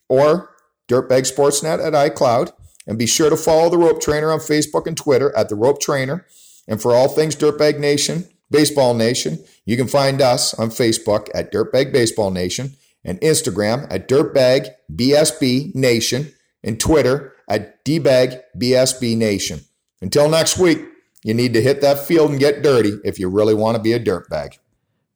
or 0.08 0.50
Dirtbag 0.88 1.30
Sportsnet 1.30 1.84
at 1.84 1.92
iCloud. 1.92 2.52
And 2.86 2.98
be 2.98 3.06
sure 3.06 3.30
to 3.30 3.36
follow 3.36 3.70
the 3.70 3.78
Rope 3.78 4.00
Trainer 4.00 4.32
on 4.32 4.40
Facebook 4.40 4.86
and 4.86 4.96
Twitter 4.96 5.34
at 5.36 5.48
the 5.48 5.54
Rope 5.54 5.80
Trainer. 5.80 6.26
And 6.66 6.82
for 6.82 6.92
all 6.92 7.08
things 7.08 7.36
Dirtbag 7.36 7.78
Nation, 7.78 8.28
Baseball 8.50 8.94
Nation, 8.94 9.38
you 9.64 9.76
can 9.76 9.86
find 9.86 10.20
us 10.20 10.54
on 10.54 10.70
Facebook 10.70 11.28
at 11.34 11.52
Dirtbag 11.52 11.92
Baseball 11.92 12.30
Nation 12.30 12.76
and 13.04 13.20
Instagram 13.20 13.86
at 13.90 14.08
Dirtbag 14.08 14.70
BSB 14.92 15.74
Nation 15.74 16.32
and 16.62 16.80
Twitter 16.80 17.34
at 17.48 17.84
DBAG 17.84 18.40
BSB 18.56 19.16
Nation. 19.16 19.60
Until 20.00 20.28
next 20.28 20.58
week, 20.58 20.80
you 21.24 21.34
need 21.34 21.54
to 21.54 21.62
hit 21.62 21.80
that 21.80 22.00
field 22.00 22.30
and 22.30 22.40
get 22.40 22.62
dirty 22.62 22.98
if 23.04 23.18
you 23.18 23.28
really 23.28 23.54
want 23.54 23.76
to 23.76 23.82
be 23.82 23.92
a 23.92 24.00
dirtbag. 24.00 24.58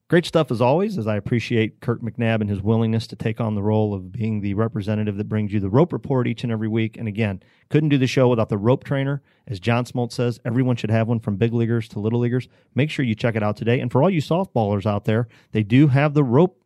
Great 0.09 0.25
stuff 0.25 0.53
as 0.53 0.61
always, 0.61 0.99
as 0.99 1.09
I 1.09 1.17
appreciate 1.17 1.81
Kirk 1.81 2.01
McNabb 2.01 2.41
and 2.41 2.49
his 2.49 2.63
willingness 2.63 3.09
to 3.09 3.17
take 3.17 3.41
on 3.41 3.57
the 3.57 3.63
role 3.63 3.93
of 3.93 4.13
being 4.13 4.41
the 4.41 4.55
representative 4.55 5.17
that 5.17 5.29
brings 5.29 5.53
you 5.53 5.59
the 5.59 5.69
rope 5.69 5.93
report 5.93 6.29
each 6.29 6.45
and 6.45 6.53
every 6.53 6.69
week. 6.69 6.97
And 6.97 7.09
again, 7.09 7.43
couldn't 7.71 7.89
do 7.89 7.99
the 7.99 8.07
show 8.07 8.29
without 8.29 8.49
the 8.49 8.57
rope 8.57 8.85
trainer. 8.85 9.21
As 9.49 9.59
John 9.59 9.85
Smoltz 9.85 10.13
says, 10.13 10.39
everyone 10.45 10.77
should 10.77 10.93
have 10.93 11.09
one 11.09 11.19
from 11.19 11.35
big 11.35 11.53
leaguers 11.53 11.89
to 11.89 11.99
little 11.99 12.21
leaguers. 12.21 12.47
Make 12.77 12.89
sure 12.89 13.05
you 13.05 13.17
check 13.17 13.35
it 13.35 13.43
out 13.43 13.57
today. 13.57 13.81
And 13.81 13.91
for 13.91 14.01
all 14.01 14.09
you 14.09 14.23
softballers 14.23 14.87
out 14.87 15.07
there, 15.07 15.27
they 15.51 15.65
do 15.65 15.89
have 15.89 16.15
the 16.15 16.23
rope 16.23 16.63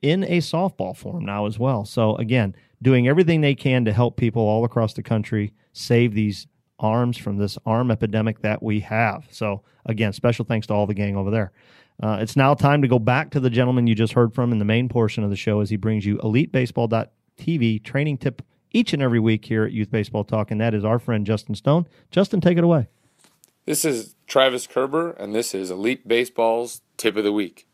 in 0.00 0.22
a 0.22 0.38
softball 0.38 0.96
form 0.96 1.24
now 1.24 1.46
as 1.46 1.58
well. 1.58 1.84
So 1.84 2.14
again, 2.18 2.54
doing 2.80 3.08
everything 3.08 3.40
they 3.40 3.56
can 3.56 3.84
to 3.86 3.92
help 3.92 4.16
people 4.16 4.42
all 4.42 4.64
across 4.64 4.92
the 4.92 5.02
country 5.02 5.52
save 5.72 6.14
these 6.14 6.46
arms 6.78 7.16
from 7.18 7.38
this 7.38 7.58
arm 7.66 7.90
epidemic 7.90 8.42
that 8.42 8.62
we 8.62 8.78
have. 8.80 9.26
So 9.32 9.64
again, 9.86 10.12
special 10.12 10.44
thanks 10.44 10.68
to 10.68 10.74
all 10.74 10.86
the 10.86 10.94
gang 10.94 11.16
over 11.16 11.32
there. 11.32 11.50
Uh, 12.02 12.18
it's 12.20 12.36
now 12.36 12.54
time 12.54 12.82
to 12.82 12.88
go 12.88 12.98
back 12.98 13.30
to 13.30 13.40
the 13.40 13.50
gentleman 13.50 13.86
you 13.86 13.94
just 13.94 14.12
heard 14.12 14.34
from 14.34 14.52
in 14.52 14.58
the 14.58 14.64
main 14.64 14.88
portion 14.88 15.24
of 15.24 15.30
the 15.30 15.36
show 15.36 15.60
as 15.60 15.70
he 15.70 15.76
brings 15.76 16.04
you 16.04 16.18
elitebaseball.tv 16.18 17.82
training 17.82 18.18
tip 18.18 18.42
each 18.72 18.92
and 18.92 19.02
every 19.02 19.20
week 19.20 19.44
here 19.46 19.64
at 19.64 19.72
Youth 19.72 19.90
Baseball 19.90 20.24
Talk, 20.24 20.50
and 20.50 20.60
that 20.60 20.74
is 20.74 20.84
our 20.84 20.98
friend 20.98 21.24
Justin 21.24 21.54
Stone. 21.54 21.86
Justin, 22.10 22.40
take 22.40 22.58
it 22.58 22.64
away. 22.64 22.88
This 23.64 23.84
is 23.84 24.14
Travis 24.26 24.66
Kerber, 24.66 25.12
and 25.12 25.34
this 25.34 25.54
is 25.54 25.70
Elite 25.70 26.06
Baseball's 26.06 26.82
Tip 26.96 27.16
of 27.16 27.24
the 27.24 27.32
Week. 27.32 27.66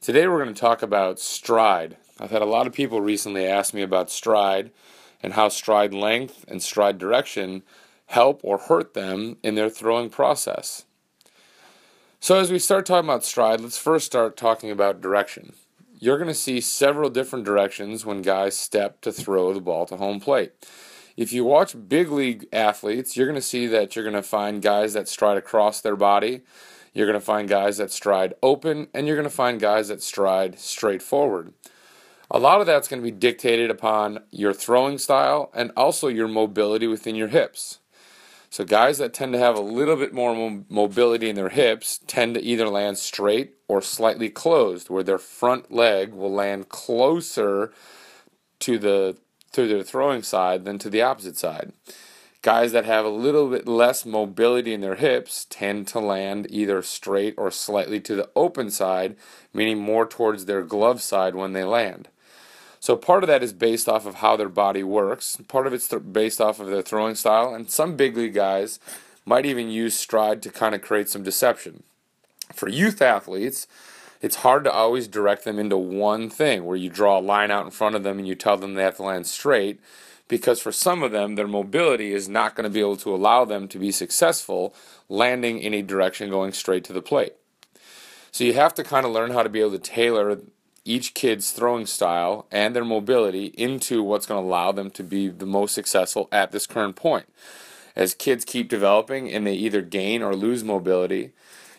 Today 0.00 0.28
we're 0.28 0.42
going 0.42 0.54
to 0.54 0.60
talk 0.60 0.82
about 0.82 1.18
stride. 1.18 1.96
I've 2.20 2.30
had 2.30 2.42
a 2.42 2.46
lot 2.46 2.66
of 2.66 2.72
people 2.72 3.00
recently 3.00 3.46
ask 3.46 3.74
me 3.74 3.82
about 3.82 4.10
stride 4.10 4.70
and 5.22 5.32
how 5.32 5.48
stride 5.48 5.92
length 5.92 6.44
and 6.46 6.62
stride 6.62 6.98
direction 6.98 7.62
help 8.06 8.40
or 8.44 8.58
hurt 8.58 8.94
them 8.94 9.36
in 9.42 9.54
their 9.56 9.70
throwing 9.70 10.10
process. 10.10 10.84
So, 12.24 12.38
as 12.38 12.50
we 12.50 12.58
start 12.58 12.86
talking 12.86 13.06
about 13.06 13.22
stride, 13.22 13.60
let's 13.60 13.76
first 13.76 14.06
start 14.06 14.34
talking 14.34 14.70
about 14.70 15.02
direction. 15.02 15.52
You're 15.98 16.16
going 16.16 16.28
to 16.28 16.32
see 16.32 16.58
several 16.58 17.10
different 17.10 17.44
directions 17.44 18.06
when 18.06 18.22
guys 18.22 18.56
step 18.56 19.02
to 19.02 19.12
throw 19.12 19.52
the 19.52 19.60
ball 19.60 19.84
to 19.84 19.98
home 19.98 20.20
plate. 20.20 20.52
If 21.18 21.34
you 21.34 21.44
watch 21.44 21.76
big 21.86 22.10
league 22.10 22.46
athletes, 22.50 23.14
you're 23.14 23.26
going 23.26 23.34
to 23.34 23.42
see 23.42 23.66
that 23.66 23.94
you're 23.94 24.06
going 24.06 24.16
to 24.16 24.22
find 24.22 24.62
guys 24.62 24.94
that 24.94 25.06
stride 25.06 25.36
across 25.36 25.82
their 25.82 25.96
body, 25.96 26.40
you're 26.94 27.06
going 27.06 27.20
to 27.20 27.26
find 27.26 27.46
guys 27.46 27.76
that 27.76 27.92
stride 27.92 28.32
open, 28.42 28.88
and 28.94 29.06
you're 29.06 29.16
going 29.16 29.28
to 29.28 29.28
find 29.28 29.60
guys 29.60 29.88
that 29.88 30.02
stride 30.02 30.58
straight 30.58 31.02
forward. 31.02 31.52
A 32.30 32.38
lot 32.38 32.62
of 32.62 32.66
that's 32.66 32.88
going 32.88 33.02
to 33.02 33.06
be 33.06 33.14
dictated 33.14 33.70
upon 33.70 34.20
your 34.30 34.54
throwing 34.54 34.96
style 34.96 35.50
and 35.52 35.72
also 35.76 36.08
your 36.08 36.28
mobility 36.28 36.86
within 36.86 37.16
your 37.16 37.28
hips. 37.28 37.80
So 38.54 38.64
guys 38.64 38.98
that 38.98 39.12
tend 39.12 39.32
to 39.32 39.38
have 39.40 39.56
a 39.56 39.60
little 39.60 39.96
bit 39.96 40.14
more 40.14 40.62
mobility 40.68 41.28
in 41.28 41.34
their 41.34 41.48
hips 41.48 41.98
tend 42.06 42.34
to 42.34 42.40
either 42.40 42.68
land 42.68 42.98
straight 42.98 43.54
or 43.66 43.82
slightly 43.82 44.30
closed, 44.30 44.88
where 44.88 45.02
their 45.02 45.18
front 45.18 45.72
leg 45.72 46.14
will 46.14 46.32
land 46.32 46.68
closer 46.68 47.72
to 48.60 48.78
the 48.78 49.16
to 49.54 49.66
their 49.66 49.82
throwing 49.82 50.22
side 50.22 50.64
than 50.64 50.78
to 50.78 50.88
the 50.88 51.02
opposite 51.02 51.36
side. 51.36 51.72
Guys 52.42 52.70
that 52.70 52.84
have 52.84 53.04
a 53.04 53.08
little 53.08 53.50
bit 53.50 53.66
less 53.66 54.06
mobility 54.06 54.72
in 54.72 54.82
their 54.82 54.94
hips 54.94 55.48
tend 55.50 55.88
to 55.88 55.98
land 55.98 56.46
either 56.48 56.80
straight 56.80 57.34
or 57.36 57.50
slightly 57.50 57.98
to 57.98 58.14
the 58.14 58.30
open 58.36 58.70
side, 58.70 59.16
meaning 59.52 59.78
more 59.78 60.06
towards 60.06 60.44
their 60.44 60.62
glove 60.62 61.02
side 61.02 61.34
when 61.34 61.54
they 61.54 61.64
land. 61.64 62.08
So 62.84 62.96
part 62.96 63.24
of 63.24 63.28
that 63.28 63.42
is 63.42 63.54
based 63.54 63.88
off 63.88 64.04
of 64.04 64.16
how 64.16 64.36
their 64.36 64.50
body 64.50 64.82
works. 64.82 65.38
Part 65.48 65.66
of 65.66 65.72
it's 65.72 65.88
th- 65.88 66.02
based 66.12 66.38
off 66.38 66.60
of 66.60 66.66
their 66.66 66.82
throwing 66.82 67.14
style, 67.14 67.54
and 67.54 67.70
some 67.70 67.96
big 67.96 68.14
league 68.14 68.34
guys 68.34 68.78
might 69.24 69.46
even 69.46 69.70
use 69.70 69.98
stride 69.98 70.42
to 70.42 70.50
kind 70.50 70.74
of 70.74 70.82
create 70.82 71.08
some 71.08 71.22
deception. 71.22 71.82
For 72.52 72.68
youth 72.68 73.00
athletes, 73.00 73.66
it's 74.20 74.36
hard 74.44 74.64
to 74.64 74.70
always 74.70 75.08
direct 75.08 75.46
them 75.46 75.58
into 75.58 75.78
one 75.78 76.28
thing 76.28 76.66
where 76.66 76.76
you 76.76 76.90
draw 76.90 77.18
a 77.18 77.20
line 77.20 77.50
out 77.50 77.64
in 77.64 77.70
front 77.70 77.96
of 77.96 78.02
them 78.02 78.18
and 78.18 78.28
you 78.28 78.34
tell 78.34 78.58
them 78.58 78.74
they 78.74 78.82
have 78.82 78.96
to 78.96 79.02
land 79.02 79.26
straight 79.26 79.80
because 80.28 80.60
for 80.60 80.70
some 80.70 81.02
of 81.02 81.10
them 81.10 81.36
their 81.36 81.48
mobility 81.48 82.12
is 82.12 82.28
not 82.28 82.54
going 82.54 82.64
to 82.64 82.70
be 82.70 82.80
able 82.80 82.98
to 82.98 83.14
allow 83.14 83.46
them 83.46 83.66
to 83.68 83.78
be 83.78 83.92
successful 83.92 84.74
landing 85.08 85.58
in 85.58 85.72
a 85.72 85.80
direction 85.80 86.28
going 86.28 86.52
straight 86.52 86.84
to 86.84 86.92
the 86.92 87.00
plate. 87.00 87.32
So 88.30 88.44
you 88.44 88.52
have 88.52 88.74
to 88.74 88.84
kind 88.84 89.06
of 89.06 89.12
learn 89.12 89.30
how 89.30 89.42
to 89.42 89.48
be 89.48 89.60
able 89.60 89.70
to 89.70 89.78
tailor 89.78 90.38
each 90.84 91.14
kid's 91.14 91.50
throwing 91.50 91.86
style 91.86 92.46
and 92.50 92.74
their 92.74 92.84
mobility 92.84 93.46
into 93.56 94.02
what's 94.02 94.26
going 94.26 94.42
to 94.42 94.46
allow 94.46 94.72
them 94.72 94.90
to 94.90 95.02
be 95.02 95.28
the 95.28 95.46
most 95.46 95.74
successful 95.74 96.28
at 96.30 96.52
this 96.52 96.66
current 96.66 96.96
point. 96.96 97.26
As 97.96 98.14
kids 98.14 98.44
keep 98.44 98.68
developing 98.68 99.30
and 99.30 99.46
they 99.46 99.54
either 99.54 99.80
gain 99.80 100.22
or 100.22 100.34
lose 100.34 100.64
mobility, 100.64 101.32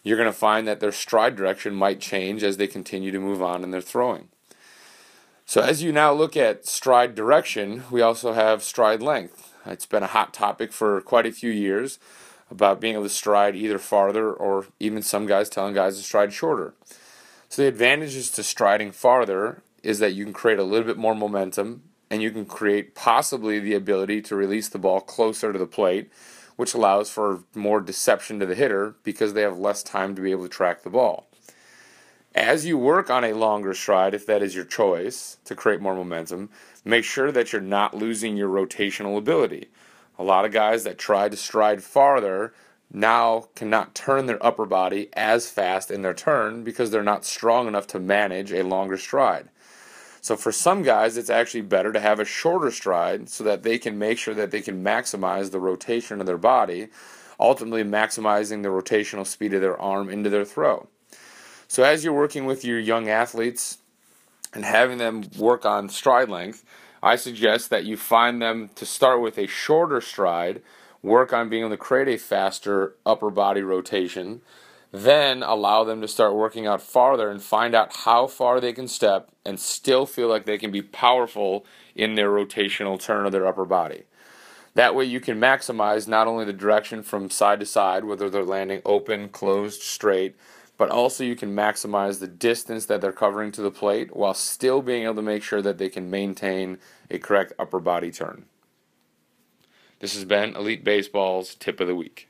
you're 0.04 0.18
going 0.18 0.32
to 0.32 0.34
find 0.34 0.68
that 0.68 0.80
their 0.80 0.92
stride 0.92 1.36
direction 1.36 1.76
might 1.76 2.00
change 2.00 2.44
as 2.44 2.58
they 2.58 2.68
continue 2.68 3.12
to 3.12 3.20
move 3.20 3.42
on 3.42 3.64
in 3.64 3.72
their 3.72 3.82
throwing. 3.82 4.30
So, 5.48 5.62
as 5.62 5.84
you 5.84 5.92
now 5.92 6.12
look 6.12 6.36
at 6.36 6.66
stride 6.66 7.14
direction, 7.14 7.84
we 7.92 8.02
also 8.02 8.34
have 8.34 8.64
stride 8.64 9.02
length. 9.02 9.54
It's 9.66 9.86
been 9.86 10.04
a 10.04 10.08
hot 10.08 10.34
topic 10.34 10.72
for 10.72 11.02
quite 11.02 11.28
a 11.28 11.32
few 11.32 11.52
years 11.52 12.00
about 12.50 12.80
being 12.80 12.94
able 12.94 13.04
to 13.04 13.10
stride 13.10 13.56
either 13.56 13.78
farther 13.78 14.32
or 14.32 14.68
even 14.80 15.02
some 15.02 15.26
guys 15.28 15.50
telling 15.50 15.76
guys 15.76 15.98
to 15.98 16.04
stride 16.04 16.34
shorter. 16.34 16.74
So 17.56 17.62
the 17.62 17.70
advantages 17.70 18.32
to 18.32 18.44
striding 18.44 18.92
farther 18.92 19.64
is 19.82 20.00
that 20.00 20.12
you 20.12 20.26
can 20.26 20.34
create 20.34 20.60
a 20.60 20.64
little 20.64 20.86
bit 20.86 20.98
more 20.98 21.16
momentum 21.16 21.84
and 22.12 22.22
you 22.22 22.30
can 22.30 22.46
create 22.46 22.96
possibly 22.96 23.60
the 23.60 23.76
ability 23.76 24.22
to 24.24 24.36
release 24.36 24.68
the 24.68 24.78
ball 24.78 25.00
closer 25.00 25.54
to 25.54 25.58
the 25.58 25.66
plate, 25.66 26.12
which 26.58 26.74
allows 26.74 27.10
for 27.10 27.44
more 27.54 27.80
deception 27.80 28.42
to 28.42 28.46
the 28.46 28.56
hitter 28.56 28.96
because 29.04 29.32
they 29.32 29.42
have 29.42 29.58
less 29.58 29.84
time 29.84 30.16
to 30.16 30.22
be 30.22 30.32
able 30.32 30.44
to 30.44 30.50
track 30.50 30.84
the 30.84 30.90
ball. 30.90 31.30
As 32.36 32.66
you 32.66 32.78
work 32.78 33.10
on 33.10 33.24
a 33.24 33.32
longer 33.32 33.74
stride, 33.74 34.14
if 34.14 34.26
that 34.26 34.44
is 34.44 34.54
your 34.54 34.66
choice 34.66 35.38
to 35.46 35.56
create 35.56 35.80
more 35.80 35.96
momentum, 35.96 36.50
make 36.84 37.06
sure 37.06 37.32
that 37.32 37.54
you're 37.54 37.62
not 37.62 37.96
losing 37.96 38.36
your 38.36 38.50
rotational 38.50 39.18
ability. 39.18 39.70
A 40.20 40.24
lot 40.24 40.44
of 40.44 40.52
guys 40.52 40.84
that 40.84 40.98
try 40.98 41.30
to 41.30 41.38
stride 41.38 41.82
farther 41.84 42.54
now 42.92 43.48
cannot 43.56 43.96
turn 43.96 44.26
their 44.26 44.44
upper 44.46 44.66
body 44.66 45.10
as 45.14 45.50
fast 45.50 45.92
in 45.92 46.02
their 46.02 46.14
turn 46.14 46.64
because 46.64 46.92
they're 46.92 47.04
not 47.04 47.26
strong 47.26 47.68
enough 47.68 47.88
to 47.88 48.00
manage 48.00 48.52
a 48.52 48.64
longer 48.64 48.98
stride. 48.98 49.50
So 50.22 50.36
for 50.36 50.52
some 50.52 50.82
guys, 50.82 51.18
it's 51.18 51.30
actually 51.30 51.62
better 51.62 51.94
to 51.94 52.00
have 52.00 52.20
a 52.20 52.26
shorter 52.26 52.72
stride 52.72 53.30
so 53.30 53.44
that 53.44 53.62
they 53.62 53.78
can 53.78 54.00
make 54.00 54.18
sure 54.18 54.34
that 54.34 54.50
they 54.50 54.62
can 54.62 54.84
maximize 54.84 55.52
the 55.52 55.60
rotation 55.60 56.20
of 56.20 56.26
their 56.26 56.38
body, 56.38 56.88
ultimately 57.40 57.84
maximizing 57.84 58.64
the 58.64 58.70
rotational 58.70 59.28
speed 59.28 59.54
of 59.54 59.62
their 59.62 59.80
arm 59.80 60.10
into 60.10 60.30
their 60.32 60.46
throw. 60.46 60.88
So 61.68 61.84
as 61.84 62.04
you're 62.04 62.14
working 62.14 62.46
with 62.46 62.66
your 62.66 62.80
young 62.80 63.08
athletes 63.08 63.78
and 64.54 64.66
having 64.66 64.98
them 64.98 65.26
work 65.38 65.66
on 65.66 65.90
stride 65.90 66.30
length, 66.30 66.64
I 67.04 67.18
suggest 67.18 67.70
that 67.70 67.86
you 67.86 67.98
find 67.98 68.42
them 68.42 68.72
to 68.76 68.86
start 68.86 69.22
with 69.22 69.38
a 69.38 69.46
shorter 69.46 70.02
stride 70.02 70.64
work 71.06 71.32
on 71.32 71.50
being 71.50 71.62
able 71.62 71.70
to 71.70 71.78
create 71.78 72.08
a 72.08 72.18
faster 72.18 72.96
upper 73.06 73.30
body 73.30 73.62
rotation, 73.62 74.42
then 74.92 75.44
allow 75.44 75.84
them 75.84 76.02
to 76.02 76.08
start 76.08 76.36
working 76.36 76.66
out 76.66 76.82
farther 76.82 77.30
and 77.30 77.42
find 77.42 77.76
out 77.76 77.96
how 77.98 78.28
far 78.28 78.60
they 78.60 78.74
can 78.74 78.88
step 78.88 79.30
and 79.46 79.60
still 79.60 80.06
feel 80.06 80.28
like 80.28 80.46
they 80.46 80.58
can 80.58 80.72
be 80.72 80.82
powerful 80.82 81.66
in 81.96 82.16
their 82.16 82.30
rotational 82.30 83.00
turn 83.00 83.26
of 83.26 83.32
their 83.32 83.48
upper 83.48 83.66
body. 83.66 84.04
That 84.74 84.96
way, 84.96 85.06
you 85.06 85.22
can 85.22 85.40
maximize 85.40 86.08
not 86.08 86.28
only 86.28 86.44
the 86.44 86.54
direction 86.54 87.02
from 87.02 87.30
side 87.30 87.62
to 87.62 87.66
side, 87.66 88.04
whether 88.04 88.30
they're 88.30 88.44
landing 88.44 88.82
open, 88.84 89.30
closed, 89.30 89.82
straight, 89.82 90.36
but 90.78 90.90
also 90.90 91.24
you 91.24 91.36
can 91.36 91.56
maximize 91.56 92.20
the 92.20 92.28
distance 92.28 92.86
that 92.88 93.00
they're 93.00 93.14
covering 93.14 93.52
to 93.54 93.62
the 93.62 93.72
plate 93.72 94.14
while 94.16 94.34
still 94.34 94.82
being 94.82 95.04
able 95.04 95.16
to 95.16 95.22
make 95.22 95.44
sure 95.44 95.62
that 95.62 95.78
they 95.78 95.88
can 95.88 96.10
maintain 96.10 96.78
a 97.10 97.18
correct 97.18 97.54
upper 97.58 97.80
body 97.80 98.12
turn. 98.12 98.46
This 100.06 100.14
has 100.14 100.26
been 100.26 100.56
Elite 100.56 100.84
Baseball's 100.84 101.56
Tip 101.56 101.80
of 101.80 101.88
the 101.88 101.96
Week. 101.96 102.30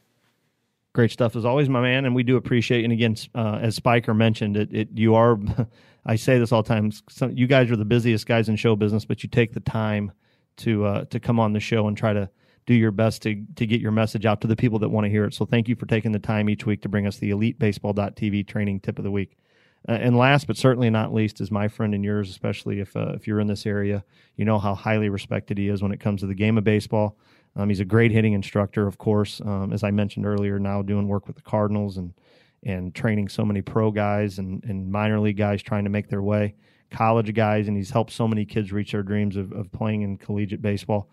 Great 0.94 1.12
stuff 1.12 1.36
as 1.36 1.44
always, 1.44 1.68
my 1.68 1.82
man, 1.82 2.06
and 2.06 2.16
we 2.16 2.24
do 2.24 2.38
appreciate. 2.38 2.86
And 2.86 2.94
again, 2.94 3.18
uh, 3.36 3.60
as 3.62 3.76
Spiker 3.76 4.14
mentioned, 4.14 4.56
it, 4.56 4.74
it 4.74 4.88
you 4.94 5.14
are. 5.14 5.38
I 6.06 6.16
say 6.16 6.40
this 6.40 6.54
all 6.54 6.64
the 6.64 6.70
time. 6.70 6.94
Some, 7.10 7.34
you 7.34 7.48
guys 7.48 7.70
are 7.70 7.76
the 7.76 7.84
busiest 7.84 8.28
guys 8.28 8.48
in 8.48 8.56
show 8.56 8.78
business, 8.78 9.04
but 9.04 9.24
you 9.24 9.28
take 9.28 9.52
the 9.52 9.60
time 9.60 10.14
to 10.56 10.86
uh, 10.86 11.04
to 11.04 11.20
come 11.20 11.38
on 11.38 11.52
the 11.52 11.60
show 11.60 11.90
and 11.90 11.98
try 11.98 12.14
to 12.14 12.30
do 12.66 12.74
your 12.74 12.92
best 12.92 13.22
to 13.24 13.44
to 13.58 13.68
get 13.68 13.82
your 13.82 13.92
message 13.92 14.26
out 14.26 14.40
to 14.40 14.48
the 14.48 14.56
people 14.56 14.80
that 14.80 14.88
want 14.88 15.04
to 15.04 15.10
hear 15.10 15.26
it. 15.26 15.34
So 15.34 15.44
thank 15.44 15.68
you 15.68 15.76
for 15.76 15.86
taking 15.86 16.14
the 16.14 16.20
time 16.20 16.50
each 16.50 16.66
week 16.66 16.82
to 16.84 16.88
bring 16.88 17.06
us 17.06 17.18
the 17.18 17.32
EliteBaseball.tv 17.32 18.48
training 18.48 18.80
tip 18.80 19.00
of 19.00 19.04
the 19.04 19.12
week. 19.12 19.38
Uh, 19.90 19.92
and 19.92 20.18
last 20.18 20.48
but 20.48 20.56
certainly 20.56 20.90
not 20.90 21.14
least 21.14 21.42
is 21.42 21.52
my 21.52 21.68
friend 21.68 21.94
and 21.94 22.06
yours, 22.06 22.30
especially 22.30 22.80
if 22.80 22.96
uh, 22.96 23.12
if 23.16 23.28
you're 23.28 23.42
in 23.42 23.48
this 23.48 23.66
area, 23.66 24.06
you 24.38 24.46
know 24.46 24.60
how 24.60 24.74
highly 24.76 25.10
respected 25.10 25.58
he 25.58 25.68
is 25.68 25.84
when 25.84 25.92
it 25.92 26.00
comes 26.00 26.22
to 26.22 26.28
the 26.28 26.34
game 26.34 26.58
of 26.58 26.64
baseball. 26.64 27.18
Um, 27.56 27.70
he's 27.70 27.80
a 27.80 27.86
great 27.86 28.12
hitting 28.12 28.34
instructor, 28.34 28.88
of 28.88 28.98
course, 28.98 29.42
um, 29.46 29.72
as 29.72 29.84
I 29.84 29.92
mentioned 29.92 30.26
earlier. 30.26 30.60
Now 30.60 30.82
doing 30.82 31.08
work 31.08 31.28
with 31.28 31.36
the 31.36 31.42
Cardinals 31.42 31.98
and 31.98 32.14
and 32.64 32.96
training 32.96 33.30
so 33.30 33.46
many 33.46 33.62
pro 33.62 33.92
guys 33.92 34.40
and, 34.40 34.64
and 34.64 34.92
minor 34.92 35.20
league 35.20 35.38
guys 35.38 35.62
trying 35.62 35.84
to 35.84 35.90
make 35.90 36.10
their 36.10 36.24
way, 36.24 36.56
college 36.90 37.32
guys, 37.36 37.68
and 37.68 37.78
he's 37.78 37.92
helped 37.92 38.12
so 38.12 38.28
many 38.28 38.44
kids 38.44 38.72
reach 38.72 38.92
their 38.92 39.04
dreams 39.04 39.36
of, 39.36 39.52
of 39.52 39.72
playing 39.72 40.02
in 40.02 40.18
collegiate 40.18 40.64
baseball 40.64 41.08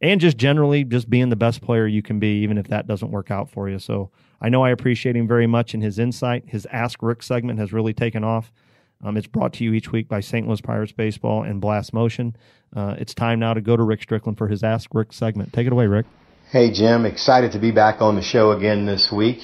and 0.00 0.20
just 0.20 0.36
generally 0.36 0.84
just 0.84 1.10
being 1.10 1.28
the 1.28 1.36
best 1.36 1.60
player 1.60 1.86
you 1.86 2.02
can 2.02 2.18
be, 2.18 2.42
even 2.42 2.58
if 2.58 2.68
that 2.68 2.86
doesn't 2.86 3.10
work 3.10 3.30
out 3.30 3.50
for 3.50 3.68
you. 3.68 3.78
So 3.78 4.10
I 4.40 4.48
know 4.48 4.62
I 4.62 4.70
appreciate 4.70 5.16
him 5.16 5.26
very 5.26 5.46
much 5.46 5.74
in 5.74 5.80
his 5.80 5.98
insight. 5.98 6.44
His 6.46 6.66
Ask 6.70 7.02
Rick 7.02 7.22
segment 7.22 7.58
has 7.58 7.72
really 7.72 7.94
taken 7.94 8.22
off. 8.22 8.52
Um, 9.02 9.16
it's 9.16 9.26
brought 9.26 9.52
to 9.54 9.64
you 9.64 9.72
each 9.72 9.92
week 9.92 10.08
by 10.08 10.20
St. 10.20 10.46
Louis 10.46 10.60
Pirates 10.60 10.92
Baseball 10.92 11.44
and 11.44 11.60
Blast 11.60 11.92
Motion. 11.92 12.36
Uh, 12.74 12.96
it's 12.98 13.14
time 13.14 13.38
now 13.38 13.54
to 13.54 13.60
go 13.60 13.76
to 13.76 13.82
Rick 13.82 14.02
Strickland 14.02 14.36
for 14.36 14.48
his 14.48 14.62
Ask 14.62 14.92
Rick 14.92 15.12
segment. 15.12 15.52
Take 15.52 15.66
it 15.66 15.72
away, 15.72 15.86
Rick. 15.86 16.06
Hey, 16.50 16.72
Jim. 16.72 17.04
Excited 17.04 17.52
to 17.52 17.58
be 17.58 17.70
back 17.70 18.00
on 18.00 18.16
the 18.16 18.22
show 18.22 18.52
again 18.52 18.86
this 18.86 19.12
week. 19.12 19.38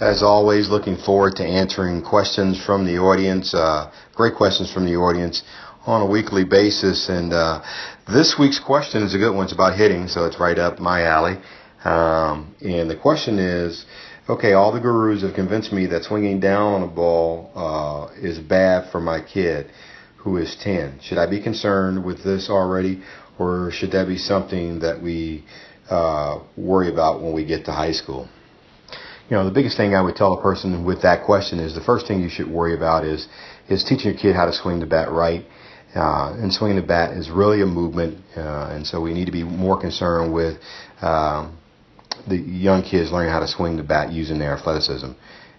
As 0.00 0.22
always, 0.22 0.68
looking 0.68 0.96
forward 0.96 1.36
to 1.36 1.44
answering 1.44 2.02
questions 2.02 2.62
from 2.62 2.84
the 2.86 2.98
audience. 2.98 3.54
Uh, 3.54 3.90
great 4.14 4.34
questions 4.34 4.70
from 4.72 4.84
the 4.84 4.96
audience 4.96 5.42
on 5.86 6.02
a 6.02 6.06
weekly 6.06 6.44
basis. 6.44 7.08
And 7.08 7.32
uh, 7.32 7.62
this 8.06 8.36
week's 8.38 8.58
question 8.58 9.02
is 9.02 9.14
a 9.14 9.18
good 9.18 9.34
one. 9.34 9.44
It's 9.44 9.52
about 9.54 9.78
hitting, 9.78 10.08
so 10.08 10.26
it's 10.26 10.38
right 10.38 10.58
up 10.58 10.78
my 10.78 11.04
alley. 11.04 11.36
Um, 11.84 12.54
and 12.60 12.90
the 12.90 12.96
question 12.96 13.38
is, 13.38 13.86
okay, 14.30 14.52
all 14.52 14.72
the 14.72 14.80
gurus 14.80 15.22
have 15.22 15.34
convinced 15.34 15.72
me 15.72 15.86
that 15.86 16.04
swinging 16.04 16.38
down 16.38 16.74
on 16.74 16.82
a 16.82 16.86
ball 16.86 17.50
uh, 17.54 18.14
is 18.20 18.38
bad 18.38 18.90
for 18.92 19.00
my 19.00 19.20
kid 19.20 19.70
who 20.18 20.36
is 20.36 20.56
10. 20.62 21.00
Should 21.02 21.18
I 21.18 21.28
be 21.28 21.42
concerned 21.42 22.04
with 22.04 22.22
this 22.22 22.48
already, 22.48 23.02
or 23.38 23.70
should 23.72 23.90
that 23.92 24.06
be 24.06 24.18
something 24.18 24.80
that 24.80 25.02
we 25.02 25.44
uh, 25.90 26.40
worry 26.56 26.90
about 26.92 27.20
when 27.22 27.32
we 27.32 27.44
get 27.44 27.64
to 27.64 27.72
high 27.72 27.92
school? 27.92 28.28
You 29.28 29.36
know, 29.36 29.44
the 29.44 29.50
biggest 29.50 29.76
thing 29.76 29.94
I 29.94 30.02
would 30.02 30.16
tell 30.16 30.32
a 30.34 30.42
person 30.42 30.84
with 30.84 31.02
that 31.02 31.24
question 31.24 31.58
is 31.58 31.74
the 31.74 31.80
first 31.80 32.06
thing 32.06 32.20
you 32.20 32.28
should 32.28 32.50
worry 32.50 32.74
about 32.74 33.04
is 33.04 33.26
is 33.68 33.84
teaching 33.84 34.12
your 34.12 34.20
kid 34.20 34.34
how 34.34 34.46
to 34.46 34.52
swing 34.52 34.80
the 34.80 34.86
bat 34.86 35.10
right 35.10 35.44
uh, 35.94 36.34
and 36.38 36.52
swinging 36.52 36.76
the 36.76 36.86
bat 36.86 37.16
is 37.16 37.30
really 37.30 37.62
a 37.62 37.66
movement, 37.66 38.18
uh, 38.36 38.70
and 38.72 38.86
so 38.86 39.00
we 39.00 39.12
need 39.12 39.26
to 39.26 39.32
be 39.32 39.42
more 39.42 39.80
concerned 39.80 40.32
with 40.32 40.58
um, 41.02 41.58
the 42.28 42.36
young 42.36 42.82
kids 42.82 43.10
learning 43.12 43.32
how 43.32 43.40
to 43.40 43.48
swing 43.48 43.76
the 43.76 43.82
bat 43.82 44.12
using 44.12 44.38
their 44.38 44.56
athleticism. 44.56 45.12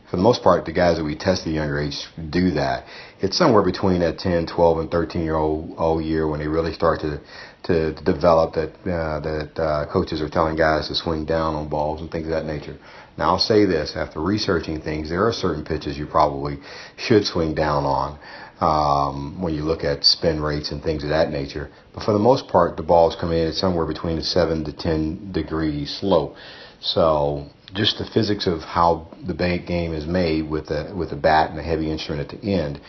For 0.10 0.18
the 0.18 0.24
most 0.24 0.44
part, 0.44 0.66
the 0.66 0.74
guys 0.74 0.98
that 0.98 1.06
we 1.06 1.16
test 1.16 1.48
at 1.48 1.54
younger 1.54 1.80
age 1.80 2.06
do 2.30 2.52
that. 2.52 2.86
It's 3.22 3.38
somewhere 3.38 3.64
between 3.64 4.02
that 4.02 4.20
10, 4.20 4.48
12, 4.48 4.80
and 4.80 4.92
13 4.92 5.24
year 5.24 5.38
old, 5.38 5.74
old 5.78 6.04
year 6.04 6.28
when 6.28 6.42
they 6.42 6.48
really 6.48 6.74
start 6.74 7.00
to 7.00 7.22
to, 7.64 7.94
to 7.94 8.04
develop 8.04 8.54
that 8.56 8.72
uh, 8.90 9.20
that 9.22 9.52
uh, 9.58 9.86
coaches 9.92 10.22
are 10.22 10.30
telling 10.30 10.58
guys 10.58 10.90
to 10.90 10.96
swing 10.96 11.26
down 11.26 11.56
on 11.56 11.70
balls 11.70 12.02
and 12.02 12.12
things 12.12 12.26
of 12.26 12.32
that 12.32 12.46
nature. 12.46 12.78
Now 13.18 13.30
I'll 13.30 13.40
say 13.40 13.66
this: 13.66 13.96
after 13.96 14.20
researching 14.20 14.82
things, 14.82 15.10
there 15.10 15.26
are 15.26 15.32
certain 15.32 15.64
pitches 15.64 15.98
you 15.98 16.08
probably 16.08 16.58
should 16.98 17.26
swing 17.26 17.54
down 17.56 17.86
on 17.86 18.20
um, 18.62 19.42
when 19.42 19.56
you 19.56 19.64
look 19.64 19.84
at 19.84 20.04
spin 20.06 20.42
rates 20.42 20.72
and 20.72 20.84
things 20.84 21.04
of 21.04 21.10
that 21.10 21.32
nature. 21.32 21.70
But 21.94 22.04
for 22.04 22.14
the 22.14 22.20
most 22.20 22.48
part, 22.48 22.78
the 22.78 22.84
balls 22.84 23.18
come 23.20 23.32
in 23.32 23.48
at 23.48 23.56
somewhere 23.56 23.88
between 23.88 24.20
a 24.20 24.24
7 24.24 24.64
to 24.66 24.72
10 24.72 25.32
degree 25.32 25.86
slope. 25.86 26.36
So 26.80 27.48
just 27.74 27.98
the 27.98 28.06
physics 28.06 28.48
of 28.48 28.62
how 28.62 29.08
the 29.26 29.34
bank 29.34 29.68
game 29.68 29.94
is 29.94 30.06
made 30.06 30.50
with 30.50 30.70
a, 30.70 30.94
with 30.96 31.12
a 31.12 31.16
bat 31.16 31.50
and 31.50 31.60
a 31.60 31.64
heavy 31.64 31.92
instrument 31.92 32.32
at 32.32 32.40
the 32.40 32.54
end, 32.54 32.80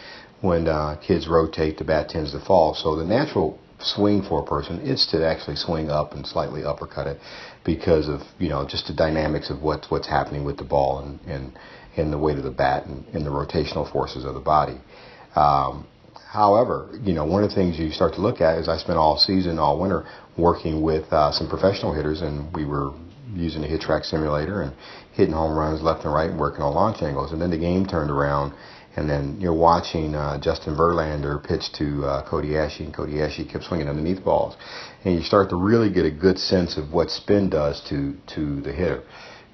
when 0.42 0.68
uh, 0.68 1.00
kids 1.06 1.26
rotate, 1.26 1.78
the 1.78 1.84
bat 1.84 2.08
tends 2.08 2.32
to 2.32 2.40
fall. 2.40 2.74
So 2.74 2.96
the 2.96 3.04
natural 3.04 3.58
swing 3.78 4.22
for 4.22 4.42
a 4.42 4.46
person 4.46 4.80
is 4.80 5.06
to 5.06 5.26
actually 5.26 5.56
swing 5.56 5.90
up 5.90 6.12
and 6.12 6.26
slightly 6.26 6.64
uppercut 6.64 7.06
it 7.06 7.18
because 7.64 8.08
of 8.08 8.20
you 8.38 8.48
know 8.48 8.66
just 8.66 8.86
the 8.86 8.94
dynamics 8.94 9.50
of 9.50 9.60
what's 9.60 9.90
what's 9.90 10.06
happening 10.06 10.44
with 10.44 10.56
the 10.56 10.64
ball 10.64 11.00
and 11.00 11.18
and, 11.26 11.58
and 11.96 12.12
the 12.12 12.18
weight 12.18 12.38
of 12.38 12.44
the 12.44 12.50
bat 12.50 12.86
and, 12.86 13.04
and 13.08 13.26
the 13.26 13.30
rotational 13.30 13.90
forces 13.90 14.24
of 14.24 14.34
the 14.34 14.40
body. 14.40 14.80
Um, 15.34 15.86
however, 16.30 16.88
you 17.02 17.12
know, 17.12 17.24
one 17.24 17.42
of 17.42 17.50
the 17.50 17.56
things 17.56 17.78
you 17.78 17.90
start 17.90 18.14
to 18.14 18.20
look 18.20 18.40
at 18.40 18.58
is 18.58 18.68
I 18.68 18.76
spent 18.76 18.98
all 18.98 19.16
season, 19.16 19.58
all 19.58 19.80
winter, 19.80 20.06
working 20.36 20.82
with 20.82 21.12
uh, 21.12 21.32
some 21.32 21.48
professional 21.48 21.92
hitters, 21.92 22.22
and 22.22 22.54
we 22.54 22.64
were 22.64 22.92
using 23.34 23.62
the 23.62 23.68
HitTrax 23.68 24.06
simulator 24.06 24.62
and 24.62 24.74
hitting 25.12 25.34
home 25.34 25.56
runs 25.56 25.82
left 25.82 26.04
and 26.04 26.12
right, 26.12 26.30
and 26.30 26.38
working 26.38 26.62
on 26.62 26.74
launch 26.74 27.02
angles. 27.02 27.32
And 27.32 27.40
then 27.40 27.50
the 27.50 27.58
game 27.58 27.86
turned 27.86 28.10
around, 28.10 28.54
and 28.96 29.08
then 29.08 29.38
you're 29.40 29.54
watching 29.54 30.14
uh, 30.14 30.38
Justin 30.40 30.76
Verlander 30.76 31.42
pitch 31.42 31.72
to 31.78 32.04
uh, 32.04 32.28
Cody 32.28 32.50
Asche, 32.50 32.80
and 32.80 32.94
Cody 32.94 33.14
Asche 33.14 33.50
kept 33.50 33.64
swinging 33.64 33.88
underneath 33.88 34.22
balls, 34.24 34.56
and 35.04 35.14
you 35.14 35.22
start 35.22 35.48
to 35.50 35.56
really 35.56 35.90
get 35.90 36.04
a 36.04 36.10
good 36.10 36.38
sense 36.38 36.76
of 36.76 36.92
what 36.92 37.10
spin 37.10 37.48
does 37.48 37.82
to 37.88 38.16
to 38.34 38.60
the 38.62 38.72
hitter 38.72 39.02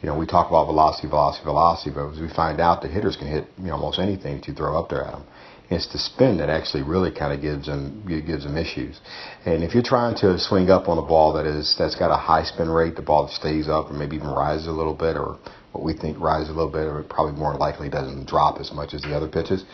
you 0.02 0.08
know, 0.08 0.16
we 0.16 0.26
talk 0.26 0.48
about 0.48 0.66
velocity, 0.66 1.08
velocity, 1.08 1.44
velocity, 1.44 1.90
but 1.90 2.10
as 2.10 2.20
we 2.20 2.28
find 2.28 2.60
out, 2.60 2.82
the 2.82 2.88
hitters 2.88 3.16
can 3.16 3.26
hit 3.26 3.46
you 3.58 3.64
know 3.64 3.74
almost 3.74 3.98
anything 3.98 4.36
that 4.36 4.46
you 4.46 4.54
throw 4.54 4.78
up 4.78 4.88
there 4.88 5.04
at 5.04 5.12
them. 5.12 5.24
It's 5.70 5.86
the 5.86 5.98
spin 5.98 6.38
that 6.38 6.48
actually 6.48 6.82
really 6.82 7.10
kind 7.10 7.32
of 7.32 7.42
gives 7.42 7.66
them 7.66 8.02
gives 8.06 8.44
them 8.44 8.56
issues. 8.56 9.00
And 9.44 9.62
if 9.62 9.74
you're 9.74 9.82
trying 9.82 10.16
to 10.16 10.38
swing 10.38 10.70
up 10.70 10.88
on 10.88 10.96
a 10.96 11.02
ball 11.02 11.34
that 11.34 11.44
is 11.44 11.74
that's 11.78 11.94
got 11.94 12.10
a 12.10 12.16
high 12.16 12.44
spin 12.44 12.70
rate, 12.70 12.96
the 12.96 13.02
ball 13.02 13.28
stays 13.28 13.68
up 13.68 13.90
or 13.90 13.92
maybe 13.94 14.16
even 14.16 14.28
rises 14.28 14.66
a 14.66 14.72
little 14.72 14.94
bit, 14.94 15.16
or 15.16 15.38
what 15.72 15.84
we 15.84 15.92
think 15.92 16.18
rises 16.18 16.48
a 16.48 16.52
little 16.52 16.72
bit, 16.72 16.86
or 16.86 17.02
probably 17.02 17.38
more 17.38 17.54
likely 17.54 17.90
doesn't 17.90 18.26
drop 18.26 18.58
as 18.58 18.72
much 18.72 18.94
as 18.94 19.02
the 19.02 19.14
other 19.14 19.28
pitches. 19.28 19.64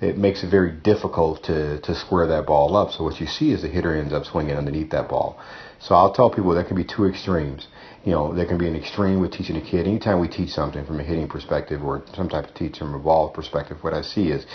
It 0.00 0.16
makes 0.16 0.44
it 0.44 0.50
very 0.50 0.70
difficult 0.70 1.42
to, 1.44 1.80
to 1.80 1.94
square 1.94 2.26
that 2.28 2.46
ball 2.46 2.76
up. 2.76 2.92
So 2.92 3.04
what 3.04 3.20
you 3.20 3.26
see 3.26 3.50
is 3.52 3.62
the 3.62 3.68
hitter 3.68 3.96
ends 3.96 4.12
up 4.12 4.24
swinging 4.24 4.56
underneath 4.56 4.90
that 4.90 5.08
ball. 5.08 5.38
So 5.80 5.94
I'll 5.94 6.12
tell 6.12 6.30
people 6.30 6.54
there 6.54 6.64
can 6.64 6.76
be 6.76 6.84
two 6.84 7.06
extremes 7.06 7.66
you 8.08 8.14
know, 8.14 8.34
there 8.34 8.46
can 8.46 8.56
be 8.56 8.66
an 8.66 8.74
extreme 8.74 9.20
with 9.20 9.32
teaching 9.32 9.56
a 9.56 9.60
kid. 9.60 9.86
Anytime 9.86 10.18
we 10.18 10.28
teach 10.28 10.48
something 10.48 10.82
from 10.86 10.98
a 10.98 11.02
hitting 11.02 11.28
perspective 11.28 11.84
or 11.84 12.02
some 12.14 12.26
type 12.26 12.46
of 12.48 12.54
teach 12.54 12.78
from 12.78 12.94
a 12.94 12.98
ball 12.98 13.28
perspective, 13.28 13.76
what 13.82 13.92
I 13.92 14.00
see 14.00 14.28
is 14.30 14.46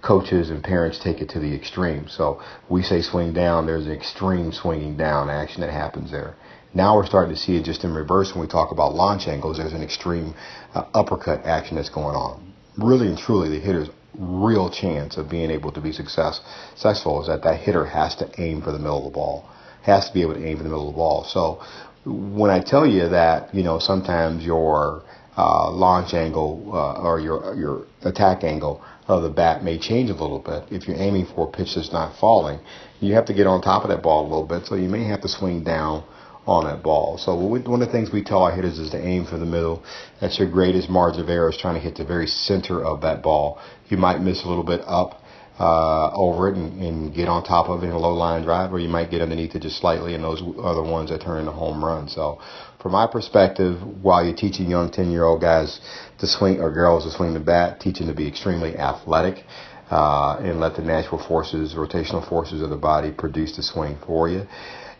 coaches 0.00 0.48
and 0.48 0.64
parents 0.64 0.98
take 0.98 1.20
it 1.20 1.28
to 1.28 1.38
the 1.38 1.54
extreme. 1.54 2.08
So 2.08 2.40
we 2.70 2.82
say 2.82 3.02
swing 3.02 3.34
down, 3.34 3.66
there's 3.66 3.84
an 3.84 3.92
extreme 3.92 4.50
swinging 4.50 4.96
down 4.96 5.28
action 5.28 5.60
that 5.60 5.70
happens 5.70 6.10
there. 6.10 6.36
Now 6.72 6.96
we're 6.96 7.04
starting 7.04 7.34
to 7.34 7.38
see 7.38 7.54
it 7.54 7.66
just 7.66 7.84
in 7.84 7.92
reverse 7.92 8.32
when 8.32 8.40
we 8.40 8.48
talk 8.48 8.72
about 8.72 8.94
launch 8.94 9.28
angles. 9.28 9.58
There's 9.58 9.74
an 9.74 9.82
extreme 9.82 10.32
uh, 10.74 10.86
uppercut 10.94 11.44
action 11.44 11.76
that's 11.76 11.90
going 11.90 12.16
on. 12.16 12.54
Really 12.78 13.08
and 13.08 13.18
truly, 13.18 13.50
the 13.50 13.60
hitter's 13.60 13.90
real 14.18 14.70
chance 14.70 15.18
of 15.18 15.28
being 15.28 15.50
able 15.50 15.70
to 15.72 15.82
be 15.82 15.92
success, 15.92 16.40
successful 16.70 17.20
is 17.20 17.28
that 17.28 17.42
that 17.42 17.60
hitter 17.60 17.84
has 17.84 18.16
to 18.16 18.40
aim 18.40 18.62
for 18.62 18.72
the 18.72 18.78
middle 18.78 19.06
of 19.06 19.12
the 19.12 19.14
ball, 19.14 19.50
has 19.82 20.08
to 20.08 20.14
be 20.14 20.22
able 20.22 20.32
to 20.32 20.42
aim 20.42 20.56
for 20.56 20.62
the 20.62 20.70
middle 20.70 20.88
of 20.88 20.94
the 20.94 20.96
ball. 20.96 21.24
So 21.24 21.60
when 22.04 22.50
I 22.50 22.60
tell 22.60 22.86
you 22.86 23.08
that, 23.08 23.54
you 23.54 23.62
know, 23.62 23.78
sometimes 23.78 24.44
your 24.44 25.04
uh, 25.36 25.70
launch 25.70 26.14
angle 26.14 26.70
uh, 26.72 27.00
or 27.00 27.20
your 27.20 27.54
your 27.54 27.86
attack 28.02 28.44
angle 28.44 28.82
of 29.08 29.22
the 29.22 29.30
bat 29.30 29.64
may 29.64 29.78
change 29.78 30.10
a 30.10 30.14
little 30.14 30.38
bit. 30.38 30.64
If 30.70 30.86
you're 30.86 30.96
aiming 30.96 31.26
for 31.26 31.48
a 31.48 31.50
pitch 31.50 31.74
that's 31.74 31.92
not 31.92 32.18
falling, 32.18 32.60
you 33.00 33.14
have 33.14 33.26
to 33.26 33.34
get 33.34 33.46
on 33.46 33.60
top 33.60 33.84
of 33.84 33.90
that 33.90 34.02
ball 34.02 34.22
a 34.22 34.28
little 34.28 34.46
bit. 34.46 34.66
So 34.66 34.74
you 34.74 34.88
may 34.88 35.04
have 35.04 35.20
to 35.22 35.28
swing 35.28 35.64
down 35.64 36.04
on 36.46 36.64
that 36.64 36.82
ball. 36.82 37.18
So 37.18 37.34
one 37.36 37.82
of 37.82 37.86
the 37.86 37.92
things 37.92 38.10
we 38.12 38.24
tell 38.24 38.42
our 38.42 38.52
hitters 38.52 38.78
is 38.78 38.90
to 38.90 38.98
aim 38.98 39.24
for 39.24 39.38
the 39.38 39.46
middle. 39.46 39.84
That's 40.20 40.38
your 40.38 40.50
greatest 40.50 40.90
margin 40.90 41.22
of 41.22 41.28
error 41.28 41.50
is 41.50 41.56
trying 41.56 41.74
to 41.74 41.80
hit 41.80 41.96
the 41.96 42.04
very 42.04 42.26
center 42.26 42.84
of 42.84 43.00
that 43.02 43.22
ball. 43.22 43.60
You 43.88 43.96
might 43.96 44.20
miss 44.20 44.44
a 44.44 44.48
little 44.48 44.64
bit 44.64 44.80
up 44.86 45.21
uh, 45.58 46.10
over 46.14 46.48
it 46.48 46.56
and, 46.56 46.82
and 46.82 47.14
get 47.14 47.28
on 47.28 47.44
top 47.44 47.68
of 47.68 47.82
it 47.82 47.86
in 47.86 47.92
a 47.92 47.98
low 47.98 48.14
line 48.14 48.42
drive, 48.42 48.72
or 48.72 48.78
you 48.78 48.88
might 48.88 49.10
get 49.10 49.20
underneath 49.20 49.54
it 49.54 49.62
just 49.62 49.78
slightly, 49.78 50.14
and 50.14 50.24
those 50.24 50.40
are 50.40 50.74
the 50.74 50.82
ones 50.82 51.10
that 51.10 51.20
turn 51.20 51.40
into 51.40 51.52
home 51.52 51.84
runs. 51.84 52.14
So, 52.14 52.40
from 52.80 52.92
my 52.92 53.06
perspective, 53.06 53.80
while 54.02 54.24
you're 54.24 54.34
teaching 54.34 54.68
young 54.68 54.90
10 54.90 55.10
year 55.10 55.24
old 55.24 55.40
guys 55.40 55.80
to 56.18 56.26
swing 56.26 56.60
or 56.60 56.72
girls 56.72 57.04
to 57.04 57.10
swing 57.10 57.34
the 57.34 57.40
bat, 57.40 57.80
teaching 57.80 58.06
to 58.08 58.14
be 58.14 58.26
extremely 58.26 58.76
athletic. 58.76 59.44
Uh, 59.90 60.38
and 60.40 60.58
let 60.58 60.74
the 60.74 60.80
natural 60.80 61.22
forces, 61.28 61.74
rotational 61.74 62.26
forces 62.26 62.62
of 62.62 62.70
the 62.70 62.76
body 62.76 63.12
produce 63.12 63.56
the 63.56 63.62
swing 63.62 63.94
for 64.06 64.26
you. 64.26 64.46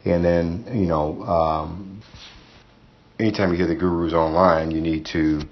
And 0.04 0.22
then, 0.22 0.66
you 0.70 0.86
know, 0.86 1.22
um, 1.22 2.02
anytime 3.18 3.50
you 3.52 3.56
hear 3.56 3.68
the 3.68 3.74
gurus 3.74 4.12
online, 4.12 4.70
you 4.70 4.82
need 4.82 5.06
to 5.06 5.42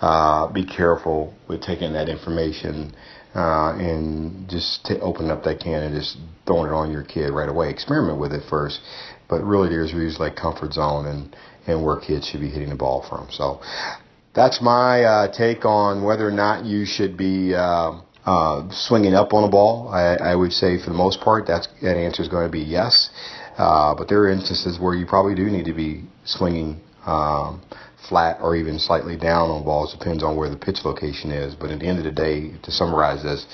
uh, 0.00 0.46
be 0.52 0.64
careful 0.64 1.34
with 1.48 1.62
taking 1.62 1.94
that 1.94 2.08
information 2.08 2.94
uh, 3.34 3.74
and 3.78 4.48
just 4.48 4.84
t- 4.84 4.98
opening 5.00 5.30
up 5.30 5.42
that 5.44 5.60
can 5.60 5.82
and 5.82 5.94
just 5.94 6.16
throwing 6.46 6.70
it 6.70 6.74
on 6.74 6.90
your 6.90 7.02
kid 7.02 7.30
right 7.30 7.48
away. 7.48 7.70
Experiment 7.70 8.18
with 8.18 8.32
it 8.32 8.42
first, 8.48 8.80
but 9.28 9.42
really 9.42 9.68
there's 9.68 9.90
views 9.90 10.18
like 10.18 10.36
comfort 10.36 10.72
zone 10.72 11.06
and 11.06 11.36
and 11.66 11.84
where 11.84 11.98
kids 11.98 12.26
should 12.28 12.40
be 12.40 12.50
hitting 12.50 12.68
the 12.68 12.76
ball 12.76 13.04
from. 13.08 13.28
So 13.30 13.60
that's 14.34 14.60
my 14.60 15.04
uh, 15.04 15.32
take 15.32 15.64
on 15.64 16.04
whether 16.04 16.28
or 16.28 16.32
not 16.32 16.64
you 16.64 16.84
should 16.84 17.16
be. 17.16 17.54
Uh, 17.54 18.00
uh, 18.26 18.66
swinging 18.70 19.12
up 19.12 19.34
on 19.34 19.44
a 19.44 19.50
ball, 19.50 19.88
I, 19.88 20.32
I 20.32 20.34
would 20.34 20.50
say 20.50 20.82
for 20.82 20.88
the 20.88 20.96
most 20.96 21.20
part, 21.20 21.46
that's, 21.46 21.68
that 21.82 21.98
answer 21.98 22.22
is 22.22 22.28
going 22.28 22.46
to 22.46 22.50
be 22.50 22.62
yes. 22.62 23.10
Uh, 23.58 23.94
but 23.94 24.08
there 24.08 24.20
are 24.20 24.30
instances 24.30 24.80
where 24.80 24.94
you 24.94 25.04
probably 25.04 25.34
do 25.34 25.44
need 25.44 25.66
to 25.66 25.74
be 25.74 26.04
swinging 26.24 26.80
um, 27.06 27.60
flat 28.08 28.38
or 28.40 28.56
even 28.56 28.78
slightly 28.78 29.16
down 29.16 29.50
on 29.50 29.64
balls. 29.64 29.92
Depends 29.92 30.22
on 30.22 30.36
where 30.36 30.48
the 30.48 30.56
pitch 30.56 30.84
location 30.84 31.30
is. 31.30 31.54
But 31.54 31.70
at 31.70 31.80
the 31.80 31.86
end 31.86 31.98
of 31.98 32.04
the 32.04 32.12
day, 32.12 32.52
to 32.62 32.70
summarize 32.70 33.22
this, 33.22 33.46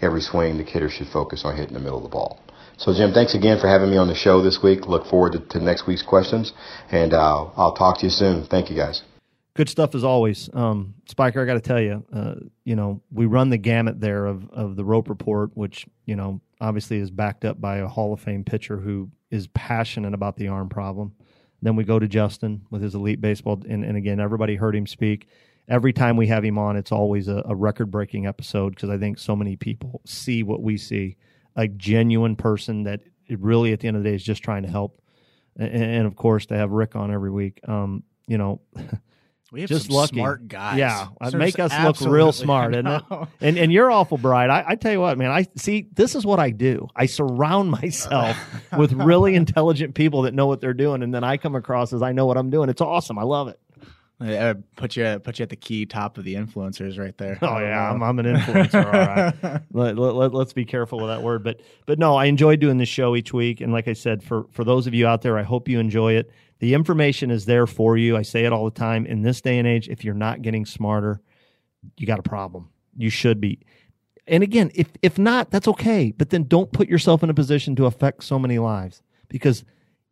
every 0.00 0.20
swing 0.20 0.56
the 0.58 0.64
kidder 0.64 0.88
should 0.88 1.08
focus 1.08 1.42
on 1.44 1.56
hitting 1.56 1.74
the 1.74 1.80
middle 1.80 1.98
of 1.98 2.04
the 2.04 2.08
ball. 2.08 2.40
So 2.78 2.94
Jim, 2.94 3.12
thanks 3.12 3.34
again 3.34 3.58
for 3.60 3.66
having 3.66 3.90
me 3.90 3.96
on 3.96 4.06
the 4.06 4.14
show 4.14 4.40
this 4.40 4.60
week. 4.62 4.86
Look 4.86 5.06
forward 5.06 5.32
to, 5.32 5.40
to 5.40 5.58
next 5.58 5.86
week's 5.88 6.02
questions, 6.02 6.52
and 6.92 7.12
uh, 7.12 7.46
I'll 7.56 7.74
talk 7.74 7.98
to 7.98 8.06
you 8.06 8.10
soon. 8.10 8.46
Thank 8.46 8.70
you, 8.70 8.76
guys. 8.76 9.02
Good 9.54 9.68
stuff 9.68 9.96
as 9.96 10.04
always, 10.04 10.48
um, 10.52 10.94
Spiker. 11.06 11.42
I 11.42 11.44
got 11.44 11.54
to 11.54 11.60
tell 11.60 11.80
you, 11.80 12.04
uh, 12.12 12.34
you 12.64 12.76
know, 12.76 13.02
we 13.10 13.26
run 13.26 13.50
the 13.50 13.58
gamut 13.58 14.00
there 14.00 14.26
of 14.26 14.48
of 14.50 14.76
the 14.76 14.84
rope 14.84 15.08
report, 15.08 15.50
which 15.54 15.86
you 16.06 16.14
know 16.14 16.40
obviously 16.60 16.98
is 16.98 17.10
backed 17.10 17.44
up 17.44 17.60
by 17.60 17.78
a 17.78 17.88
Hall 17.88 18.12
of 18.12 18.20
Fame 18.20 18.44
pitcher 18.44 18.76
who 18.76 19.10
is 19.32 19.48
passionate 19.48 20.14
about 20.14 20.36
the 20.36 20.46
arm 20.46 20.68
problem. 20.68 21.14
Then 21.60 21.76
we 21.76 21.84
go 21.84 21.98
to 21.98 22.06
Justin 22.06 22.62
with 22.70 22.82
his 22.82 22.94
elite 22.94 23.20
baseball, 23.20 23.60
and, 23.68 23.84
and 23.84 23.96
again, 23.96 24.20
everybody 24.20 24.56
heard 24.56 24.76
him 24.76 24.86
speak. 24.86 25.28
Every 25.68 25.92
time 25.92 26.16
we 26.16 26.28
have 26.28 26.44
him 26.44 26.56
on, 26.58 26.76
it's 26.76 26.92
always 26.92 27.28
a, 27.28 27.42
a 27.46 27.54
record 27.54 27.90
breaking 27.90 28.26
episode 28.26 28.74
because 28.74 28.90
I 28.90 28.98
think 28.98 29.18
so 29.18 29.36
many 29.36 29.56
people 29.56 30.00
see 30.06 30.42
what 30.42 30.62
we 30.62 30.76
see 30.76 31.16
a 31.56 31.66
genuine 31.66 32.36
person 32.36 32.84
that 32.84 33.00
really 33.28 33.72
at 33.72 33.80
the 33.80 33.88
end 33.88 33.96
of 33.96 34.02
the 34.02 34.08
day 34.08 34.14
is 34.14 34.22
just 34.22 34.42
trying 34.42 34.62
to 34.62 34.68
help. 34.68 35.02
And, 35.56 35.70
and 35.70 36.06
of 36.06 36.16
course, 36.16 36.46
to 36.46 36.56
have 36.56 36.70
Rick 36.70 36.96
on 36.96 37.12
every 37.12 37.30
week, 37.30 37.60
um, 37.68 38.04
you 38.26 38.38
know, 38.38 38.60
We 39.50 39.62
have 39.62 39.68
just 39.70 39.90
lucky. 39.90 40.16
smart 40.16 40.46
guys. 40.46 40.78
Yeah, 40.78 41.08
uh, 41.20 41.30
Serves 41.30 41.36
make 41.36 41.58
us 41.58 41.72
look 41.82 42.00
real 42.00 42.32
smart, 42.32 42.74
I 42.74 42.80
isn't 42.80 42.86
it? 42.86 43.28
And 43.40 43.58
and 43.58 43.72
you're 43.72 43.90
awful 43.90 44.18
bright. 44.18 44.50
I, 44.50 44.64
I 44.68 44.74
tell 44.74 44.92
you 44.92 45.00
what, 45.00 45.16
man. 45.16 45.30
I 45.30 45.46
see. 45.56 45.88
This 45.94 46.14
is 46.14 46.26
what 46.26 46.38
I 46.38 46.50
do. 46.50 46.88
I 46.94 47.06
surround 47.06 47.70
myself 47.70 48.36
with 48.76 48.92
really 48.92 49.34
intelligent 49.34 49.94
people 49.94 50.22
that 50.22 50.34
know 50.34 50.46
what 50.46 50.60
they're 50.60 50.74
doing, 50.74 51.02
and 51.02 51.14
then 51.14 51.24
I 51.24 51.38
come 51.38 51.54
across 51.54 51.94
as 51.94 52.02
I 52.02 52.12
know 52.12 52.26
what 52.26 52.36
I'm 52.36 52.50
doing. 52.50 52.68
It's 52.68 52.82
awesome. 52.82 53.18
I 53.18 53.22
love 53.22 53.48
it. 53.48 53.58
Uh, 54.20 54.54
put 54.74 54.96
you 54.96 55.20
put 55.20 55.38
you 55.38 55.44
at 55.44 55.48
the 55.48 55.56
key 55.56 55.86
top 55.86 56.18
of 56.18 56.24
the 56.24 56.34
influencers 56.34 56.98
right 56.98 57.16
there. 57.18 57.38
Oh 57.40 57.58
yeah, 57.58 57.90
I'm, 57.90 58.02
I'm 58.02 58.18
an 58.18 58.26
influencer. 58.26 58.84
all 58.84 58.90
right. 58.90 59.62
Let, 59.72 59.96
let, 59.96 60.32
let, 60.32 60.46
us 60.46 60.52
be 60.52 60.64
careful 60.64 60.98
with 60.98 61.08
that 61.08 61.22
word, 61.22 61.44
but 61.44 61.60
but 61.86 62.00
no, 62.00 62.16
I 62.16 62.24
enjoy 62.24 62.56
doing 62.56 62.78
this 62.78 62.88
show 62.88 63.14
each 63.14 63.32
week, 63.32 63.60
and 63.60 63.72
like 63.72 63.86
I 63.86 63.92
said, 63.92 64.24
for 64.24 64.46
for 64.50 64.64
those 64.64 64.88
of 64.88 64.94
you 64.94 65.06
out 65.06 65.22
there, 65.22 65.38
I 65.38 65.44
hope 65.44 65.68
you 65.68 65.78
enjoy 65.78 66.14
it. 66.14 66.32
The 66.60 66.74
information 66.74 67.30
is 67.30 67.44
there 67.44 67.66
for 67.66 67.96
you. 67.96 68.16
I 68.16 68.22
say 68.22 68.44
it 68.44 68.52
all 68.52 68.64
the 68.64 68.70
time. 68.70 69.06
In 69.06 69.22
this 69.22 69.40
day 69.40 69.58
and 69.58 69.66
age, 69.66 69.88
if 69.88 70.04
you're 70.04 70.14
not 70.14 70.42
getting 70.42 70.66
smarter, 70.66 71.20
you 71.96 72.06
got 72.06 72.18
a 72.18 72.22
problem. 72.22 72.68
You 72.96 73.10
should 73.10 73.40
be. 73.40 73.60
And 74.26 74.42
again, 74.42 74.70
if 74.74 74.88
if 75.00 75.18
not, 75.18 75.50
that's 75.50 75.68
okay. 75.68 76.12
But 76.16 76.30
then 76.30 76.44
don't 76.44 76.70
put 76.72 76.88
yourself 76.88 77.22
in 77.22 77.30
a 77.30 77.34
position 77.34 77.76
to 77.76 77.86
affect 77.86 78.24
so 78.24 78.38
many 78.38 78.58
lives 78.58 79.02
because 79.28 79.64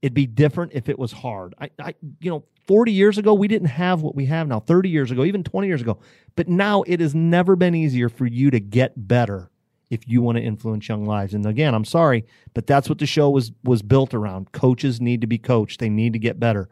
it'd 0.02 0.14
be 0.14 0.27
different 0.27 0.73
if 0.73 0.89
it 0.89 0.98
was 0.98 1.12
hard. 1.12 1.55
I, 1.60 1.70
I 1.81 1.94
you 2.20 2.31
know, 2.31 2.44
40 2.66 2.93
years 2.93 3.18
ago 3.18 3.35
we 3.35 3.48
didn't 3.48 3.68
have 3.68 4.02
what 4.02 4.14
we 4.14 4.27
have 4.27 4.47
now. 4.48 4.60
30 4.60 4.89
years 4.89 5.10
ago, 5.10 5.24
even 5.24 5.43
20 5.43 5.66
years 5.66 5.81
ago. 5.81 5.98
But 6.36 6.48
now 6.48 6.82
it 6.86 7.01
has 7.01 7.14
never 7.14 7.56
been 7.56 7.74
easier 7.74 8.09
for 8.09 8.27
you 8.27 8.51
to 8.51 8.60
get 8.60 8.93
better 9.09 9.51
if 9.90 10.08
you 10.08 10.20
want 10.20 10.36
to 10.36 10.42
influence 10.42 10.88
young 10.88 11.04
lives. 11.04 11.34
And 11.34 11.46
again, 11.46 11.74
I'm 11.74 11.84
sorry, 11.84 12.24
but 12.54 12.66
that's 12.66 12.88
what 12.88 12.98
the 12.98 13.06
show 13.06 13.30
was 13.30 13.52
was 13.64 13.82
built 13.82 14.14
around. 14.14 14.52
Coaches 14.52 15.00
need 15.00 15.20
to 15.20 15.26
be 15.26 15.38
coached. 15.38 15.80
They 15.80 15.88
need 15.88 16.12
to 16.12 16.18
get 16.18 16.40
better. 16.40 16.68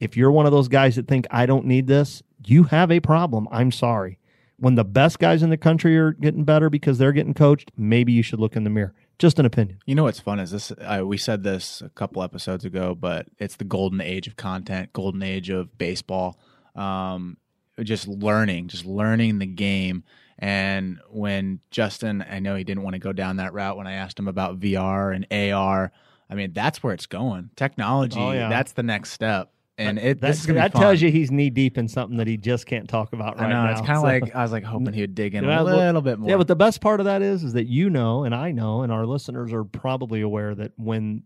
If 0.00 0.16
you're 0.16 0.30
one 0.30 0.46
of 0.46 0.52
those 0.52 0.68
guys 0.68 0.96
that 0.96 1.08
think 1.08 1.26
I 1.30 1.46
don't 1.46 1.66
need 1.66 1.86
this, 1.86 2.22
you 2.46 2.64
have 2.64 2.90
a 2.90 3.00
problem. 3.00 3.48
I'm 3.50 3.70
sorry. 3.70 4.18
When 4.56 4.76
the 4.76 4.84
best 4.84 5.18
guys 5.18 5.42
in 5.42 5.50
the 5.50 5.56
country 5.56 5.98
are 5.98 6.12
getting 6.12 6.44
better 6.44 6.70
because 6.70 6.98
they're 6.98 7.12
getting 7.12 7.34
coached, 7.34 7.72
maybe 7.76 8.12
you 8.12 8.22
should 8.22 8.40
look 8.40 8.56
in 8.56 8.64
the 8.64 8.70
mirror. 8.70 8.94
Just 9.18 9.38
an 9.38 9.46
opinion. 9.46 9.78
You 9.86 9.94
know 9.94 10.04
what's 10.04 10.20
fun 10.20 10.40
is 10.40 10.50
this? 10.50 10.72
We 11.02 11.18
said 11.18 11.42
this 11.42 11.82
a 11.82 11.88
couple 11.88 12.22
episodes 12.22 12.64
ago, 12.64 12.94
but 12.94 13.28
it's 13.38 13.56
the 13.56 13.64
golden 13.64 14.00
age 14.00 14.26
of 14.26 14.36
content, 14.36 14.92
golden 14.92 15.22
age 15.22 15.50
of 15.50 15.76
baseball. 15.78 16.38
Um, 16.74 17.36
just 17.82 18.08
learning, 18.08 18.68
just 18.68 18.84
learning 18.84 19.38
the 19.38 19.46
game. 19.46 20.04
And 20.38 20.98
when 21.10 21.60
Justin, 21.70 22.24
I 22.28 22.40
know 22.40 22.56
he 22.56 22.64
didn't 22.64 22.82
want 22.82 22.94
to 22.94 23.00
go 23.00 23.12
down 23.12 23.36
that 23.36 23.52
route 23.52 23.76
when 23.76 23.86
I 23.86 23.92
asked 23.94 24.18
him 24.18 24.28
about 24.28 24.58
VR 24.60 25.14
and 25.14 25.26
AR. 25.52 25.92
I 26.28 26.34
mean, 26.34 26.52
that's 26.52 26.82
where 26.82 26.92
it's 26.92 27.06
going. 27.06 27.50
Technology. 27.56 28.18
Oh, 28.18 28.32
yeah. 28.32 28.48
That's 28.48 28.72
the 28.72 28.82
next 28.82 29.12
step. 29.12 29.50
And 29.76 29.98
it 29.98 30.20
That, 30.20 30.28
this 30.28 30.40
is 30.40 30.46
that 30.46 30.72
tells 30.72 31.00
you 31.02 31.10
he's 31.10 31.30
knee 31.32 31.50
deep 31.50 31.78
in 31.78 31.88
something 31.88 32.16
that 32.18 32.26
he 32.28 32.36
just 32.36 32.66
can't 32.66 32.88
talk 32.88 33.12
about 33.12 33.38
right 33.38 33.46
I 33.46 33.48
know 33.48 33.64
now. 33.64 33.72
it's 33.72 33.80
kind 33.80 33.92
of 33.92 33.98
So- 33.98 34.02
like 34.02 34.34
I 34.34 34.42
was 34.42 34.52
like 34.52 34.62
hoping 34.64 34.92
he 34.92 35.00
would 35.00 35.14
dig 35.16 35.34
in 35.34 35.42
Yeah, 35.44 35.60
a 35.60 35.64
well, 35.64 35.76
little 35.76 36.00
bit 36.00 36.18
more. 36.20 36.30
Yeah, 36.30 36.36
but 36.36 36.46
the 36.46 36.54
best 36.56 36.80
part 36.80 37.00
of 37.00 37.06
that 37.06 37.22
is, 37.22 37.42
is 37.42 37.52
that 37.54 37.66
you 37.66 37.90
know, 37.90 38.22
and 38.24 38.34
I 38.34 38.52
know, 38.52 38.82
and 38.82 38.92
our 38.92 39.04
listeners 39.06 39.52
are 39.52 39.64
probably 39.64 40.20
aware 40.20 40.54
that 40.54 40.72
when 40.76 41.22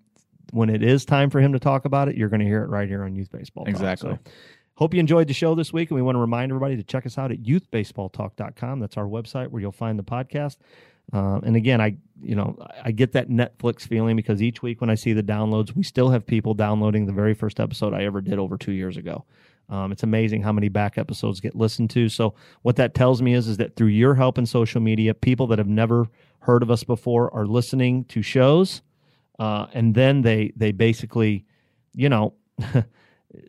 when 0.51 0.71
it 0.71 0.83
is 0.83 1.05
time 1.05 1.29
for 1.29 1.41
him 1.41 1.53
to 1.53 1.59
talk 1.59 1.85
about 1.85 2.09
it, 2.09 2.17
you're 2.17 2.31
going 2.31 2.41
to 2.41 2.47
hear 2.47 2.63
it 2.65 2.69
right 2.71 2.89
here 2.89 3.05
on 3.05 3.15
Youth 3.15 3.31
Baseball. 3.31 3.67
Talk. 3.67 3.71
Exactly. 3.71 4.13
So, 4.25 4.31
hope 4.79 4.95
you 4.95 5.01
enjoyed 5.01 5.27
the 5.27 5.35
show 5.35 5.57
this 5.57 5.73
week, 5.73 5.91
and 5.91 5.97
we 5.97 6.03
want 6.03 6.15
to 6.15 6.21
remind 6.21 6.53
everybody 6.53 6.77
to 6.77 6.85
check 6.85 7.05
us 7.05 7.19
out 7.19 7.33
at 7.33 7.43
youthbaseballtalk.com. 7.43 8.79
That's 8.79 8.97
our 8.97 9.07
website 9.07 9.49
where 9.49 9.61
you'll 9.61 9.73
find 9.73 9.99
the 9.99 10.05
podcast. 10.05 10.57
Uh, 11.13 11.41
and 11.43 11.57
again, 11.57 11.81
I 11.81 11.97
you 12.23 12.37
know 12.37 12.57
I 12.85 12.93
get 12.93 13.13
that 13.13 13.29
Netflix 13.29 13.81
feeling 13.81 14.15
because 14.15 14.41
each 14.41 14.63
week 14.63 14.81
when 14.81 14.89
I 14.89 14.95
see 14.95 15.13
the 15.13 15.23
downloads, 15.23 15.75
we 15.75 15.83
still 15.83 16.11
have 16.11 16.25
people 16.25 16.55
downloading 16.55 17.07
the 17.07 17.13
very 17.13 17.35
first 17.35 17.59
episode 17.59 17.93
I 17.93 18.05
ever 18.05 18.21
did 18.21 18.39
over 18.39 18.57
two 18.57 18.73
years 18.73 18.97
ago. 18.97 19.25
Um, 19.69 19.91
it's 19.91 20.05
amazing 20.05 20.43
how 20.43 20.53
many 20.53 20.69
back 20.69 20.97
episodes 20.97 21.41
get 21.41 21.57
listened 21.57 21.91
to. 21.91 22.09
So 22.09 22.35
what 22.63 22.77
that 22.77 22.95
tells 22.95 23.21
me 23.21 23.35
is 23.35 23.49
is 23.49 23.57
that 23.57 23.75
through 23.75 23.89
your 23.89 24.15
help 24.15 24.39
in 24.39 24.47
social 24.47 24.81
media, 24.81 25.13
people 25.13 25.49
that 25.49 25.59
have 25.59 25.69
never 25.69 26.07
heard 26.41 26.63
of 26.63 26.71
us 26.71 26.85
before 26.85 27.35
are 27.35 27.47
listening 27.47 28.05
to 28.05 28.23
shows, 28.23 28.83
uh, 29.41 29.67
and 29.75 29.97
then 29.97 30.23
they 30.23 30.53
they 30.55 30.71
basically, 30.71 31.45
you 31.95 32.09
know. 32.09 32.35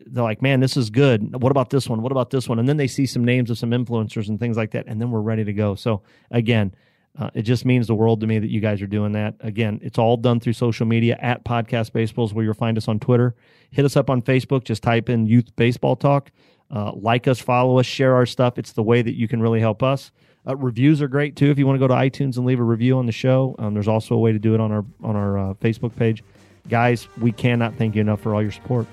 They're 0.06 0.24
like, 0.24 0.42
man, 0.42 0.60
this 0.60 0.76
is 0.76 0.90
good. 0.90 1.40
What 1.40 1.50
about 1.50 1.70
this 1.70 1.88
one? 1.88 2.02
What 2.02 2.12
about 2.12 2.30
this 2.30 2.48
one? 2.48 2.58
And 2.58 2.68
then 2.68 2.76
they 2.76 2.86
see 2.86 3.06
some 3.06 3.24
names 3.24 3.50
of 3.50 3.58
some 3.58 3.70
influencers 3.70 4.28
and 4.28 4.38
things 4.38 4.56
like 4.56 4.72
that, 4.72 4.86
and 4.86 5.00
then 5.00 5.10
we're 5.10 5.20
ready 5.20 5.44
to 5.44 5.52
go. 5.52 5.74
So 5.74 6.02
again, 6.30 6.74
uh, 7.18 7.30
it 7.34 7.42
just 7.42 7.64
means 7.64 7.86
the 7.86 7.94
world 7.94 8.20
to 8.20 8.26
me 8.26 8.38
that 8.38 8.50
you 8.50 8.60
guys 8.60 8.80
are 8.82 8.86
doing 8.86 9.12
that. 9.12 9.34
Again, 9.40 9.80
it's 9.82 9.98
all 9.98 10.16
done 10.16 10.38
through 10.38 10.52
social 10.52 10.86
media 10.86 11.18
at 11.20 11.44
Podcast 11.44 11.92
Baseballs, 11.92 12.32
where 12.32 12.44
you'll 12.44 12.54
find 12.54 12.76
us 12.76 12.88
on 12.88 13.00
Twitter. 13.00 13.34
Hit 13.70 13.84
us 13.84 13.96
up 13.96 14.10
on 14.10 14.22
Facebook. 14.22 14.64
Just 14.64 14.82
type 14.82 15.08
in 15.08 15.26
Youth 15.26 15.54
Baseball 15.56 15.96
Talk. 15.96 16.30
Uh, 16.70 16.92
like 16.94 17.26
us, 17.26 17.40
follow 17.40 17.78
us, 17.78 17.86
share 17.86 18.14
our 18.14 18.26
stuff. 18.26 18.58
It's 18.58 18.72
the 18.72 18.82
way 18.82 19.02
that 19.02 19.16
you 19.16 19.26
can 19.26 19.42
really 19.42 19.60
help 19.60 19.82
us. 19.82 20.12
Uh, 20.46 20.56
reviews 20.56 21.02
are 21.02 21.08
great 21.08 21.36
too. 21.36 21.50
If 21.50 21.58
you 21.58 21.66
want 21.66 21.80
to 21.80 21.80
go 21.80 21.88
to 21.88 21.94
iTunes 21.94 22.36
and 22.36 22.46
leave 22.46 22.60
a 22.60 22.64
review 22.64 22.96
on 22.96 23.06
the 23.06 23.12
show, 23.12 23.56
um, 23.58 23.74
there's 23.74 23.88
also 23.88 24.14
a 24.14 24.18
way 24.18 24.32
to 24.32 24.38
do 24.38 24.54
it 24.54 24.60
on 24.60 24.70
our 24.72 24.84
on 25.02 25.16
our 25.16 25.38
uh, 25.38 25.54
Facebook 25.54 25.94
page. 25.96 26.22
Guys, 26.68 27.08
we 27.20 27.32
cannot 27.32 27.74
thank 27.74 27.94
you 27.94 28.00
enough 28.00 28.20
for 28.20 28.34
all 28.34 28.42
your 28.42 28.52
support. 28.52 28.86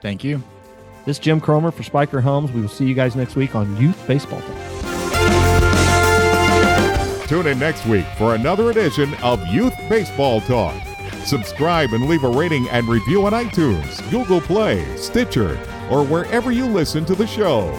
Thank 0.00 0.24
you. 0.24 0.42
This 1.04 1.16
is 1.16 1.20
Jim 1.20 1.40
Cromer 1.40 1.70
for 1.70 1.82
Spiker 1.82 2.20
Homes. 2.20 2.52
We 2.52 2.60
will 2.60 2.68
see 2.68 2.86
you 2.86 2.94
guys 2.94 3.16
next 3.16 3.34
week 3.34 3.54
on 3.54 3.76
Youth 3.76 4.06
Baseball 4.06 4.40
Talk. 4.40 4.56
Tune 7.26 7.46
in 7.46 7.58
next 7.58 7.84
week 7.86 8.06
for 8.16 8.34
another 8.34 8.70
edition 8.70 9.14
of 9.22 9.46
Youth 9.48 9.74
Baseball 9.88 10.40
Talk. 10.42 10.74
Subscribe 11.24 11.92
and 11.92 12.08
leave 12.08 12.24
a 12.24 12.28
rating 12.28 12.68
and 12.70 12.88
review 12.88 13.26
on 13.26 13.32
iTunes, 13.32 14.08
Google 14.10 14.40
Play, 14.40 14.96
Stitcher, 14.96 15.58
or 15.90 16.04
wherever 16.04 16.52
you 16.52 16.64
listen 16.66 17.04
to 17.04 17.14
the 17.14 17.26
show. 17.26 17.70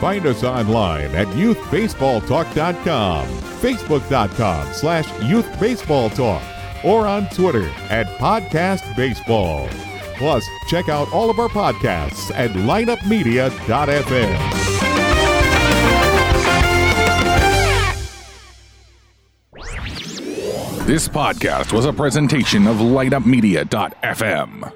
Find 0.00 0.26
us 0.26 0.42
online 0.44 1.14
at 1.14 1.28
youthbaseballtalk.com, 1.28 3.26
facebook.com 3.26 4.72
slash 4.72 5.06
youthbaseballtalk, 5.06 6.84
or 6.84 7.06
on 7.06 7.28
Twitter 7.30 7.68
at 7.90 8.06
podcastbaseball. 8.18 9.95
Plus, 10.16 10.48
check 10.66 10.88
out 10.88 11.12
all 11.12 11.30
of 11.30 11.38
our 11.38 11.48
podcasts 11.48 12.32
at 12.34 12.50
lineupmedia.fm. 12.50 14.56
This 20.86 21.08
podcast 21.08 21.72
was 21.72 21.84
a 21.84 21.92
presentation 21.92 22.68
of 22.68 22.76
lineupmedia.fm. 22.76 24.72